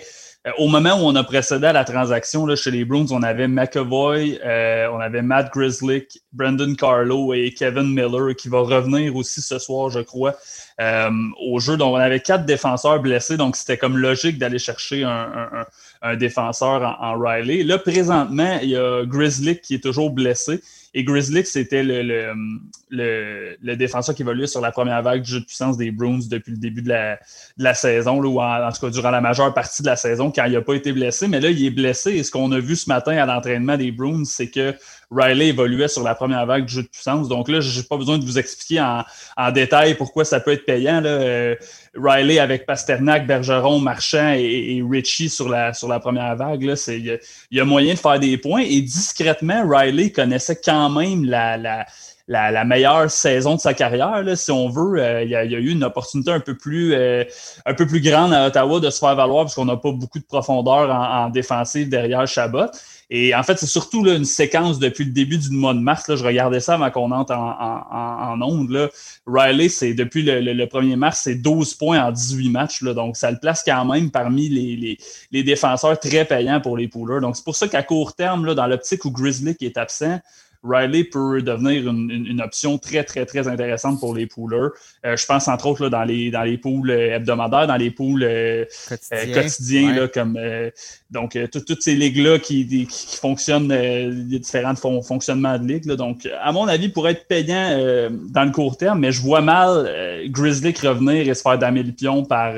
au 0.60 0.68
moment 0.68 0.92
où 0.92 1.08
on 1.08 1.16
a 1.16 1.24
précédé 1.24 1.66
à 1.66 1.74
la 1.74 1.86
transaction 1.86 2.46
là, 2.46 2.56
chez 2.56 2.70
les 2.70 2.86
Bruins, 2.86 3.08
on 3.10 3.24
avait 3.24 3.48
McAvoy, 3.48 4.38
on 4.44 5.00
avait 5.00 5.24
Matt 5.24 5.52
Grizzlick, 5.52 6.22
Brendan 6.34 6.76
Carlo 6.76 7.34
et 7.34 7.52
Kevin 7.52 7.92
Miller 7.92 8.36
qui 8.36 8.48
va 8.48 8.60
revenir 8.60 9.16
aussi 9.16 9.42
ce 9.42 9.58
soir, 9.58 9.90
je 9.90 10.02
crois, 10.02 10.36
au 10.78 11.60
jeu. 11.60 11.78
Donc, 11.78 11.96
on 11.96 12.00
avait 12.00 12.20
quatre 12.20 12.46
défenseurs 12.46 13.00
blessés, 13.00 13.38
donc 13.38 13.56
c'était 13.56 13.78
comme 13.78 13.98
logique 13.98 14.38
d'aller 14.38 14.60
chercher 14.60 15.04
un 15.04 15.66
un 16.02 16.16
défenseur 16.16 16.98
en, 17.00 17.20
Riley. 17.20 17.64
Là, 17.64 17.78
présentement, 17.78 18.60
il 18.62 18.70
y 18.70 18.78
a 18.78 19.06
Grizzly 19.06 19.60
qui 19.60 19.76
est 19.76 19.84
toujours 19.84 20.12
blessé. 20.12 20.62
Et 20.98 21.04
Grizzly, 21.04 21.46
c'était 21.46 21.84
le, 21.84 22.02
le, 22.90 23.58
le, 23.62 23.76
défenseur 23.76 24.16
qui 24.16 24.22
évoluait 24.22 24.48
sur 24.48 24.62
la 24.62 24.72
première 24.72 25.02
vague 25.04 25.24
du 25.24 25.30
jeu 25.30 25.40
de 25.42 25.46
puissance 25.46 25.76
des 25.76 25.92
Bruins 25.92 26.22
depuis 26.30 26.54
le 26.54 26.58
début 26.58 26.82
de 26.82 26.88
la, 26.88 27.20
la 27.58 27.74
saison, 27.74 28.24
ou 28.24 28.40
en, 28.40 28.72
tout 28.72 28.80
cas 28.80 28.90
durant 28.90 29.12
la 29.12 29.20
majeure 29.20 29.54
partie 29.54 29.82
de 29.82 29.88
la 29.88 29.98
saison, 29.98 30.32
quand 30.32 30.46
il 30.46 30.54
n'a 30.54 30.62
pas 30.62 30.74
été 30.74 30.94
blessé. 30.94 31.28
Mais 31.28 31.42
là, 31.42 31.50
il 31.50 31.66
est 31.66 31.70
blessé. 31.70 32.14
Et 32.14 32.24
ce 32.24 32.32
qu'on 32.32 32.50
a 32.54 32.60
vu 32.60 32.78
ce 32.78 32.88
matin 32.88 33.18
à 33.18 33.26
l'entraînement 33.26 33.76
des 33.76 33.92
Bruins, 33.92 34.24
c'est 34.24 34.50
que 34.50 34.74
Riley 35.12 35.50
évoluait 35.50 35.90
sur 35.90 36.02
la 36.02 36.16
première 36.16 36.46
vague 36.46 36.66
du 36.66 36.74
jeu 36.74 36.84
de 36.84 36.88
puissance. 36.88 37.28
Donc 37.28 37.50
là, 37.50 37.60
je 37.60 37.78
n'ai 37.78 37.86
pas 37.86 37.98
besoin 37.98 38.18
de 38.18 38.24
vous 38.24 38.40
expliquer 38.40 38.80
en, 38.80 39.04
en, 39.36 39.52
détail 39.52 39.96
pourquoi 39.96 40.24
ça 40.24 40.40
peut 40.40 40.52
être 40.52 40.66
payant. 40.66 41.02
Là. 41.02 41.10
Euh, 41.10 41.56
Riley 41.96 42.40
avec 42.40 42.66
Pasternak, 42.66 43.26
Bergeron, 43.26 43.80
Marchand 43.80 44.34
et, 44.38 44.84
Richie 44.90 45.30
sur 45.30 45.50
la, 45.50 45.74
sur 45.74 45.88
la 45.88 46.00
première 46.00 46.36
vague, 46.36 46.62
il 46.88 47.20
y, 47.52 47.60
a 47.60 47.66
moyen 47.66 47.94
de 47.94 48.00
faire 48.00 48.20
des 48.20 48.38
points. 48.38 48.62
Et 48.62 48.82
discrètement, 48.82 49.68
Riley 49.68 50.12
connaissait 50.12 50.60
quand 50.64 50.85
même 50.90 51.26
la, 51.26 51.58
la, 51.58 51.86
la, 52.28 52.64
meilleure 52.66 53.10
saison 53.10 53.56
de 53.56 53.60
sa 53.60 53.74
carrière, 53.74 54.24
là, 54.24 54.36
si 54.36 54.52
on 54.52 54.70
veut. 54.70 55.00
Euh, 55.00 55.24
il, 55.24 55.30
y 55.30 55.36
a, 55.36 55.44
eu 55.46 55.70
une 55.70 55.84
opportunité 55.84 56.32
un 56.32 56.40
peu 56.40 56.58
plus 56.58 56.94
euh, 56.94 57.24
un 57.66 57.74
peu 57.74 57.86
plus 57.86 58.02
grande 58.02 58.34
à 58.34 58.48
Ottawa 58.48 58.80
de 58.80 58.90
se 58.90 59.00
faire 59.00 59.16
valoir 59.16 59.46
parce 59.46 59.56
qu'on 59.56 59.66
n'a 59.66 59.78
pas 59.78 59.92
beaucoup 59.92 60.20
de 60.20 60.26
profondeur 60.26 60.90
en, 60.90 61.26
en 61.26 61.30
défensive 61.30 61.90
derrière 61.90 62.28
Chabot. 62.28 62.68
Et 63.10 63.36
en 63.36 63.44
fait, 63.44 63.58
c'est 63.60 63.68
surtout 63.68 64.04
là, 64.04 64.16
une 64.16 64.26
séquence 64.26 64.80
depuis 64.80 65.06
le 65.06 65.12
début 65.12 65.38
du 65.38 65.50
mois 65.52 65.76
de 65.76 65.80
mars. 65.80 66.08
Là, 66.08 66.16
je 66.16 66.24
regardais 66.24 66.60
ça 66.60 66.74
avant 66.74 66.90
qu'on 66.90 67.12
entre 67.12 67.34
en, 67.36 67.52
en, 67.52 68.34
en 68.34 68.42
onde. 68.42 68.72
Là. 68.72 68.90
Riley, 69.28 69.70
c'est 69.70 69.94
depuis 69.94 70.24
le, 70.24 70.40
le, 70.42 70.66
1er 70.66 70.96
mars, 70.96 71.22
c'est 71.24 71.36
12 71.36 71.76
points 71.76 72.04
en 72.04 72.12
18 72.12 72.50
matchs. 72.50 72.82
Là, 72.82 72.94
donc, 72.94 73.16
ça 73.16 73.30
le 73.30 73.38
place 73.38 73.64
quand 73.64 73.86
même 73.86 74.10
parmi 74.10 74.50
les, 74.50 74.76
les, 74.76 74.98
les 75.32 75.44
défenseurs 75.44 76.00
très 76.00 76.26
payants 76.26 76.62
pour 76.62 76.78
les 76.78 76.88
poolers. 76.88 77.22
Donc, 77.22 77.36
c'est 77.36 77.46
pour 77.46 77.56
ça 77.56 77.68
qu'à 77.68 77.84
court 77.84 78.16
terme, 78.16 78.46
là, 78.46 78.56
dans 78.56 78.66
l'optique 78.66 79.06
où 79.06 79.12
Grizzly 79.12 79.56
qui 79.56 79.68
est 79.68 79.78
absent, 79.78 80.20
Riley 80.66 81.04
peut 81.04 81.42
devenir 81.42 81.88
une, 81.90 82.42
option 82.42 82.78
très, 82.78 83.04
très, 83.04 83.26
très 83.26 83.48
intéressante 83.48 84.00
pour 84.00 84.16
les 84.16 84.26
poolers. 84.26 84.72
Euh, 85.06 85.16
je 85.16 85.26
pense 85.26 85.48
entre 85.48 85.68
autres 85.68 85.84
là, 85.84 85.90
dans, 85.90 86.04
les, 86.04 86.32
dans 86.32 86.44
les 86.44 86.58
pools 86.58 86.90
euh, 86.90 87.16
hebdomadaires, 87.16 87.68
dans 87.68 87.76
les 87.76 87.92
pools 87.92 88.24
euh, 88.24 88.66
quotidiens, 89.34 90.08
comme 90.14 90.40
donc 91.12 91.38
toutes 91.52 91.82
ces 91.82 91.96
ligues-là 91.96 92.40
qui, 92.40 92.68
qui, 92.68 93.18
fonctionnent, 93.18 93.70
les 93.72 94.40
différents 94.40 94.76
fonctionnements 94.76 95.58
de 95.58 95.68
ligues. 95.68 95.88
donc, 95.94 96.28
à 96.42 96.52
mon 96.52 96.68
avis, 96.68 96.90
pour 96.90 97.08
être 97.08 97.28
payant 97.28 98.10
dans 98.30 98.44
le 98.44 98.52
court 98.52 98.78
terme, 98.78 99.00
mais 99.00 99.12
je 99.12 99.22
vois 99.22 99.42
mal 99.42 100.26
Grizzly 100.28 100.74
revenir 100.82 101.28
et 101.28 101.34
se 101.34 101.42
faire 101.42 101.58
damer 101.58 101.84
le 101.84 101.92
pion 101.92 102.26
par, 102.26 102.54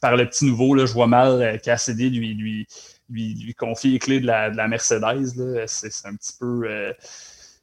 par 0.00 0.16
le 0.16 0.26
petit 0.26 0.44
nouveau. 0.44 0.74
Là, 0.74 0.86
je 0.86 0.92
vois 0.92 1.06
mal 1.06 1.60
Cassidy 1.62 2.10
lui, 2.10 2.34
lui, 2.34 2.66
lui, 3.10 3.34
lui 3.34 3.54
confier 3.54 3.92
les 3.92 3.98
clés 3.98 4.20
de 4.20 4.26
la, 4.26 4.50
de 4.50 4.56
la 4.56 4.68
Mercedes. 4.68 5.32
C'est 5.66 6.06
un 6.06 6.14
petit 6.14 6.34
peu 6.38 6.94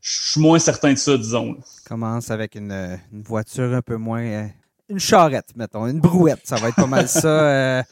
je 0.05 0.31
suis 0.33 0.39
moins 0.39 0.59
certain 0.59 0.93
de 0.93 0.97
ça, 0.97 1.17
disons. 1.17 1.57
Commence 1.87 2.29
avec 2.29 2.53
une, 2.53 2.99
voiture 3.11 3.73
un 3.73 3.81
peu 3.81 3.95
moins. 3.95 4.21
Euh, 4.21 4.47
une 4.87 4.99
charrette, 4.99 5.49
mettons, 5.55 5.87
une 5.87 5.99
brouette. 5.99 6.41
Ça 6.43 6.57
va 6.57 6.69
être 6.69 6.75
pas 6.75 6.85
mal 6.85 7.07
ça. 7.09 7.27
Euh, 7.27 7.83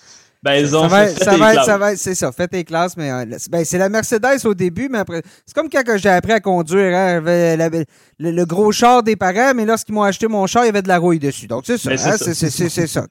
ben, 0.43 0.55
ils 0.55 0.75
ont 0.75 0.89
ça, 0.89 1.37
va, 1.37 1.63
ça, 1.63 1.77
va, 1.77 1.95
c'est 1.95 2.15
ça, 2.15 2.29
fais 2.33 2.49
tes 2.49 2.65
classes, 2.65 2.97
mais 2.97 3.09
euh, 3.09 3.37
ben, 3.49 3.63
c'est 3.63 3.77
la 3.77 3.87
Mercedes 3.87 4.43
au 4.43 4.53
début, 4.53 4.89
mais 4.89 4.97
après, 4.97 5.21
c'est 5.45 5.55
comme 5.55 5.69
quand 5.69 5.81
j'ai 5.95 6.09
appris 6.09 6.33
à 6.33 6.41
conduire, 6.41 6.93
hein, 6.93 7.21
le, 8.19 8.43
gros 8.43 8.73
char 8.73 9.03
des 9.03 9.15
parents, 9.15 9.53
mais 9.55 9.65
lorsqu'ils 9.65 9.93
m'ont 9.95 10.03
acheté 10.03 10.27
mon 10.27 10.45
char, 10.45 10.63
il 10.63 10.65
y 10.65 10.69
avait 10.69 10.81
de 10.81 10.89
la 10.89 10.97
rouille 10.97 11.19
dessus. 11.19 11.47
Donc, 11.47 11.63
c'est 11.65 11.77
ça, 11.77 11.91
hein, 11.91 12.17
c'est 12.17 12.87
ça. 12.87 13.05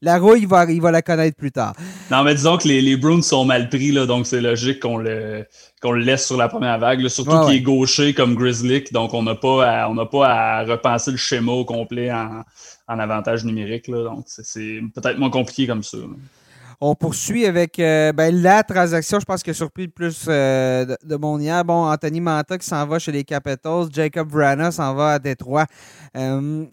la 0.00 0.18
rouille, 0.18 0.40
il 0.40 0.48
va, 0.48 0.64
il 0.70 0.80
va 0.80 0.90
la 0.90 1.02
connaître 1.02 1.36
plus 1.36 1.52
tard. 1.52 1.74
Non, 2.10 2.22
mais 2.22 2.34
disons 2.34 2.56
que 2.56 2.66
les, 2.66 2.80
les 2.80 2.96
Bruins 2.96 3.20
sont 3.20 3.44
mal 3.44 3.68
pris, 3.68 3.92
là, 3.92 4.06
donc 4.06 4.26
c'est 4.26 4.40
logique 4.40 4.80
qu'on 4.80 4.96
le, 4.96 5.44
qu'on 5.82 5.92
le 5.92 6.00
laisse 6.00 6.26
sur 6.26 6.38
la 6.38 6.48
première 6.48 6.78
vague, 6.78 7.06
surtout 7.08 7.44
qu'il 7.44 7.56
est 7.56 7.60
gaucher 7.60 8.14
comme 8.14 8.34
Grizzly, 8.34 8.84
donc 8.90 9.12
on 9.12 9.22
n'a 9.22 9.34
pas, 9.34 9.84
à, 9.84 10.06
pas 10.10 10.28
à 10.28 10.64
repenser 10.64 11.10
le 11.10 11.18
schéma 11.18 11.52
au 11.52 11.66
complet 11.66 12.10
en, 12.10 12.42
en 12.88 12.98
avantage 12.98 13.44
numérique, 13.44 13.86
là, 13.86 14.04
donc 14.04 14.24
c'est 14.26 14.80
peut-être 14.94 15.18
moins 15.18 15.28
compliqué 15.28 15.66
comme 15.66 15.82
ça. 15.82 15.98
On 16.82 16.94
poursuit 16.94 17.44
avec 17.44 17.78
euh, 17.78 18.10
ben, 18.12 18.34
la 18.34 18.62
transaction, 18.62 19.20
je 19.20 19.26
pense, 19.26 19.42
qui 19.42 19.50
a 19.50 19.54
surpris 19.54 19.84
le 19.84 19.90
plus 19.90 20.24
euh, 20.28 20.86
de, 20.86 20.96
de, 21.04 21.40
hier. 21.40 21.62
Bon, 21.62 21.84
Anthony 21.84 22.22
Manta 22.22 22.56
qui 22.56 22.66
s'en 22.66 22.86
va 22.86 22.98
chez 22.98 23.12
les 23.12 23.22
Capitals, 23.22 23.88
Jacob 23.92 24.30
Vrana 24.30 24.70
s'en 24.70 24.94
va 24.94 25.12
à 25.12 25.18
Détroit. 25.18 25.66
Euh, 26.16 26.64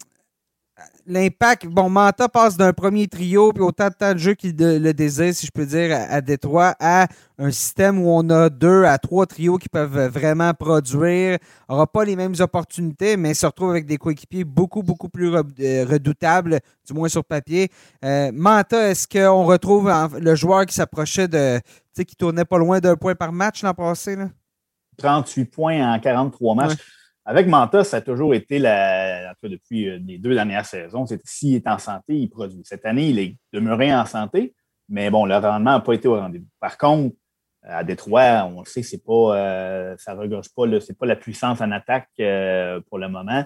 l'impact, 1.08 1.66
bon, 1.66 1.88
Manta 1.88 2.28
passe 2.28 2.56
d'un 2.56 2.72
premier 2.72 3.08
trio, 3.08 3.52
puis 3.52 3.62
autant 3.62 3.88
de 3.88 3.94
temps 3.94 4.12
de 4.12 4.18
jeu 4.18 4.34
qu'il 4.34 4.54
le 4.56 4.92
désire, 4.92 5.34
si 5.34 5.46
je 5.46 5.50
peux 5.50 5.66
dire, 5.66 5.96
à, 6.08 6.20
Détroit, 6.20 6.74
à 6.78 7.08
un 7.38 7.50
système 7.50 7.98
où 7.98 8.10
on 8.10 8.28
a 8.30 8.50
deux 8.50 8.84
à 8.84 8.98
trois 8.98 9.26
trios 9.26 9.58
qui 9.58 9.68
peuvent 9.68 10.08
vraiment 10.08 10.52
produire, 10.54 11.38
n'aura 11.68 11.86
pas 11.86 12.04
les 12.04 12.14
mêmes 12.14 12.34
opportunités, 12.38 13.16
mais 13.16 13.34
se 13.34 13.46
retrouve 13.46 13.70
avec 13.70 13.86
des 13.86 13.96
coéquipiers 13.96 14.44
beaucoup, 14.44 14.82
beaucoup 14.82 15.08
plus 15.08 15.34
euh, 15.34 15.84
redoutables, 15.88 16.60
du 16.86 16.92
moins 16.92 17.08
sur 17.08 17.24
papier. 17.24 17.70
Euh, 18.04 18.30
Manta, 18.32 18.90
est-ce 18.90 19.08
qu'on 19.08 19.44
retrouve 19.44 19.90
le 20.20 20.34
joueur 20.34 20.66
qui 20.66 20.74
s'approchait 20.74 21.28
de, 21.28 21.58
tu 21.58 21.72
sais, 21.92 22.04
qui 22.04 22.16
tournait 22.16 22.44
pas 22.44 22.58
loin 22.58 22.80
d'un 22.80 22.96
point 22.96 23.14
par 23.14 23.32
match 23.32 23.62
l'an 23.62 23.74
passé? 23.74 24.16
Là? 24.16 24.28
38 24.98 25.44
points 25.46 25.94
en 25.94 25.98
43 25.98 26.54
matchs. 26.54 26.78
Avec 27.30 27.46
Manta, 27.46 27.84
ça 27.84 27.98
a 27.98 28.00
toujours 28.00 28.32
été, 28.32 28.58
la, 28.58 29.28
en 29.28 29.34
tout 29.34 29.40
cas 29.42 29.48
depuis 29.50 29.86
euh, 29.86 29.98
les 29.98 30.16
deux 30.16 30.32
dernières 30.32 30.64
saisons, 30.64 31.04
s'il 31.24 31.56
est 31.56 31.66
en 31.66 31.76
santé, 31.76 32.14
il 32.14 32.30
produit. 32.30 32.62
Cette 32.64 32.86
année, 32.86 33.10
il 33.10 33.18
est 33.18 33.36
demeuré 33.52 33.94
en 33.94 34.06
santé, 34.06 34.54
mais 34.88 35.10
bon, 35.10 35.26
le 35.26 35.36
rendement 35.36 35.72
n'a 35.72 35.80
pas 35.80 35.92
été 35.92 36.08
au 36.08 36.18
rendez-vous. 36.18 36.46
Par 36.58 36.78
contre, 36.78 37.14
à 37.62 37.84
Détroit, 37.84 38.50
on 38.50 38.60
le 38.60 38.64
sait, 38.64 38.82
c'est 38.82 39.04
pas, 39.04 39.36
euh, 39.36 39.94
ça 39.98 40.14
ne 40.14 40.20
regorge 40.20 40.48
pas, 40.56 40.64
c'est 40.80 40.96
pas 40.96 41.04
la 41.04 41.16
puissance 41.16 41.60
en 41.60 41.70
attaque 41.70 42.08
euh, 42.18 42.80
pour 42.88 42.96
le 42.96 43.10
moment. 43.10 43.44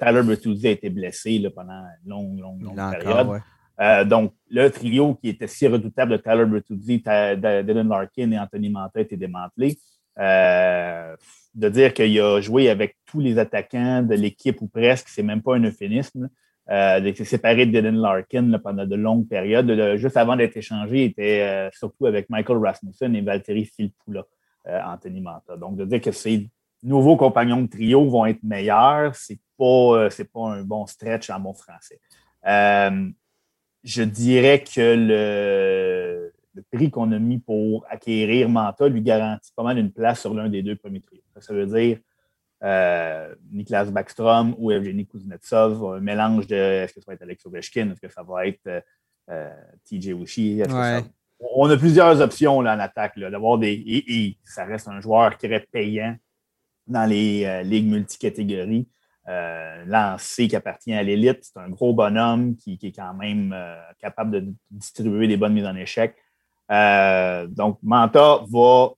Tyler 0.00 0.22
Bertuzzi 0.24 0.66
a 0.66 0.70
été 0.70 0.90
blessé 0.90 1.38
là, 1.38 1.50
pendant 1.54 1.84
une 2.04 2.10
longue, 2.10 2.40
longue, 2.40 2.62
longue 2.62 2.90
période. 2.90 4.08
donc, 4.08 4.34
le 4.50 4.68
trio 4.68 5.14
qui 5.14 5.28
était 5.28 5.46
si 5.46 5.68
redoutable 5.68 6.10
de 6.10 6.16
Tyler 6.16 6.44
Bertuzzi, 6.44 6.98
Dylan 6.98 7.88
Larkin 7.88 8.32
et 8.32 8.38
Anthony 8.38 8.68
Manta 8.68 8.98
a 8.98 9.02
été 9.02 9.16
démantelé. 9.16 9.78
Euh, 10.18 11.16
de 11.54 11.68
dire 11.68 11.94
qu'il 11.94 12.18
a 12.20 12.40
joué 12.40 12.68
avec 12.68 12.96
tous 13.06 13.20
les 13.20 13.38
attaquants 13.38 14.02
de 14.02 14.14
l'équipe 14.14 14.60
ou 14.60 14.68
presque, 14.68 15.08
c'est 15.08 15.22
même 15.22 15.42
pas 15.42 15.56
un 15.56 15.64
euphémisme. 15.64 16.28
euh, 16.70 17.14
s'est 17.14 17.24
séparé 17.24 17.66
de 17.66 17.72
Dylan 17.72 17.96
Larkin 17.96 18.58
pendant 18.58 18.86
de 18.86 18.96
longues 18.96 19.28
périodes. 19.28 19.96
juste 19.96 20.16
avant 20.16 20.36
d'être 20.36 20.56
échangé, 20.56 21.04
il 21.04 21.10
était 21.10 21.70
surtout 21.72 22.06
avec 22.06 22.30
Michael 22.30 22.58
Rasmussen 22.58 23.14
et 23.14 23.20
Valtteri 23.20 23.64
Filppula, 23.66 24.24
Anthony 24.66 25.20
Manta. 25.20 25.56
Donc, 25.56 25.76
de 25.76 25.84
dire 25.84 26.00
que 26.00 26.12
ces 26.12 26.48
nouveaux 26.82 27.16
compagnons 27.16 27.62
de 27.62 27.66
trio 27.66 28.08
vont 28.08 28.26
être 28.26 28.42
meilleurs, 28.42 29.14
c'est 29.14 29.40
pas, 29.58 30.08
pas 30.32 30.48
un 30.48 30.62
bon 30.62 30.86
stretch 30.86 31.30
en 31.30 31.40
bon 31.40 31.52
français. 31.52 32.00
je 33.84 34.02
dirais 34.02 34.62
que 34.62 34.94
le, 34.96 36.01
le 36.54 36.62
prix 36.62 36.90
qu'on 36.90 37.12
a 37.12 37.18
mis 37.18 37.38
pour 37.38 37.86
acquérir 37.88 38.48
Manta 38.48 38.88
lui 38.88 39.02
garantit 39.02 39.52
pas 39.54 39.62
mal 39.62 39.78
une 39.78 39.92
place 39.92 40.20
sur 40.20 40.34
l'un 40.34 40.48
des 40.48 40.62
deux 40.62 40.76
premiers 40.76 41.00
trios. 41.00 41.22
Ça 41.40 41.54
veut 41.54 41.66
dire 41.66 41.98
euh, 42.62 43.34
Niklas 43.50 43.86
Backstrom 43.86 44.54
ou 44.58 44.70
Evgeny 44.70 45.06
Kuznetsov, 45.06 45.96
un 45.96 46.00
mélange 46.00 46.46
de 46.46 46.54
est-ce 46.54 46.94
que 46.94 47.00
ça 47.00 47.06
va 47.08 47.14
être 47.14 47.22
Alex 47.22 47.44
Ovechkin, 47.46 47.90
est-ce 47.90 48.00
que 48.00 48.08
ça 48.08 48.22
va 48.22 48.46
être 48.46 48.66
euh, 48.68 48.80
euh, 49.30 49.50
TJ 49.84 50.12
Wushi? 50.12 50.62
On 51.56 51.68
a 51.68 51.76
plusieurs 51.76 52.20
options 52.20 52.60
là, 52.60 52.76
en 52.76 52.78
attaque, 52.78 53.18
d'avoir 53.18 53.58
des. 53.58 53.72
Et, 53.72 54.38
ça 54.44 54.64
reste 54.64 54.86
un 54.86 55.00
joueur 55.00 55.36
très 55.36 55.58
payant 55.58 56.14
dans 56.86 57.08
les 57.08 57.64
ligues 57.64 57.90
multicatégories. 57.90 58.86
lancé 59.26 60.46
qui 60.46 60.54
appartient 60.54 60.94
à 60.94 61.02
l'élite. 61.02 61.40
C'est 61.42 61.58
un 61.58 61.68
gros 61.68 61.94
bonhomme 61.94 62.54
qui, 62.54 62.78
qui 62.78 62.88
est 62.88 62.92
quand 62.92 63.14
même 63.14 63.56
capable 63.98 64.30
de 64.30 64.54
distribuer 64.70 65.26
des 65.26 65.36
bonnes 65.36 65.54
mises 65.54 65.66
en 65.66 65.74
échec. 65.74 66.14
Euh, 66.70 67.46
donc, 67.48 67.78
Manta 67.82 68.40
va, 68.48 68.90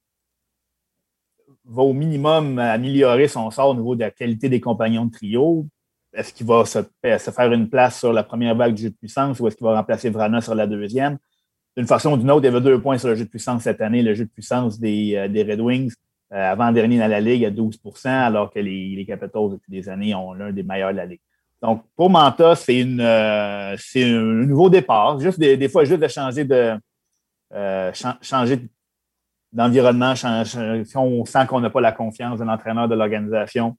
va 1.64 1.82
au 1.82 1.92
minimum 1.92 2.58
améliorer 2.58 3.28
son 3.28 3.50
sort 3.50 3.70
au 3.70 3.74
niveau 3.74 3.94
de 3.94 4.00
la 4.00 4.10
qualité 4.10 4.48
des 4.48 4.60
compagnons 4.60 5.06
de 5.06 5.12
trio. 5.12 5.66
Est-ce 6.12 6.32
qu'il 6.32 6.46
va 6.46 6.64
se, 6.64 6.78
faire 7.02 7.52
une 7.52 7.68
place 7.68 7.98
sur 7.98 8.12
la 8.12 8.22
première 8.22 8.54
vague 8.54 8.74
du 8.74 8.82
jeu 8.82 8.90
de 8.90 8.94
puissance 8.94 9.40
ou 9.40 9.48
est-ce 9.48 9.56
qu'il 9.56 9.64
va 9.64 9.76
remplacer 9.76 10.10
Vrana 10.10 10.40
sur 10.40 10.54
la 10.54 10.66
deuxième? 10.66 11.18
D'une 11.76 11.86
façon 11.86 12.12
ou 12.12 12.16
d'une 12.16 12.30
autre, 12.30 12.42
il 12.42 12.44
y 12.44 12.48
avait 12.48 12.60
deux 12.60 12.80
points 12.80 12.98
sur 12.98 13.08
le 13.08 13.16
jeu 13.16 13.24
de 13.24 13.30
puissance 13.30 13.62
cette 13.62 13.80
année, 13.80 14.02
le 14.02 14.14
jeu 14.14 14.24
de 14.24 14.30
puissance 14.30 14.78
des, 14.78 15.14
euh, 15.16 15.44
Red 15.50 15.60
Wings. 15.60 15.92
Euh, 16.32 16.52
avant-dernier 16.52 16.98
dans 16.98 17.08
la 17.08 17.20
Ligue 17.20 17.44
à 17.44 17.50
12% 17.50 18.08
alors 18.08 18.50
que 18.50 18.58
les, 18.58 19.04
Capitals, 19.06 19.50
depuis 19.50 19.70
des 19.70 19.88
années, 19.88 20.14
ont 20.14 20.32
l'un 20.32 20.52
des 20.52 20.62
meilleurs 20.62 20.92
de 20.92 20.96
la 20.96 21.06
Ligue. 21.06 21.20
Donc, 21.60 21.82
pour 21.96 22.10
Manta, 22.10 22.54
c'est 22.54 22.82
un 22.82 23.76
nouveau 24.46 24.70
départ. 24.70 25.18
Juste 25.18 25.38
des 25.38 25.68
fois, 25.68 25.84
juste 25.84 26.00
de 26.00 26.08
changer 26.08 26.44
de, 26.44 26.76
euh, 27.55 27.92
changer 28.20 28.68
d'environnement, 29.52 30.14
si 30.16 30.96
on 30.96 31.24
sent 31.24 31.46
qu'on 31.46 31.61
n'a 31.61 31.70
pas 31.70 31.80
la 31.80 31.92
confiance 31.92 32.40
de 32.40 32.44
l'entraîneur 32.44 32.88
de 32.88 32.94
l'organisation, 32.94 33.76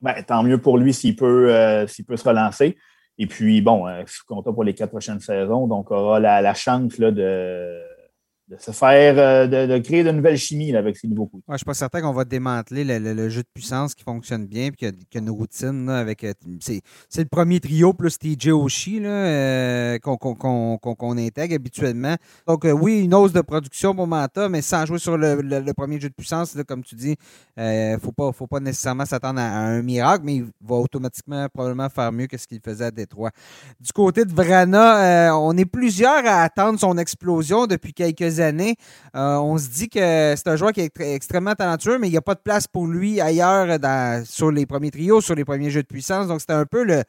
ben, 0.00 0.14
tant 0.22 0.42
mieux 0.42 0.58
pour 0.58 0.78
lui 0.78 0.94
s'il 0.94 1.14
peut, 1.14 1.54
euh, 1.54 1.86
peut 2.06 2.16
se 2.16 2.28
relancer. 2.28 2.76
Et 3.18 3.26
puis, 3.26 3.60
bon, 3.60 3.86
euh, 3.86 4.02
compte 4.26 4.44
pour 4.44 4.64
les 4.64 4.74
quatre 4.74 4.90
prochaines 4.90 5.20
saisons, 5.20 5.66
donc 5.66 5.90
aura 5.90 6.18
la, 6.18 6.40
la 6.40 6.54
chance 6.54 6.98
là, 6.98 7.10
de, 7.10 7.80
de 8.52 8.60
se 8.60 8.70
faire, 8.70 9.14
euh, 9.18 9.66
de, 9.66 9.78
créer 9.78 10.04
de 10.04 10.10
nouvelles 10.10 10.36
chimies 10.36 10.76
avec 10.76 10.96
ces 10.98 11.08
nouveaux 11.08 11.26
coups. 11.26 11.42
je 11.48 11.52
ne 11.52 11.56
suis 11.56 11.64
pas 11.64 11.74
certain 11.74 12.02
qu'on 12.02 12.12
va 12.12 12.24
démanteler 12.24 12.84
le, 12.84 13.28
jeu 13.30 13.42
de 13.42 13.48
puissance 13.54 13.94
qui 13.94 14.04
fonctionne 14.04 14.46
bien, 14.46 14.68
puis 14.68 14.76
qu'il 14.76 14.88
y, 14.88 15.16
a 15.16 15.20
une 15.20 15.30
routine 15.30 15.88
avec. 15.88 16.22
Euh, 16.24 16.34
c'est, 16.60 16.82
le 17.16 17.24
premier 17.24 17.60
trio 17.60 17.94
plus 17.94 18.18
TJ 18.18 18.48
Oshie 18.48 19.00
euh, 19.02 19.98
qu'on, 19.98 21.16
intègre 21.16 21.54
habituellement. 21.54 22.16
Donc, 22.46 22.66
oui, 22.70 23.04
une 23.04 23.14
hausse 23.14 23.32
de 23.32 23.40
production 23.40 23.94
pour 23.94 24.06
Manta, 24.06 24.50
mais 24.50 24.60
sans 24.60 24.84
jouer 24.84 24.98
sur 24.98 25.16
le, 25.16 25.72
premier 25.72 25.98
jeu 25.98 26.10
de 26.10 26.14
puissance, 26.14 26.54
comme 26.68 26.82
tu 26.82 26.94
dis, 26.94 27.16
il 27.56 27.92
ne 27.92 27.98
faut 27.98 28.12
pas, 28.12 28.32
faut 28.32 28.46
pas 28.46 28.60
nécessairement 28.60 29.06
s'attendre 29.06 29.40
à, 29.40 29.44
un 29.44 29.82
miracle, 29.82 30.24
mais 30.26 30.36
il 30.36 30.44
va 30.62 30.76
automatiquement 30.76 31.48
probablement 31.48 31.88
faire 31.88 32.12
mieux 32.12 32.26
que 32.26 32.36
ce 32.36 32.46
qu'il 32.46 32.60
faisait 32.60 32.86
à 32.86 32.90
Détroit. 32.90 33.30
Du 33.80 33.92
côté 33.92 34.26
de 34.26 34.32
Vrana, 34.32 35.38
on 35.38 35.56
est 35.56 35.64
plusieurs 35.64 36.26
à 36.26 36.42
attendre 36.42 36.78
son 36.78 36.98
explosion 36.98 37.66
depuis 37.66 37.94
quelques 37.94 38.40
années. 38.40 38.41
Euh, 38.42 39.36
on 39.36 39.58
se 39.58 39.68
dit 39.68 39.88
que 39.88 40.34
c'est 40.36 40.48
un 40.48 40.56
joueur 40.56 40.72
qui 40.72 40.80
est 40.80 41.00
extrêmement 41.00 41.54
talentueux, 41.54 41.98
mais 41.98 42.08
il 42.08 42.10
n'y 42.10 42.16
a 42.16 42.22
pas 42.22 42.34
de 42.34 42.40
place 42.40 42.66
pour 42.66 42.86
lui 42.86 43.20
ailleurs 43.20 43.78
sur 44.24 44.50
les 44.50 44.66
premiers 44.66 44.90
trios, 44.90 45.20
sur 45.20 45.34
les 45.34 45.44
premiers 45.44 45.70
jeux 45.70 45.82
de 45.82 45.86
puissance. 45.86 46.28
Donc, 46.28 46.40
c'était 46.40 46.52
un 46.52 46.66
peu 46.66 46.84
le, 46.84 47.02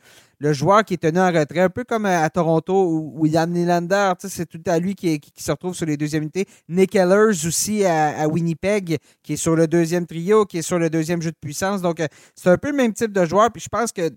joueur 0.54 0.84
qui 0.84 0.96
est 0.96 0.98
tenu 0.98 1.20
en 1.20 1.32
retrait, 1.32 1.62
un 1.62 1.70
peu 1.70 1.86
comme 1.86 2.06
à, 2.06 2.30
Toronto 2.30 2.74
où 2.74 3.14
William 3.16 3.50
Nylander, 3.50 4.14
c'est 4.20 4.46
tout 4.46 4.62
à 4.66 4.78
lui 4.78 4.94
qui, 4.94 5.22
se 5.38 5.52
retrouve 5.52 5.74
sur 5.74 5.86
les 5.86 5.96
deuxièmes 5.96 6.24
unités. 6.24 6.46
Nick 6.68 6.96
Ellers 6.96 7.46
aussi 7.46 7.86
à, 7.86 8.28
Winnipeg, 8.28 8.98
qui 9.24 9.34
est 9.34 9.38
sur 9.38 9.56
le 9.56 9.68
deuxième 9.68 10.06
trio, 10.06 10.46
qui 10.46 10.58
est 10.58 10.62
sur 10.64 10.80
le 10.80 10.90
deuxième 10.90 11.22
jeu 11.22 11.32
de 11.32 11.38
puissance. 11.40 11.82
Donc, 11.82 12.00
euh, 12.00 12.08
c'est 12.36 12.50
un 12.50 12.58
peu 12.58 12.72
le 12.72 12.78
même 12.78 12.94
type 12.94 13.14
de 13.14 13.26
joueur. 13.26 13.52
Puis 13.52 13.64
je 13.64 13.70
pense 13.70 13.92
que 13.92 14.10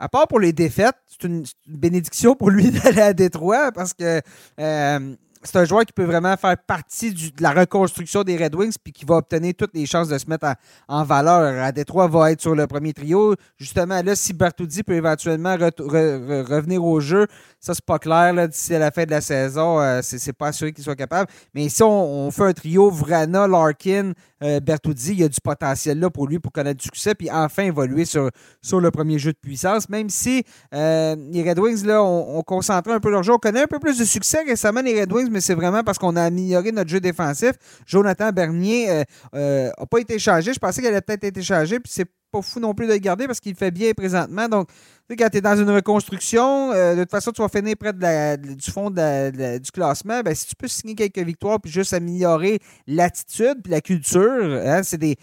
à 0.00 0.08
part 0.08 0.26
pour 0.26 0.40
les 0.40 0.52
défaites, 0.52 0.96
c'est 1.06 1.26
une, 1.26 1.44
bénédiction 1.68 2.34
pour 2.34 2.50
lui 2.50 2.70
d'aller 2.70 3.02
à 3.02 3.12
Détroit 3.12 3.70
parce 3.70 3.92
que 3.92 4.20
euh, 4.58 5.16
c'est 5.42 5.56
un 5.56 5.64
joueur 5.64 5.84
qui 5.86 5.92
peut 5.92 6.04
vraiment 6.04 6.36
faire 6.36 6.56
partie 6.58 7.14
de 7.14 7.42
la 7.42 7.52
reconstruction 7.52 8.22
des 8.22 8.36
Red 8.36 8.54
Wings 8.54 8.74
puis 8.82 8.92
qui 8.92 9.06
va 9.06 9.16
obtenir 9.16 9.54
toutes 9.56 9.74
les 9.74 9.86
chances 9.86 10.08
de 10.08 10.18
se 10.18 10.28
mettre 10.28 10.54
en 10.86 11.02
valeur. 11.02 11.62
À 11.62 11.72
Détroit 11.72 12.08
va 12.08 12.32
être 12.32 12.40
sur 12.40 12.54
le 12.54 12.66
premier 12.66 12.92
trio. 12.92 13.34
Justement, 13.56 14.02
là, 14.02 14.14
si 14.14 14.34
Bertoudi 14.34 14.82
peut 14.82 14.94
éventuellement 14.94 15.56
revenir 15.56 16.84
au 16.84 17.00
jeu, 17.00 17.26
ça, 17.58 17.74
c'est 17.74 17.84
pas 17.84 17.98
clair. 17.98 18.48
D'ici 18.48 18.72
la 18.72 18.90
fin 18.90 19.04
de 19.04 19.10
la 19.10 19.20
saison, 19.20 19.80
euh, 19.80 20.00
c'est 20.02 20.32
pas 20.32 20.48
assuré 20.48 20.72
qu'il 20.72 20.84
soit 20.84 20.96
capable. 20.96 21.30
Mais 21.54 21.68
si 21.68 21.82
on, 21.82 22.30
fait 22.30 22.44
un 22.44 22.52
trio 22.52 22.90
Vrana, 22.90 23.46
Larkin, 23.46 24.12
euh, 24.42 24.60
Bertoudi, 24.60 25.12
il 25.12 25.20
y 25.20 25.24
a 25.24 25.28
du 25.28 25.40
potentiel 25.40 25.98
là 25.98 26.10
pour 26.10 26.26
lui 26.26 26.38
pour 26.38 26.52
connaître 26.52 26.80
du 26.80 26.84
succès 26.84 27.14
puis 27.14 27.30
enfin 27.30 27.64
évoluer 27.64 28.04
sur, 28.04 28.30
sur 28.62 28.80
le 28.80 28.90
premier 28.90 29.18
jeu 29.18 29.32
de 29.32 29.38
puissance. 29.38 29.88
Même 29.88 30.10
si 30.10 30.44
euh, 30.74 31.16
les 31.30 31.48
Red 31.48 31.58
Wings 31.58 31.84
là, 31.86 32.02
ont, 32.02 32.38
ont 32.38 32.42
concentré 32.42 32.92
un 32.92 33.00
peu 33.00 33.10
leur 33.10 33.22
jeu. 33.22 33.32
On 33.32 33.38
connaît 33.38 33.62
un 33.62 33.66
peu 33.66 33.78
plus 33.78 33.98
de 33.98 34.04
succès 34.04 34.42
récemment, 34.46 34.82
les 34.82 35.00
Red 35.00 35.12
Wings 35.12 35.29
mais 35.30 35.40
c'est 35.40 35.54
vraiment 35.54 35.82
parce 35.82 35.98
qu'on 35.98 36.16
a 36.16 36.22
amélioré 36.22 36.72
notre 36.72 36.90
jeu 36.90 37.00
défensif. 37.00 37.52
Jonathan 37.86 38.30
Bernier 38.30 38.86
n'a 38.86 38.92
euh, 39.34 39.70
euh, 39.78 39.86
pas 39.90 39.98
été 39.98 40.18
changé. 40.18 40.52
Je 40.52 40.58
pensais 40.58 40.80
qu'il 40.80 40.90
allait 40.90 41.00
peut-être 41.00 41.24
être 41.24 41.42
changé, 41.42 41.80
puis 41.80 41.92
c'est 41.92 42.08
pas 42.30 42.42
fou 42.42 42.60
non 42.60 42.74
plus 42.74 42.86
de 42.86 42.92
le 42.92 42.98
garder 42.98 43.26
parce 43.26 43.40
qu'il 43.40 43.54
fait 43.54 43.70
bien 43.70 43.92
présentement. 43.92 44.48
Donc, 44.48 44.68
quand 45.16 45.28
tu 45.28 45.38
es 45.38 45.40
dans 45.40 45.56
une 45.56 45.70
reconstruction, 45.70 46.72
euh, 46.72 46.94
de 46.94 47.00
toute 47.02 47.10
façon, 47.10 47.32
tu 47.32 47.42
vas 47.42 47.48
finir 47.48 47.74
près 47.78 47.92
du 47.92 48.70
fond 48.70 48.90
du 48.90 49.70
classement. 49.72 50.20
Ben, 50.20 50.34
si 50.34 50.46
tu 50.46 50.56
peux 50.56 50.68
signer 50.68 50.94
quelques 50.94 51.26
victoires 51.26 51.60
puis 51.60 51.70
juste 51.70 51.92
améliorer 51.92 52.58
l'attitude 52.86 53.62
puis 53.62 53.72
la 53.72 53.80
culture, 53.80 54.60
hein, 54.64 54.82
c'est 54.82 54.98
des. 54.98 55.16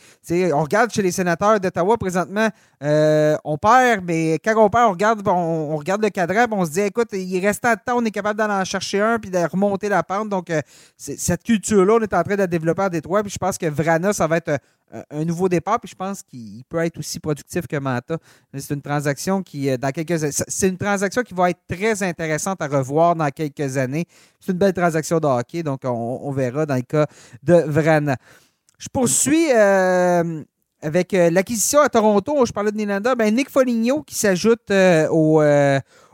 On 0.53 0.63
regarde 0.63 0.91
chez 0.91 1.01
les 1.01 1.11
sénateurs 1.11 1.59
d'Ottawa 1.59 1.97
présentement, 1.97 2.49
euh, 2.83 3.37
on 3.43 3.57
perd, 3.57 4.03
mais 4.05 4.39
quand 4.43 4.55
on 4.57 4.69
perd, 4.69 4.89
on 4.89 4.91
regarde, 4.91 5.27
on, 5.27 5.77
regarde 5.77 6.03
le 6.03 6.09
cadran 6.09 6.45
on 6.51 6.65
se 6.65 6.71
dit 6.71 6.81
écoute, 6.81 7.09
il 7.13 7.39
reste 7.39 7.63
de 7.63 7.69
temps, 7.85 7.97
on 7.97 8.05
est 8.05 8.11
capable 8.11 8.39
d'en 8.39 8.63
chercher 8.65 9.01
un 9.01 9.19
puis 9.19 9.31
de 9.31 9.39
remonter 9.39 9.89
la 9.89 10.03
pente. 10.03 10.29
Donc, 10.29 10.49
euh, 10.49 10.61
cette 10.97 11.43
culture-là, 11.43 11.93
on 11.95 12.01
est 12.01 12.13
en 12.13 12.23
train 12.23 12.35
de 12.35 12.45
développer 12.45 12.83
à 12.83 12.89
Détroit. 12.89 13.23
Puis 13.23 13.31
je 13.31 13.37
pense 13.37 13.57
que 13.57 13.67
Vrana, 13.67 14.13
ça 14.13 14.27
va 14.27 14.37
être 14.37 14.59
un 15.09 15.25
nouveau 15.25 15.49
départ. 15.49 15.79
Puis 15.79 15.89
je 15.89 15.95
pense 15.95 16.23
qu'il 16.23 16.63
peut 16.65 16.77
être 16.79 16.97
aussi 16.97 17.19
productif 17.19 17.67
que 17.67 17.77
Mata. 17.77 18.17
C'est 18.57 18.73
une 18.73 18.81
transaction 18.81 19.43
qui 19.43 19.75
dans 19.77 19.91
quelques 19.91 20.31
C'est 20.47 20.67
une 20.67 20.77
transaction 20.77 21.23
qui 21.23 21.33
va 21.33 21.49
être 21.49 21.61
très 21.67 22.03
intéressante 22.03 22.61
à 22.61 22.67
revoir 22.67 23.15
dans 23.15 23.29
quelques 23.29 23.77
années. 23.77 24.05
C'est 24.39 24.51
une 24.51 24.57
belle 24.57 24.73
transaction 24.73 25.19
de 25.19 25.27
hockey, 25.27 25.63
donc 25.63 25.81
on, 25.83 26.31
verra 26.31 26.65
dans 26.65 26.75
le 26.75 26.81
cas 26.81 27.07
de 27.43 27.53
Vrana. 27.53 28.17
Je 28.77 28.87
poursuis 28.89 29.51
euh, 29.55 30.43
avec 30.81 31.13
euh, 31.13 31.29
l'acquisition 31.29 31.81
à 31.81 31.89
Toronto. 31.89 32.45
Je 32.45 32.51
parlais 32.51 32.71
de 32.71 32.77
Nylander. 32.77 33.13
Ben, 33.17 33.33
Nick 33.33 33.49
Foligno 33.49 34.03
qui 34.03 34.15
s'ajoute 34.15 34.69
euh, 34.71 35.07
au 35.09 35.41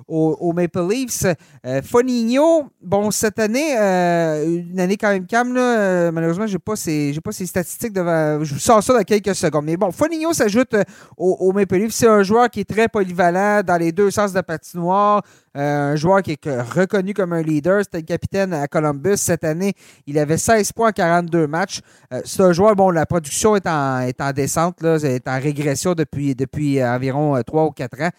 aux, 0.08 0.54
Maple 0.54 0.88
Leafs. 0.90 1.26
Euh, 1.66 1.82
Fonigno, 1.82 2.66
bon, 2.82 3.12
cette 3.12 3.40
année, 3.40 3.78
euh, 3.78 4.46
une 4.46 4.80
année 4.80 4.98
quand 4.98 5.10
même 5.10 5.26
calme, 5.26 5.54
là, 5.54 5.62
euh, 5.62 6.12
malheureusement, 6.12 6.48
je 6.48 6.54
n'ai 6.54 6.60
pas, 6.60 6.76
ses, 6.76 7.18
pas 7.24 7.32
ses 7.32 7.46
statistiques 7.46 7.94
devant. 7.94 8.44
Je 8.44 8.54
vous 8.54 8.60
sors 8.60 8.84
ça 8.84 8.94
dans 8.94 9.04
quelques 9.04 9.36
secondes. 9.36 9.66
Mais 9.66 9.78
bon, 9.78 9.92
Fonigno 9.92 10.34
s'ajoute 10.34 10.76
aux, 11.18 11.52
Maple 11.54 11.76
Leafs. 11.76 11.94
C'est 11.94 12.08
un 12.08 12.24
joueur 12.24 12.50
qui 12.50 12.62
est 12.62 12.70
très 12.70 12.88
polyvalent 12.88 13.62
dans 13.64 13.78
les 13.78 13.92
deux 13.92 14.12
sens 14.12 14.34
de 14.34 14.42
patinoire. 14.42 15.22
un 15.56 15.96
joueur 15.96 16.22
qui 16.22 16.32
est 16.32 16.62
reconnu 16.62 17.14
comme 17.14 17.34
un 17.34 17.42
leader. 17.42 17.82
C'était 17.84 18.00
le 18.00 18.04
capitaine 18.04 18.54
à 18.54 18.68
Columbus 18.68 19.18
cette 19.18 19.44
année. 19.44 19.74
Il 20.08 20.18
avait 20.18 20.38
16 20.38 20.72
points 20.72 20.90
en 20.90 20.94
42 20.94 21.48
matchs. 21.48 21.82
c'est 22.26 22.42
un 22.42 22.54
joueur, 22.54 22.76
bon, 22.76 22.90
la 22.90 23.06
production 23.06 23.56
est 23.56 23.68
en, 23.68 24.00
est 24.00 24.20
en 24.20 24.32
descente, 24.32 24.82
là, 24.82 24.98
est 24.98 25.28
en 25.28 25.40
régression 25.40 25.94
depuis, 25.94 26.36
depuis 26.36 26.84
environ 26.84 27.42
3 27.46 27.66
ou 27.66 27.72
4 27.72 28.02
ans. 28.02 28.10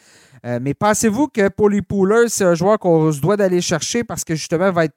Euh, 0.45 0.59
mais 0.61 0.74
pensez-vous 0.74 1.28
que 1.28 1.49
pour 1.49 1.70
les 1.70 1.82
poolers, 1.82 2.28
c'est 2.28 2.45
un 2.45 2.55
joueur 2.55 2.78
qu'on 2.78 3.11
se 3.11 3.20
doit 3.20 3.36
d'aller 3.36 3.61
chercher 3.61 4.05
parce 4.05 4.24
que 4.24 4.34
justement, 4.34 4.66
il 4.66 4.74
va 4.74 4.84
être 4.84 4.97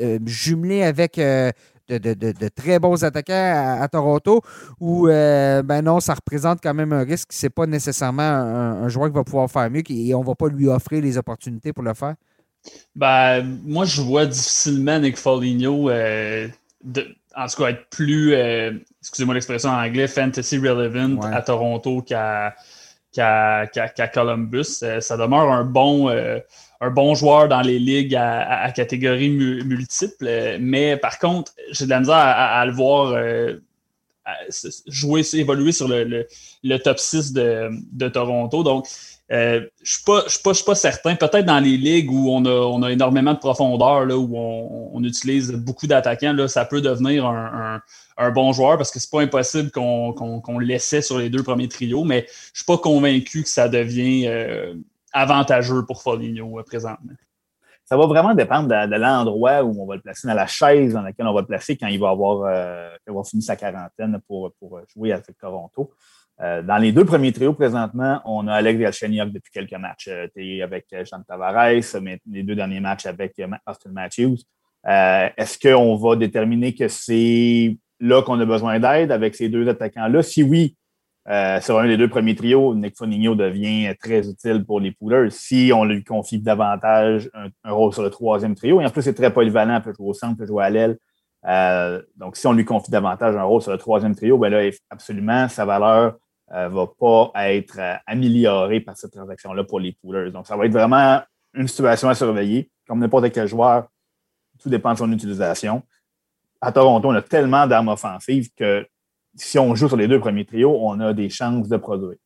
euh, 0.00 0.18
jumelé 0.24 0.82
avec 0.84 1.18
euh, 1.18 1.50
de, 1.88 2.48
très 2.48 2.78
bons 2.78 3.02
attaquants 3.02 3.78
à, 3.80 3.88
Toronto 3.88 4.40
ou 4.80 5.06
ben 5.06 5.82
non, 5.82 6.00
ça 6.00 6.14
représente 6.14 6.60
quand 6.62 6.74
même 6.74 6.92
un 6.92 7.04
risque. 7.04 7.28
C'est 7.30 7.50
pas 7.50 7.66
nécessairement 7.66 8.22
un, 8.22 8.88
joueur 8.88 9.08
qui 9.08 9.14
va 9.14 9.24
pouvoir 9.24 9.50
faire 9.50 9.68
mieux 9.70 9.82
et 9.90 10.14
on 10.14 10.22
va 10.22 10.34
pas 10.34 10.48
lui 10.48 10.68
offrir 10.68 11.02
les 11.02 11.18
opportunités 11.18 11.72
pour 11.72 11.84
le 11.84 11.92
faire? 11.92 12.14
Ben, 12.94 13.42
moi, 13.64 13.84
je 13.84 14.00
vois 14.00 14.24
difficilement 14.24 14.98
Nick 14.98 15.18
Foligno 15.18 15.90
en 17.36 17.48
tout 17.48 17.62
cas 17.62 17.68
être 17.68 17.90
plus, 17.90 18.32
excusez-moi 19.02 19.34
l'expression 19.34 19.68
en 19.68 19.84
anglais, 19.84 20.06
fantasy 20.06 20.56
relevant 20.56 21.20
à 21.20 21.42
Toronto 21.42 22.00
qu'à 22.00 22.54
qu'à 23.14 24.08
Columbus. 24.12 24.84
ça 25.00 25.16
demeure 25.16 25.50
un 25.50 25.64
bon, 25.64 26.08
un 26.08 26.90
bon 26.90 27.14
joueur 27.14 27.48
dans 27.48 27.62
les 27.62 27.78
ligues 27.78 28.16
à, 28.16 28.70
catégorie 28.72 29.30
multiple, 29.30 30.58
mais 30.60 30.96
par 30.96 31.18
contre, 31.18 31.52
j'ai 31.70 31.84
de 31.84 31.90
la 31.90 32.00
misère 32.00 32.16
à, 32.16 32.64
le 32.66 32.72
voir 32.72 33.14
jouer, 34.86 35.22
évoluer 35.34 35.72
sur 35.72 35.88
le, 35.88 36.76
top 36.78 36.98
6 36.98 37.32
de, 37.32 38.08
Toronto. 38.08 38.62
Donc, 38.62 38.86
euh, 39.32 39.66
je 39.82 39.98
ne 40.06 40.28
suis, 40.28 40.64
pas 40.64 40.74
certain. 40.74 41.16
Peut-être 41.16 41.46
dans 41.46 41.58
les 41.58 41.76
ligues 41.76 42.10
où 42.10 42.28
on 42.30 42.82
a, 42.82 42.90
énormément 42.90 43.32
de 43.32 43.38
profondeur, 43.38 44.04
là, 44.04 44.16
où 44.16 44.36
on, 44.36 45.02
utilise 45.02 45.52
beaucoup 45.52 45.86
d'attaquants, 45.86 46.48
ça 46.48 46.64
peut 46.64 46.80
devenir 46.80 47.26
un, 47.26 47.80
bon 48.30 48.52
joueur 48.52 48.76
parce 48.76 48.90
que 48.90 48.98
c'est 48.98 49.10
pas 49.10 49.22
impossible 49.22 49.70
qu'on 49.70 50.58
le 50.58 50.66
laissait 50.66 51.02
sur 51.02 51.18
les 51.18 51.30
deux 51.30 51.42
premiers 51.42 51.68
trios, 51.68 52.04
mais 52.04 52.26
je 52.52 52.60
suis 52.60 52.64
pas 52.64 52.78
convaincu 52.78 53.42
que 53.42 53.48
ça 53.48 53.68
devient 53.68 54.26
euh, 54.28 54.74
avantageux 55.12 55.84
pour 55.84 56.02
Foligno 56.02 56.58
euh, 56.58 56.62
présentement 56.62 57.12
ça 57.84 57.98
va 57.98 58.06
vraiment 58.06 58.34
dépendre 58.34 58.68
de, 58.68 58.96
l'endroit 58.96 59.62
où 59.62 59.82
on 59.82 59.86
va 59.86 59.96
le 59.96 60.00
placer, 60.00 60.26
dans 60.26 60.34
la 60.34 60.46
chaise 60.46 60.94
dans 60.94 61.02
laquelle 61.02 61.26
on 61.26 61.34
va 61.34 61.42
le 61.42 61.46
placer 61.46 61.76
quand 61.76 61.86
il 61.86 62.00
va 62.00 62.10
avoir, 62.10 62.44
euh, 62.46 63.22
fini 63.24 63.42
sa 63.42 63.56
quarantaine 63.56 64.18
pour, 64.26 64.52
pour 64.54 64.80
jouer 64.94 65.12
avec 65.12 65.36
Toronto. 65.38 65.90
Euh, 66.42 66.62
dans 66.62 66.78
les 66.78 66.90
deux 66.90 67.04
premiers 67.04 67.32
trios 67.32 67.54
présentement, 67.54 68.20
on 68.24 68.48
a 68.48 68.54
Alex 68.54 68.78
Galchenyuk 68.80 69.32
depuis 69.32 69.52
quelques 69.52 69.78
matchs. 69.80 70.08
Euh, 70.08 70.26
avec 70.62 70.86
euh, 70.92 71.04
Jean 71.04 71.22
Tavares, 71.22 71.82
mais 72.02 72.18
les 72.30 72.42
deux 72.42 72.56
derniers 72.56 72.80
matchs 72.80 73.06
avec 73.06 73.40
Austin 73.66 73.90
Matthews. 73.92 74.38
Est-ce 74.84 75.58
qu'on 75.58 75.96
va 75.96 76.16
déterminer 76.16 76.74
que 76.74 76.88
c'est 76.88 77.76
là 78.00 78.22
qu'on 78.22 78.38
a 78.40 78.44
besoin 78.44 78.78
d'aide 78.80 79.12
avec 79.12 79.34
ces 79.34 79.48
deux 79.48 79.68
attaquants-là? 79.68 80.22
Si 80.22 80.42
oui, 80.42 80.76
sur 81.26 81.78
un 81.78 81.86
des 81.86 81.96
deux 81.96 82.08
premiers 82.08 82.34
trios, 82.34 82.74
Nick 82.74 82.96
Foligno 82.96 83.34
devient 83.34 83.94
très 83.98 84.28
utile 84.28 84.62
pour 84.64 84.80
les 84.80 84.92
poolers. 84.92 85.30
Si 85.30 85.70
on 85.74 85.84
lui 85.84 86.04
confie 86.04 86.38
davantage 86.38 87.30
un, 87.32 87.72
rôle 87.72 87.94
sur 87.94 88.02
le 88.02 88.10
troisième 88.10 88.54
trio, 88.54 88.82
et 88.82 88.84
en 88.84 88.90
plus, 88.90 89.00
c'est 89.02 89.14
très 89.14 89.32
polyvalent, 89.32 89.80
peut 89.80 89.94
jouer 89.96 90.08
au 90.08 90.14
centre, 90.14 90.36
peut 90.36 90.46
jouer 90.46 90.64
à 90.64 90.70
l'aile. 90.70 90.98
Donc, 92.16 92.36
si 92.36 92.46
on 92.46 92.52
lui 92.52 92.66
confie 92.66 92.90
davantage 92.90 93.36
un 93.36 93.44
rôle 93.44 93.62
sur 93.62 93.72
le 93.72 93.78
troisième 93.78 94.14
trio, 94.14 94.36
ben 94.36 94.50
là, 94.50 94.68
absolument, 94.90 95.48
sa 95.48 95.64
valeur 95.64 96.16
ne 96.54 96.58
euh, 96.58 96.68
va 96.68 96.86
pas 96.86 97.32
être 97.52 97.80
améliorée 98.06 98.80
par 98.80 98.96
cette 98.96 99.12
transaction-là 99.12 99.64
pour 99.64 99.80
les 99.80 99.92
poolers. 99.92 100.30
Donc, 100.30 100.46
ça 100.46 100.56
va 100.56 100.66
être 100.66 100.72
vraiment 100.72 101.20
une 101.52 101.68
situation 101.68 102.08
à 102.08 102.14
surveiller. 102.14 102.70
Comme 102.86 103.00
n'importe 103.00 103.30
quel 103.32 103.48
joueur, 103.48 103.88
tout 104.60 104.68
dépend 104.68 104.92
de 104.92 104.98
son 104.98 105.10
utilisation. 105.10 105.82
À 106.60 106.70
Toronto, 106.72 107.08
on 107.08 107.14
a 107.14 107.22
tellement 107.22 107.66
d'armes 107.66 107.88
offensives 107.88 108.50
que 108.56 108.86
si 109.34 109.58
on 109.58 109.74
joue 109.74 109.88
sur 109.88 109.96
les 109.96 110.06
deux 110.06 110.20
premiers 110.20 110.44
trios, 110.44 110.78
on 110.80 111.00
a 111.00 111.12
des 111.12 111.28
chances 111.28 111.68
de 111.68 111.76
produire. 111.76 112.16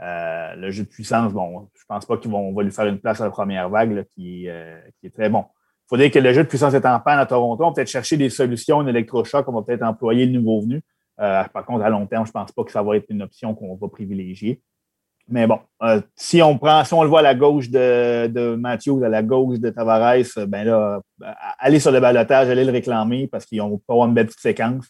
Euh, 0.00 0.54
le 0.56 0.70
jeu 0.70 0.84
de 0.84 0.88
puissance, 0.88 1.32
bon, 1.32 1.68
je 1.74 1.84
pense 1.86 2.06
pas 2.06 2.16
qu'on 2.16 2.54
va 2.54 2.62
lui 2.62 2.72
faire 2.72 2.86
une 2.86 2.98
place 2.98 3.20
à 3.20 3.24
la 3.24 3.30
première 3.30 3.68
vague 3.68 4.04
qui, 4.14 4.48
euh, 4.48 4.80
qui, 4.98 5.06
est 5.06 5.14
très 5.14 5.28
bon. 5.28 5.44
Il 5.84 5.88
faudrait 5.90 6.10
que 6.10 6.18
le 6.18 6.32
jeu 6.32 6.42
de 6.42 6.48
puissance 6.48 6.72
est 6.74 6.86
en 6.86 6.98
panne 7.00 7.18
à 7.18 7.26
Toronto. 7.26 7.62
On 7.64 7.68
va 7.68 7.74
peut-être 7.74 7.90
chercher 7.90 8.16
des 8.16 8.30
solutions, 8.30 8.80
un 8.80 8.86
électrochoc, 8.86 9.46
on 9.48 9.52
va 9.52 9.62
peut-être 9.62 9.82
employer 9.82 10.26
le 10.26 10.32
nouveau 10.32 10.62
venu. 10.62 10.82
Euh, 11.20 11.44
par 11.52 11.64
contre, 11.64 11.84
à 11.84 11.90
long 11.90 12.06
terme, 12.06 12.24
je 12.24 12.30
ne 12.30 12.32
pense 12.32 12.52
pas 12.52 12.64
que 12.64 12.72
ça 12.72 12.82
va 12.82 12.96
être 12.96 13.06
une 13.10 13.22
option 13.22 13.54
qu'on 13.54 13.74
va 13.74 13.88
privilégier. 13.88 14.60
Mais 15.28 15.46
bon, 15.46 15.60
si 16.16 16.42
on 16.42 16.58
prend, 16.58 16.82
si 16.84 16.92
on 16.92 17.04
le 17.04 17.08
voit 17.08 17.20
à 17.20 17.22
la 17.22 17.36
gauche 17.36 17.70
de, 17.70 18.26
de 18.26 18.56
Matthews, 18.56 19.04
à 19.04 19.08
la 19.08 19.22
gauche 19.22 19.60
de 19.60 19.70
Tavares, 19.70 20.24
ben 20.48 20.64
là, 20.64 21.00
aller 21.58 21.78
sur 21.78 21.92
le 21.92 22.00
balotage, 22.00 22.48
aller 22.48 22.64
le 22.64 22.72
réclamer 22.72 23.28
parce 23.28 23.44
qu'ils 23.44 23.60
ont 23.60 23.80
pas 23.86 23.94
une 23.94 24.14
belle 24.14 24.26
petite 24.26 24.40
séquence. 24.40 24.86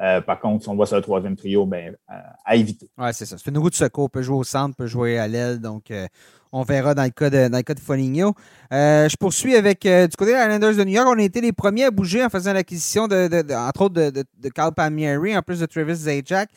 Euh, 0.00 0.20
par 0.20 0.38
contre, 0.40 0.62
si 0.62 0.68
on 0.68 0.76
voit 0.76 0.86
sur 0.86 0.96
le 0.96 1.02
troisième 1.02 1.36
trio, 1.36 1.66
ben, 1.66 1.94
euh, 2.10 2.14
à 2.44 2.56
éviter. 2.56 2.88
Oui, 2.98 3.08
c'est 3.12 3.26
ça. 3.26 3.36
C'est 3.38 3.50
une 3.50 3.58
roue 3.58 3.70
de 3.70 3.74
secours. 3.74 4.10
peut 4.10 4.22
jouer 4.22 4.36
au 4.36 4.44
centre, 4.44 4.76
peut 4.76 4.86
jouer 4.86 5.18
à 5.18 5.26
l'aile. 5.26 5.58
Donc, 5.58 5.90
euh, 5.90 6.06
on 6.52 6.62
verra 6.62 6.94
dans 6.94 7.02
le 7.02 7.10
cas 7.10 7.30
de, 7.30 7.48
dans 7.48 7.58
le 7.58 7.62
cas 7.62 7.74
de 7.74 7.80
Foligno. 7.80 8.34
je 8.70 9.16
poursuis 9.16 9.54
avec 9.54 9.82
du 9.82 10.16
côté 10.16 10.32
des 10.32 10.38
Islanders 10.38 10.76
de 10.76 10.84
New 10.84 10.92
York. 10.92 11.08
On 11.10 11.18
a 11.18 11.22
été 11.22 11.40
les 11.40 11.52
premiers 11.52 11.84
à 11.84 11.90
bouger 11.90 12.24
en 12.24 12.30
faisant 12.30 12.52
l'acquisition, 12.52 13.06
de, 13.06 13.28
entre 13.54 13.82
autres, 13.82 13.94
de, 13.94 14.10
de, 14.10 14.48
Carl 14.48 14.72
Palmieri, 14.72 15.36
en 15.36 15.42
plus 15.42 15.60
de 15.60 15.66
Travis 15.66 15.94
Zajac. 15.94 16.48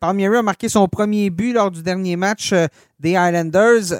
Palmieri 0.00 0.36
a 0.36 0.42
marqué 0.42 0.68
son 0.68 0.86
premier 0.86 1.30
but 1.30 1.54
lors 1.54 1.70
du 1.70 1.82
dernier 1.82 2.16
match 2.16 2.52
des 3.00 3.12
Islanders 3.12 3.94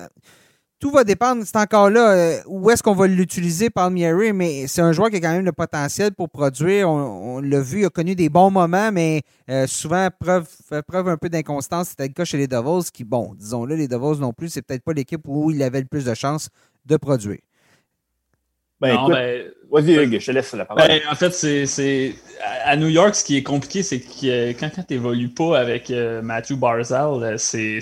tout 0.81 0.91
va 0.91 1.03
dépendre, 1.05 1.43
c'est 1.45 1.57
encore 1.57 1.91
là, 1.91 2.13
euh, 2.13 2.41
où 2.47 2.71
est-ce 2.71 2.83
qu'on 2.83 2.95
va 2.95 3.07
l'utiliser, 3.07 3.69
Palmieri, 3.69 4.33
mais 4.33 4.67
c'est 4.69 4.81
un 4.81 4.93
joueur 4.93 5.11
qui 5.11 5.17
a 5.17 5.21
quand 5.21 5.33
même 5.33 5.45
le 5.45 5.53
potentiel 5.53 6.13
pour 6.13 6.31
produire. 6.31 6.89
On, 6.89 7.41
l'a 7.41 7.61
vu, 7.61 7.81
il 7.81 7.87
a 7.87 7.91
connu 7.91 8.15
des 8.15 8.29
bons 8.29 8.51
moments, 8.51 8.93
mais 8.93 9.23
euh, 9.51 9.67
souvent 9.67 10.09
preuve, 10.19 10.47
fait 10.69 10.83
preuve 10.83 11.09
un 11.09 11.17
peu 11.17 11.29
d'inconstance. 11.29 11.89
C'était 11.89 12.07
le 12.07 12.13
cas 12.13 12.25
chez 12.25 12.39
les 12.39 12.47
Devils, 12.47 12.91
qui, 12.93 13.03
bon, 13.05 13.35
disons-le, 13.37 13.75
les 13.75 13.89
Devils 13.89 14.21
non 14.21 14.33
plus, 14.33 14.51
c'est 14.51 14.63
peut-être 14.63 14.85
pas 14.85 14.93
l'équipe 14.93 15.23
où 15.27 15.51
il 15.51 15.63
avait 15.63 15.81
le 15.81 15.87
plus 15.87 16.05
de 16.05 16.15
chances 16.15 16.49
de 16.87 16.97
produire. 16.97 17.39
Ben, 18.81 18.95
écoute, 18.95 19.11
ben, 19.11 19.47
vas-y, 19.73 20.21
je 20.21 20.27
te 20.27 20.31
laisse 20.31 20.53
la 20.55 20.65
parole. 20.65 20.87
Ben, 20.87 21.01
en 21.11 21.17
fait, 21.17 21.33
c'est 21.33 22.15
à 22.65 22.77
New 22.77 22.87
York, 22.87 23.17
ce 23.17 23.25
qui 23.25 23.37
est 23.37 23.43
compliqué, 23.43 23.83
c'est 23.83 23.99
que 23.99 24.53
quand, 24.53 24.71
quand 24.73 24.85
tu 24.87 24.95
n'évolues 24.95 25.31
pas 25.31 25.59
avec 25.59 25.91
euh, 25.91 26.23
Matthew 26.23 26.55
Barzal, 26.55 27.37
c'est 27.41 27.81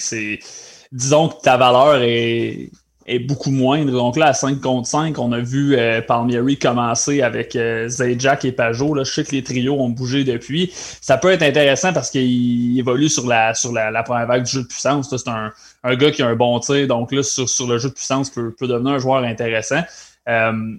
disons 0.93 1.29
que 1.29 1.43
ta 1.43 1.57
valeur 1.57 2.01
est 2.03 2.71
est 3.07 3.19
beaucoup 3.19 3.51
moindre. 3.51 3.93
Donc 3.93 4.17
là, 4.17 4.27
à 4.27 4.33
5 4.33 4.61
contre 4.61 4.89
5, 4.89 5.19
on 5.19 5.33
a 5.33 5.39
vu 5.39 5.77
euh, 5.77 6.01
Palmieri 6.01 6.59
commencer 6.59 7.23
avec 7.23 7.57
euh, 7.57 7.89
Zajac 7.89 8.45
et 8.45 8.53
Pajot. 8.53 8.95
Là, 8.95 9.05
je 9.05 9.13
sais 9.13 9.25
que 9.25 9.33
les 9.33 9.43
trios 9.43 9.81
ont 9.81 9.89
bougé 9.89 10.25
depuis. 10.25 10.71
Ça 10.75 11.17
peut 11.17 11.31
être 11.31 11.43
intéressant 11.43 11.93
parce 11.93 12.11
qu'il 12.11 12.79
évolue 12.79 13.09
sur 13.09 13.27
la 13.27 13.55
sur 13.55 13.73
la, 13.73 14.03
première 14.03 14.27
vague 14.27 14.45
du 14.45 14.51
jeu 14.51 14.63
de 14.63 14.67
puissance. 14.67 15.15
C'est 15.17 15.31
un, 15.31 15.53
un, 15.85 15.95
gars 15.97 16.11
qui 16.11 16.23
a 16.23 16.27
un 16.27 16.37
bon 16.37 16.59
tir. 16.61 16.87
Donc 16.87 17.13
là, 17.13 17.23
sur, 17.23 17.49
sur 17.49 17.67
le 17.67 17.79
jeu 17.79 17.89
de 17.89 17.95
puissance, 17.95 18.31
peut, 18.31 18.53
peut 18.53 18.67
devenir 18.67 18.95
un 18.95 18.99
joueur 18.99 19.23
intéressant. 19.23 19.83
Euh, 20.29 20.77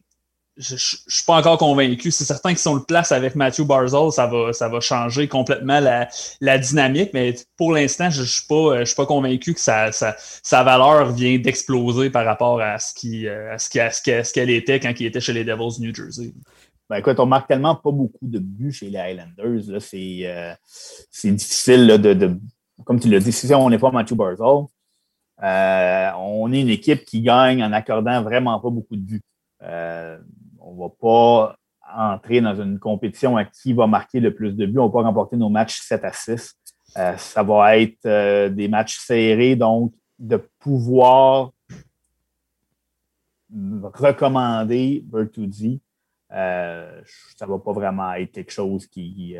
je 0.57 0.73
ne 0.73 0.79
suis 0.79 1.23
pas 1.25 1.35
encore 1.35 1.57
convaincu. 1.57 2.11
C'est 2.11 2.25
certain 2.25 2.53
que 2.53 2.59
si 2.59 2.67
on 2.67 2.75
le 2.75 2.83
place 2.83 3.11
avec 3.11 3.35
Matthew 3.35 3.61
Barzell, 3.61 4.11
ça 4.11 4.27
va, 4.27 4.53
ça 4.53 4.67
va 4.69 4.79
changer 4.79 5.27
complètement 5.27 5.79
la, 5.79 6.57
dynamique, 6.57 7.11
mais 7.13 7.35
pour 7.55 7.73
l'instant, 7.73 8.09
je 8.09 8.21
ne 8.21 8.25
suis, 8.25 8.45
pas, 8.47 8.85
suis 8.85 8.95
pas 8.95 9.05
convaincu 9.05 9.53
que 9.53 9.59
sa, 9.59 9.91
valeur 10.51 11.11
vient 11.11 11.37
d'exploser 11.37 12.09
par 12.09 12.25
rapport 12.25 12.59
à 12.61 12.79
ce 12.79 14.31
qu'elle 14.31 14.49
était 14.49 14.79
quand 14.79 14.93
il 14.99 15.05
était 15.05 15.21
chez 15.21 15.33
les 15.33 15.43
Devils 15.43 15.79
New 15.79 15.93
Jersey. 15.93 16.33
Ben 16.89 16.97
écoute, 16.97 17.19
on 17.19 17.25
marque 17.25 17.49
tellement 17.49 17.75
pas 17.75 17.91
beaucoup 17.91 18.17
de 18.27 18.39
buts 18.39 18.71
chez 18.71 18.89
les 18.89 18.97
Highlanders. 18.97 19.69
Euh, 19.69 20.53
c'est 21.11 21.31
difficile 21.31 21.87
de, 21.87 22.39
Comme 22.85 22.99
tu 22.99 23.09
l'as 23.09 23.19
dit, 23.19 23.33
si 23.33 23.53
on 23.53 23.69
n'est 23.69 23.77
pas 23.77 23.91
Matthew 23.91 24.15
Barzell, 24.15 24.67
euh, 25.43 26.11
on 26.17 26.51
est 26.53 26.61
une 26.61 26.69
équipe 26.69 27.03
qui 27.03 27.21
gagne 27.21 27.61
en 27.61 27.73
accordant 27.73 28.23
vraiment 28.23 28.59
pas 28.59 28.69
beaucoup 28.69 28.95
de 28.95 29.01
buts. 29.01 29.21
Euh, 29.63 30.17
va 30.77 30.89
pas 30.89 31.57
entrer 31.95 32.41
dans 32.41 32.55
une 32.61 32.79
compétition 32.79 33.37
à 33.37 33.45
qui 33.45 33.73
va 33.73 33.87
marquer 33.87 34.19
le 34.19 34.33
plus 34.33 34.53
de 34.53 34.65
buts. 34.65 34.79
On 34.79 34.87
va 34.87 34.93
pas 34.93 35.03
remporter 35.03 35.37
nos 35.37 35.49
matchs 35.49 35.79
7 35.81 36.03
à 36.03 36.11
6. 36.11 36.55
Euh, 36.97 37.17
ça 37.17 37.43
va 37.43 37.77
être 37.77 38.05
euh, 38.05 38.49
des 38.49 38.67
matchs 38.67 38.97
serrés, 38.99 39.55
donc 39.55 39.93
de 40.17 40.41
pouvoir 40.59 41.51
recommander 43.93 45.03
Bertuzzi, 45.05 45.79
euh, 46.33 47.01
ça 47.37 47.45
ne 47.45 47.51
va 47.51 47.59
pas 47.59 47.71
vraiment 47.71 48.13
être 48.13 48.31
quelque 48.31 48.51
chose 48.51 48.87
qui. 48.87 49.35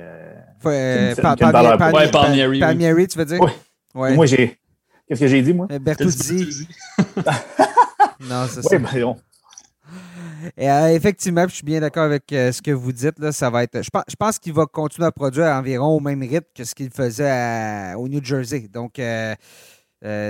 Palmieri, 2.60 3.08
tu 3.08 3.18
veux 3.18 3.26
dire? 3.26 3.40
Oui. 3.96 4.16
Moi, 4.16 4.26
j'ai. 4.26 4.58
Qu'est-ce 5.08 5.22
que 5.22 5.28
j'ai 5.28 5.42
dit, 5.42 5.54
moi? 5.54 5.68
Bertuzzi. 5.68 6.68
non, 8.22 8.46
c'est 8.48 8.62
ça. 8.62 8.78
Ben, 8.78 9.16
euh, 10.60 10.88
effectivement, 10.90 11.48
je 11.48 11.56
suis 11.56 11.64
bien 11.64 11.80
d'accord 11.80 12.04
avec 12.04 12.32
euh, 12.32 12.52
ce 12.52 12.62
que 12.62 12.72
vous 12.72 12.92
dites. 12.92 13.20
Là, 13.20 13.32
ça 13.32 13.50
va 13.50 13.64
être, 13.64 13.82
je, 13.82 14.16
pense, 14.16 14.40
qu'il 14.40 14.54
va 14.54 14.66
continuer 14.66 15.08
à 15.08 15.12
produire 15.12 15.46
environ 15.48 15.96
au 15.96 16.00
même 16.00 16.22
rythme 16.22 16.48
que 16.56 16.64
ce 16.64 16.76
qu'il 16.76 16.90
faisait 16.90 17.94
au 17.96 18.08
New 18.08 18.24
Jersey. 18.24 18.68
Donc, 18.72 19.00
euh, 19.00 19.36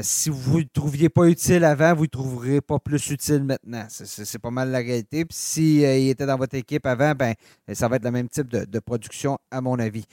si 0.01 0.29
vous 0.29 0.57
ne 0.57 0.63
le 0.63 0.69
trouviez 0.69 1.09
pas 1.09 1.25
utile 1.25 1.63
avant, 1.63 1.93
vous 1.93 2.01
ne 2.01 2.05
le 2.05 2.09
trouverez 2.09 2.61
pas 2.61 2.79
plus 2.79 3.09
utile 3.09 3.43
maintenant. 3.43 3.85
C'est 3.89 4.39
pas 4.39 4.51
mal 4.51 4.71
la 4.71 4.79
réalité. 4.79 5.25
Puis 5.25 5.37
s'il 5.37 5.83
était 5.83 6.25
dans 6.25 6.37
votre 6.37 6.55
équipe 6.55 6.85
avant, 6.85 7.13
ben, 7.13 7.33
ça 7.73 7.87
va 7.87 7.97
être 7.97 8.05
le 8.05 8.11
même 8.11 8.29
type 8.29 8.47
de 8.47 8.79
production, 8.79 9.37
à 9.51 9.61
mon 9.61 9.77
avis. 9.79 10.05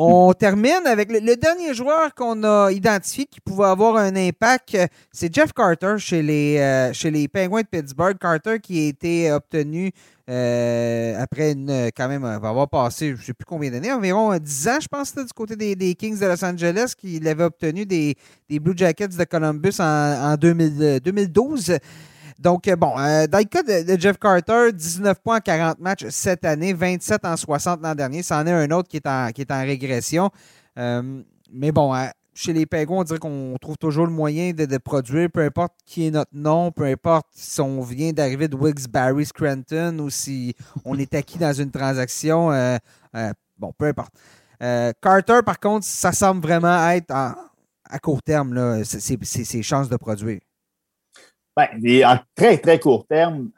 On 0.00 0.32
termine 0.32 0.86
avec 0.86 1.10
le, 1.10 1.34
dernier 1.34 1.74
joueur 1.74 2.14
qu'on 2.14 2.44
a 2.44 2.70
identifié 2.70 3.24
qui 3.24 3.40
pouvait 3.40 3.64
avoir 3.66 3.96
un 3.96 4.14
impact. 4.14 4.78
C'est 5.10 5.34
Jeff 5.34 5.52
Carter 5.52 5.96
chez 5.98 6.22
les, 6.22 6.58
euh, 6.58 6.92
chez 6.92 7.10
les 7.10 7.26
Penguins 7.26 7.62
de 7.62 7.66
Pittsburgh. 7.66 8.16
Carter 8.16 8.60
qui 8.60 8.78
a 8.78 8.88
été 8.90 9.32
obtenu 9.32 9.90
euh, 10.30 11.20
après 11.20 11.56
quand 11.96 12.06
même, 12.06 12.22
va 12.22 12.48
avoir 12.48 12.68
passé, 12.68 13.08
je 13.08 13.20
ne 13.20 13.26
sais 13.26 13.34
plus 13.34 13.44
combien 13.44 13.72
d'années, 13.72 13.90
environ 13.90 14.36
10 14.38 14.68
ans, 14.68 14.78
je 14.80 14.86
pense, 14.86 15.12
du 15.16 15.24
côté 15.34 15.56
des, 15.56 15.94
Kings 15.96 16.20
de 16.20 16.26
Los 16.26 16.44
Angeles, 16.44 16.92
qu'il 16.96 17.26
avait 17.26 17.42
obtenu 17.42 17.84
des, 17.84 18.14
Blue 18.48 18.74
Jackets 18.76 19.08
de 19.08 19.24
Columbus 19.24 19.80
en 19.80 20.36
2012. 20.36 21.76
Donc, 22.38 22.68
euh, 22.68 22.76
bon, 22.76 22.96
euh, 22.98 23.26
dans 23.26 23.38
le 23.38 23.44
cas 23.44 23.62
de, 23.64 23.98
Jeff 23.98 24.16
Carter, 24.16 24.72
19 24.72 25.18
points 25.20 25.38
en 25.38 25.40
40 25.40 25.80
matchs 25.80 26.06
cette 26.10 26.44
année, 26.44 26.72
27 26.72 27.24
en 27.24 27.36
60 27.36 27.82
l'an 27.82 27.94
dernier. 27.96 28.22
C'en 28.22 28.46
est 28.46 28.52
un 28.52 28.70
autre 28.70 28.88
qui 28.88 28.98
est 28.98 29.06
en, 29.06 29.30
qui 29.32 29.40
est 29.40 29.50
en 29.50 29.60
régression. 29.60 30.30
Euh, 30.78 31.22
mais 31.52 31.72
bon, 31.72 31.92
chez 32.34 32.52
les 32.52 32.64
Pingouins, 32.64 33.00
on 33.00 33.04
dirait 33.04 33.18
qu'on 33.18 33.56
trouve 33.60 33.76
toujours 33.76 34.06
le 34.06 34.12
moyen 34.12 34.52
de, 34.52 34.78
produire, 34.78 35.28
peu 35.30 35.40
importe 35.40 35.72
qui 35.84 36.06
est 36.06 36.10
notre 36.12 36.30
nom, 36.32 36.70
peu 36.70 36.84
importe 36.84 37.26
si 37.32 37.60
on 37.60 37.82
vient 37.82 38.12
d'arriver 38.12 38.46
de 38.46 38.54
Wilkes-Barre, 38.54 39.20
Scranton 39.24 39.98
ou 39.98 40.08
si 40.08 40.54
on 40.84 40.96
est 40.96 41.12
acquis 41.14 41.38
dans 41.38 41.52
une 41.52 41.72
transaction. 41.72 42.50
Bon, 43.58 43.72
peu 43.76 43.86
importe. 43.86 44.12
Carter, 44.60 45.40
par 45.44 45.58
contre, 45.58 45.84
ça 45.84 46.12
semble 46.12 46.40
vraiment 46.40 46.88
être 46.90 47.10
à 47.10 47.98
court 48.00 48.22
terme, 48.22 48.84
ses 48.84 49.62
chances 49.62 49.88
de 49.88 49.96
produire. 49.96 50.38
Ben, 51.58 52.04
en 52.04 52.18
très, 52.36 52.56
très 52.58 52.78
court 52.78 53.04
terme, 53.08 53.50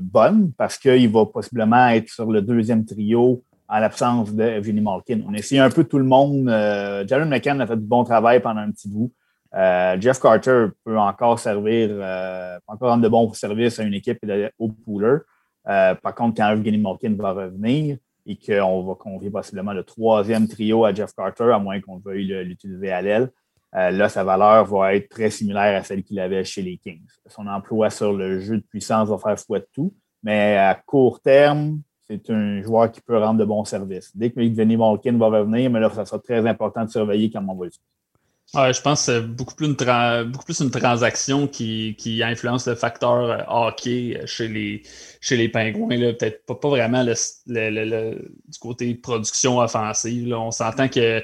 bonne, 0.00 0.52
parce 0.56 0.78
qu'il 0.78 1.10
va 1.10 1.26
possiblement 1.26 1.88
être 1.88 2.08
sur 2.08 2.32
le 2.32 2.40
deuxième 2.40 2.86
trio 2.86 3.44
en 3.68 3.78
l'absence 3.78 4.32
de 4.34 4.58
Vinnie 4.60 4.80
Malkin. 4.80 5.20
On 5.28 5.34
a 5.34 5.36
essayé 5.36 5.60
un 5.60 5.68
peu 5.68 5.84
tout 5.84 5.98
le 5.98 6.04
monde. 6.04 6.48
Euh, 6.48 7.06
Jaron 7.06 7.26
McCann 7.26 7.60
a 7.60 7.66
fait 7.66 7.76
du 7.76 7.84
bon 7.84 8.04
travail 8.04 8.40
pendant 8.40 8.62
un 8.62 8.70
petit 8.70 8.88
bout. 8.88 9.12
Euh, 9.54 10.00
Jeff 10.00 10.18
Carter 10.18 10.68
peut 10.82 10.98
encore 10.98 11.38
servir, 11.38 11.90
euh, 11.90 12.58
encore 12.66 12.88
rendre 12.88 13.02
de 13.02 13.08
bons 13.08 13.30
services 13.34 13.78
à 13.78 13.82
une 13.82 13.92
équipe 13.92 14.18
au 14.58 14.68
pooler. 14.68 15.18
par 15.64 16.14
contre, 16.14 16.36
quand 16.36 16.56
Vinnie 16.56 16.78
Malkin 16.78 17.14
va 17.18 17.32
revenir 17.32 17.98
et 18.24 18.36
qu'on 18.36 18.82
va 18.82 18.94
convier 18.94 19.28
possiblement 19.28 19.74
le 19.74 19.84
troisième 19.84 20.48
trio 20.48 20.86
à 20.86 20.94
Jeff 20.94 21.12
Carter, 21.14 21.50
à 21.52 21.58
moins 21.58 21.78
qu'on 21.82 21.98
veuille 21.98 22.44
l'utiliser 22.44 22.90
à 22.90 23.02
l'aile, 23.02 23.30
là, 23.72 24.08
sa 24.08 24.24
valeur 24.24 24.66
va 24.66 24.94
être 24.94 25.08
très 25.08 25.30
similaire 25.30 25.80
à 25.80 25.84
celle 25.84 26.02
qu'il 26.02 26.20
avait 26.20 26.44
chez 26.44 26.62
les 26.62 26.76
Kings. 26.76 27.00
Son 27.26 27.46
emploi 27.46 27.90
sur 27.90 28.12
le 28.12 28.40
jeu 28.40 28.58
de 28.58 28.62
puissance 28.62 29.08
va 29.08 29.18
faire 29.18 29.38
foi 29.38 29.60
de 29.60 29.68
tout, 29.72 29.94
mais 30.22 30.56
à 30.56 30.74
court 30.74 31.20
terme, 31.20 31.80
c'est 32.06 32.28
un 32.30 32.62
joueur 32.62 32.90
qui 32.90 33.00
peut 33.00 33.16
rendre 33.16 33.40
de 33.40 33.44
bons 33.44 33.64
services. 33.64 34.14
Dès 34.14 34.30
que 34.30 34.40
Vinny 34.40 34.76
Malkin 34.76 35.16
va 35.16 35.26
revenir, 35.26 35.70
mais 35.70 35.80
là, 35.80 35.90
ça 35.90 36.04
sera 36.04 36.18
très 36.18 36.46
important 36.46 36.84
de 36.84 36.90
surveiller 36.90 37.30
comment 37.30 37.54
on 37.54 37.56
va 37.56 37.66
le 37.66 37.70
je 38.54 38.80
pense 38.82 39.06
que 39.06 39.12
c'est 39.12 39.20
beaucoup 39.22 39.54
plus 39.54 39.66
une, 39.66 40.30
beaucoup 40.30 40.44
plus 40.44 40.60
une 40.60 40.70
transaction 40.70 41.46
qui, 41.46 42.22
influence 42.22 42.66
le 42.68 42.74
facteur 42.74 43.30
euh, 43.30 43.38
hockey 43.48 44.20
chez 44.26 44.48
les, 44.48 44.82
chez 45.20 45.36
les 45.36 45.48
Pingouins. 45.48 45.88
Peut-être 45.88 46.44
pas, 46.44 46.68
vraiment 46.68 47.02
le, 47.02 48.14
du 48.46 48.58
côté 48.60 48.94
production 48.94 49.58
offensive. 49.58 50.34
On 50.34 50.50
s'entend 50.50 50.88
que 50.88 51.22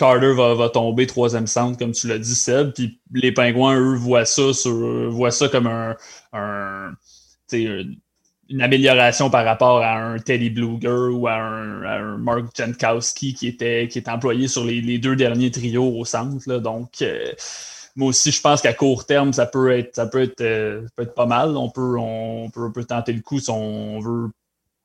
Carter 0.00 0.32
va, 0.32 0.70
tomber 0.70 1.06
troisième 1.06 1.46
centre, 1.46 1.78
comme 1.78 1.92
tu 1.92 2.08
l'as 2.08 2.18
dit, 2.18 2.34
Seb. 2.34 2.72
Puis 2.72 3.00
les 3.12 3.32
Pingouins, 3.32 3.78
eux, 3.78 3.94
voient 3.94 4.24
ça, 4.24 4.42
voient 5.10 5.30
ça 5.30 5.48
comme 5.48 5.66
un, 5.66 5.94
un 6.32 6.94
une 8.50 8.62
amélioration 8.62 9.30
par 9.30 9.44
rapport 9.44 9.82
à 9.82 9.96
un 9.96 10.18
Teddy 10.18 10.50
Bluger 10.50 11.12
ou 11.12 11.28
à 11.28 11.34
un, 11.34 12.18
Mark 12.18 12.46
Jankowski 12.56 13.34
qui 13.34 13.46
était, 13.46 13.84
est 13.84 14.08
employé 14.08 14.48
sur 14.48 14.64
les, 14.64 14.98
deux 14.98 15.16
derniers 15.16 15.50
trios 15.50 15.96
au 15.96 16.04
centre. 16.04 16.58
Donc, 16.58 17.02
euh, 17.02 17.32
moi 17.94 18.08
aussi, 18.08 18.32
je 18.32 18.40
pense 18.40 18.60
qu'à 18.62 18.72
court 18.72 19.06
terme, 19.06 19.32
ça 19.32 19.46
peut 19.46 19.70
être, 19.70 20.10
peut 20.10 20.32
euh, 20.40 20.86
peut 20.96 21.06
pas 21.06 21.26
mal. 21.26 21.56
On 21.56 21.70
peut, 21.70 21.96
on, 21.98 22.50
peut, 22.50 22.84
tenter 22.84 23.12
le 23.12 23.20
coup 23.20 23.38
si 23.38 23.50
on 23.50 24.00
veut 24.00 24.30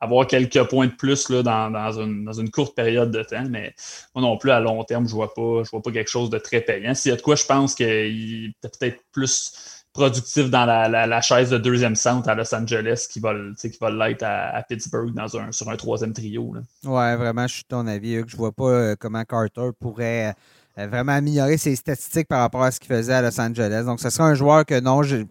avoir 0.06 0.27
quelques 0.27 0.64
points 0.69 0.88
de 0.88 0.91
plus 0.91 1.30
là, 1.30 1.44
dans, 1.44 1.91
une, 2.02 2.49
courte 2.49 2.76
période 2.76 3.11
de 3.11 3.23
temps, 3.23 3.45
mais 3.49 3.73
moi 4.14 4.22
non 4.22 4.38
plus, 4.38 4.52
à 4.52 4.60
long 4.60 4.84
terme, 4.84 5.07
je 5.07 5.14
ne 5.14 5.15
vois, 5.15 5.34
pas, 5.34 5.64
vois 5.72 5.82
pas 5.82 5.91
quelque 5.91 6.10
chose 6.10 6.30
de 6.30 6.38
très 6.38 6.61
payant. 6.61 6.94
S'il 6.94 7.11
y 7.11 7.14
a 7.14 7.18
de 7.18 7.22
quoi, 7.22 7.36
je 7.36 7.45
pense 7.45 7.76
qu'il 7.76 8.53
peut-être 8.61 9.02
plus 9.11 9.76
productif 9.95 10.49
dans 10.49 10.65
la, 10.65 11.22
chaise 11.22 11.49
de 11.49 11.57
deuxième 11.57 11.95
centre 11.95 12.27
à 12.27 12.36
Los 12.36 12.53
Angeles 12.53 13.07
qui 13.10 13.19
va, 13.19 13.34
qui 13.60 13.77
va 13.80 13.90
l'être 13.90 14.23
à, 14.23 14.61
Pittsburgh 14.68 15.14
dans 15.14 15.38
un, 15.38 15.52
sur 15.52 15.69
un 15.69 15.76
troisième 15.77 16.14
trio. 16.14 16.53
Là. 16.53 16.61
Ouais, 16.84 17.15
vraiment, 17.15 17.48
je 17.48 17.56
suis 17.56 17.64
ton 17.64 17.88
avis. 17.88 18.22
Je 18.27 18.36
vois 18.36 18.52
pas 18.52 18.69
euh, 18.69 18.95
comment 18.99 19.23
Carter 19.23 19.69
pourrait 19.80 20.36
euh, 20.77 20.88
vraiment 20.88 21.14
améliorer 21.14 21.57
ses 21.57 21.76
statistiques 21.77 22.27
par 22.27 22.41
rapport 22.41 22.64
à 22.64 22.72
ce 22.72 22.80
qu'il 22.80 22.90
faisait 22.90 23.14
à 23.14 23.22
Los 23.22 23.40
Angeles. 23.40 23.84
Donc, 23.86 24.02
ce 24.02 24.10
serait 24.10 24.30
un 24.30 24.36
joueur 24.36 24.65
que 24.65 24.77
non, 24.82 25.02
je, 25.02 25.23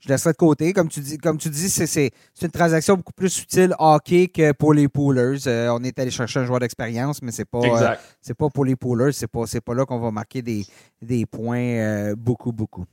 je 0.00 0.08
laisserais 0.08 0.32
de 0.32 0.36
côté. 0.36 0.72
Comme 0.72 0.88
tu 0.88 1.00
dis, 1.00 1.18
comme 1.18 1.38
tu 1.38 1.50
dis 1.50 1.68
c'est 1.70 2.10
une 2.42 2.50
transaction 2.50 2.96
beaucoup 2.96 3.12
plus 3.12 3.42
utile 3.42 3.74
hockey 3.78 4.28
que 4.28 4.52
pour 4.52 4.74
les 4.74 4.88
poolers. 4.88 5.46
Euh, 5.46 5.68
on 5.70 5.82
est 5.82 5.98
allé 5.98 6.10
chercher 6.10 6.40
un 6.40 6.44
joueur 6.44 6.60
d'expérience, 6.60 7.22
mais 7.22 7.32
c'est 7.32 7.44
pas 7.44 7.96
c'est 8.20 8.34
pas 8.34 8.48
pour 8.48 8.64
les 8.64 8.76
poolers. 8.76 9.12
C'est 9.12 9.28
pas, 9.28 9.44
pas 9.64 9.74
là 9.74 9.84
qu'on 9.84 9.98
va 9.98 10.10
marquer 10.10 10.42
des, 10.42 10.66
des 11.00 11.26
points 11.26 12.14
beaucoup, 12.16 12.52
beaucoup. 12.52 12.84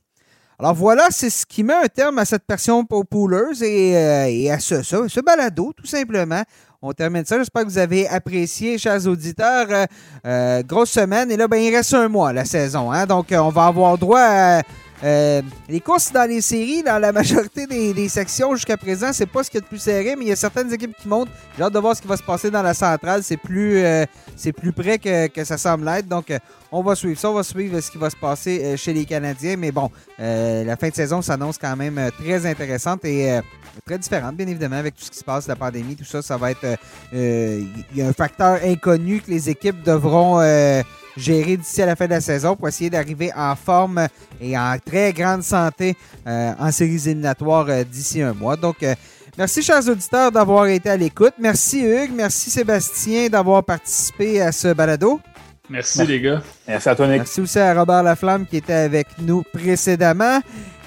Alors 0.60 0.74
voilà, 0.74 1.10
c'est 1.12 1.30
ce 1.30 1.46
qui 1.46 1.64
met 1.64 1.76
un 1.76 1.86
terme 1.86 2.18
à 2.18 2.26
cette 2.26 2.44
passion 2.44 2.84
pour 2.84 3.06
Poolers 3.06 3.62
et, 3.62 3.96
euh, 3.96 4.52
à 4.52 4.60
ce, 4.60 4.82
ce, 4.82 5.22
balado, 5.22 5.72
tout 5.78 5.86
simplement. 5.86 6.42
On 6.82 6.94
termine 6.94 7.24
ça. 7.26 7.38
J'espère 7.38 7.62
que 7.64 7.68
vous 7.68 7.78
avez 7.78 8.08
apprécié, 8.08 8.80
chers 8.80 9.06
auditeurs. 9.06 9.68
Euh, 9.70 9.86
euh, 10.26 10.64
grosse 10.64 10.90
semaine. 10.90 11.30
Et 11.30 11.38
là, 11.38 11.48
ben, 11.48 11.58
il 11.58 11.76
reste 11.76 11.94
un 11.94 12.08
mois, 12.08 12.34
la 12.34 12.44
saison. 12.44 12.92
Hein? 12.92 13.06
Donc, 13.06 13.28
on 13.34 13.50
va 13.50 13.66
avoir 13.68 14.00
droit 14.00 14.20
à 14.20 14.64
euh, 15.04 15.42
les 15.70 15.80
courses 15.80 16.12
dans 16.12 16.28
les 16.28 16.42
séries, 16.42 16.82
dans 16.82 16.98
la 17.00 17.12
majorité 17.12 17.68
des, 17.68 18.10
sections 18.10 18.56
jusqu'à 18.56 18.78
présent, 18.78 19.14
c'est 19.14 19.28
pas 19.28 19.44
ce 19.44 19.52
qui 19.52 19.58
est 19.58 19.62
le 19.62 19.66
plus 19.66 19.80
serré, 19.80 20.16
mais 20.16 20.26
il 20.26 20.28
y 20.30 20.32
a 20.32 20.36
certaines 20.36 20.74
équipes 20.74 20.96
qui 20.98 21.08
montent. 21.08 21.30
J'ai 21.56 21.64
hâte 21.64 21.74
de 21.74 21.80
voir 21.80 21.96
ce 21.96 22.02
qui 22.02 22.08
va 22.08 22.18
se 22.18 22.24
passer 22.24 22.50
dans 22.50 22.64
la 22.64 22.74
centrale. 22.74 23.22
C'est 23.24 23.38
plus, 23.38 23.84
euh, 23.84 24.06
plus 24.56 24.72
près 24.72 24.98
que, 24.98 25.44
ça 25.44 25.58
semble 25.58 25.88
être. 25.90 26.08
Donc, 26.08 26.32
euh, 26.32 26.40
on 26.72 26.82
va 26.82 26.96
suivre 26.96 27.20
ça. 27.20 27.30
On 27.30 27.34
va 27.34 27.44
suivre 27.44 27.80
ce 27.80 27.92
qui 27.92 27.98
va 27.98 28.10
se 28.10 28.16
passer 28.16 28.76
chez 28.78 28.94
les 28.94 29.06
Canadiens. 29.06 29.56
Mais 29.58 29.72
bon, 29.72 29.92
la 30.18 30.76
fin 30.78 30.90
de 30.90 30.96
saison 30.96 31.22
s'annonce 31.22 31.58
quand 31.58 31.76
même 31.76 32.10
très 32.20 32.46
intéressante 32.46 33.06
et 33.06 33.40
très 33.86 33.98
différente, 33.98 34.36
bien 34.36 34.48
évidemment, 34.48 34.78
avec 34.78 34.96
tout 34.96 35.06
ce 35.06 35.12
qui 35.12 35.18
se 35.18 35.24
passe, 35.24 35.48
la 35.48 35.56
pandémie, 35.56 35.96
tout 35.96 36.06
ça. 36.06 36.22
Ça 36.22 36.38
va 36.38 36.52
être. 36.52 36.66
Il 37.14 37.68
y 37.96 38.02
a 38.02 38.08
un 38.08 38.14
facteur 38.14 38.60
inconnu 38.64 39.22
que 39.22 39.32
les 39.32 39.50
équipes 39.50 39.84
devront 39.84 40.40
gérer 41.18 41.58
d'ici 41.58 41.82
à 41.82 41.86
la 41.86 41.96
fin 41.96 42.06
de 42.06 42.12
la 42.12 42.22
saison 42.22 42.56
pour 42.56 42.68
essayer 42.68 42.90
d'arriver 42.90 43.32
en 43.36 43.56
forme 43.56 44.08
et 44.40 44.58
en 44.58 44.78
très 44.84 45.12
grande 45.12 45.44
santé 45.44 45.96
euh, 46.28 46.54
en 46.60 46.72
séries 46.72 47.02
éliminatoires 47.06 47.66
euh, 47.70 47.84
d'ici 47.84 48.22
un 48.22 48.34
mois. 48.34 48.56
Donc, 48.56 48.84
euh, 48.84 48.96
merci, 49.38 49.62
chers 49.62 49.88
auditeurs, 49.88 50.32
d'avoir 50.32 50.68
été 50.68 50.90
à 50.90 50.98
l'écoute. 50.98 51.34
Merci, 51.40 51.82
Hugues. 51.82 52.14
Merci, 52.14 52.50
Sébastien, 52.50 53.28
d'avoir 53.28 53.64
participé 53.64 54.42
à 54.42 54.52
ce 54.52 54.74
balado. 54.74 55.20
Merci, 55.70 56.06
les 56.06 56.22
gars. 56.22 56.42
Merci 56.68 56.90
à 56.90 56.96
toi, 56.96 57.08
Nick. 57.08 57.18
Merci 57.18 57.42
aussi 57.42 57.60
à 57.60 57.74
Robert 57.74 58.04
Laflamme 58.04 58.46
qui 58.46 58.58
était 58.58 58.74
avec 58.74 59.08
nous 59.20 59.44
précédemment. 59.44 60.40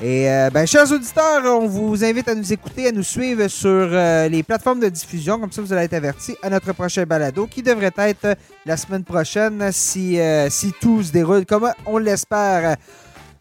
Et 0.03 0.31
euh, 0.31 0.49
ben, 0.49 0.67
chers 0.67 0.91
auditeurs, 0.91 1.43
on 1.45 1.67
vous 1.67 2.03
invite 2.03 2.27
à 2.29 2.35
nous 2.35 2.51
écouter, 2.51 2.89
à 2.89 2.93
nous 2.93 3.03
suivre 3.03 3.47
sur 3.49 3.71
euh, 3.71 4.29
les 4.29 4.43
plateformes 4.43 4.81
de 4.81 4.89
diffusion. 4.89 5.39
Comme 5.39 5.53
ça, 5.53 5.61
vous 5.61 5.73
allez 5.75 5.85
être 5.85 5.95
avertis 5.95 6.35
à 6.43 6.49
notre 6.49 6.73
prochain 6.73 7.05
balado 7.05 7.47
qui 7.47 7.63
devrait 7.63 7.93
être 7.99 8.35
la 8.65 8.79
semaine 8.79 9.05
prochaine 9.05 9.71
si, 9.73 10.19
euh, 10.19 10.49
si 10.49 10.73
tout 10.81 11.03
se 11.03 11.13
déroule 11.13 11.45
comme 11.45 11.71
on 11.85 11.99
l'espère. 11.99 12.77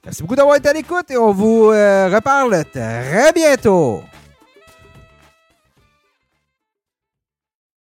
Merci 0.04 0.22
beaucoup 0.22 0.36
d'avoir 0.36 0.58
été 0.58 0.68
à 0.68 0.74
l'écoute 0.74 1.10
et 1.10 1.18
on 1.18 1.32
vous 1.32 1.68
reparle 1.68 2.64
très 2.74 3.32
bientôt. 3.34 4.02